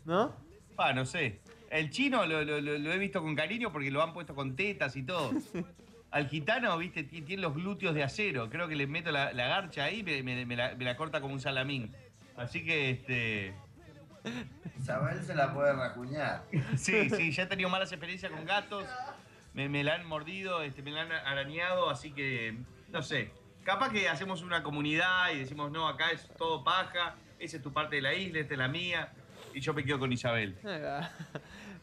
¿No? 0.06 0.36
Ah, 0.78 0.94
no 0.94 1.06
sé. 1.06 1.40
El 1.70 1.90
chino 1.90 2.26
lo, 2.26 2.44
lo- 2.44 2.62
lo- 2.62 2.78
lo 2.78 2.94
he 2.94 2.98
visto 2.98 3.22
con 3.22 3.36
cariño 3.36 3.72
porque 3.72 3.90
lo 3.91 4.02
han 4.02 4.14
puesto 4.14 4.36
con 4.36 4.56
tetas 4.56 4.95
y 4.95 5.04
todo. 5.04 5.32
Al 6.12 6.28
gitano, 6.30 6.78
viste, 6.78 7.04
ti- 7.04 7.24
tiene 7.24 7.41
los 7.41 7.56
glúteos 7.56 7.95
de 7.95 8.04
acero. 8.04 8.50
Creo 8.50 8.68
que 8.68 8.76
le 8.76 8.86
meto 8.86 9.12
la, 9.12 9.34
la 9.34 9.48
garcha 9.48 9.86
ahí 9.86 10.00
y 10.00 10.04
me, 10.04 10.22
me- 10.24 10.45
me 10.45 10.56
la, 10.56 10.76
me 10.76 10.86
la 10.86 10.95
corta 10.95 11.20
como 11.20 11.34
un 11.34 11.40
salamín. 11.40 11.91
Así 12.38 12.64
que, 12.64 12.89
este. 12.91 13.53
Isabel 14.80 15.22
se 15.23 15.35
la 15.35 15.53
puede 15.53 15.73
racuñar. 15.73 16.43
Sí, 16.76 17.10
sí, 17.10 17.31
ya 17.31 17.43
he 17.43 17.45
tenido 17.45 17.69
malas 17.69 17.91
experiencias 17.91 18.31
con 18.31 18.45
gatos. 18.45 18.85
Me, 19.53 19.69
me 19.69 19.84
la 19.84 19.95
han 19.95 20.05
mordido, 20.05 20.61
este, 20.61 20.81
me 20.81 20.91
la 20.91 21.01
han 21.01 21.11
arañado, 21.11 21.89
así 21.89 22.11
que. 22.11 22.57
No 22.89 23.01
sé. 23.01 23.31
Capaz 23.64 23.91
que 23.91 24.10
hacemos 24.10 24.41
una 24.41 24.61
comunidad 24.61 25.31
y 25.31 25.39
decimos, 25.39 25.72
no, 25.72 25.88
acá 25.88 26.11
es 26.11 26.27
todo 26.38 26.64
paja. 26.64 27.15
Esa 27.39 27.57
es 27.57 27.64
tu 27.64 27.72
parte 27.72 27.97
de 27.97 28.01
la 28.01 28.14
isla, 28.14 28.39
esta 28.39 28.53
es 28.53 28.57
la 28.57 28.68
mía. 28.68 29.11
Y 29.53 29.60
yo 29.60 29.73
me 29.73 29.84
quedo 29.84 29.99
con 29.99 30.11
Isabel. 30.11 30.57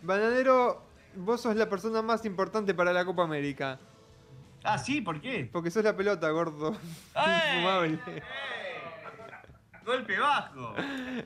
Bananero, 0.02 0.84
vos 1.14 1.40
sos 1.40 1.56
la 1.56 1.68
persona 1.68 2.02
más 2.02 2.24
importante 2.24 2.74
para 2.74 2.92
la 2.92 3.04
Copa 3.04 3.22
América. 3.22 3.78
Ah, 4.62 4.78
sí, 4.78 5.00
¿por 5.00 5.20
qué? 5.20 5.48
Porque 5.50 5.70
sos 5.70 5.84
la 5.84 5.96
pelota, 5.96 6.28
gordo. 6.30 6.76
¡Ey! 7.14 7.58
Infumable. 7.58 7.98
Golpe 9.84 10.18
bajo. 10.18 10.74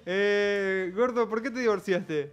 Eh, 0.06 0.92
gordo, 0.94 1.28
¿por 1.28 1.42
qué 1.42 1.50
te 1.50 1.60
divorciaste? 1.60 2.32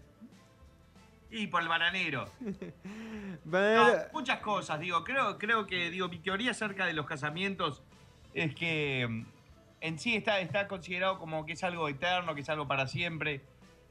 Y 1.31 1.47
por 1.47 1.61
el 1.61 1.69
bananero. 1.69 2.25
Bananero, 3.45 3.85
No, 3.85 3.93
muchas 4.13 4.39
cosas, 4.39 4.79
digo, 4.79 5.03
creo, 5.03 5.37
creo 5.37 5.65
que, 5.65 5.89
digo, 5.89 6.09
mi 6.09 6.19
teoría 6.19 6.51
acerca 6.51 6.85
de 6.85 6.93
los 6.93 7.05
casamientos 7.05 7.81
es 8.33 8.53
que 8.53 9.07
mm, 9.09 9.25
en 9.81 9.99
sí 9.99 10.15
está, 10.15 10.39
está 10.39 10.67
considerado 10.67 11.17
como 11.19 11.45
que 11.45 11.53
es 11.53 11.63
algo 11.63 11.87
eterno, 11.89 12.35
que 12.35 12.41
es 12.41 12.49
algo 12.49 12.67
para 12.67 12.87
siempre, 12.87 13.41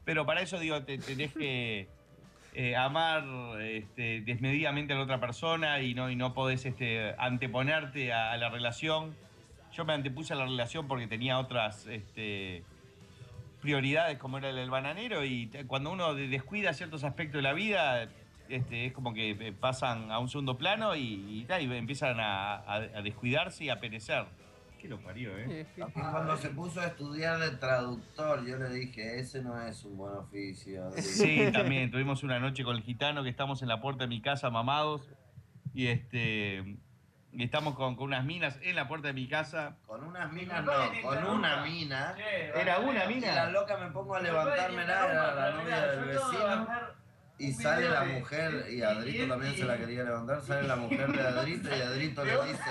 pero 0.04 0.26
para 0.26 0.42
eso, 0.42 0.58
digo, 0.58 0.82
te 0.82 0.98
tenés 0.98 1.32
que 1.32 1.88
eh, 2.54 2.76
amar 2.76 3.24
este, 3.62 4.20
desmedidamente 4.20 4.92
a 4.92 4.96
la 4.96 5.02
otra 5.02 5.20
persona 5.20 5.80
y 5.80 5.94
no, 5.94 6.10
y 6.10 6.16
no 6.16 6.34
podés 6.34 6.66
este, 6.66 7.14
anteponerte 7.18 8.12
a, 8.12 8.32
a 8.32 8.36
la 8.36 8.50
relación. 8.50 9.14
Yo 9.72 9.84
me 9.84 9.92
antepuse 9.92 10.32
a 10.32 10.36
la 10.36 10.44
relación 10.44 10.86
porque 10.88 11.06
tenía 11.06 11.38
otras 11.38 11.86
este, 11.86 12.64
prioridades 13.60 14.18
como 14.18 14.38
era 14.38 14.50
el 14.50 14.56
del 14.56 14.70
bananero 14.70 15.24
y 15.24 15.50
cuando 15.66 15.90
uno 15.92 16.14
de- 16.14 16.28
descuida 16.28 16.72
ciertos 16.72 17.04
aspectos 17.04 17.38
de 17.38 17.42
la 17.42 17.52
vida, 17.52 18.08
este, 18.48 18.86
es 18.86 18.92
como 18.92 19.12
que 19.14 19.30
eh, 19.30 19.52
pasan 19.52 20.10
a 20.10 20.18
un 20.18 20.28
segundo 20.28 20.56
plano 20.58 20.96
y, 20.96 21.24
y, 21.40 21.44
ta, 21.44 21.60
y 21.60 21.72
empiezan 21.72 22.18
a, 22.20 22.54
a- 22.56 22.74
a 22.76 23.02
descuidarse 23.02 23.64
y 23.64 23.68
a 23.70 23.78
perecer. 23.80 24.24
¿Qué 24.80 24.88
lo 24.88 24.98
parió, 24.98 25.36
eh? 25.36 25.66
Y 25.76 25.80
cuando 25.92 26.38
se 26.38 26.48
puso 26.48 26.80
a 26.80 26.86
estudiar 26.86 27.38
de 27.38 27.50
traductor, 27.58 28.46
yo 28.46 28.56
le 28.56 28.70
dije, 28.70 29.18
ese 29.20 29.42
no 29.42 29.60
es 29.60 29.84
un 29.84 29.98
buen 29.98 30.14
oficio. 30.16 30.90
Sí, 30.96 31.38
también. 31.52 31.90
Tuvimos 31.90 32.22
una 32.22 32.40
noche 32.40 32.64
con 32.64 32.76
el 32.76 32.82
gitano 32.82 33.22
que 33.22 33.28
estamos 33.28 33.60
en 33.60 33.68
la 33.68 33.78
puerta 33.82 34.04
de 34.04 34.08
mi 34.08 34.22
casa 34.22 34.48
mamados 34.48 35.06
y 35.74 35.88
este 35.88 36.64
y 36.64 36.89
estamos 37.38 37.74
con, 37.74 37.96
con 37.96 38.06
unas 38.06 38.24
minas 38.24 38.58
en 38.62 38.76
la 38.76 38.88
puerta 38.88 39.08
de 39.08 39.14
mi 39.14 39.28
casa. 39.28 39.76
Con 39.86 40.04
unas 40.04 40.32
minas 40.32 40.64
no, 40.64 40.72
con 41.02 41.24
una 41.24 41.62
mina. 41.64 42.14
¿Era 42.54 42.78
una 42.78 43.04
Y 43.04 43.14
mina? 43.14 43.34
la 43.34 43.50
loca 43.50 43.76
me 43.76 43.90
pongo 43.90 44.14
a 44.16 44.20
levantarme 44.20 44.84
nada, 44.84 45.10
era 45.12 45.34
la 45.34 45.50
novia 45.52 45.86
del 45.86 46.04
vecino. 46.06 46.68
Y 47.38 47.52
sale 47.52 47.88
la 47.88 48.04
mujer, 48.04 48.66
y 48.70 48.82
Adrito 48.82 49.26
también 49.28 49.54
se 49.54 49.64
la 49.64 49.78
quería 49.78 50.04
levantar, 50.04 50.42
sale 50.42 50.68
la 50.68 50.76
mujer 50.76 51.10
de 51.10 51.26
Adrito 51.26 51.74
y 51.74 51.80
Adrito 51.80 52.22
le 52.22 52.32
dice, 52.32 52.70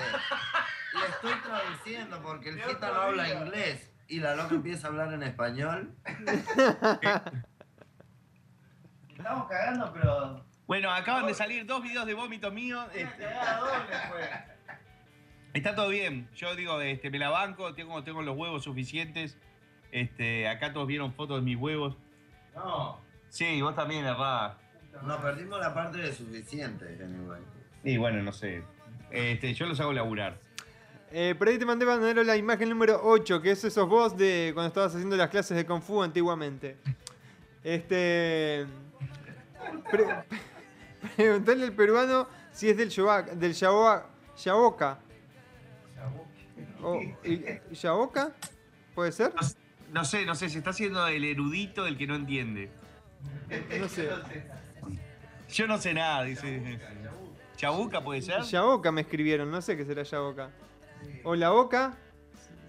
le 0.94 1.08
estoy 1.08 1.34
traduciendo 1.42 2.22
porque 2.22 2.50
el 2.50 2.62
gita 2.62 2.92
no 2.92 3.02
habla 3.02 3.34
inglés. 3.34 3.92
Y 4.08 4.20
la 4.20 4.36
loca 4.36 4.56
empieza 4.56 4.88
a 4.88 4.90
hablar 4.92 5.14
en 5.14 5.24
español. 5.24 5.96
Estamos 9.18 9.48
cagando, 9.50 9.94
pero. 9.94 10.46
Bueno, 10.70 10.92
acaban 10.92 11.26
de 11.26 11.34
salir 11.34 11.66
dos 11.66 11.82
videos 11.82 12.06
de 12.06 12.14
vómito 12.14 12.52
mío. 12.52 12.86
este, 12.94 13.26
Está 15.52 15.74
todo 15.74 15.90
bien. 15.90 16.30
Yo 16.36 16.56
digo, 16.56 16.80
este, 16.80 17.10
me 17.10 17.18
la 17.18 17.30
banco, 17.32 17.74
tengo, 17.74 18.04
tengo 18.04 18.22
los 18.22 18.38
huevos 18.38 18.66
suficientes. 18.66 19.36
Este, 19.92 20.48
acá 20.48 20.72
todos 20.72 20.86
vieron 20.86 21.12
fotos 21.16 21.38
de 21.40 21.42
mis 21.42 21.58
huevos. 21.58 21.98
No. 22.54 23.02
Sí, 23.30 23.60
vos 23.64 23.76
también 23.76 24.06
errás. 24.06 24.54
Nos 25.02 25.18
perdimos 25.22 25.60
la 25.60 25.74
parte 25.74 25.98
de 25.98 26.14
suficiente, 26.14 26.86
anyway. 27.04 27.42
Y 27.84 27.98
bueno, 27.98 28.22
no 28.22 28.32
sé. 28.32 28.62
Este, 29.10 29.52
yo 29.56 29.66
los 29.66 29.80
hago 29.80 29.92
laburar. 29.92 30.38
eh, 31.12 31.34
por 31.36 31.48
ahí 31.48 31.58
te 31.58 31.66
mandé 31.66 31.84
Bananero 31.86 32.24
la 32.24 32.38
imagen 32.38 32.70
número 32.70 33.00
8, 33.04 33.42
que 33.42 33.50
es 33.50 33.64
esos 33.64 33.90
vos 33.90 34.16
de 34.16 34.52
cuando 34.54 34.68
estabas 34.68 34.94
haciendo 34.94 35.16
las 35.18 35.30
clases 35.30 35.58
de 35.58 35.66
Kung 35.66 35.82
Fu 35.82 36.04
antiguamente. 36.04 36.78
Este. 37.64 38.68
pre- 39.90 40.06
preguntale 41.16 41.64
al 41.66 41.74
peruano 41.74 42.28
si 42.52 42.70
es 42.70 42.78
del 42.78 42.90
Yaoca. 42.90 43.24
Del 43.36 43.54
Yaoa- 43.54 44.06
Yaoca. 44.44 45.00
O- 46.82 47.02
y- 47.24 47.46
¿Yaoca? 47.72 48.32
¿Puede 48.96 49.12
ser? 49.12 49.34
No 49.92 50.06
sé, 50.06 50.26
no 50.26 50.36
sé, 50.36 50.50
se 50.50 50.58
está 50.60 50.70
haciendo 50.70 51.06
el 51.08 51.24
erudito 51.24 51.84
del 51.84 51.98
que 51.98 52.08
no 52.08 52.16
entiende. 52.16 52.70
No 53.80 53.90
sé. 53.90 54.10
Yo 55.50 55.68
no 55.68 55.78
sé 55.78 55.94
nada, 55.94 56.24
dice. 56.24 56.80
¿Chabuca 57.58 58.02
puede 58.04 58.22
ser? 58.22 58.42
Yaoca 58.44 58.92
me 58.92 59.02
escribieron, 59.02 59.52
no 59.52 59.62
sé 59.62 59.76
qué 59.76 59.84
será 59.84 60.04
Yaoca. 60.04 60.50
O 61.24 61.36
la 61.36 61.52
Oca, 61.52 61.98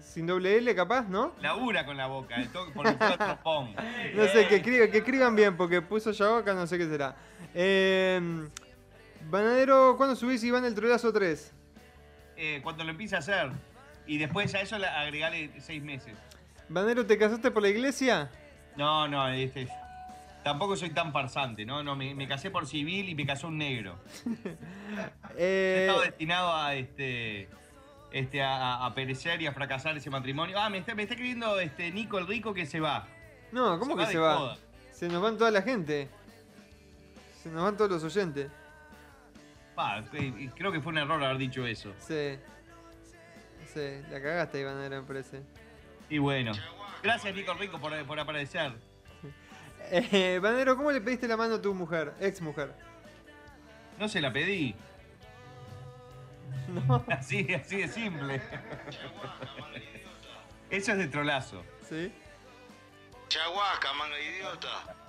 sin 0.01 0.25
doble 0.25 0.57
L 0.57 0.75
capaz, 0.75 1.07
¿no? 1.07 1.33
Labura 1.41 1.85
con 1.85 1.95
la 1.95 2.07
boca, 2.07 2.35
el 2.35 2.49
toque 2.49 2.71
por 2.73 2.85
el. 2.87 2.97
No 4.15 4.25
sé, 4.27 4.47
que 4.47 4.55
escriban, 4.57 4.91
que 4.91 4.97
escriban 4.97 5.35
bien, 5.35 5.55
porque 5.55 5.81
puso 5.81 6.11
Yaoca, 6.11 6.53
no 6.53 6.67
sé 6.67 6.77
qué 6.77 6.87
será. 6.87 7.15
Eh, 7.53 8.47
Banadero, 9.29 9.95
¿cuándo 9.97 10.15
subís 10.15 10.43
Iván 10.43 10.65
el 10.65 10.73
trolazo 10.75 11.11
3? 11.13 11.53
Eh, 12.37 12.59
cuando 12.63 12.83
lo 12.83 12.91
empiece 12.91 13.15
a 13.15 13.19
hacer. 13.19 13.51
Y 14.07 14.17
después 14.17 14.53
a 14.55 14.61
eso 14.61 14.77
le 14.77 14.87
agregale 14.87 15.51
seis 15.59 15.81
meses. 15.83 16.13
Banadero, 16.69 17.05
¿te 17.05 17.17
casaste 17.17 17.51
por 17.51 17.61
la 17.61 17.69
iglesia? 17.69 18.29
No, 18.75 19.07
no, 19.07 19.27
este, 19.29 19.67
tampoco 20.43 20.75
soy 20.75 20.89
tan 20.89 21.11
farsante, 21.13 21.65
¿no? 21.65 21.83
no 21.83 21.95
me, 21.95 22.15
me 22.15 22.27
casé 22.27 22.49
por 22.49 22.65
civil 22.67 23.09
y 23.09 23.15
me 23.15 23.25
casó 23.25 23.47
un 23.47 23.57
negro. 23.57 23.97
Eh, 25.37 25.85
Estaba 25.87 26.03
destinado 26.03 26.53
a 26.53 26.75
este. 26.75 27.47
Este, 28.11 28.43
a, 28.43 28.85
a 28.85 28.93
perecer 28.93 29.41
y 29.41 29.47
a 29.47 29.53
fracasar 29.53 29.95
ese 29.95 30.09
matrimonio. 30.09 30.59
Ah, 30.59 30.69
me 30.69 30.79
está, 30.79 30.93
me 30.93 31.03
está 31.03 31.13
escribiendo 31.13 31.57
este 31.61 31.89
Nico 31.91 32.17
el 32.19 32.27
Rico 32.27 32.53
que 32.53 32.65
se 32.65 32.81
va. 32.81 33.07
no, 33.53 33.79
¿cómo 33.79 33.93
se 33.93 33.97
que 33.99 34.03
va 34.03 34.11
se 34.11 34.17
va? 34.17 34.35
joda. 34.37 34.57
Se 34.91 35.07
nos 35.07 35.21
van 35.21 35.37
toda 35.37 35.49
la 35.51 35.61
gente. 35.61 36.09
Se 37.41 37.49
nos 37.49 37.63
van 37.63 37.75
todos 37.75 37.89
los 37.89 38.03
oyentes. 38.03 38.51
Pa, 39.75 40.03
creo 40.55 40.71
que 40.71 40.81
fue 40.81 40.91
un 40.91 40.99
error 40.99 41.23
haber 41.23 41.37
dicho 41.37 41.65
eso. 41.65 41.93
Sí. 41.99 42.37
Sí, 43.73 44.01
la 44.11 44.21
cagaste, 44.21 44.59
Ivanero, 44.59 45.01
me 45.01 45.07
parece. 45.07 45.41
Y 46.09 46.17
bueno. 46.17 46.51
Gracias, 47.01 47.33
Nico 47.33 47.53
Rico, 47.53 47.79
por, 47.79 47.93
por 48.05 48.19
aparecer. 48.19 48.73
Eh, 49.93 50.39
Vanero, 50.39 50.77
¿cómo 50.77 50.91
le 50.91 51.01
pediste 51.01 51.27
la 51.27 51.35
mano 51.35 51.55
a 51.55 51.61
tu 51.61 51.73
mujer, 51.73 52.13
ex 52.19 52.39
mujer? 52.39 52.71
No 53.99 54.07
se 54.07 54.21
la 54.21 54.31
pedí. 54.31 54.75
No. 56.87 57.03
Así, 57.09 57.53
así 57.53 57.77
de 57.77 57.87
simple. 57.89 58.41
Eso 60.69 60.91
es 60.93 60.97
de 60.99 61.07
trolazo. 61.07 61.65
¿Sí? 61.89 62.13
Chahuasca, 63.27 63.91
manga 63.93 64.17
idiota. 64.19 65.00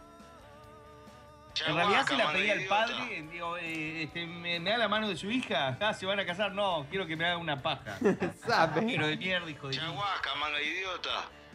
En 1.67 1.75
realidad 1.77 2.07
se 2.07 2.17
la 2.17 2.33
pedí 2.33 2.51
al 2.51 2.65
padre, 2.65 3.25
digo, 3.31 3.57
eh, 3.59 4.05
este, 4.05 4.27
me, 4.27 4.59
me 4.59 4.71
da 4.71 4.79
la 4.79 4.89
mano 4.89 5.09
de 5.09 5.17
su 5.17 5.31
hija, 5.31 5.77
ah, 5.81 5.93
se 5.93 6.07
van 6.07 6.19
a 6.19 6.25
casar, 6.25 6.53
no, 6.53 6.87
quiero 6.89 7.07
que 7.07 7.15
me 7.17 7.27
haga 7.27 7.37
una 7.37 7.61
paja. 7.61 7.99
Sabe. 8.47 8.83
Pero 8.87 9.07
de 9.07 9.17
mierda, 9.17 9.51
hijo 9.51 9.69
de 9.69 9.75
Chahuasca, 9.77 10.35
manga 10.37 10.61
idiota. 10.63 11.11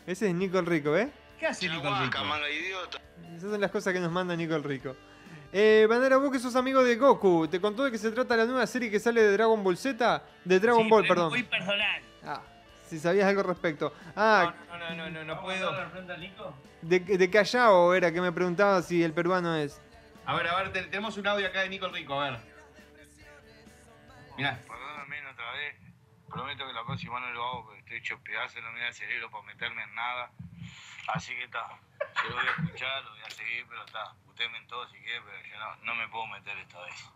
Ese 0.05 0.29
es 0.29 0.35
Nico 0.35 0.59
el 0.59 0.65
Rico, 0.67 0.95
¿eh? 0.95 1.09
¿Qué 1.39 1.47
hace 1.47 1.67
Nico 1.67 1.81
Chahuasca, 1.83 2.05
Rico? 2.19 2.25
manga 2.25 2.49
idiota. 2.49 2.99
Esas 3.35 3.49
son 3.51 3.59
las 3.61 3.71
cosas 3.71 3.93
que 3.93 3.99
nos 3.99 4.11
manda 4.11 4.35
Nico 4.35 4.55
el 4.55 4.63
Rico. 4.63 4.95
Eh, 5.51 5.87
Bandera, 5.89 6.17
vos 6.17 6.31
que 6.31 6.39
sos 6.39 6.55
amigo 6.55 6.83
de 6.83 6.95
Goku, 6.95 7.47
¿te 7.47 7.59
contó 7.59 7.83
de 7.85 7.91
qué 7.91 7.97
se 7.97 8.11
trata 8.11 8.35
la 8.37 8.45
nueva 8.45 8.67
serie 8.67 8.91
que 8.91 8.99
sale 8.99 9.21
de 9.23 9.31
Dragon 9.31 9.63
Ball 9.63 9.77
Z? 9.77 10.21
De 10.43 10.59
Dragon 10.59 10.83
Sí, 10.83 10.89
Ball, 10.89 11.01
pero 11.03 11.15
perdón. 11.15 11.29
Muy 11.31 11.43
personal. 11.43 12.01
Ah, 12.23 12.41
si 12.85 12.99
sabías 12.99 13.27
algo 13.27 13.41
al 13.41 13.47
respecto. 13.47 13.93
Ah, 14.15 14.53
No, 14.69 14.77
no, 14.77 14.95
no, 14.95 15.09
no, 15.09 15.23
no 15.23 15.41
puedo. 15.41 15.71
de, 16.81 16.99
de 16.99 17.29
Callao 17.29 17.93
era 17.93 18.11
que 18.11 18.21
me 18.21 18.31
preguntaba 18.31 18.81
si 18.81 19.01
el 19.03 19.13
peruano 19.13 19.55
es. 19.55 19.81
A 20.27 20.35
ver, 20.35 20.47
a 20.47 20.55
ver, 20.57 20.73
te- 20.73 20.83
tenemos 20.83 21.15
un 21.17 21.25
audio 21.27 21.47
acá 21.47 21.61
de 21.61 21.69
Nico 21.69 21.87
Rico, 21.87 22.19
a 22.19 22.29
ver. 22.31 22.39
Mirá. 24.37 24.59
Perdóname 24.67 25.25
otra 25.27 25.51
vez. 25.53 25.75
Prometo 26.29 26.67
que 26.67 26.73
la 26.73 26.85
próxima 26.85 27.19
no 27.19 27.31
lo 27.31 27.43
hago 27.47 27.63
porque 27.65 27.79
estoy 27.79 27.97
hecho 27.97 28.19
pedazo, 28.19 28.59
no 28.61 28.71
me 28.73 28.81
da 28.81 28.87
el 28.89 28.93
cerebro 28.93 29.31
para 29.31 29.43
meterme 29.45 29.81
en 29.83 29.95
nada. 29.95 30.29
Así 31.07 31.33
que 31.33 31.45
está. 31.45 31.65
Yo 32.23 32.29
lo 32.29 32.35
voy 32.35 32.45
a 32.47 32.51
escuchar, 32.51 33.03
lo 33.05 33.11
voy 33.11 33.21
a 33.21 33.29
seguir, 33.29 33.65
pero 33.69 33.85
está. 33.85 34.13
Ustedes 34.27 34.51
me 34.51 34.61
todo 34.67 34.87
si 34.89 34.97
quieren, 34.99 35.23
pero 35.25 35.47
yo 35.47 35.57
no, 35.59 35.75
no 35.85 35.95
me 35.95 36.07
puedo 36.09 36.27
meter 36.27 36.57
esta 36.57 36.79
vez. 36.83 37.09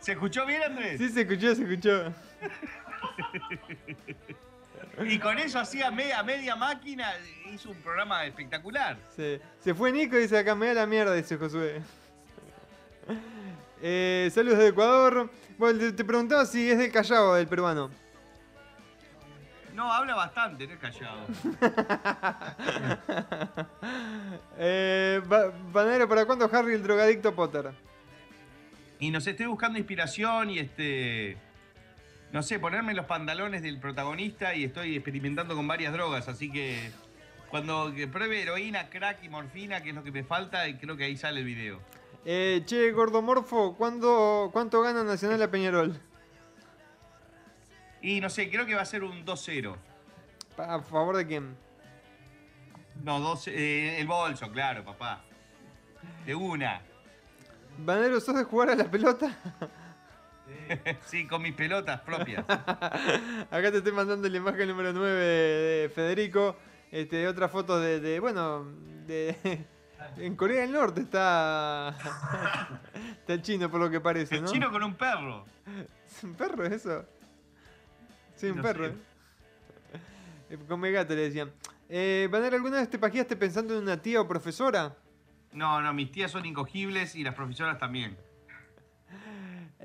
¿Se 0.00 0.12
escuchó 0.12 0.46
bien, 0.46 0.62
Andrés? 0.62 0.98
Sí, 0.98 1.08
se 1.08 1.22
escuchó, 1.22 1.54
se 1.54 1.62
escuchó. 1.62 2.12
Y 5.04 5.18
con 5.18 5.38
eso 5.38 5.58
hacía 5.58 5.90
media, 5.90 6.22
media 6.22 6.56
máquina, 6.56 7.12
hizo 7.52 7.70
un 7.70 7.82
programa 7.82 8.24
espectacular. 8.24 8.96
Se, 9.14 9.40
se 9.60 9.74
fue 9.74 9.92
Nico 9.92 10.16
y 10.16 10.22
dice 10.22 10.38
acá 10.38 10.54
me 10.54 10.68
da 10.68 10.74
la 10.74 10.86
mierda, 10.86 11.14
dice 11.14 11.36
Josué. 11.36 11.82
Eh, 13.82 14.30
saludos 14.32 14.58
de 14.58 14.68
Ecuador. 14.68 15.30
Bueno, 15.58 15.94
te, 15.94 16.02
preguntaba 16.02 16.46
si 16.46 16.70
es 16.70 16.78
del 16.78 16.90
Callao, 16.90 17.34
del 17.34 17.46
peruano. 17.46 17.90
No, 19.74 19.92
habla 19.92 20.14
bastante, 20.14 20.66
no 20.66 20.72
es 20.72 20.80
callado. 20.80 21.26
Eh, 24.58 25.20
¿para 25.28 26.24
cuándo 26.24 26.48
Harry 26.50 26.72
el 26.72 26.82
drogadicto 26.82 27.34
Potter? 27.34 27.72
Y 28.98 29.10
nos 29.10 29.26
estoy 29.26 29.44
buscando 29.44 29.78
inspiración 29.78 30.48
y 30.48 30.58
este. 30.58 31.36
No 32.36 32.42
sé, 32.42 32.58
ponerme 32.58 32.92
los 32.92 33.06
pantalones 33.06 33.62
del 33.62 33.78
protagonista 33.80 34.54
y 34.54 34.64
estoy 34.64 34.94
experimentando 34.94 35.56
con 35.56 35.66
varias 35.66 35.94
drogas, 35.94 36.28
así 36.28 36.52
que 36.52 36.90
cuando 37.48 37.90
pruebe 38.12 38.42
heroína, 38.42 38.90
crack 38.90 39.24
y 39.24 39.30
morfina, 39.30 39.82
que 39.82 39.88
es 39.88 39.94
lo 39.94 40.04
que 40.04 40.12
me 40.12 40.22
falta, 40.22 40.68
y 40.68 40.74
creo 40.76 40.98
que 40.98 41.04
ahí 41.04 41.16
sale 41.16 41.40
el 41.40 41.46
video. 41.46 41.80
Eh, 42.26 42.60
che, 42.66 42.92
Gordomorfo, 42.92 43.74
¿cuándo, 43.78 44.50
¿cuánto 44.52 44.82
gana 44.82 45.02
Nacional 45.02 45.40
a 45.40 45.50
Peñarol? 45.50 45.98
Y 48.02 48.20
no 48.20 48.28
sé, 48.28 48.50
creo 48.50 48.66
que 48.66 48.74
va 48.74 48.82
a 48.82 48.84
ser 48.84 49.02
un 49.02 49.24
2-0. 49.24 49.74
Pa- 50.58 50.74
¿A 50.74 50.82
favor 50.82 51.16
de 51.16 51.26
quién? 51.26 51.56
No, 53.02 53.18
2 53.18 53.48
eh, 53.48 53.98
el 53.98 54.06
bolso, 54.06 54.52
claro, 54.52 54.84
papá. 54.84 55.24
De 56.26 56.34
una. 56.34 56.82
Banero, 57.78 58.20
¿sos 58.20 58.36
de 58.36 58.44
jugar 58.44 58.68
a 58.68 58.74
la 58.74 58.84
pelota? 58.90 59.34
sí, 61.06 61.26
con 61.26 61.42
mis 61.42 61.54
pelotas 61.54 62.00
propias. 62.00 62.44
Acá 62.48 63.70
te 63.70 63.78
estoy 63.78 63.92
mandando 63.92 64.28
la 64.28 64.36
imagen 64.36 64.68
número 64.68 64.92
9 64.92 65.10
de 65.24 65.88
Federico. 65.94 66.56
Este, 66.90 67.26
otra 67.28 67.48
foto 67.48 67.78
de, 67.80 68.00
de, 68.00 68.20
bueno, 68.20 68.64
de... 69.06 69.66
En 70.18 70.36
Corea 70.36 70.60
del 70.60 70.72
Norte 70.72 71.00
está... 71.00 71.94
Está 73.18 73.32
el 73.32 73.42
chino 73.42 73.68
por 73.70 73.80
lo 73.80 73.90
que 73.90 74.00
parece, 74.00 74.36
El 74.36 74.42
¿no? 74.44 74.52
chino 74.52 74.70
con 74.70 74.82
un 74.84 74.94
perro. 74.94 75.44
¿Es 76.06 76.22
un 76.22 76.34
perro 76.34 76.64
eso? 76.64 77.04
Sí, 78.36 78.46
un 78.46 78.58
No 78.58 78.62
perro. 78.62 78.84
sé. 78.86 78.90
¿eh? 78.92 78.94
Eh, 80.50 80.58
Come 80.68 80.92
gato 80.92 81.12
le 81.14 81.22
decían. 81.22 81.50
Eh, 81.88 82.28
Banero, 82.30 82.56
¿alguna 82.56 82.76
vez 82.78 82.88
te 82.88 82.98
pajeaste 82.98 83.34
pensando 83.36 83.76
en 83.76 83.82
una 83.82 84.00
tía 84.00 84.20
o 84.20 84.28
profesora? 84.28 84.94
No, 85.52 85.80
no, 85.82 85.92
mis 85.92 86.12
tías 86.12 86.30
son 86.30 86.46
incogibles 86.46 87.16
y 87.16 87.24
las 87.24 87.34
profesoras 87.34 87.78
también. 87.78 88.16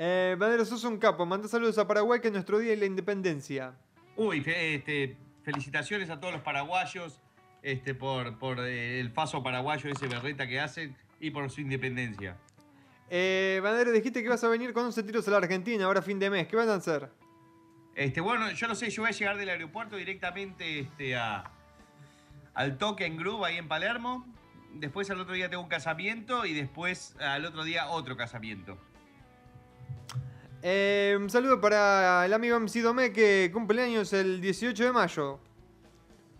Eh, 0.04 0.36
sos 0.66 0.84
un 0.84 0.98
capo. 0.98 1.28
Manda 1.28 1.48
saludos 1.48 1.78
a 1.78 1.88
Paraguay 1.88 2.20
que 2.20 2.30
es 2.30 2.34
nuestro 2.34 2.58
día 2.58 2.72
de 2.72 2.78
la 2.78 2.86
independencia. 2.86 3.76
Uy, 4.16 4.44
este, 4.48 5.16
felicitaciones 5.44 6.10
a 6.10 6.20
todos 6.20 6.34
los 6.34 6.42
paraguayos 6.42 7.22
este, 7.62 7.94
por, 7.94 8.40
por 8.40 8.60
eh, 8.62 9.00
el 9.00 9.12
paso 9.12 9.44
paraguayo, 9.44 9.92
ese 9.92 10.08
berreta 10.08 10.48
que 10.48 10.60
hacen 10.60 10.98
y 11.20 11.30
por 11.30 11.48
su 11.52 11.62
independencia. 11.62 12.36
Eh, 13.12 13.62
dijiste 13.94 14.24
que 14.24 14.30
vas 14.30 14.44
a 14.44 14.48
venir 14.48 14.74
con 14.74 14.86
11 14.86 15.04
tiros 15.04 15.28
a 15.28 15.32
la 15.32 15.38
Argentina 15.38 15.86
ahora 15.86 16.02
fin 16.02 16.18
de 16.18 16.32
mes. 16.32 16.48
¿Qué 16.48 16.56
van 16.56 16.70
a 16.70 16.76
hacer? 16.76 17.08
Este, 17.94 18.22
bueno, 18.22 18.50
yo 18.50 18.68
no 18.68 18.74
sé, 18.74 18.90
yo 18.90 19.04
voy 19.04 19.10
a 19.10 19.14
llegar 19.14 19.38
del 19.38 19.50
aeropuerto 19.50 19.98
directamente 19.98 20.80
este, 20.80 21.16
a, 21.16 21.44
al 22.56 22.80
toque 22.80 23.06
en 23.06 23.18
Grub, 23.18 23.46
ahí 23.46 23.58
en 23.58 23.68
Palermo. 23.68 24.26
Después 24.74 25.12
al 25.12 25.20
otro 25.20 25.36
día 25.36 25.48
tengo 25.48 25.62
un 25.62 25.70
casamiento 25.70 26.48
y 26.48 26.54
después 26.54 27.16
al 27.20 27.46
otro 27.46 27.64
día 27.64 27.88
otro 27.90 28.18
casamiento. 28.18 28.80
Eh, 30.64 31.18
un 31.20 31.30
saludo 31.30 31.60
para 31.60 32.26
el 32.26 32.34
amigo 32.34 32.60
MC 32.60 32.82
Domé 32.82 33.12
que 33.12 33.50
cumple 33.52 33.82
años 33.82 34.14
el 34.14 34.42
18 34.42 34.84
de 34.86 34.92
mayo. 34.92 35.40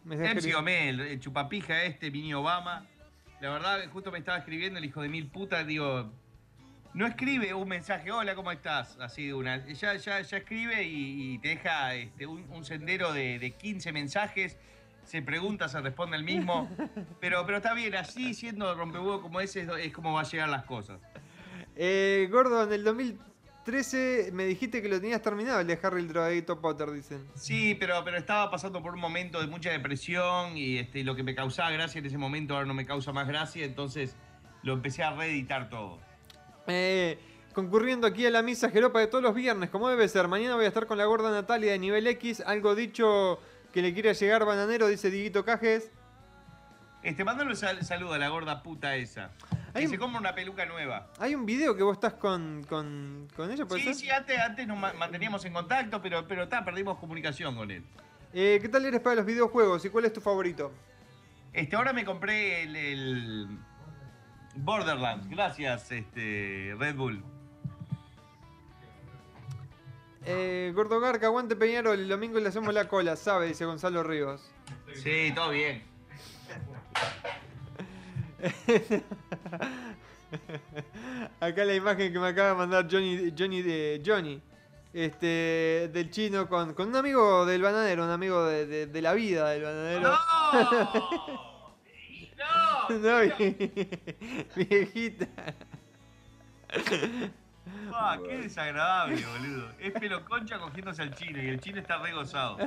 MC 0.06 0.52
Domé, 0.52 0.90
el 0.90 1.20
chupapija 1.20 1.84
este, 1.84 2.12
mini 2.12 2.34
Obama. 2.34 2.86
La 3.40 3.50
verdad, 3.50 3.80
justo 3.92 4.12
me 4.12 4.20
estaba 4.20 4.38
escribiendo 4.38 4.78
el 4.78 4.86
hijo 4.86 5.02
de 5.02 5.10
mil 5.10 5.28
putas, 5.28 5.66
digo, 5.66 6.12
no 6.94 7.08
escribe 7.08 7.54
un 7.56 7.68
mensaje, 7.68 8.12
hola, 8.12 8.36
¿cómo 8.36 8.52
estás? 8.52 8.98
Así 9.00 9.26
de 9.26 9.34
una. 9.34 9.66
Ya, 9.66 9.96
ya, 9.96 10.22
ya 10.22 10.38
escribe 10.38 10.84
y, 10.84 11.40
te 11.40 11.50
deja 11.50 11.96
este, 11.96 12.28
un, 12.28 12.64
sendero 12.64 13.14
de, 13.14 13.40
de, 13.40 13.52
15 13.52 13.92
mensajes. 13.92 14.58
Se 15.04 15.24
pregunta, 15.24 15.68
se 15.70 15.82
responde 15.82 16.18
el 16.18 16.24
mismo. 16.24 16.70
Pero, 17.20 17.44
pero 17.46 17.58
está 17.58 17.74
bien, 17.74 17.96
así 17.96 18.36
siendo 18.36 18.76
rompehuevo 18.76 19.22
como 19.22 19.42
ese 19.42 19.68
es, 19.80 19.94
como 19.94 20.14
va 20.14 20.22
a 20.22 20.24
llegar 20.24 20.50
las 20.50 20.64
cosas. 20.66 21.00
Eh, 21.76 22.28
Gordon, 22.32 22.72
el 22.72 22.84
2000, 22.84 23.20
13, 23.64 24.32
me 24.34 24.46
dijiste 24.46 24.82
que 24.82 24.90
lo 24.90 25.00
tenías 25.00 25.22
terminado, 25.22 25.60
el 25.60 25.68
de 25.68 25.80
Harry 25.82 26.02
el 26.02 26.08
drogadito 26.08 26.60
Potter, 26.60 26.92
dicen. 26.92 27.28
Sí, 27.36 27.76
pero, 27.76 28.04
pero 28.04 28.18
estaba 28.18 28.50
pasando 28.50 28.82
por 28.82 28.94
un 28.94 29.00
momento 29.00 29.40
de 29.40 29.48
mucha 29.48 29.70
depresión 29.70 30.58
y 30.58 30.78
este, 30.78 31.04
lo 31.04 31.16
que 31.16 31.24
me 31.24 31.36
causaba 31.36 31.70
gracia 31.72 32.00
en 32.00 32.06
ese 32.06 32.18
momento 32.18 32.56
ahora 32.56 32.66
no 32.66 32.74
me 32.74 32.86
causa 32.86 33.12
más 33.12 33.28
gracia, 33.28 33.64
entonces 33.64 34.16
lo 34.64 34.74
empecé 34.74 35.04
a 35.04 35.12
reeditar 35.12 35.70
todo. 35.70 36.00
Eh, 36.68 37.20
concurriendo 37.54 38.08
aquí 38.08 38.26
a 38.26 38.32
la 38.32 38.42
misa 38.42 38.70
jeropa 38.70 39.00
de 39.00 39.08
todos 39.08 39.24
los 39.24 39.36
viernes, 39.36 39.70
como 39.70 39.90
debe 39.90 40.08
ser. 40.08 40.28
Mañana 40.28 40.56
voy 40.56 40.66
a 40.66 40.70
estar 40.70 40.88
con 40.88 40.98
la 40.98 41.06
gorda 41.06 41.32
Natalia 41.32 41.72
de 41.72 41.80
nivel 41.80 42.08
X. 42.08 42.42
Algo 42.46 42.76
dicho 42.76 43.40
que 43.74 43.82
le 43.82 43.94
quiera 43.94 44.14
llegar 44.14 44.46
bananero, 44.46 44.88
dice 44.88 45.10
Diguito 45.10 45.46
Cajes. 45.46 45.92
Este, 47.04 47.24
mándale 47.24 47.50
un 47.50 47.56
sal 47.56 47.84
saludo 47.84 48.14
a 48.14 48.18
la 48.18 48.30
gorda 48.30 48.62
puta 48.62 48.96
esa. 48.96 49.32
Que 49.74 49.88
se 49.88 49.98
compra 49.98 50.20
una 50.20 50.36
peluca 50.36 50.66
nueva. 50.66 51.08
Hay 51.20 51.34
un 51.36 51.46
video 51.46 51.76
que 51.76 51.84
vos 51.84 51.94
estás 51.94 52.14
con, 52.14 52.64
con, 52.68 53.28
con 53.36 53.50
ella, 53.52 53.66
¿puede 53.66 53.82
Sí, 53.82 53.88
ser? 53.88 53.96
sí, 53.96 54.10
antes, 54.10 54.38
antes 54.40 54.68
nos 54.68 54.78
ma- 54.78 54.94
manteníamos 54.94 55.44
en 55.46 55.54
contacto, 55.54 56.02
pero, 56.02 56.28
pero 56.28 56.48
ta, 56.48 56.64
perdimos 56.66 56.98
comunicación 57.00 57.56
con 57.56 57.72
él. 57.72 57.84
Eh, 58.34 58.60
¿Qué 58.62 58.70
tal 58.70 58.86
eres 58.86 59.00
para 59.02 59.16
los 59.18 59.26
videojuegos 59.26 59.84
y 59.86 59.90
cuál 59.90 60.06
es 60.06 60.14
tu 60.14 60.22
favorito? 60.22 60.72
Este, 61.54 61.76
ahora 61.76 61.94
me 61.94 62.04
compré 62.06 62.64
el, 62.64 62.76
el 62.76 63.48
Borderlands. 64.56 65.30
Gracias, 65.30 65.92
este, 65.92 66.76
Red 66.78 66.96
Bull. 66.96 67.24
Eh, 70.26 70.72
Gordo 70.76 71.00
Garca, 71.00 71.26
aguante 71.26 71.56
Peñarol, 71.56 72.00
el 72.00 72.08
domingo 72.08 72.40
le 72.40 72.48
hacemos 72.50 72.74
la 72.74 72.88
cola, 72.88 73.16
sabe, 73.16 73.48
dice 73.48 73.66
Gonzalo 73.66 74.04
Ríos. 74.04 74.52
Sí, 74.96 75.32
todo 75.34 75.50
bien. 75.50 75.84
Acá 81.40 81.66
la 81.66 81.74
imagen 81.76 82.12
que 82.14 82.20
me 82.20 82.28
acaba 82.28 82.50
de 82.50 82.56
mandar 82.56 82.88
Johnny, 82.90 83.34
Johnny 83.38 83.62
de 83.62 84.02
Johnny. 84.06 84.42
este, 84.94 85.90
del 85.94 86.10
chino 86.10 86.48
con, 86.50 86.74
con 86.74 86.90
un 86.90 86.96
amigo 86.96 87.46
del 87.46 87.62
bananero, 87.62 88.04
un 88.06 88.12
amigo 88.12 88.46
de, 88.46 88.66
de- 88.66 88.88
de 88.88 89.02
la 89.02 89.14
vida 89.14 89.50
del 89.50 89.64
bananero. 89.64 90.12
¡No! 90.12 91.52
No, 92.90 93.20
vi- 93.22 93.72
viejita. 94.56 95.28
Qué 98.28 98.38
desagradable, 98.38 99.24
boludo. 99.26 99.70
Es 99.80 99.92
pelo 99.94 100.26
concha 100.26 100.58
cogiéndose 100.60 101.02
al 101.04 101.14
chino 101.16 101.42
y 101.42 101.48
el 101.50 101.60
chino 101.62 101.80
está 101.80 102.00
re 102.00 102.12
gozado. 102.14 102.58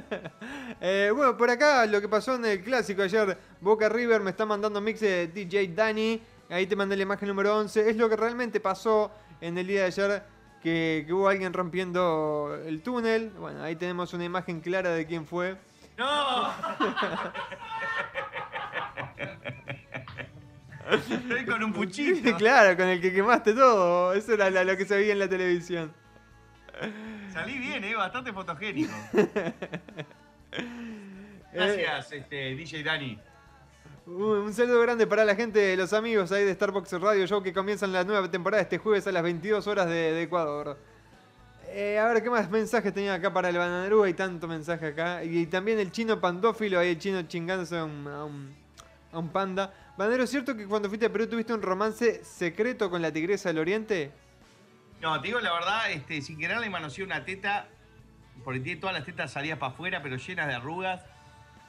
Eh, 0.81 1.11
bueno, 1.15 1.37
por 1.37 1.51
acá 1.51 1.85
lo 1.87 2.01
que 2.01 2.09
pasó 2.09 2.37
en 2.37 2.45
el 2.47 2.63
clásico 2.63 3.03
ayer, 3.03 3.37
Boca 3.61 3.89
River 3.89 4.21
me 4.21 4.31
está 4.31 4.47
mandando 4.47 4.81
mix 4.81 5.01
de 5.01 5.27
DJ 5.29 5.69
Dani. 5.75 6.23
Ahí 6.55 6.67
te 6.69 6.77
mandé 6.77 6.97
la 6.97 7.03
imagen 7.03 7.27
número 7.27 7.59
11. 7.59 7.91
Es 7.91 7.97
lo 7.97 8.09
que 8.09 8.15
realmente 8.15 8.61
pasó 8.61 9.11
en 9.41 9.59
el 9.59 9.67
día 9.67 9.81
de 9.81 9.87
ayer, 9.87 10.23
que, 10.63 11.03
que 11.05 11.13
hubo 11.13 11.29
alguien 11.29 11.53
rompiendo 11.53 12.57
el 12.65 12.81
túnel. 12.81 13.31
Bueno, 13.31 13.61
ahí 13.61 13.75
tenemos 13.75 14.15
una 14.15 14.23
imagen 14.23 14.61
clara 14.61 14.91
de 14.91 15.05
quién 15.05 15.27
fue. 15.27 15.57
¡No! 15.99 16.53
Estoy 21.11 21.45
con 21.45 21.65
un 21.65 21.73
puchito. 21.73 22.37
claro, 22.39 22.77
con 22.77 22.87
el 22.87 23.01
que 23.01 23.13
quemaste 23.13 23.53
todo. 23.53 24.13
Eso 24.13 24.35
era 24.35 24.49
lo 24.51 24.77
que 24.77 24.85
se 24.85 24.95
veía 24.95 25.13
en 25.13 25.19
la 25.19 25.29
televisión. 25.29 25.93
Salí 27.33 27.59
bien, 27.59 27.83
eh, 27.83 27.97
bastante 27.97 28.33
fotogénico. 28.33 28.95
Gracias, 31.53 32.13
este, 32.13 32.55
DJ 32.55 32.85
Dani. 32.85 33.19
Un, 34.07 34.53
saludo 34.53 34.83
grande 34.83 35.07
para 35.07 35.25
la 35.25 35.35
gente, 35.35 35.75
los 35.79 35.95
amigos 35.95 36.31
ahí 36.31 36.45
de 36.45 36.53
Starbucks 36.53 36.93
Radio 37.01 37.27
Show 37.27 37.43
que 37.43 37.55
comienzan 37.55 37.91
la 37.91 38.05
nueva 38.05 38.31
temporada 38.31 38.63
este 38.63 38.77
jueves 38.77 39.07
a 39.07 39.13
las 39.13 39.23
22 39.23 39.67
horas 39.67 39.89
de, 39.89 40.23
Ecuador. 40.23 40.79
Eh, 41.69 41.99
a 41.99 42.07
ver, 42.09 42.23
¿qué 42.23 42.29
más 42.29 42.51
mensajes 42.51 42.93
tenía 42.93 43.15
acá 43.15 43.33
para 43.33 43.49
el 43.49 43.57
bananero? 43.57 44.03
Hay 44.03 44.13
tanto 44.13 44.47
mensaje 44.47 44.89
acá. 44.89 45.25
Y, 45.25 45.47
también 45.47 45.79
el 45.79 45.91
chino 45.91 46.21
pandófilo, 46.21 46.79
ahí 46.79 46.91
el 46.91 46.99
chino 46.99 47.23
chingándose 47.23 47.79
a 47.79 47.85
un, 47.85 48.07
a 49.11 49.19
un, 49.19 49.29
panda. 49.31 49.73
Bananero, 49.97 50.25
¿es 50.25 50.31
cierto 50.31 50.55
que 50.55 50.67
cuando 50.67 50.91
fuiste 50.91 51.07
a 51.07 51.11
Perú 51.11 51.27
tuviste 51.27 51.55
un 51.55 51.63
romance 51.63 52.23
secreto 52.25 52.91
con 52.91 53.01
la 53.01 53.11
tigresa 53.11 53.49
del 53.49 53.59
oriente? 53.59 54.13
No, 55.01 55.19
te 55.19 55.29
digo 55.29 55.41
la 55.41 55.55
verdad, 55.55 55.91
este, 55.91 56.21
sin 56.21 56.39
querer 56.39 56.59
le 56.59 56.69
manoseé 56.69 57.05
una 57.05 57.25
teta, 57.25 57.69
porque 58.45 58.77
todas 58.77 58.95
las 58.95 59.07
tetas 59.07 59.33
salidas 59.33 59.59
para 59.59 59.73
afuera, 59.73 60.03
pero 60.03 60.17
llenas 60.17 60.47
de 60.47 60.55
arrugas. 60.55 61.01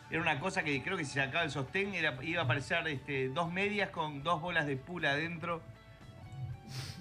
Era 0.10 0.22
una 0.22 0.40
cosa 0.40 0.64
que 0.64 0.82
creo 0.84 0.98
que 0.98 1.06
si 1.06 1.14
sacaba 1.14 1.44
el 1.44 1.52
sostén 1.52 1.94
iba 1.96 2.42
a 2.42 2.44
aparecer 2.44 2.88
este, 2.88 3.30
dos 3.30 3.52
medias 3.52 3.90
con 3.90 4.24
dos 4.24 4.42
bolas 4.42 4.68
de 4.68 4.78
pula 4.78 5.12
adentro. 5.12 5.62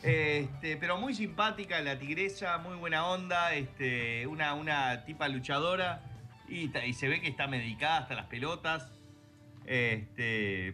Este, 0.02 0.76
pero 0.76 0.98
muy 0.98 1.14
simpática 1.14 1.80
la 1.80 1.98
tigresa, 1.98 2.58
muy 2.58 2.76
buena 2.76 3.06
onda, 3.06 3.54
este, 3.54 4.26
una, 4.26 4.54
una 4.54 5.04
tipa 5.04 5.28
luchadora 5.28 6.02
y, 6.48 6.70
se 6.92 7.08
ve 7.08 7.20
que 7.20 7.28
está 7.28 7.46
medicada 7.46 7.98
hasta 7.98 8.14
las 8.14 8.26
pelotas. 8.26 8.90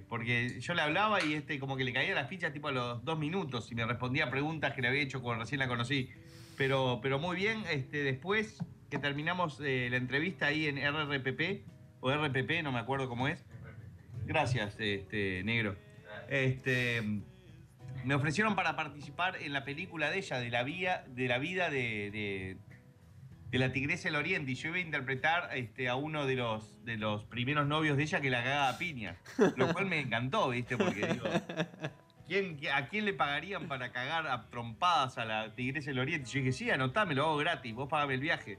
Porque 0.08 0.60
yo 0.60 0.74
le 0.74 0.82
hablaba 0.82 1.22
y 1.24 1.34
este 1.34 1.60
como 1.60 1.76
que 1.76 1.84
le 1.84 1.92
caía 1.92 2.14
las 2.14 2.28
fichas 2.28 2.52
tipo 2.52 2.68
a 2.68 2.72
los 2.72 3.04
dos 3.04 3.18
minutos 3.18 3.70
y 3.70 3.74
me 3.74 3.84
respondía 3.86 4.30
preguntas 4.30 4.74
que 4.74 4.82
le 4.82 4.88
había 4.88 5.02
hecho 5.02 5.22
cuando 5.22 5.44
recién 5.44 5.60
la 5.60 5.68
conocí. 5.68 6.10
Pero, 6.56 7.00
pero 7.02 7.18
muy 7.18 7.36
bien, 7.36 7.64
después 7.90 8.58
que 8.90 8.98
terminamos 8.98 9.60
eh, 9.60 9.88
la 9.90 9.96
entrevista 9.96 10.46
ahí 10.46 10.66
en 10.66 10.76
RRPP, 10.76 11.64
o 12.00 12.10
RPP, 12.12 12.62
no 12.62 12.72
me 12.72 12.78
acuerdo 12.78 13.08
cómo 13.08 13.28
es. 13.28 13.44
Gracias, 14.24 14.76
este, 14.78 15.42
negro. 15.44 15.76
Este, 16.28 17.02
me 18.04 18.14
ofrecieron 18.14 18.54
para 18.54 18.76
participar 18.76 19.36
en 19.42 19.52
la 19.52 19.64
película 19.64 20.10
de 20.10 20.18
ella, 20.18 20.38
de 20.38 20.50
la, 20.50 20.62
vía, 20.62 21.04
de 21.08 21.28
la 21.28 21.38
vida 21.38 21.70
de, 21.70 22.10
de- 23.50 23.58
la 23.58 23.72
Tigresa 23.72 24.04
del 24.08 24.16
Oriente. 24.16 24.52
Y 24.52 24.54
yo 24.54 24.68
iba 24.68 24.78
a 24.78 24.80
interpretar 24.80 25.50
este, 25.56 25.88
a 25.88 25.96
uno 25.96 26.24
de 26.26 26.36
los, 26.36 26.84
de 26.84 26.96
los 26.96 27.24
primeros 27.24 27.66
novios 27.66 27.96
de 27.96 28.04
ella 28.04 28.20
que 28.20 28.30
la 28.30 28.42
cagaba 28.44 28.68
a 28.70 28.78
piña. 28.78 29.16
Lo 29.56 29.72
cual 29.72 29.86
me 29.86 29.98
encantó, 30.00 30.50
¿viste? 30.50 30.76
Porque 30.76 31.06
digo, 31.08 31.24
¿quién- 32.28 32.58
¿a 32.72 32.86
quién 32.88 33.04
le 33.04 33.12
pagarían 33.12 33.66
para 33.66 33.90
cagar 33.90 34.28
a 34.28 34.48
trompadas 34.50 35.18
a 35.18 35.24
la 35.24 35.54
Tigresa 35.54 35.90
del 35.90 35.98
Oriente? 35.98 36.30
Yo 36.30 36.38
dije, 36.38 36.52
sí, 36.52 36.70
anotame, 36.70 37.14
lo 37.16 37.24
hago 37.24 37.36
gratis, 37.38 37.74
vos 37.74 37.88
pagame 37.88 38.14
el 38.14 38.20
viaje. 38.20 38.58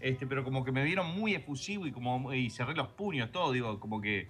Este, 0.00 0.26
pero 0.26 0.44
como 0.44 0.64
que 0.64 0.70
me 0.72 0.84
vieron 0.84 1.18
muy 1.18 1.34
efusivo 1.34 1.86
y 1.86 1.92
como 1.92 2.32
y 2.32 2.50
cerré 2.50 2.74
los 2.74 2.88
puños, 2.88 3.32
todo, 3.32 3.52
digo, 3.52 3.80
como 3.80 4.00
que 4.00 4.28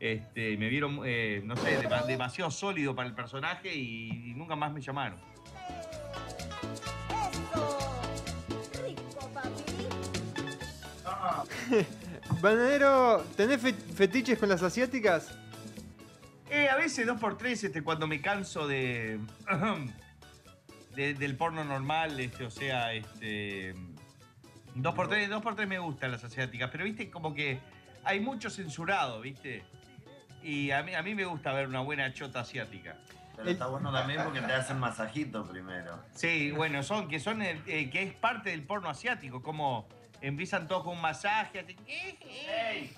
este, 0.00 0.56
me 0.56 0.68
vieron, 0.68 1.00
eh, 1.04 1.40
no 1.44 1.56
sé, 1.56 1.78
dema- 1.80 2.04
demasiado 2.04 2.50
sólido 2.50 2.94
para 2.96 3.08
el 3.08 3.14
personaje 3.14 3.74
y, 3.74 4.30
y 4.30 4.34
nunca 4.34 4.56
más 4.56 4.72
me 4.72 4.80
llamaron. 4.80 5.20
Bananero, 12.40 13.24
¿tenés 13.36 13.60
fe- 13.60 13.72
fetiches 13.72 14.38
con 14.38 14.48
las 14.48 14.62
asiáticas? 14.62 15.36
Eh, 16.50 16.68
a 16.68 16.76
veces 16.76 17.06
dos 17.06 17.18
por 17.20 17.36
tres, 17.36 17.64
este, 17.64 17.82
cuando 17.82 18.06
me 18.06 18.20
canso 18.20 18.66
de, 18.68 19.18
de- 20.94 21.14
del 21.14 21.36
porno 21.36 21.64
normal, 21.64 22.18
este, 22.20 22.44
o 22.44 22.50
sea, 22.50 22.92
este. 22.94 23.74
Dos 24.74 24.94
por 24.94 25.08
tres, 25.08 25.28
dos 25.30 25.42
por 25.42 25.54
tres 25.54 25.68
me 25.68 25.78
gustan 25.78 26.10
las 26.10 26.24
asiáticas, 26.24 26.70
pero 26.70 26.84
viste 26.84 27.10
como 27.10 27.34
que 27.34 27.60
hay 28.04 28.20
mucho 28.20 28.50
censurado, 28.50 29.20
viste. 29.20 29.62
Y 30.42 30.70
a 30.72 30.82
mí, 30.82 30.94
a 30.94 31.02
mí 31.02 31.14
me 31.14 31.24
gusta 31.24 31.52
ver 31.52 31.68
una 31.68 31.80
buena 31.80 32.12
chota 32.12 32.40
asiática. 32.40 32.96
Pero 33.36 33.50
está 33.50 33.66
bueno 33.66 33.92
también 33.92 34.22
porque 34.22 34.40
te 34.40 34.52
hacen 34.52 34.78
masajito 34.78 35.44
primero. 35.44 35.98
Sí, 36.12 36.50
bueno, 36.52 36.82
son 36.82 37.08
que 37.08 37.18
son 37.18 37.42
eh, 37.42 37.60
eh, 37.66 37.90
que 37.90 38.02
es 38.02 38.12
parte 38.14 38.50
del 38.50 38.62
porno 38.62 38.88
asiático, 38.88 39.42
como 39.42 39.88
empiezan 40.20 40.68
todos 40.68 40.84
con 40.84 40.94
un 40.96 41.02
masaje, 41.02 41.60
así, 41.60 41.76
¡Ey! 41.86 42.94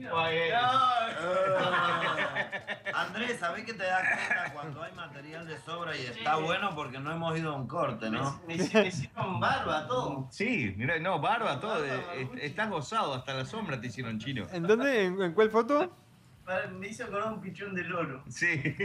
Andrés, 2.94 3.38
¿sabés 3.38 3.64
que 3.64 3.74
te 3.74 3.84
das 3.84 4.02
cuenta 4.02 4.52
cuando 4.52 4.82
hay 4.82 4.92
material 4.92 5.46
de 5.46 5.58
sobra 5.58 5.96
y 5.96 6.06
está 6.06 6.36
bueno 6.36 6.74
porque 6.74 6.98
no 6.98 7.12
hemos 7.12 7.36
ido 7.38 7.52
a 7.52 7.56
un 7.56 7.66
corte, 7.66 8.10
no? 8.10 8.40
Me, 8.46 8.56
me 8.56 8.86
hicieron 8.86 9.40
barba 9.40 9.86
todo. 9.86 10.28
Sí, 10.30 10.74
mira, 10.76 10.98
no, 10.98 11.20
barba, 11.20 11.60
todo. 11.60 11.84
eh, 11.84 12.28
estás 12.40 12.70
gozado, 12.70 13.14
hasta 13.14 13.34
la 13.34 13.44
sombra 13.44 13.80
te 13.80 13.88
hicieron 13.88 14.18
chino. 14.18 14.46
¿En 14.52 14.62
dónde? 14.64 15.04
¿En, 15.04 15.20
en 15.20 15.32
cuál 15.32 15.50
foto? 15.50 15.92
Me 16.72 16.88
hizo 16.88 17.04
acordar 17.04 17.32
un 17.32 17.40
pichón 17.40 17.74
de 17.74 17.84
loro. 17.84 18.24
Sí. 18.28 18.46
ey, 18.48 18.76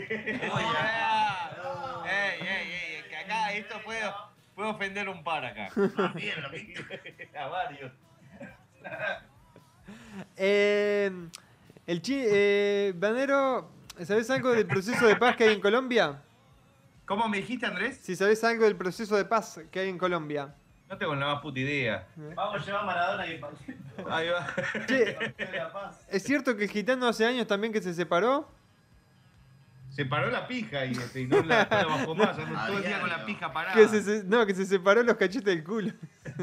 ey, 2.41 2.71
ey, 2.71 3.03
que 3.09 3.17
acá 3.17 3.51
esto 3.53 3.81
puede, 3.83 4.01
puede 4.55 4.69
ofender 4.69 5.09
un 5.09 5.23
par 5.23 5.43
acá. 5.45 5.69
A 7.37 7.47
varios. 7.47 7.91
Eh, 10.35 11.11
el 11.85 12.01
chi 12.01 12.21
eh, 12.25 12.93
Banero, 12.95 13.69
¿sabés 14.03 14.29
algo 14.29 14.51
del 14.51 14.65
proceso 14.65 15.05
de 15.07 15.15
paz 15.15 15.35
que 15.35 15.45
hay 15.45 15.53
en 15.55 15.61
Colombia? 15.61 16.21
¿Cómo 17.05 17.27
me 17.29 17.37
dijiste, 17.37 17.65
Andrés? 17.65 17.99
Si 18.03 18.15
sabés 18.15 18.43
algo 18.43 18.65
del 18.65 18.75
proceso 18.75 19.15
de 19.15 19.25
paz 19.25 19.59
que 19.71 19.79
hay 19.79 19.89
en 19.89 19.97
Colombia. 19.97 20.53
No 20.89 20.97
tengo 20.97 21.15
la 21.15 21.25
más 21.25 21.41
puta 21.41 21.59
idea. 21.59 22.07
Vamos 22.35 22.61
a 22.61 22.65
llevar 22.65 22.81
a 22.81 22.85
Maradona 22.85 23.27
y 23.27 23.41
Ahí 24.09 24.29
va. 24.29 24.47
Che, 24.85 25.17
¿es 26.09 26.23
cierto 26.23 26.55
que 26.55 26.63
el 26.65 26.69
gitano 26.69 27.07
hace 27.07 27.25
años 27.25 27.45
también 27.47 27.73
que 27.73 27.81
se 27.81 27.93
separó? 27.93 28.49
Se 29.89 30.05
paró 30.05 30.29
la 30.29 30.47
pija 30.47 30.85
y, 30.85 30.91
este, 30.91 31.21
y 31.21 31.27
no 31.27 31.41
la, 31.41 31.63
no 31.69 31.75
la 31.77 31.85
bajó 31.85 32.15
más. 32.15 32.37
todo 32.37 32.77
el 32.77 32.83
día 32.83 32.99
con 33.01 33.09
la 33.09 33.25
pija 33.25 33.51
parada. 33.51 33.75
Que 33.75 33.87
se, 33.87 34.01
se- 34.03 34.23
no, 34.25 34.45
que 34.45 34.53
se 34.53 34.65
separó 34.65 35.01
los 35.03 35.15
cachetes 35.17 35.45
del 35.45 35.63
culo. 35.63 35.91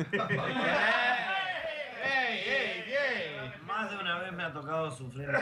¡Ey, 2.05 2.39
ey, 2.47 2.85
ey! 2.93 3.53
Más 3.67 3.91
de 3.91 3.97
una 3.97 4.19
vez 4.19 4.33
me 4.45 4.51
ha 4.51 4.53
tocado 4.53 4.91
sufrir 4.91 5.29
la 5.29 5.41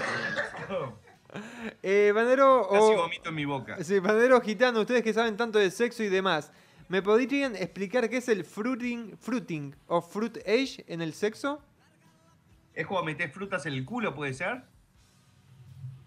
Eh, 1.83 2.13
Banero 2.15 2.69
Casi 2.71 2.95
vomito 2.95 3.29
en 3.31 3.35
mi 3.35 3.45
boca. 3.45 3.83
Sí, 3.83 3.99
Banero 3.99 4.41
gitano, 4.41 4.81
ustedes 4.81 5.03
que 5.03 5.13
saben 5.13 5.37
tanto 5.37 5.59
de 5.59 5.71
sexo 5.71 6.03
y 6.03 6.09
demás. 6.09 6.53
¿Me 6.89 7.01
podrían 7.01 7.57
explicar 7.57 8.09
qué 8.11 8.19
es 8.19 8.29
el 8.29 8.45
fruiting, 8.45 9.17
fruiting 9.17 9.75
o 9.87 10.03
fruit 10.03 10.37
age 10.47 10.85
en 10.87 11.01
el 11.01 11.15
sexo? 11.15 11.63
¿Es 12.75 12.87
como 12.87 13.03
meter 13.03 13.31
frutas 13.31 13.65
en 13.67 13.73
el 13.73 13.85
culo, 13.85 14.15
puede 14.15 14.35
ser? 14.35 14.63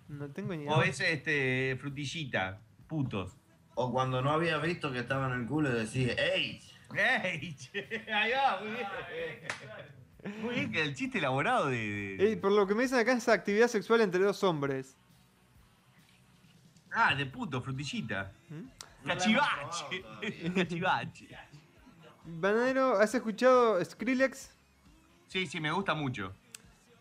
No 0.08 0.30
tengo 0.30 0.56
ni 0.56 0.64
idea. 0.64 0.74
¿O 0.76 0.84
es 0.84 1.00
este 1.00 1.76
frutillita? 1.80 2.62
Putos. 2.88 3.36
O 3.74 3.92
cuando 3.92 4.22
no 4.22 4.32
había 4.32 4.58
visto 4.60 4.92
que 4.92 5.00
estaba 5.00 5.28
en 5.34 5.42
el 5.42 5.48
culo 5.48 5.72
y 5.72 5.86
decís, 5.86 6.16
¡Ey! 6.18 6.62
¡Ey! 6.96 7.58
Ahí 8.14 8.32
va, 8.32 8.60
muy 8.62 8.70
bien. 8.70 8.88
Muy 10.42 10.56
bien, 10.56 10.72
que 10.72 10.82
el 10.82 10.96
chiste 10.96 11.20
elaborado 11.20 11.68
de. 11.68 12.18
de- 12.18 12.32
Eh, 12.34 12.38
por 12.38 12.52
lo 12.52 12.66
que 12.68 12.76
me 12.76 12.84
dicen 12.84 13.00
acá 13.00 13.14
es 13.14 13.28
actividad 13.30 13.68
sexual 13.68 14.02
entre 14.02 14.22
dos 14.22 14.44
hombres. 14.44 14.98
Ah, 16.92 17.14
de 17.14 17.26
puto, 17.26 17.62
frutillita. 17.62 18.32
¿Mm? 18.50 19.08
Cachivache. 19.08 20.04
Cachivache. 20.56 21.28
Banero, 22.24 22.98
¿has 23.00 23.14
escuchado 23.14 23.84
Skrillex? 23.84 24.52
Sí, 25.28 25.46
sí, 25.46 25.60
me 25.60 25.72
gusta 25.72 25.94
mucho. 25.94 26.34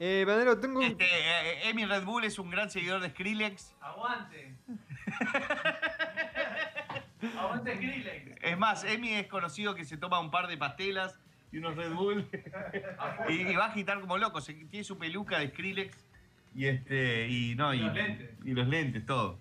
Eh, 0.01 0.25
Banero, 0.27 0.59
tengo 0.59 0.81
un... 0.81 0.85
Este, 0.87 1.05
eh, 1.07 1.69
Emi 1.71 1.87
Red 1.87 2.05
Bull 2.05 2.25
es 2.25 2.39
un 2.39 2.51
gran 2.51 2.69
seguidor 2.71 3.01
de 3.01 3.11
Skrillex. 3.11 3.73
Aguante. 3.81 4.55
Aguante 7.39 7.77
Skrillex. 7.77 8.33
Es 8.43 8.59
más, 8.59 8.85
Emi 8.85 9.15
es 9.15 9.27
conocido 9.29 9.75
que 9.75 9.85
se 9.85 9.97
toma 9.97 10.19
un 10.21 10.31
par 10.31 10.49
de 10.49 10.59
pastelas 10.59 11.19
y 11.55 11.59
unos 11.59 11.77
Red 11.77 11.93
Bull 11.93 12.29
y, 13.29 13.33
y 13.33 13.55
va 13.55 13.67
a 13.67 13.69
agitar 13.69 14.01
como 14.01 14.19
loco. 14.19 14.41
Se- 14.41 14.55
tiene 14.55 14.83
su 14.85 14.99
peluca 14.99 15.39
de 15.39 15.49
Skrillex 15.49 15.97
y 16.55 16.67
este 16.67 17.29
y 17.29 17.55
no 17.55 17.73
y, 17.73 17.79
los 17.81 17.95
lentes. 17.95 18.31
y 18.45 18.51
los 18.53 18.67
lentes, 18.69 19.07
todo. 19.07 19.39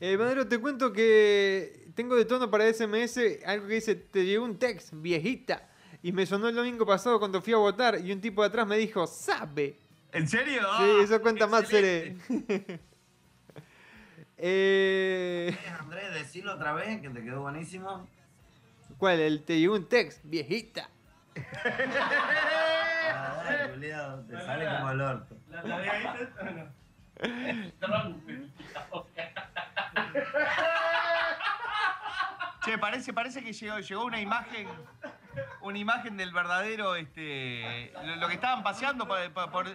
Eh, 0.00 0.16
Bandero, 0.16 0.46
te 0.48 0.58
cuento 0.58 0.92
que 0.92 1.88
tengo 1.94 2.16
de 2.16 2.24
tono 2.24 2.50
para 2.50 2.70
SMS 2.72 3.18
algo 3.46 3.66
que 3.68 3.74
dice, 3.74 3.94
te 3.94 4.24
llegó 4.24 4.44
un 4.44 4.58
text, 4.58 4.90
viejita. 4.94 5.68
Y 6.02 6.12
me 6.12 6.24
sonó 6.26 6.48
el 6.48 6.54
domingo 6.54 6.86
pasado 6.86 7.18
cuando 7.18 7.40
fui 7.42 7.52
a 7.52 7.56
votar 7.56 7.98
y 8.04 8.12
un 8.12 8.20
tipo 8.20 8.42
de 8.42 8.48
atrás 8.48 8.66
me 8.66 8.76
dijo, 8.78 9.06
sabe. 9.06 9.78
¿En 10.12 10.28
serio? 10.28 10.60
Sí, 10.60 10.66
Ah, 10.68 11.00
eso 11.02 11.20
cuenta 11.20 11.46
más 11.46 11.66
seré. 11.68 12.16
eh, 14.38 15.56
Andrés, 15.80 16.12
decilo 16.14 16.54
otra 16.54 16.72
vez, 16.74 17.00
que 17.00 17.08
te 17.10 17.22
quedó 17.22 17.40
buenísimo. 17.42 18.06
¿Cuál? 18.98 19.20
El 19.20 19.42
te 19.42 19.58
llegó 19.58 19.74
un 19.74 19.88
text, 19.88 20.20
viejita. 20.24 20.90
Ah, 23.14 23.42
te 24.28 24.40
sale 24.40 24.66
como 24.66 24.90
el 24.90 25.00
orto. 25.00 25.36
¿La, 25.50 25.62
la 25.62 25.78
de 25.78 25.90
ahí 25.90 26.06
o 26.06 26.44
no? 26.44 26.72
Che, 32.64 32.78
parece, 32.78 33.12
parece 33.12 33.42
que 33.44 33.52
llegó, 33.52 33.78
llegó 33.78 34.04
una 34.04 34.20
imagen. 34.20 34.66
Una 35.60 35.78
imagen 35.78 36.16
del 36.16 36.32
verdadero, 36.32 36.96
este. 36.96 37.92
Lo, 38.04 38.16
lo 38.16 38.28
que 38.28 38.34
estaban 38.34 38.62
paseando 38.62 39.06
por, 39.06 39.18
por- 39.32 39.50
por- 39.50 39.66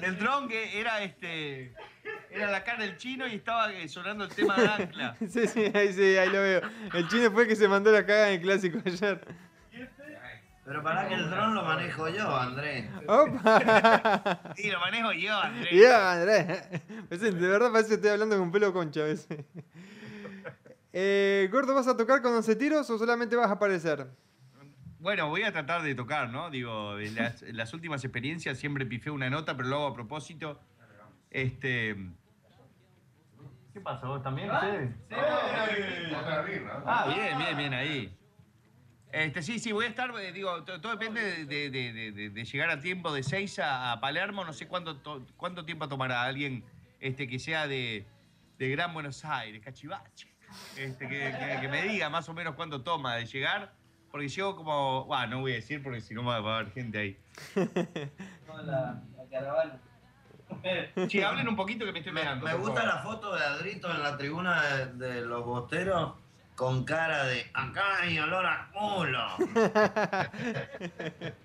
del 0.00 0.18
dron 0.18 0.48
que 0.48 0.80
era 0.80 1.00
este. 1.02 1.74
Era 2.30 2.50
la 2.50 2.64
cara 2.64 2.80
del 2.84 2.96
chino 2.96 3.26
y 3.26 3.34
estaba 3.36 3.72
eh, 3.72 3.88
sonando 3.88 4.24
el 4.24 4.30
tema 4.34 4.56
de 4.56 4.68
ancla. 4.68 5.16
sí, 5.28 5.46
sí, 5.46 5.70
ahí, 5.74 5.92
sí, 5.92 6.16
ahí 6.16 6.28
lo 6.28 6.40
veo. 6.40 6.60
El 6.92 7.08
chino 7.08 7.30
fue 7.30 7.42
el 7.42 7.48
que 7.48 7.56
se 7.56 7.68
mandó 7.68 7.90
la 7.92 8.04
caga 8.04 8.28
en 8.28 8.34
el 8.34 8.40
clásico 8.40 8.78
ayer. 8.84 9.20
Pero 10.66 10.82
para 10.82 11.06
que 11.06 11.14
el 11.14 11.30
dron 11.30 11.54
lo 11.54 11.62
manejo 11.62 12.08
yo, 12.08 12.36
Andrés. 12.36 12.90
¡Opa! 13.06 14.52
Sí, 14.56 14.68
lo 14.68 14.80
manejo 14.80 15.12
yo, 15.12 15.38
Andrés. 15.38 15.70
Ya, 15.72 16.12
Andrés. 16.12 16.70
De 17.08 17.48
verdad 17.48 17.70
parece 17.70 17.90
que 17.90 17.94
estoy 17.94 18.10
hablando 18.10 18.36
con 18.36 18.50
pelo 18.50 18.72
concha 18.72 19.00
a 19.00 19.04
veces. 19.04 19.44
Eh, 20.98 21.50
Gordo, 21.52 21.74
¿vas 21.74 21.86
a 21.88 21.94
tocar 21.94 22.22
con 22.22 22.32
11 22.32 22.56
tiros 22.56 22.88
o 22.88 22.96
solamente 22.96 23.36
vas 23.36 23.50
a 23.50 23.52
aparecer? 23.52 24.06
Bueno, 24.98 25.28
voy 25.28 25.42
a 25.42 25.52
tratar 25.52 25.82
de 25.82 25.94
tocar, 25.94 26.30
¿no? 26.30 26.48
Digo, 26.48 26.98
en 26.98 27.14
las, 27.16 27.42
en 27.42 27.54
las 27.54 27.74
últimas 27.74 28.02
experiencias 28.02 28.56
siempre 28.56 28.86
pifé 28.86 29.10
una 29.10 29.28
nota, 29.28 29.54
pero 29.58 29.68
lo 29.68 29.76
hago 29.76 29.86
a 29.88 29.94
propósito. 29.94 30.58
Este. 31.30 31.94
¿Qué 33.74 33.80
pasa? 33.82 34.06
¿Vos 34.06 34.22
también? 34.22 34.50
ustedes? 34.50 34.94
Ah, 36.86 37.12
bien, 37.14 37.36
bien, 37.40 37.56
bien, 37.58 37.74
ahí. 37.74 38.18
Este, 39.16 39.42
sí, 39.42 39.58
sí, 39.58 39.72
voy 39.72 39.86
a 39.86 39.88
estar, 39.88 40.10
eh, 40.20 40.30
digo, 40.30 40.62
to- 40.64 40.78
todo 40.78 40.92
depende 40.92 41.22
de, 41.22 41.44
de- 41.46 41.70
de- 41.70 41.92
de- 41.92 42.12
de- 42.12 42.30
de 42.30 42.44
llegar 42.44 42.68
a 42.68 42.78
tiempo 42.80 43.10
de 43.14 43.22
6 43.22 43.58
a, 43.60 43.92
a 43.92 44.00
Palermo, 44.00 44.44
no 44.44 44.52
sé 44.52 44.68
cuánto, 44.68 44.96
to- 44.98 45.24
cuánto 45.38 45.64
tiempo 45.64 45.88
tomará 45.88 46.22
alguien 46.24 46.62
este, 47.00 47.26
que 47.26 47.38
sea 47.38 47.66
de, 47.66 48.04
de 48.58 48.68
Gran 48.70 48.92
Buenos 48.92 49.24
Aires, 49.24 49.62
Cachivache, 49.64 50.28
este, 50.76 51.08
que, 51.08 51.34
que- 51.38 51.58
que 51.62 51.68
me 51.68 51.82
diga 51.84 52.10
más 52.10 52.28
o 52.28 52.34
menos 52.34 52.54
cuánto 52.56 52.82
toma 52.82 53.14
de 53.16 53.24
llegar, 53.24 53.72
porque 54.10 54.28
llego 54.28 54.54
como, 54.54 55.06
bueno, 55.06 55.26
no 55.28 55.40
voy 55.40 55.52
a 55.52 55.56
decir 55.56 55.82
porque 55.82 56.02
si 56.02 56.12
no 56.12 56.22
va 56.22 56.40
va 56.40 56.56
a 56.56 56.58
haber 56.60 56.72
gente 56.74 56.98
ahí. 56.98 57.18
No, 58.46 58.62
la, 58.62 59.02
la 59.16 59.24
caravana. 59.30 59.80
Sí, 61.10 61.22
hablen 61.22 61.48
un 61.48 61.56
poquito 61.56 61.84
que 61.86 61.92
me 61.92 61.98
estoy 62.00 62.12
mirando. 62.12 62.44
Me 62.46 62.54
gusta 62.54 62.84
la 62.84 62.98
foto 62.98 63.34
de 63.34 63.42
Adrito 63.44 63.90
en 63.90 64.02
la 64.02 64.16
tribuna 64.18 64.62
de, 64.62 64.86
de 64.92 65.20
los 65.22 65.42
bosteros 65.44 66.14
con 66.56 66.84
cara 66.84 67.26
de 67.26 67.46
acá 67.52 68.00
hay 68.00 68.18
olor 68.18 68.46
a 68.46 68.70
culo. 68.72 69.26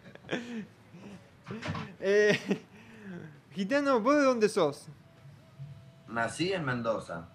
Eh, 2.00 2.40
Gitano, 3.54 4.00
¿vos 4.00 4.16
de 4.16 4.24
dónde 4.24 4.48
sos? 4.48 4.88
Nací 6.08 6.54
en 6.54 6.64
Mendoza. 6.64 7.28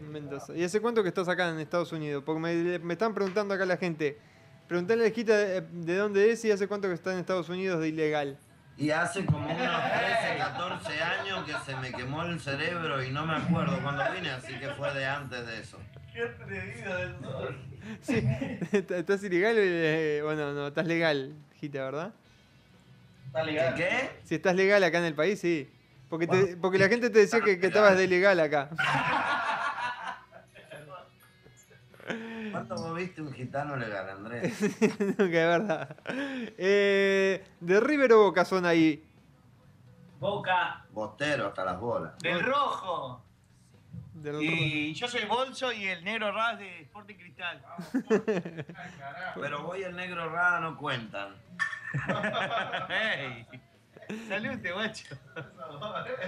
Mendoza. 0.00 0.54
¿Y 0.56 0.64
hace 0.64 0.80
cuánto 0.80 1.02
que 1.02 1.10
estás 1.10 1.28
acá 1.28 1.50
en 1.50 1.60
Estados 1.60 1.92
Unidos? 1.92 2.22
Porque 2.24 2.40
me, 2.40 2.78
me 2.78 2.94
están 2.94 3.12
preguntando 3.12 3.52
acá 3.52 3.66
la 3.66 3.76
gente. 3.76 4.18
Preguntale 4.66 5.06
a 5.06 5.10
Gita 5.10 5.36
de, 5.36 5.60
de 5.60 5.96
dónde 5.96 6.30
es 6.30 6.42
y 6.46 6.50
hace 6.50 6.66
cuánto 6.66 6.88
que 6.88 6.94
está 6.94 7.12
en 7.12 7.18
Estados 7.18 7.50
Unidos 7.50 7.80
de 7.80 7.88
ilegal. 7.88 8.38
Y 8.78 8.90
hace 8.90 9.26
como 9.26 9.44
unos 9.44 9.58
13, 9.58 10.38
14 10.38 11.02
años 11.02 11.44
que 11.44 11.52
se 11.66 11.76
me 11.76 11.92
quemó 11.92 12.22
el 12.22 12.40
cerebro 12.40 13.04
y 13.04 13.10
no 13.10 13.26
me 13.26 13.34
acuerdo 13.34 13.78
cuando 13.82 14.02
vine, 14.14 14.30
así 14.30 14.58
que 14.58 14.70
fue 14.70 14.94
de 14.94 15.04
antes 15.04 15.46
de 15.46 15.60
eso. 15.60 15.76
Qué 16.20 16.26
atrevido 16.26 16.96
del 16.98 17.18
sol. 17.22 17.56
Sí, 18.02 18.28
¿estás 18.94 19.24
ilegal 19.24 19.54
eh, 19.56 20.20
o 20.22 20.34
no? 20.34 20.52
No, 20.52 20.66
estás 20.66 20.86
legal, 20.86 21.34
Gita, 21.58 21.82
¿verdad? 21.82 22.12
Está 23.28 23.42
legal. 23.42 23.74
¿Qué? 23.74 24.20
Si 24.24 24.34
estás 24.34 24.54
legal 24.54 24.84
acá 24.84 24.98
en 24.98 25.04
el 25.06 25.14
país, 25.14 25.40
sí. 25.40 25.72
Porque, 26.10 26.26
te- 26.26 26.58
porque 26.58 26.76
la 26.78 26.88
gente 26.88 27.08
te 27.08 27.20
decía 27.20 27.40
que, 27.40 27.58
que 27.58 27.68
estabas 27.68 27.96
de 27.96 28.04
ilegal 28.04 28.38
acá. 28.38 28.68
¿Cuánto 32.52 32.74
vos 32.74 32.94
viste 32.96 33.22
un 33.22 33.32
gitano 33.32 33.76
legal, 33.76 34.10
Andrés? 34.10 34.60
Nunca, 35.00 35.24
de 35.24 35.46
verdad. 35.46 35.96
Eh, 36.58 37.42
de 37.60 37.80
River 37.80 38.12
o 38.12 38.24
Boca 38.24 38.44
son 38.44 38.66
ahí. 38.66 39.02
Boca. 40.18 40.84
Bostero 40.90 41.46
hasta 41.46 41.64
las 41.64 41.80
bolas. 41.80 42.18
Del 42.18 42.42
rojo. 42.42 43.24
Del- 44.22 44.42
Y 44.42 44.94
yo 44.94 45.08
soy 45.08 45.24
Bolso 45.24 45.72
y 45.72 45.86
el 45.86 46.04
negro 46.04 46.30
Raz 46.32 46.58
de 46.58 46.80
Sporting 46.82 47.14
Cristal. 47.16 47.62
Pero 49.40 49.62
voy 49.62 49.82
el 49.82 49.96
negro 49.96 50.28
rara 50.28 50.60
no 50.60 50.76
cuentan. 50.76 51.34
¡Ey! 52.88 53.46
Salute, 54.28 54.72
guacho. 54.72 55.16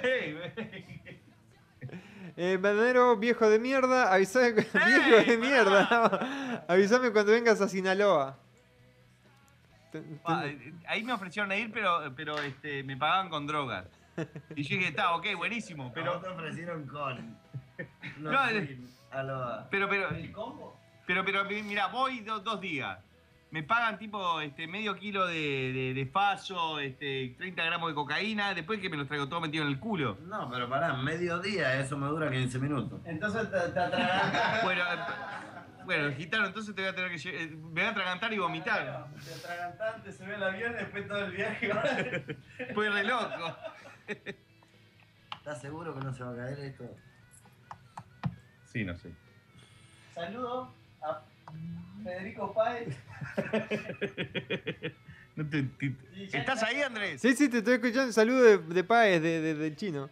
¡Ey, 0.02 0.32
güey! 0.34 1.22
Eh, 2.36 2.56
bananero 2.60 3.16
viejo 3.16 3.48
de 3.50 3.58
mierda, 3.58 4.12
avisame, 4.12 4.52
viejo 4.52 5.30
de 5.30 5.36
mierda, 5.36 6.64
avísame 6.68 7.10
cuando 7.12 7.32
vengas 7.32 7.60
a 7.60 7.68
Sinaloa. 7.68 8.38
Eh, 9.92 10.72
Ahí 10.86 11.02
me 11.02 11.12
ofrecieron 11.12 11.50
a 11.50 11.56
ir, 11.56 11.70
pero, 11.72 12.10
pero 12.16 12.38
este, 12.40 12.82
me 12.84 12.96
pagaban 12.96 13.28
con 13.28 13.46
drogas. 13.46 13.84
Y 14.56 14.62
yo 14.62 14.76
dije, 14.76 14.88
está, 14.88 15.14
ok, 15.14 15.26
buenísimo. 15.36 15.92
Pero 15.92 16.20
Pero, 16.20 16.22
te 16.22 16.28
ofrecieron 16.30 16.86
con. 16.86 17.36
No, 18.18 18.32
No, 18.32 18.46
el- 18.48 18.78
a 19.10 19.22
lo- 19.22 19.66
pero, 19.70 19.88
pero, 19.88 20.08
¿El 20.10 20.32
combo? 20.32 20.78
pero, 21.06 21.24
pero, 21.24 21.44
mira, 21.44 21.86
voy 21.88 22.20
do- 22.20 22.40
dos 22.40 22.60
días. 22.60 22.98
Me 23.50 23.62
pagan 23.62 23.98
tipo 23.98 24.40
este, 24.40 24.66
medio 24.66 24.96
kilo 24.96 25.26
de, 25.26 25.34
de, 25.74 25.94
de 25.94 26.06
faso, 26.06 26.78
este, 26.80 27.34
30 27.36 27.62
gramos 27.64 27.90
de 27.90 27.94
cocaína, 27.94 28.54
después 28.54 28.80
que 28.80 28.88
me 28.88 28.96
los 28.96 29.06
traigo 29.06 29.28
todo 29.28 29.42
metido 29.42 29.64
en 29.64 29.70
el 29.70 29.78
culo. 29.78 30.16
No, 30.22 30.48
pero 30.50 30.70
pará, 30.70 30.94
mediodía, 30.94 31.78
eso 31.78 31.98
me 31.98 32.06
dura 32.06 32.30
15 32.30 32.58
minutos. 32.58 33.00
Entonces 33.04 33.50
te, 33.50 33.58
te 33.72 33.78
atragantas. 33.80 34.62
Bueno, 34.64 34.82
eh, 34.90 34.96
bueno, 35.84 36.12
gitano, 36.16 36.46
entonces 36.46 36.74
te 36.74 36.80
voy 36.80 36.90
a 36.90 36.94
tener 36.94 37.10
que 37.10 37.28
eh, 37.42 37.48
me 37.48 37.58
voy 37.72 37.82
a 37.82 37.90
atragantar 37.90 38.32
y 38.32 38.38
vomitar. 38.38 39.06
Te 39.22 39.34
atragantas, 39.34 40.02
te 40.02 40.12
sube 40.12 40.34
el 40.34 40.42
avión 40.42 40.72
y 40.72 40.74
después 40.76 41.06
todo 41.08 41.18
el 41.18 41.32
viaje. 41.32 41.70
Fue 42.72 42.88
re 42.94 43.04
loco. 43.04 43.56
¿Estás 45.36 45.60
seguro 45.60 45.94
que 45.94 46.00
no 46.04 46.14
se 46.14 46.24
va 46.24 46.32
a 46.32 46.36
caer 46.36 46.58
esto? 46.60 46.84
Sí, 48.72 48.84
no 48.84 48.96
sé. 48.96 49.10
Saludo 50.14 50.72
a 51.02 51.22
Federico 52.02 52.52
Páez. 52.54 52.96
No 55.34 55.48
te- 55.48 55.62
te- 55.62 55.96
¿Estás 56.36 56.62
ahí, 56.62 56.82
Andrés? 56.82 57.22
Sí, 57.22 57.34
sí, 57.34 57.48
te 57.48 57.58
estoy 57.58 57.74
escuchando. 57.76 58.12
Saludo 58.12 58.42
de, 58.42 58.58
de 58.58 58.84
Paez, 58.84 59.22
de, 59.22 59.40
de- 59.40 59.54
del 59.54 59.74
chino. 59.76 60.10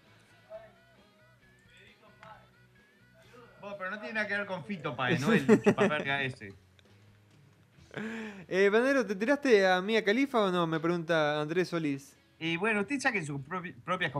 Vos, 3.60 3.74
pero 3.76 3.90
no 3.90 3.98
tiene 3.98 4.14
nada 4.14 4.26
que 4.26 4.34
ver 4.38 4.46
con 4.46 4.64
Fito 4.64 4.96
Páez, 4.96 5.20
¿no? 5.20 5.30
El 5.34 5.46
chupaverga 5.62 6.22
ese. 6.22 6.54
Eh, 8.48 8.68
Banero, 8.70 9.04
¿te 9.04 9.16
tiraste 9.16 9.66
a 9.66 9.82
Mía 9.82 10.04
Califa 10.04 10.40
o 10.42 10.50
no? 10.52 10.64
Me 10.66 10.78
pregunta 10.78 11.40
Andrés 11.40 11.68
Solís. 11.68 12.16
Y 12.42 12.56
bueno, 12.56 12.80
usted 12.80 12.98
saque 12.98 13.22
sus 13.22 13.38
propi- 13.42 13.74
propias 13.84 14.12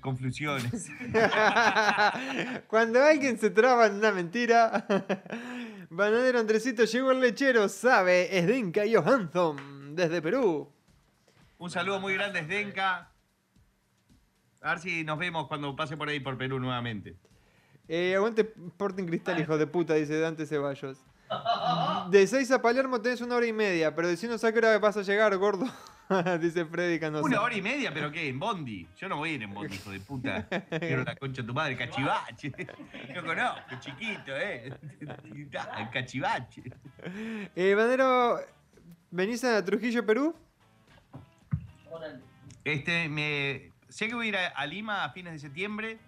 conclusiones. 0.00 0.90
Cuando 2.66 3.00
alguien 3.00 3.38
se 3.38 3.50
traba 3.50 3.86
en 3.86 3.94
una 3.94 4.10
mentira. 4.10 4.84
Bananero 5.90 6.40
Andresito 6.40 6.82
llegó 6.84 7.12
el 7.12 7.20
lechero, 7.20 7.68
sabe, 7.68 8.36
es 8.36 8.48
Dinka 8.48 8.82
Johansson, 8.92 9.94
desde 9.94 10.20
Perú. 10.20 10.72
Un 11.58 11.70
saludo 11.70 12.00
muy 12.00 12.14
grande 12.14 12.40
desde 12.42 12.56
Denka. 12.56 13.12
A 14.60 14.70
ver 14.70 14.78
si 14.80 15.04
nos 15.04 15.16
vemos 15.18 15.46
cuando 15.46 15.76
pase 15.76 15.96
por 15.96 16.08
ahí 16.08 16.18
por 16.18 16.36
Perú 16.36 16.58
nuevamente. 16.58 17.14
Eh, 17.86 18.14
aguante 18.16 18.52
Sporting 18.66 19.04
Cristal, 19.04 19.38
hijo 19.38 19.56
de 19.56 19.68
puta, 19.68 19.94
dice 19.94 20.18
Dante 20.18 20.44
Ceballos. 20.46 20.98
De 22.10 22.26
6 22.26 22.50
a 22.50 22.60
Palermo 22.62 23.00
tenés 23.00 23.20
una 23.20 23.36
hora 23.36 23.46
y 23.46 23.52
media, 23.52 23.94
pero 23.94 24.08
decinos 24.08 24.42
a 24.42 24.52
qué 24.52 24.58
hora 24.58 24.76
vas 24.80 24.96
a 24.96 25.02
llegar, 25.02 25.36
gordo. 25.36 25.66
Dice 26.40 26.64
Freddy 26.66 26.98
Canosa. 27.00 27.24
Una 27.24 27.40
hora 27.40 27.54
y 27.56 27.62
media, 27.62 27.92
pero 27.92 28.10
¿qué? 28.12 28.28
En 28.28 28.38
Bondi. 28.38 28.86
Yo 28.98 29.08
no 29.08 29.16
voy 29.16 29.30
a 29.30 29.32
ir 29.34 29.42
en 29.42 29.54
Bondi, 29.54 29.74
hijo 29.74 29.90
de 29.90 30.00
puta. 30.00 30.46
Quiero 30.78 31.02
la 31.04 31.16
concha 31.16 31.42
de 31.42 31.48
tu 31.48 31.54
madre, 31.54 31.76
cachivache. 31.76 32.52
No 33.14 33.24
conozco, 33.24 33.80
chiquito, 33.80 34.36
¿eh? 34.36 34.72
El 35.00 35.90
cachivache. 35.92 36.62
Eh, 37.56 37.74
Banero, 37.74 38.38
¿venís 39.10 39.42
a 39.44 39.64
Trujillo, 39.64 40.04
Perú? 40.04 40.34
Este, 42.64 43.08
me, 43.08 43.70
sé 43.88 44.08
que 44.08 44.14
voy 44.14 44.26
a 44.26 44.28
ir 44.28 44.36
a, 44.36 44.46
a 44.48 44.66
Lima 44.66 45.04
a 45.04 45.10
fines 45.10 45.32
de 45.34 45.38
septiembre. 45.38 45.98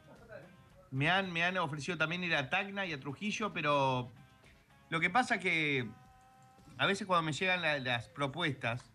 Me 0.91 1.11
han, 1.11 1.33
me 1.33 1.45
han 1.45 1.57
ofrecido 1.59 1.99
también 1.99 2.23
ir 2.25 2.35
a 2.35 2.49
Tacna 2.49 2.87
y 2.87 2.93
a 2.93 3.01
Trujillo, 3.01 3.53
pero 3.53 4.11
lo 4.89 5.01
que 5.01 5.11
pasa 5.11 5.39
que 5.39 5.87
a 6.79 6.87
veces 6.87 7.07
cuando 7.07 7.25
me 7.25 7.33
llegan 7.33 7.61
la- 7.63 7.79
las 7.79 8.09
propuestas 8.09 8.93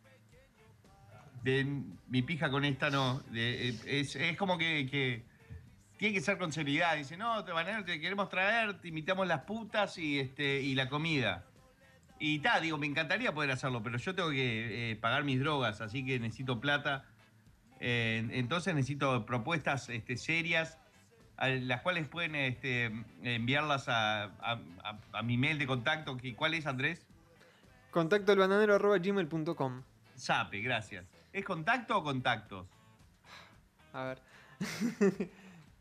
de 1.44 1.66
mi 2.08 2.22
pija 2.22 2.50
con 2.52 2.66
esta 2.66 2.90
no, 2.90 3.20
de- 3.32 3.70
eh, 3.70 3.80
es, 3.86 4.16
es 4.16 4.38
como 4.38 4.58
que, 4.58 4.88
que 4.90 5.24
tiene 5.98 6.14
que 6.16 6.22
ser 6.22 6.38
con 6.38 6.52
seriedad. 6.52 6.96
Dice, 6.98 7.18
no, 7.18 7.44
te, 7.44 7.52
van 7.52 7.68
a- 7.70 7.86
te 7.86 8.00
queremos 8.00 8.30
traer, 8.30 8.80
te 8.80 8.90
invitamos 8.90 9.28
las 9.28 9.42
putas 9.42 9.98
y, 9.98 10.20
este, 10.20 10.62
y 10.62 10.76
la 10.76 10.90
comida. 10.90 11.46
Y 12.20 12.40
ta, 12.40 12.60
digo, 12.60 12.78
me 12.78 12.86
encantaría 12.86 13.34
poder 13.34 13.50
hacerlo, 13.52 13.82
pero 13.82 13.98
yo 13.98 14.14
tengo 14.14 14.30
que 14.30 14.92
eh, 14.92 14.96
pagar 14.96 15.24
mis 15.24 15.40
drogas, 15.40 15.82
así 15.82 16.06
que 16.06 16.20
necesito 16.20 16.60
plata. 16.60 17.06
Eh, 17.80 18.28
entonces 18.34 18.76
necesito 18.76 19.26
propuestas 19.26 19.90
este, 19.90 20.18
serias, 20.18 20.78
a 21.38 21.48
las 21.50 21.82
cuales 21.82 22.08
pueden 22.08 22.36
este, 22.36 22.92
enviarlas 23.24 23.90
a, 23.90 24.26
a- 24.26 24.60
a- 24.84 25.00
a 25.14 25.24
mi 25.24 25.38
mail 25.38 25.58
de 25.58 25.66
contacto. 25.66 26.16
¿Cuál 26.36 26.54
es, 26.54 26.68
Andrés? 26.68 27.08
Contacto 27.90 28.36
bananero 28.36 28.76
arroba 28.76 29.00
gmail.com. 29.00 29.82
Sape, 30.16 30.62
gracias. 30.62 31.06
¿Es 31.34 31.46
contacto 31.46 31.98
o 31.98 32.04
contactos? 32.04 32.68
A 33.94 34.04
ver. 34.04 34.22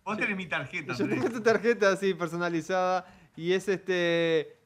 Vos 0.04 0.16
tenés 0.16 0.36
mi 0.36 0.46
tarjeta, 0.46 0.94
Yo 0.94 1.08
tengo 1.08 1.30
tu 1.30 1.42
tarjeta 1.42 1.92
así 1.92 2.14
personalizada 2.14 3.06
y 3.36 3.52
es 3.52 3.68
este 3.68 4.56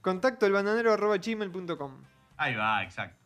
contacto 0.00 0.50
bananero 0.50 0.92
arroba 0.92 1.16
gmail.com. 1.18 2.02
Ahí 2.36 2.54
va, 2.54 2.82
exacto. 2.82 3.24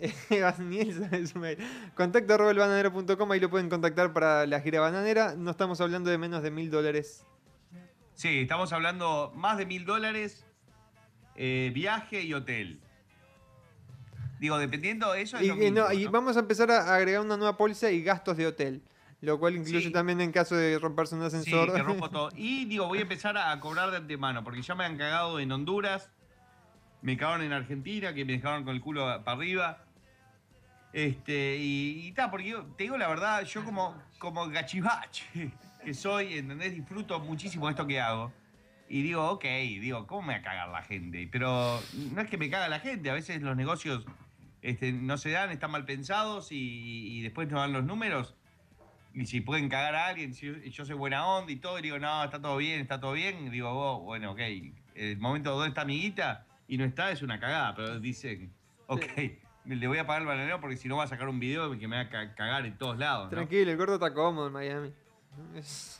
Contacto 1.94 2.50
elbananero.com, 2.50 3.32
ahí 3.32 3.40
lo 3.40 3.50
pueden 3.50 3.68
contactar 3.68 4.12
para 4.12 4.46
la 4.46 4.60
gira 4.60 4.80
bananera. 4.80 5.34
No 5.36 5.50
estamos 5.50 5.80
hablando 5.80 6.10
de 6.10 6.18
menos 6.18 6.42
de 6.42 6.50
mil 6.50 6.70
dólares. 6.70 7.26
Sí, 8.14 8.40
estamos 8.40 8.72
hablando 8.72 9.32
más 9.34 9.58
de 9.58 9.66
mil 9.66 9.84
dólares, 9.84 10.46
eh, 11.36 11.70
viaje 11.74 12.22
y 12.22 12.34
hotel. 12.34 12.80
Digo, 14.40 14.58
dependiendo 14.58 15.12
de 15.12 15.20
eso. 15.22 15.36
es 15.36 15.44
Y, 15.44 15.48
lo 15.48 15.54
mismo, 15.56 15.80
no, 15.80 15.92
y 15.92 16.04
¿no? 16.06 16.10
vamos 16.10 16.36
a 16.36 16.40
empezar 16.40 16.70
a 16.70 16.94
agregar 16.94 17.20
una 17.20 17.36
nueva 17.36 17.56
póliza 17.56 17.90
y 17.90 18.02
gastos 18.02 18.36
de 18.38 18.46
hotel. 18.46 18.82
Lo 19.20 19.38
cual 19.38 19.54
incluye 19.56 19.82
Sí. 19.82 19.90
también 19.90 20.18
en 20.22 20.32
caso 20.32 20.56
de 20.56 20.78
romperse 20.78 21.14
un 21.14 21.20
Sí, 21.20 21.26
ascensor. 21.36 21.74
que 21.74 21.82
rompo 21.82 22.08
todo. 22.10 22.30
Y 22.34 22.64
digo, 22.64 22.88
voy 22.88 22.98
a 22.98 23.02
empezar 23.02 23.36
a 23.36 23.60
cobrar 23.60 23.90
de 23.90 23.98
antemano, 23.98 24.42
porque 24.42 24.62
ya 24.62 24.74
me 24.74 24.84
han 24.86 24.96
cagado 24.96 25.38
en 25.40 25.52
Honduras, 25.52 26.10
me 27.02 27.18
cagaron 27.18 27.44
en 27.44 27.52
Argentina, 27.52 28.14
que 28.14 28.24
me 28.24 28.32
dejaron 28.32 28.64
con 28.64 28.74
el 28.74 28.80
culo 28.80 29.02
para 29.22 29.36
arriba. 29.36 29.84
Este, 30.94 31.56
y, 31.58 32.06
y 32.08 32.12
ta, 32.12 32.30
porque 32.30 32.48
yo, 32.48 32.64
te 32.76 32.84
digo 32.84 32.96
la 32.98 33.08
verdad, 33.08 33.44
yo 33.44 33.62
como, 33.64 33.94
como 34.18 34.48
gachivache 34.48 35.52
que 35.84 35.94
soy, 35.94 36.38
¿entendés? 36.38 36.74
Disfruto 36.74 37.20
muchísimo 37.20 37.68
esto 37.68 37.86
que 37.86 38.00
hago. 38.00 38.32
Y 38.88 39.02
digo, 39.02 39.24
ok, 39.30 39.44
digo, 39.44 40.06
¿cómo 40.06 40.22
me 40.22 40.32
va 40.34 40.38
a 40.40 40.42
cagar 40.42 40.68
la 40.70 40.82
gente? 40.82 41.28
Pero 41.30 41.80
no 42.12 42.20
es 42.22 42.28
que 42.28 42.36
me 42.38 42.50
caga 42.50 42.68
la 42.68 42.80
gente, 42.80 43.08
a 43.10 43.14
veces 43.14 43.40
los 43.40 43.54
negocios 43.56 44.04
este, 44.62 44.92
no 44.92 45.16
se 45.18 45.30
dan, 45.30 45.50
están 45.50 45.70
mal 45.70 45.84
pensados 45.84 46.52
y, 46.52 47.18
y 47.18 47.22
después 47.22 47.48
no 47.50 47.58
dan 47.60 47.72
los 47.72 47.84
números. 47.84 48.34
Y 49.12 49.26
si 49.26 49.40
pueden 49.40 49.68
cagar 49.68 49.94
a 49.96 50.06
alguien, 50.06 50.34
si 50.34 50.70
yo, 50.70 50.84
soy 50.84 50.94
buena 50.94 51.26
onda 51.26 51.50
y 51.50 51.56
todo, 51.56 51.78
y 51.78 51.82
digo, 51.82 51.98
no, 51.98 52.22
está 52.24 52.40
todo 52.40 52.56
bien, 52.58 52.80
está 52.80 53.00
todo 53.00 53.12
bien, 53.12 53.50
digo, 53.50 53.72
vos, 53.74 54.02
bueno, 54.04 54.32
ok, 54.32 54.40
el 54.94 55.18
momento 55.18 55.50
donde 55.52 55.68
está 55.68 55.84
mi 55.84 56.00
guita 56.00 56.46
y 56.68 56.78
no 56.78 56.84
está 56.84 57.10
es 57.10 57.22
una 57.22 57.40
cagada, 57.40 57.74
pero 57.74 57.98
dicen, 57.98 58.52
ok, 58.86 59.02
le 59.64 59.86
voy 59.88 59.98
a 59.98 60.06
pagar 60.06 60.22
el 60.22 60.28
bananero 60.28 60.60
porque 60.60 60.76
si 60.76 60.86
no 60.88 60.96
va 60.96 61.04
a 61.04 61.08
sacar 61.08 61.28
un 61.28 61.40
video 61.40 61.76
que 61.76 61.88
me 61.88 61.96
va 61.96 62.02
a 62.02 62.08
ca- 62.08 62.34
cagar 62.36 62.66
en 62.66 62.78
todos 62.78 62.98
lados. 62.98 63.24
¿no? 63.24 63.30
Tranquilo, 63.30 63.70
el 63.72 63.76
gordo 63.76 63.94
está 63.94 64.14
cómodo 64.14 64.46
en 64.46 64.52
Miami. 64.52 64.92
Es- 65.56 65.99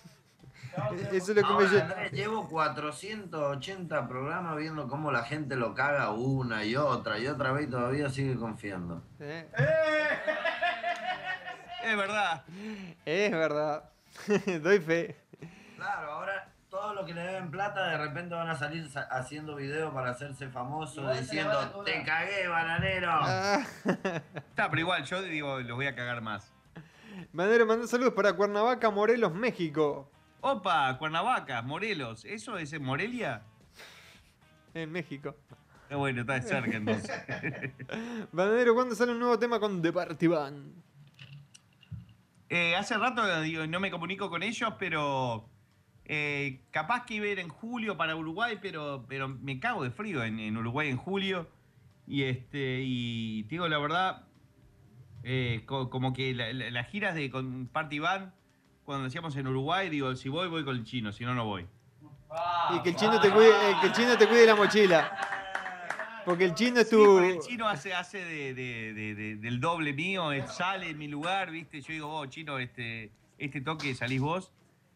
Eso 1.13 1.13
es 1.13 1.29
lo 1.29 1.35
que 1.35 1.41
me 1.43 1.49
Ahora, 1.49 1.67
lle- 1.69 1.83
Andrés, 1.83 2.13
llevo 2.13 2.49
480 2.49 4.09
programas 4.09 4.57
viendo 4.57 4.89
cómo 4.89 5.11
la 5.13 5.25
gente 5.25 5.57
lo 5.57 5.75
caga 5.75 6.11
una 6.11 6.65
y 6.65 6.77
otra 6.77 7.19
y 7.19 7.27
otra 7.27 7.53
vez 7.53 7.67
y 7.67 7.71
todavía 7.71 8.09
sigue 8.09 8.37
confiando. 8.37 9.03
¿Eh? 9.19 9.49
Es 11.85 11.97
verdad. 11.97 12.45
Es 13.05 13.31
verdad. 13.33 13.85
Doy 14.63 14.81
fe. 14.81 15.17
Claro, 15.77 16.13
ahora 16.13 16.49
todos 16.69 16.95
los 16.95 17.05
que 17.07 17.15
le 17.15 17.23
deben 17.23 17.51
plata 17.51 17.89
de 17.89 17.99
repente 17.99 18.35
van 18.35 18.49
a 18.49 18.55
salir 18.57 18.89
sa- 18.91 19.09
haciendo 19.11 19.57
videos 19.57 19.93
para 19.93 20.11
hacerse 20.11 20.49
famosos 20.49 21.19
diciendo 21.19 21.83
te 21.85 22.03
cagué, 22.05 22.47
bananero. 22.49 23.09
Ah. 23.11 23.61
Está, 23.85 24.69
pero 24.71 24.81
igual, 24.81 25.05
yo 25.05 25.23
digo, 25.23 25.59
los 25.61 25.77
voy 25.77 25.87
a 25.87 25.95
cagar 25.95 26.21
más. 26.21 26.53
Manero, 27.33 27.67
manda 27.67 27.87
saludos 27.87 28.15
para 28.15 28.33
Cuernavaca, 28.35 28.91
Morelos, 28.91 29.35
México. 29.35 30.11
Opa, 30.43 30.97
Cuernavaca, 30.99 31.61
Morelos, 31.63 32.25
¿eso 32.25 32.57
es 32.57 32.73
en 32.73 32.83
Morelia? 32.83 33.43
En 34.75 34.91
México. 34.91 35.37
Eh, 35.91 35.95
bueno, 35.97 36.23
está 36.23 36.35
de 36.35 36.43
cerca 36.43 36.77
entonces. 36.77 37.11
Banadero, 38.33 38.75
¿cuándo 38.75 38.95
sale 38.95 39.13
un 39.13 39.19
nuevo 39.19 39.39
tema 39.39 39.59
con 39.61 39.83
The 39.83 39.93
Party 39.93 40.27
Band? 40.29 40.73
Eh, 42.49 42.75
hace 42.77 42.97
rato 42.97 43.43
digo, 43.43 43.67
no 43.67 43.81
me 43.81 43.91
comunico 43.91 44.31
con 44.31 44.43
ellos, 44.43 44.73
pero 44.79 45.49
eh, 46.05 46.63
capaz 46.71 47.05
que 47.05 47.15
iba 47.15 47.27
a 47.27 47.31
ir 47.31 47.39
en 47.39 47.49
julio 47.49 47.97
para 47.97 48.17
Uruguay, 48.17 48.59
pero, 48.63 49.05
pero 49.09 49.29
me 49.29 49.61
cago 49.61 49.85
de 49.85 49.91
frío 49.91 50.25
en, 50.25 50.39
en 50.41 50.57
Uruguay 50.57 50.89
en 50.89 50.97
julio. 50.97 51.49
Y 52.07 52.25
este 52.25 52.81
y 52.83 53.43
te 53.45 53.51
digo 53.51 53.69
la 53.69 53.79
verdad, 53.79 54.27
eh, 55.23 55.63
co- 55.67 55.91
como 55.91 56.13
que 56.13 56.35
la- 56.35 56.53
la- 56.53 56.71
las 56.71 56.89
giras 56.89 57.15
de 57.15 57.31
con 57.31 57.67
Party 57.69 57.99
Band, 58.01 58.33
cuando 58.91 59.07
hacíamos 59.07 59.37
en 59.37 59.47
Uruguay, 59.47 59.89
digo, 59.89 60.17
si 60.17 60.29
voy, 60.29 60.49
voy 60.49 60.65
con 60.65 60.75
el 60.75 60.83
chino, 60.83 61.13
si 61.13 61.25
no, 61.25 61.33
no 61.33 61.45
voy. 61.45 61.65
Y 62.75 62.81
que 62.83 62.89
el 62.89 62.97
chino 62.97 63.21
te 63.21 63.31
cuide, 63.31 63.51
eh, 63.51 63.75
que 63.81 63.87
el 63.87 63.93
chino 63.93 64.19
te 64.19 64.27
cuide 64.27 64.47
la 64.47 64.57
mochila. 64.57 65.13
Porque 66.25 66.45
el 66.47 66.55
chino 66.55 66.81
es 66.81 66.89
Sí, 66.89 66.97
tu. 66.97 67.05
porque 67.05 67.31
el 67.35 67.39
chino 67.39 67.69
hace, 67.69 67.95
hace 67.95 68.19
de, 68.19 68.53
de- 68.53 68.93
de- 68.93 69.15
de- 69.15 69.37
del 69.37 69.61
doble 69.61 69.93
mío, 69.93 70.31
sale 70.49 70.91
en 70.91 70.99
mi 70.99 71.07
lugar, 71.07 71.53
¿viste? 71.53 71.81
Yo 71.81 71.93
digo, 71.93 72.09
vos, 72.09 72.29
chino, 72.31 72.59
este, 72.59 73.13
este 73.39 73.61
toque 73.61 73.95
salís 73.95 74.21
vos. 74.21 74.51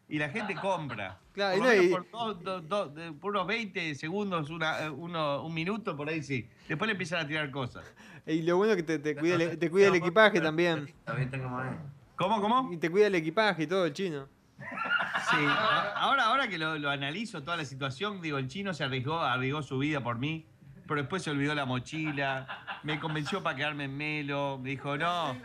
Y 0.09 0.19
la 0.19 0.29
gente 0.29 0.57
compra. 0.57 1.21
Claro, 1.33 1.59
por, 1.59 1.67
no, 1.67 1.83
y- 1.83 1.89
por, 1.89 2.11
dos- 2.11 2.43
dos- 2.43 2.69
dos- 2.69 2.95
de- 2.97 3.13
por 3.13 3.31
unos 3.31 3.47
20 3.47 3.95
segundos, 3.95 4.51
una, 4.51 4.91
uno- 4.91 5.45
un 5.45 5.55
minuto, 5.55 5.97
por 5.97 6.09
ahí 6.09 6.21
sí. 6.21 6.49
Después 6.69 6.89
le 6.89 6.93
empiezan 6.93 7.25
a 7.25 7.29
tirar 7.29 7.49
cosas. 7.53 7.85
Y 8.27 8.43
lo 8.43 8.57
bueno 8.57 8.73
es 8.73 8.77
que 8.79 8.83
te, 8.83 8.99
te 8.99 9.15
cuida, 9.15 9.37
el- 9.37 9.57
te 9.57 9.71
cuida 9.71 9.87
el 9.87 9.95
equipaje 9.95 10.41
también. 10.41 10.93
¿Viste 11.17 11.41
cómo 11.41 11.63
es? 11.63 11.71
¿Cómo, 12.17 12.41
cómo? 12.41 12.73
Y 12.73 12.77
te 12.77 12.91
cuida 12.91 13.07
el 13.09 13.15
equipaje 13.15 13.65
y 13.65 13.67
todo, 13.67 13.87
el 13.87 13.93
chino. 13.93 14.29
Sí, 14.59 15.37
a- 15.49 15.93
ahora, 15.97 16.25
ahora 16.27 16.49
que 16.49 16.59
lo, 16.59 16.79
lo 16.79 16.91
analizo 16.91 17.43
toda 17.43 17.57
la 17.57 17.65
situación, 17.65 18.21
digo, 18.21 18.39
el 18.39 18.49
chino 18.49 18.73
se 18.73 18.85
arriesgó, 18.85 19.21
arriesgó 19.21 19.63
su 19.63 19.79
vida 19.79 20.01
por 20.03 20.19
mí, 20.19 20.47
pero 20.87 21.01
después 21.01 21.23
se 21.23 21.31
olvidó 21.31 21.55
la 21.55 21.65
mochila, 21.65 22.81
me 22.83 23.01
convenció 23.01 23.43
para 23.43 23.57
quedarme 23.57 23.85
en 23.85 23.97
Melo, 23.97 24.59
me 24.63 24.71
dijo, 24.71 24.97
no, 24.97 25.37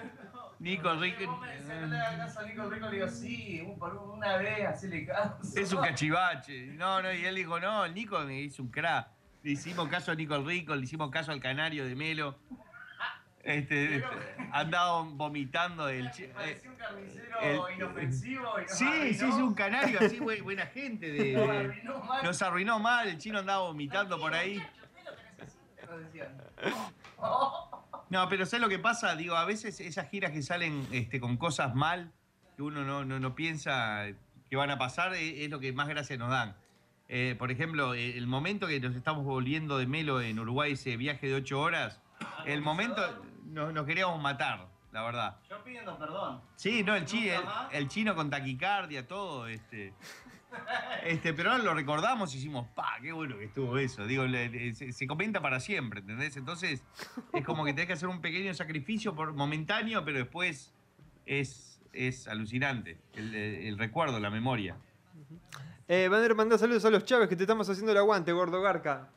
Nico 0.60 0.94
Rico... 0.96 1.42
Nico 2.46 2.70
Rico 2.70 2.90
le 2.90 2.96
digo, 2.98 3.08
sí, 3.08 3.62
un- 3.66 3.80
por 3.80 3.96
una 3.96 4.38
vez, 4.38 4.68
hacele 4.68 5.06
caso. 5.06 5.40
Es 5.56 5.72
un 5.74 5.82
cachivache. 5.82 6.68
No, 6.74 7.02
no, 7.02 7.12
y 7.14 7.26
él 7.26 7.36
dijo, 7.36 7.60
no, 7.60 7.86
el 7.86 7.94
Nico 7.94 8.20
me 8.20 8.42
hizo 8.42 8.62
un 8.62 8.70
crack. 8.70 9.08
Le 9.42 9.52
hicimos 9.52 9.88
caso 9.88 10.12
a 10.12 10.16
Nico 10.16 10.36
el 10.36 10.46
Rico, 10.46 10.76
le 10.76 10.84
hicimos 10.84 11.10
caso 11.10 11.32
al 11.32 11.40
canario 11.40 11.86
de 11.86 11.96
Melo. 11.96 12.38
Este, 13.44 13.96
este, 13.98 14.08
andaba 14.52 15.02
vomitando 15.04 15.86
del... 15.86 16.06
Parecía 16.34 16.70
un 16.72 16.76
carnicero 16.76 17.68
el- 17.70 17.76
inofensivo. 17.76 18.54
Y 18.60 18.64
Sí, 18.68 18.86
sí, 18.86 19.14
sí, 19.14 19.24
arruinó. 19.26 19.46
un 19.48 19.54
canario 19.54 20.00
así, 20.02 20.20
buen- 20.20 20.44
buena 20.44 20.66
gente. 20.68 21.10
de- 21.12 21.34
Nos 21.34 21.50
arruinó 21.50 22.00
mal. 22.04 22.24
nos 22.26 22.42
arruinó 22.42 22.80
mal, 22.80 23.08
el 23.08 23.18
chino 23.18 23.40
andaba 23.40 23.64
vomitando 23.64 24.20
por 24.20 24.34
ahí. 24.34 24.62
No, 28.10 28.28
pero 28.28 28.46
¿sabes 28.46 28.62
lo 28.62 28.70
que 28.70 28.80
pasa? 28.80 29.16
Digo, 29.16 29.36
a 29.36 29.46
veces 29.46 29.80
esas 29.80 30.10
giras 30.10 30.32
que 30.32 30.42
salen 30.42 30.86
este, 30.92 31.20
con 31.20 31.38
cosas 31.38 31.76
mal, 31.76 32.12
que 32.56 32.64
uno 32.64 32.84
no, 32.84 33.06
no, 33.06 33.20
no 33.20 33.36
piensa 33.36 34.06
que 34.50 34.56
van 34.56 34.72
a 34.72 34.78
pasar, 34.78 35.14
es, 35.14 35.40
es 35.42 35.50
lo 35.50 35.60
que 35.60 35.72
más 35.74 35.88
gracia 35.88 36.18
nos 36.18 36.30
dan. 36.30 36.56
Eh, 37.08 37.36
por 37.38 37.52
ejemplo, 37.52 37.94
eh, 37.94 38.18
el 38.18 38.28
momento 38.28 38.68
que 38.68 38.80
nos 38.80 38.96
estamos 38.96 39.24
volviendo 39.26 39.78
de 39.78 39.86
Melo 39.88 40.22
en 40.22 40.40
Uruguay, 40.40 40.74
ese 40.74 40.98
viaje 40.98 41.28
de 41.28 41.36
ocho 41.36 41.60
horas, 41.62 42.02
el 42.46 42.62
momento 42.62 43.02
nos, 43.50 43.74
nos 43.74 43.86
queríamos 43.86 44.22
matar, 44.22 44.68
la 44.92 45.04
verdad. 45.04 45.38
Yo 45.50 45.64
pidiendo 45.64 45.98
perdón. 45.98 46.42
Sí, 46.56 46.84
no, 46.84 46.96
el, 46.96 47.06
chi- 47.06 47.30
el, 47.72 47.88
chino 47.90 48.16
con 48.16 48.30
taquicardia, 48.30 49.08
todo. 49.08 49.48
Este. 49.48 49.94
Este, 51.04 51.34
pero 51.34 51.52
ahora 51.52 51.64
lo 51.64 51.74
recordamos 51.76 52.34
y 52.34 52.40
hicimos, 52.40 52.68
pa, 52.70 52.98
qué 53.02 53.12
bueno 53.12 53.38
que 53.38 53.46
estuvo 53.46 53.78
eso. 53.78 54.06
Digo, 54.08 54.26
le- 54.26 54.50
le- 54.50 54.74
se, 54.74 54.92
se 54.92 55.06
comenta 55.08 55.42
para 55.42 55.60
siempre, 55.60 56.00
¿entendés? 56.00 56.38
Entonces, 56.38 56.84
es 57.34 57.46
como 57.46 57.64
que 57.66 57.74
tenés 57.74 57.86
que 57.88 57.94
hacer 57.94 58.10
un 58.10 58.20
pequeño 58.20 58.54
sacrificio 58.56 59.16
por 59.16 59.34
momentáneo, 59.34 60.04
pero 60.04 60.18
después 60.18 60.74
es, 61.28 61.80
es 61.94 62.28
alucinante. 62.28 62.98
El, 63.14 63.36
el 63.36 63.78
recuerdo, 63.78 64.20
la 64.20 64.32
memoria. 64.32 64.76
Eh, 65.88 66.08
Banero, 66.08 66.36
manda 66.36 66.58
saludos 66.58 66.84
a 66.86 66.90
los 66.90 67.06
Chávez 67.06 67.30
que 67.30 67.36
te 67.36 67.44
estamos 67.44 67.70
haciendo 67.70 67.92
el 67.92 67.98
aguante, 68.00 68.32
gordo 68.32 68.60
Garca. 68.62 69.10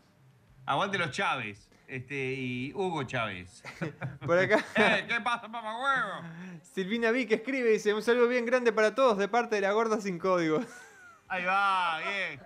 Aguante 0.66 0.98
los 0.98 1.10
Chávez. 1.10 1.70
Este, 1.92 2.14
y 2.34 2.72
Hugo 2.74 3.02
Chávez. 3.04 3.62
Por 4.26 4.38
acá. 4.38 4.64
Eh, 4.76 5.04
¿Qué 5.06 5.20
pasa, 5.20 5.46
mamá 5.46 5.78
huevo? 5.78 6.28
Silvina 6.62 7.10
Vic 7.10 7.30
escribe 7.32 7.68
y 7.68 7.72
dice: 7.74 7.92
Un 7.92 8.02
saludo 8.02 8.28
bien 8.28 8.46
grande 8.46 8.72
para 8.72 8.94
todos 8.94 9.18
de 9.18 9.28
parte 9.28 9.56
de 9.56 9.60
la 9.60 9.72
gorda 9.72 10.00
sin 10.00 10.18
código. 10.18 10.60
Ahí 11.28 11.44
va, 11.44 11.98
bien. 11.98 12.40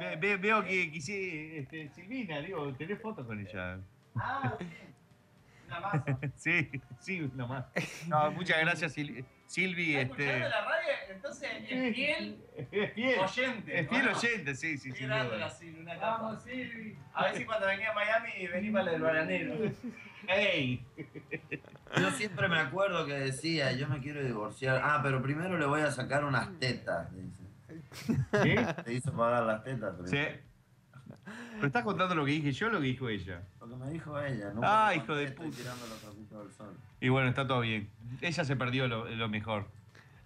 Ve- 0.00 0.16
ve- 0.16 0.36
veo 0.38 0.64
que 0.64 0.90
quise, 0.90 1.58
este, 1.58 1.88
Silvina, 1.90 2.40
digo, 2.40 2.74
tenés 2.74 3.00
fotos 3.00 3.24
con 3.26 3.38
ella. 3.38 3.78
Ah, 4.16 4.56
sí. 4.58 4.82
Una 5.68 5.80
más. 5.80 6.02
Sí, 6.34 6.70
sí, 6.98 7.30
nomás. 7.34 7.66
No, 8.08 8.32
muchas 8.32 8.58
gracias, 8.60 8.96
Sil- 8.98 9.24
Silvi. 9.46 9.96
¿Estás 9.96 10.10
Este, 10.18 10.24
escuchando 10.24 10.48
la 10.48 10.64
radio? 10.64 10.92
Entonces 11.10 11.50
es 11.68 11.94
fiel 11.94 12.38
es 12.56 12.92
fiel. 12.94 13.18
oyente. 13.20 13.80
Es 13.80 13.88
fiel 13.88 14.02
¿o 14.08 14.10
no? 14.10 14.16
oyente, 14.18 14.54
sí, 14.54 14.78
sí, 14.78 14.92
capa. 14.92 15.56
Vamos, 16.00 16.42
Silvi. 16.42 16.96
A 17.12 17.24
ver 17.24 17.36
si 17.36 17.44
cuando 17.44 17.66
venía 17.66 17.90
a 17.90 17.94
Miami 17.94 18.46
vení 18.48 18.70
para 18.70 18.84
la 18.86 18.90
del 18.92 19.02
bananero. 19.02 19.54
¡Ey! 20.28 20.84
Yo 22.00 22.10
siempre 22.12 22.48
me 22.48 22.58
acuerdo 22.58 23.04
que 23.06 23.12
decía, 23.12 23.72
yo 23.72 23.88
me 23.88 24.00
quiero 24.00 24.24
divorciar. 24.24 24.80
Ah, 24.82 25.00
pero 25.02 25.22
primero 25.22 25.58
le 25.58 25.66
voy 25.66 25.82
a 25.82 25.90
sacar 25.90 26.24
unas 26.24 26.58
tetas, 26.58 27.08
dice. 27.14 27.42
¿Sí? 28.42 28.54
Te 28.84 28.92
hizo 28.94 29.12
pagar 29.14 29.42
las 29.44 29.62
tetas. 29.62 29.94
pero- 29.96 30.08
Sí. 30.08 30.40
¿Pero 31.54 31.66
estás 31.66 31.84
contando 31.84 32.14
lo 32.14 32.24
que 32.24 32.32
dije 32.32 32.52
yo 32.52 32.66
o 32.66 32.70
lo 32.70 32.80
que 32.80 32.86
dijo 32.86 33.08
ella? 33.08 33.42
Lo 33.60 33.68
que 33.68 33.76
me 33.76 33.90
dijo 33.90 34.20
ella, 34.20 34.52
¿no? 34.54 34.60
Ah, 34.62 34.94
hijo 34.94 35.14
de 35.14 35.24
estoy 35.24 35.46
puta. 35.46 35.56
tirando 35.58 35.86
los 35.86 35.98
trapitos 35.98 36.44
del 36.44 36.52
sol. 36.52 36.76
Y 37.00 37.08
bueno, 37.08 37.28
está 37.28 37.46
todo 37.46 37.60
bien. 37.60 37.88
Ella 38.20 38.44
se 38.44 38.56
perdió 38.56 38.88
lo, 38.88 39.08
lo 39.08 39.28
mejor. 39.28 39.66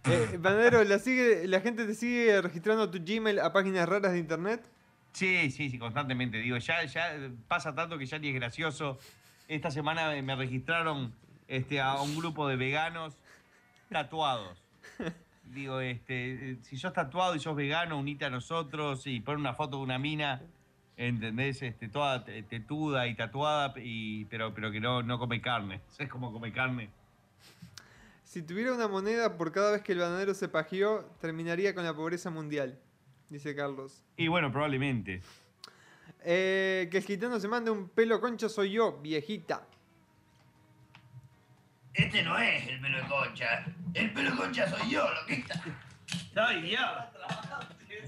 Eh, 0.04 0.38
Banero, 0.40 0.82
¿la, 0.84 0.98
sigue, 0.98 1.46
¿la 1.46 1.60
gente 1.60 1.84
te 1.84 1.94
sigue 1.94 2.40
registrando 2.40 2.90
tu 2.90 2.98
Gmail 3.04 3.38
a 3.40 3.52
páginas 3.52 3.88
raras 3.88 4.12
de 4.12 4.18
internet? 4.18 4.68
Sí, 5.12 5.50
sí, 5.50 5.70
sí, 5.70 5.78
constantemente. 5.78 6.38
Digo, 6.38 6.56
ya, 6.58 6.84
ya 6.84 7.16
pasa 7.48 7.74
tanto 7.74 7.98
que 7.98 8.06
ya 8.06 8.18
ni 8.18 8.28
es 8.28 8.34
gracioso. 8.34 8.98
Esta 9.48 9.70
semana 9.70 10.10
me 10.22 10.36
registraron 10.36 11.12
este, 11.48 11.80
a 11.80 12.00
un 12.00 12.16
grupo 12.16 12.46
de 12.48 12.56
veganos 12.56 13.16
tatuados. 13.90 14.62
Digo, 15.44 15.80
este, 15.80 16.50
eh, 16.50 16.58
si 16.62 16.76
sos 16.76 16.92
tatuado 16.92 17.34
y 17.34 17.40
sos 17.40 17.56
vegano, 17.56 17.98
unite 17.98 18.26
a 18.26 18.30
nosotros 18.30 19.06
y 19.06 19.20
pon 19.20 19.38
una 19.40 19.54
foto 19.54 19.78
de 19.78 19.82
una 19.82 19.98
mina, 19.98 20.42
¿entendés? 20.98 21.62
Este, 21.62 21.88
toda 21.88 22.24
te- 22.24 22.42
tetuda 22.42 23.06
y 23.06 23.14
tatuada, 23.14 23.72
y, 23.78 24.26
pero, 24.26 24.52
pero 24.52 24.70
que 24.70 24.80
no, 24.80 25.02
no 25.02 25.18
come 25.18 25.40
carne. 25.40 25.80
¿Sabes 25.88 26.10
cómo 26.12 26.30
come 26.32 26.52
carne? 26.52 26.90
Si 28.24 28.42
tuviera 28.42 28.74
una 28.74 28.88
moneda 28.88 29.38
por 29.38 29.52
cada 29.52 29.72
vez 29.72 29.80
que 29.82 29.92
el 29.92 30.00
bananero 30.00 30.34
se 30.34 30.48
pajeó, 30.48 31.08
terminaría 31.20 31.74
con 31.74 31.84
la 31.84 31.94
pobreza 31.94 32.28
mundial, 32.28 32.78
dice 33.30 33.56
Carlos. 33.56 34.02
Y 34.18 34.28
bueno, 34.28 34.52
probablemente. 34.52 35.22
Eh, 36.24 36.88
que 36.90 36.98
el 36.98 37.04
gitano 37.04 37.40
se 37.40 37.48
mande 37.48 37.70
un 37.70 37.88
pelo 37.88 38.20
concha 38.20 38.48
soy 38.50 38.72
yo, 38.72 38.98
viejita. 39.00 39.66
Este 41.94 42.22
no 42.22 42.36
es 42.38 42.66
el 42.68 42.80
pelo 42.80 42.98
de 42.98 43.08
concha. 43.08 43.64
El 43.94 44.12
pelo 44.12 44.36
concha 44.36 44.68
soy 44.68 44.90
yo, 44.90 45.02
lo 45.08 45.26
que 45.26 45.34
está. 45.34 45.62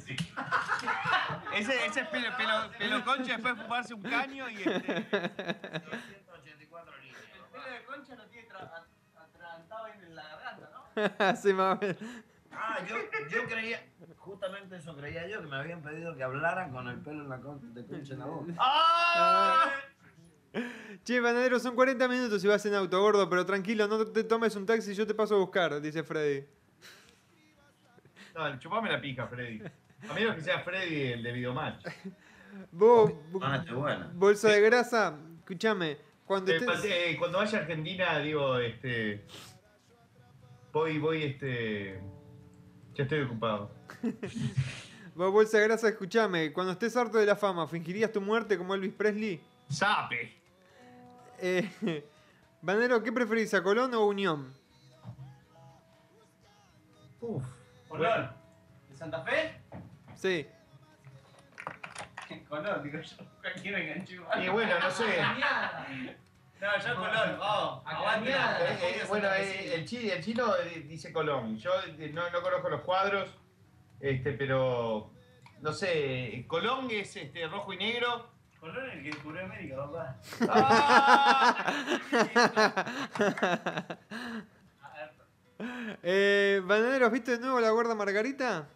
Ese, 1.55 1.87
ese 1.87 2.01
es 2.01 2.09
pelo, 2.09 2.29
pelo, 2.37 2.71
pelo 2.79 3.05
concha 3.05 3.33
después 3.35 3.57
de 3.57 3.63
fumarse 3.63 3.95
un 3.95 4.03
caño 4.03 4.49
y 4.49 4.57
este. 4.57 4.71
284 4.71 6.93
líneas. 7.03 7.21
El 7.35 7.41
pelo 7.51 7.65
de 7.65 7.85
concha 7.87 8.15
lo 8.17 8.25
tiene 8.27 8.49
tra- 8.49 8.71
at- 8.73 8.87
atragantado 9.17 9.87
en 9.89 10.15
la 10.15 10.23
garganta, 10.23 10.71
¿no? 10.73 11.37
sí, 11.37 11.53
más 11.53 11.77
o 11.77 11.81
menos. 11.81 11.97
Ah, 12.53 12.79
yo, 12.89 12.97
yo 13.31 13.47
creía, 13.49 13.85
justamente 14.19 14.77
eso 14.77 14.97
creía 14.97 15.27
yo, 15.29 15.41
que 15.41 15.47
me 15.49 15.57
habían 15.57 15.83
pedido 15.83 16.15
que 16.17 16.23
hablaran 16.23 16.71
con 16.73 16.87
el 16.89 16.99
pelo 17.01 17.23
en 17.25 17.29
la 17.29 17.41
con- 17.41 17.75
de 17.75 17.85
concha 17.87 18.13
en 18.15 18.19
la 18.21 18.27
boca. 18.27 18.53
¡Ah! 18.59 19.73
Che, 21.05 21.21
bananero, 21.21 21.59
son 21.61 21.75
40 21.77 22.09
minutos 22.09 22.43
si 22.43 22.49
vas 22.49 22.65
en 22.67 22.75
auto, 22.75 23.01
gordo, 23.01 23.29
pero 23.31 23.47
tranquilo, 23.47 23.87
no 23.87 24.05
te 24.07 24.25
tomes 24.25 24.57
un 24.57 24.67
taxi, 24.67 24.95
yo 24.95 25.07
te 25.07 25.15
paso 25.15 25.37
a 25.37 25.39
buscar, 25.39 25.81
dice 25.81 26.03
Freddy. 26.03 26.45
No, 28.35 28.59
chupame 28.59 28.91
la 28.91 29.01
pija, 29.01 29.27
Freddy. 29.27 29.63
A 30.09 30.13
menos 30.15 30.35
que 30.35 30.41
sea 30.43 30.61
Freddy 30.61 31.13
el 31.13 31.23
de 31.23 31.33
Videomatch. 31.33 31.85
Vos, 32.73 33.13
Ah, 33.43 33.57
está 33.57 33.75
bueno. 33.75 34.11
bolsa 34.15 34.49
de 34.49 34.61
grasa, 34.61 35.17
escúchame, 35.41 35.99
cuando 36.25 36.51
Eh, 36.53 36.57
estés... 36.57 36.85
eh, 36.85 37.17
cuando 37.19 37.39
vaya 37.39 37.59
a 37.59 37.61
Argentina, 37.63 38.19
digo, 38.19 38.59
este. 38.59 39.25
Voy, 40.73 40.99
voy, 40.99 41.25
este. 41.25 42.01
Ya 42.95 43.05
estoy 43.05 43.23
ocupado. 43.23 43.71
Vos, 45.15 45.33
bolsa 45.33 45.59
de 45.59 45.65
grasa, 45.65 45.89
escúchame, 45.89 46.53
cuando 46.53 46.73
estés 46.73 46.97
harto 46.97 47.19
de 47.19 47.27
la 47.27 47.37
fama, 47.37 47.67
¿fingirías 47.67 48.11
tu 48.13 48.21
muerte 48.21 48.57
como 48.57 48.75
Elvis 48.75 48.95
Presley? 48.95 49.41
¡Sape! 49.69 50.33
Eh, 51.39 51.69
Banero, 52.63 53.03
¿qué 53.03 53.13
preferís, 53.13 53.53
a 53.55 53.63
Colón 53.63 53.93
o 53.95 54.07
Unión? 54.07 54.53
Uf. 57.21 57.45
Colón. 57.89 58.31
¿De 58.89 58.95
Santa 58.97 59.23
Fe? 59.23 59.60
Sí. 60.21 60.47
Colón, 62.49 62.83
digo 62.83 63.01
yo. 63.01 63.17
Cualquiera 63.41 63.79
enganché 63.81 64.17
Y 64.43 64.49
bueno, 64.49 64.79
no 64.79 64.91
sé. 64.91 65.05
No, 66.61 66.69
yo 66.79 66.95
Colón, 66.95 67.39
vamos. 67.39 67.83
Aguante. 67.87 68.31
Eh, 68.33 68.79
eh, 68.83 69.05
bueno, 69.09 69.29
eh, 69.33 69.75
el, 69.77 69.87
chi- 69.87 70.11
el 70.11 70.23
chino 70.23 70.53
dice 70.87 71.11
Colón. 71.11 71.57
Yo 71.57 71.71
no, 72.13 72.29
no 72.29 72.43
conozco 72.43 72.69
los 72.69 72.83
cuadros, 72.83 73.31
este, 73.99 74.33
pero. 74.35 75.11
No 75.63 75.73
sé, 75.73 76.45
Colón 76.47 76.89
es 76.91 77.17
este, 77.17 77.49
rojo 77.49 77.73
y 77.73 77.79
negro. 77.79 78.29
Colón 78.61 78.91
es 78.91 78.97
el 78.97 79.03
que 79.05 79.11
descubrió 79.11 79.43
América, 79.47 79.77
papá. 79.77 80.19
Eh, 86.03 86.63
Bananero, 86.65 87.07
¿has 87.07 87.13
visto 87.13 87.31
de 87.33 87.39
nuevo 87.39 87.61
la 87.61 87.71
gorda 87.71 87.95
Margarita? 87.95 88.67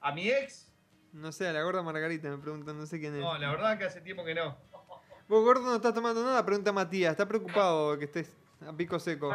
¿A 0.00 0.12
mi 0.12 0.28
ex? 0.28 0.70
No 1.12 1.32
sé, 1.32 1.48
a 1.48 1.52
la 1.52 1.62
gorda 1.62 1.82
Margarita 1.82 2.28
me 2.28 2.38
preguntan, 2.38 2.78
no 2.78 2.86
sé 2.86 3.00
quién 3.00 3.14
es. 3.14 3.20
No, 3.20 3.36
la 3.36 3.50
verdad 3.50 3.78
que 3.78 3.84
hace 3.84 4.00
tiempo 4.00 4.24
que 4.24 4.34
no. 4.34 4.56
Vos, 5.28 5.44
gordo, 5.44 5.62
no 5.62 5.76
estás 5.76 5.92
tomando 5.92 6.24
nada, 6.24 6.44
pregunta 6.44 6.72
Matías. 6.72 7.12
Está 7.12 7.26
preocupado 7.26 7.98
que 7.98 8.04
estés 8.06 8.34
a 8.66 8.72
pico 8.72 8.98
seco. 8.98 9.34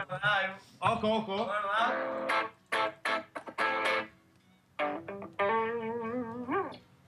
Ojo, 0.79 1.13
ojo. 1.13 1.51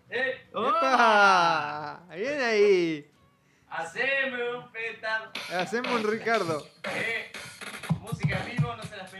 ¡Eh! 0.09 0.47
¡Epa! 0.49 2.03
¡Bien 2.15 2.41
ahí! 2.41 3.11
Haceme 3.69 4.57
un 4.57 4.71
petardo. 4.71 5.31
Hacemos 5.57 5.91
un 5.91 6.03
Ricardo. 6.09 6.65
Eh, 6.83 7.31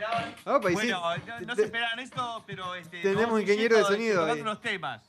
esperaban. 0.05 0.35
Opa, 0.57 0.67
sí, 0.69 0.73
bueno, 0.73 1.01
no, 1.27 1.39
no 1.41 1.55
se 1.55 1.63
esperan 1.65 1.99
esto, 1.99 2.43
pero 2.47 2.75
este, 2.75 3.01
Tenemos 3.01 3.39
ingeniero 3.41 3.75
de 3.77 3.81
yendo, 3.83 3.95
sonido 3.95 4.25
ahí. 4.25 4.41
los 4.43 4.61
temas. 4.61 5.01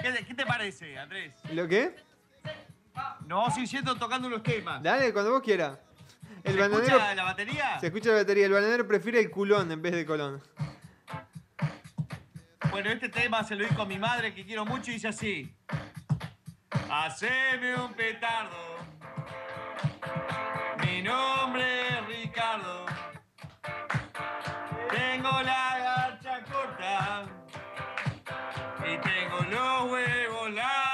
¿Qué, 0.00 0.12
te- 0.12 0.24
qué 0.26 0.34
te 0.34 0.46
parece, 0.46 0.98
Andrés? 0.98 1.34
¿Lo 1.52 1.66
qué? 1.66 1.94
Nos 3.26 3.48
vamos 3.54 3.70
yendo 3.70 3.96
tocando 3.96 4.28
los 4.28 4.42
temas. 4.42 4.82
Dale, 4.82 5.12
cuando 5.12 5.32
vos 5.32 5.42
quieras. 5.42 5.78
El 6.44 6.54
¿Se 6.54 6.58
bananero. 6.60 6.96
escucha 6.96 7.14
la 7.14 7.24
batería? 7.24 7.80
Se 7.80 7.86
escucha 7.86 8.10
la 8.10 8.16
batería. 8.16 8.46
El 8.46 8.52
bananero 8.52 8.86
prefiere 8.86 9.20
el 9.20 9.30
culón 9.30 9.70
en 9.72 9.82
vez 9.82 9.92
de 9.92 10.06
colón. 10.06 10.40
Bueno, 12.70 12.90
este 12.90 13.08
tema 13.08 13.42
se 13.44 13.56
lo 13.56 13.64
di 13.66 13.74
con 13.74 13.88
mi 13.88 13.98
madre 13.98 14.32
que 14.34 14.44
quiero 14.44 14.64
mucho 14.64 14.90
y 14.90 14.94
dice 14.94 15.08
así. 15.08 15.52
Haceme 16.90 17.74
un 17.76 17.92
petardo. 17.94 18.76
Mi 20.86 21.02
nombre 21.02 21.88
es 21.88 22.06
Ricardo. 22.06 22.86
Y 28.84 28.98
tengo 28.98 29.40
los 29.50 29.90
huevos 29.90 30.50
largos. 30.52 30.87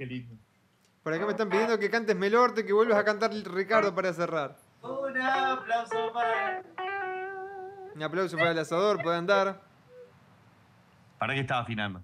Qué 0.00 0.06
lindo. 0.06 0.34
Por 1.02 1.12
acá 1.12 1.26
me 1.26 1.32
están 1.32 1.50
pidiendo 1.50 1.78
que 1.78 1.90
cantes 1.90 2.16
Melorte, 2.16 2.64
que 2.64 2.72
vuelvas 2.72 2.96
a 2.98 3.04
cantar 3.04 3.30
Ricardo 3.32 3.94
para 3.94 4.14
cerrar. 4.14 4.56
Un 4.80 5.20
aplauso 5.20 6.10
para. 6.14 6.62
Un 7.94 8.02
aplauso 8.02 8.38
para 8.38 8.52
el 8.52 8.58
asador, 8.60 9.02
puede 9.02 9.18
andar. 9.18 9.60
¿Para 11.18 11.34
qué 11.34 11.40
estaba 11.40 11.60
afinando? 11.60 12.02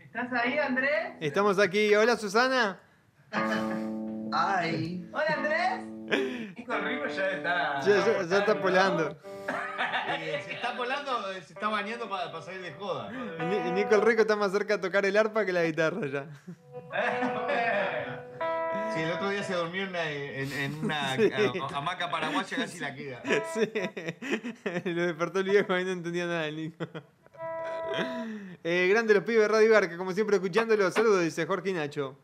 ¿Estás 0.00 0.32
ahí, 0.32 0.58
Andrés? 0.58 1.14
Estamos 1.20 1.58
aquí. 1.58 1.94
Hola, 1.94 2.16
Susana. 2.16 2.80
Ay. 4.32 5.08
Hola, 5.12 5.34
Andrés. 5.36 5.84
Nico 6.58 6.76
Rico 6.78 7.06
ya 7.08 7.30
está. 7.30 7.80
Ya, 7.80 8.06
ya- 8.06 8.22
ya 8.24 8.38
está 8.38 8.60
polando. 8.60 9.16
Eh, 10.20 10.42
se 10.44 10.52
está 10.54 10.72
volando, 10.74 11.32
se 11.32 11.38
está 11.52 11.68
bañando 11.68 12.08
para, 12.08 12.40
salir 12.42 12.62
de 12.62 12.72
joda. 12.72 13.10
Ni- 13.10 13.70
Nico 13.72 13.94
el 13.94 14.02
Rico 14.02 14.22
está 14.22 14.36
más 14.36 14.52
cerca 14.52 14.76
de 14.76 14.82
tocar 14.82 15.04
el 15.06 15.16
arpa 15.16 15.44
que 15.44 15.52
la 15.52 15.64
guitarra 15.64 16.06
ya. 16.06 16.26
Sí, 18.94 19.00
el 19.00 19.10
otro 19.12 19.30
día 19.30 19.42
se 19.42 19.54
durmió 19.54 19.82
en 19.84 19.88
una, 19.88 20.10
en, 20.10 20.52
en 20.52 20.74
una 20.84 21.16
Sí. 21.16 21.30
hamaca 21.74 22.10
paraguaya, 22.10 22.56
casi 22.56 22.78
la 22.78 22.94
queda. 22.94 23.22
Sí. 23.54 23.70
Lo 24.90 25.02
despertó 25.06 25.38
el 25.40 25.44
viejo 25.50 25.78
y 25.78 25.84
no 25.84 25.90
entendía 25.92 26.26
nada 26.26 26.46
el 26.46 26.56
Nico. 26.56 26.84
Eh, 28.64 28.88
grande 28.90 29.14
los 29.14 29.24
pibes 29.24 29.48
Radio 29.50 29.70
Garca, 29.70 29.96
como 29.96 30.12
siempre 30.12 30.36
escuchándolo. 30.36 30.90
Saludos, 30.90 31.22
dice 31.22 31.46
Jorge 31.46 31.72
Nacho. 31.72 32.18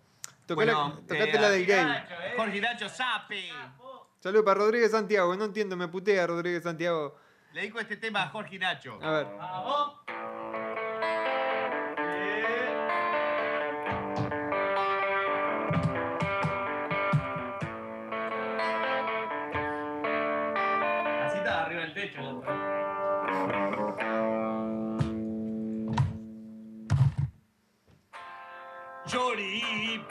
Tocá 0.46 0.64
la- 0.64 0.74
Bueno, 0.74 1.00
eh, 1.10 1.32
la 1.40 1.50
del 1.50 1.66
game. 1.66 2.04
Jorge 2.36 2.60
Nacho 2.60 2.88
Sapi. 2.88 3.48
Saludos 4.20 4.44
para 4.44 4.58
Rodríguez 4.60 4.90
Santiago. 4.90 5.34
No 5.36 5.44
entiendo, 5.46 5.76
me 5.76 5.88
putea 5.88 6.26
Rodríguez 6.26 6.62
Santiago. 6.62 7.16
Le 7.52 7.62
dedico 7.62 7.80
este 7.80 7.96
tema 7.96 8.24
a 8.24 8.28
Jorge 8.28 8.58
Nacho. 8.58 8.98
A 9.02 9.10
ver. 9.10 9.26
Así 21.24 21.38
está 21.38 21.64
arriba 21.64 21.80
del 21.82 21.94
techo. 21.94 22.42
Choripan 29.06 30.08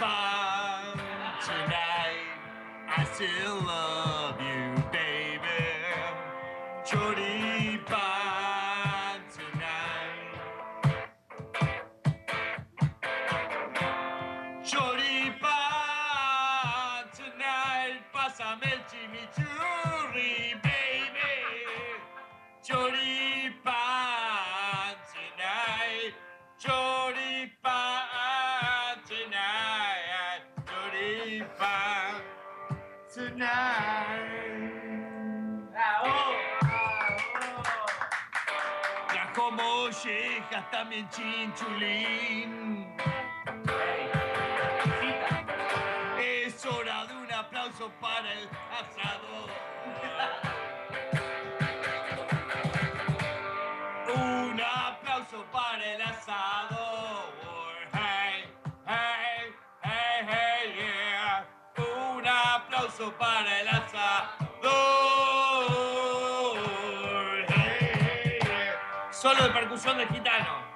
tonight. 1.46 2.26
I 2.98 3.04
still 3.14 3.62
love 3.64 3.97
también 40.78 41.10
chinchulín. 41.10 42.86
Es 46.20 46.66
hora 46.68 47.06
de 47.08 47.16
un 47.16 47.32
aplauso 47.34 47.91
para 47.99 48.32
el 48.32 48.48
asador. 48.80 49.49
Un 54.14 54.62
aplauso 54.62 55.44
para 55.52 55.84
el 55.84 56.02
asador. 56.04 57.34
Hey, 57.94 58.45
hey, 58.86 59.56
hey, 59.82 60.28
hey. 60.28 61.44
Un 62.16 62.28
aplauso 62.28 63.12
para 63.18 63.62
el 63.62 63.68
yeah. 63.68 64.38
Solo 69.12 69.41
de 69.41 69.49
percusión 69.49 69.98
de 69.98 70.06
gitano. 70.10 70.66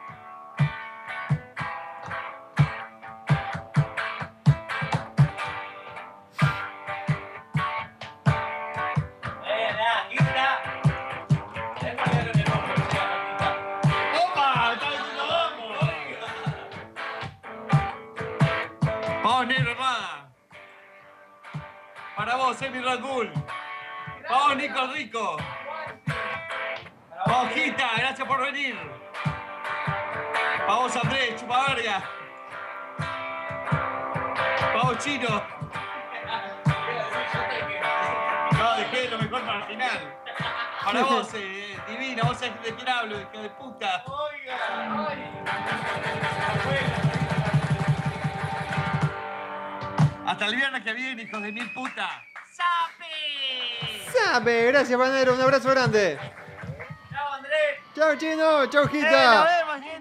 Red 22.80 23.02
Bull. 23.02 23.32
Vamos, 24.30 24.58
Nico 24.58 24.88
Rico. 24.94 25.38
Vamos, 27.26 27.54
Gita, 27.54 27.90
gracias 27.98 28.28
por 28.28 28.42
venir. 28.42 28.78
Vamos, 30.68 30.96
Andrés, 30.96 31.40
chupaverga. 31.40 32.04
Vamos, 34.74 34.98
Chino. 35.00 35.44
No, 38.54 38.76
dejé 38.78 39.10
lo 39.10 39.18
mejor 39.20 39.42
para 39.42 39.58
el 39.60 39.64
final. 39.66 40.18
Para 40.84 41.04
vos, 41.04 41.34
eh, 41.34 41.78
divina, 41.90 42.24
vos 42.24 42.38
sabés 42.38 42.62
de 42.64 42.74
quién 42.74 42.90
hablo, 42.90 43.20
hija 43.20 43.42
de 43.42 43.50
puta. 43.50 44.04
Hasta 50.26 50.46
el 50.46 50.56
viernes 50.56 50.84
que 50.84 50.94
viene, 50.94 51.24
hijos 51.24 51.42
de 51.42 51.52
mil 51.52 51.74
puta. 51.74 52.24
Sabe, 54.14 54.66
gracias, 54.68 54.98
Panero. 55.00 55.34
Un 55.34 55.42
abrazo 55.42 55.70
grande. 55.70 56.18
¡Chao, 57.12 57.34
Andrés! 57.34 57.80
Chao, 57.96 58.16
Chino. 58.18 58.66
Chao, 58.68 58.86
¡Eh, 58.86 58.90
Gita. 58.90 59.44
vemos! 59.44 60.01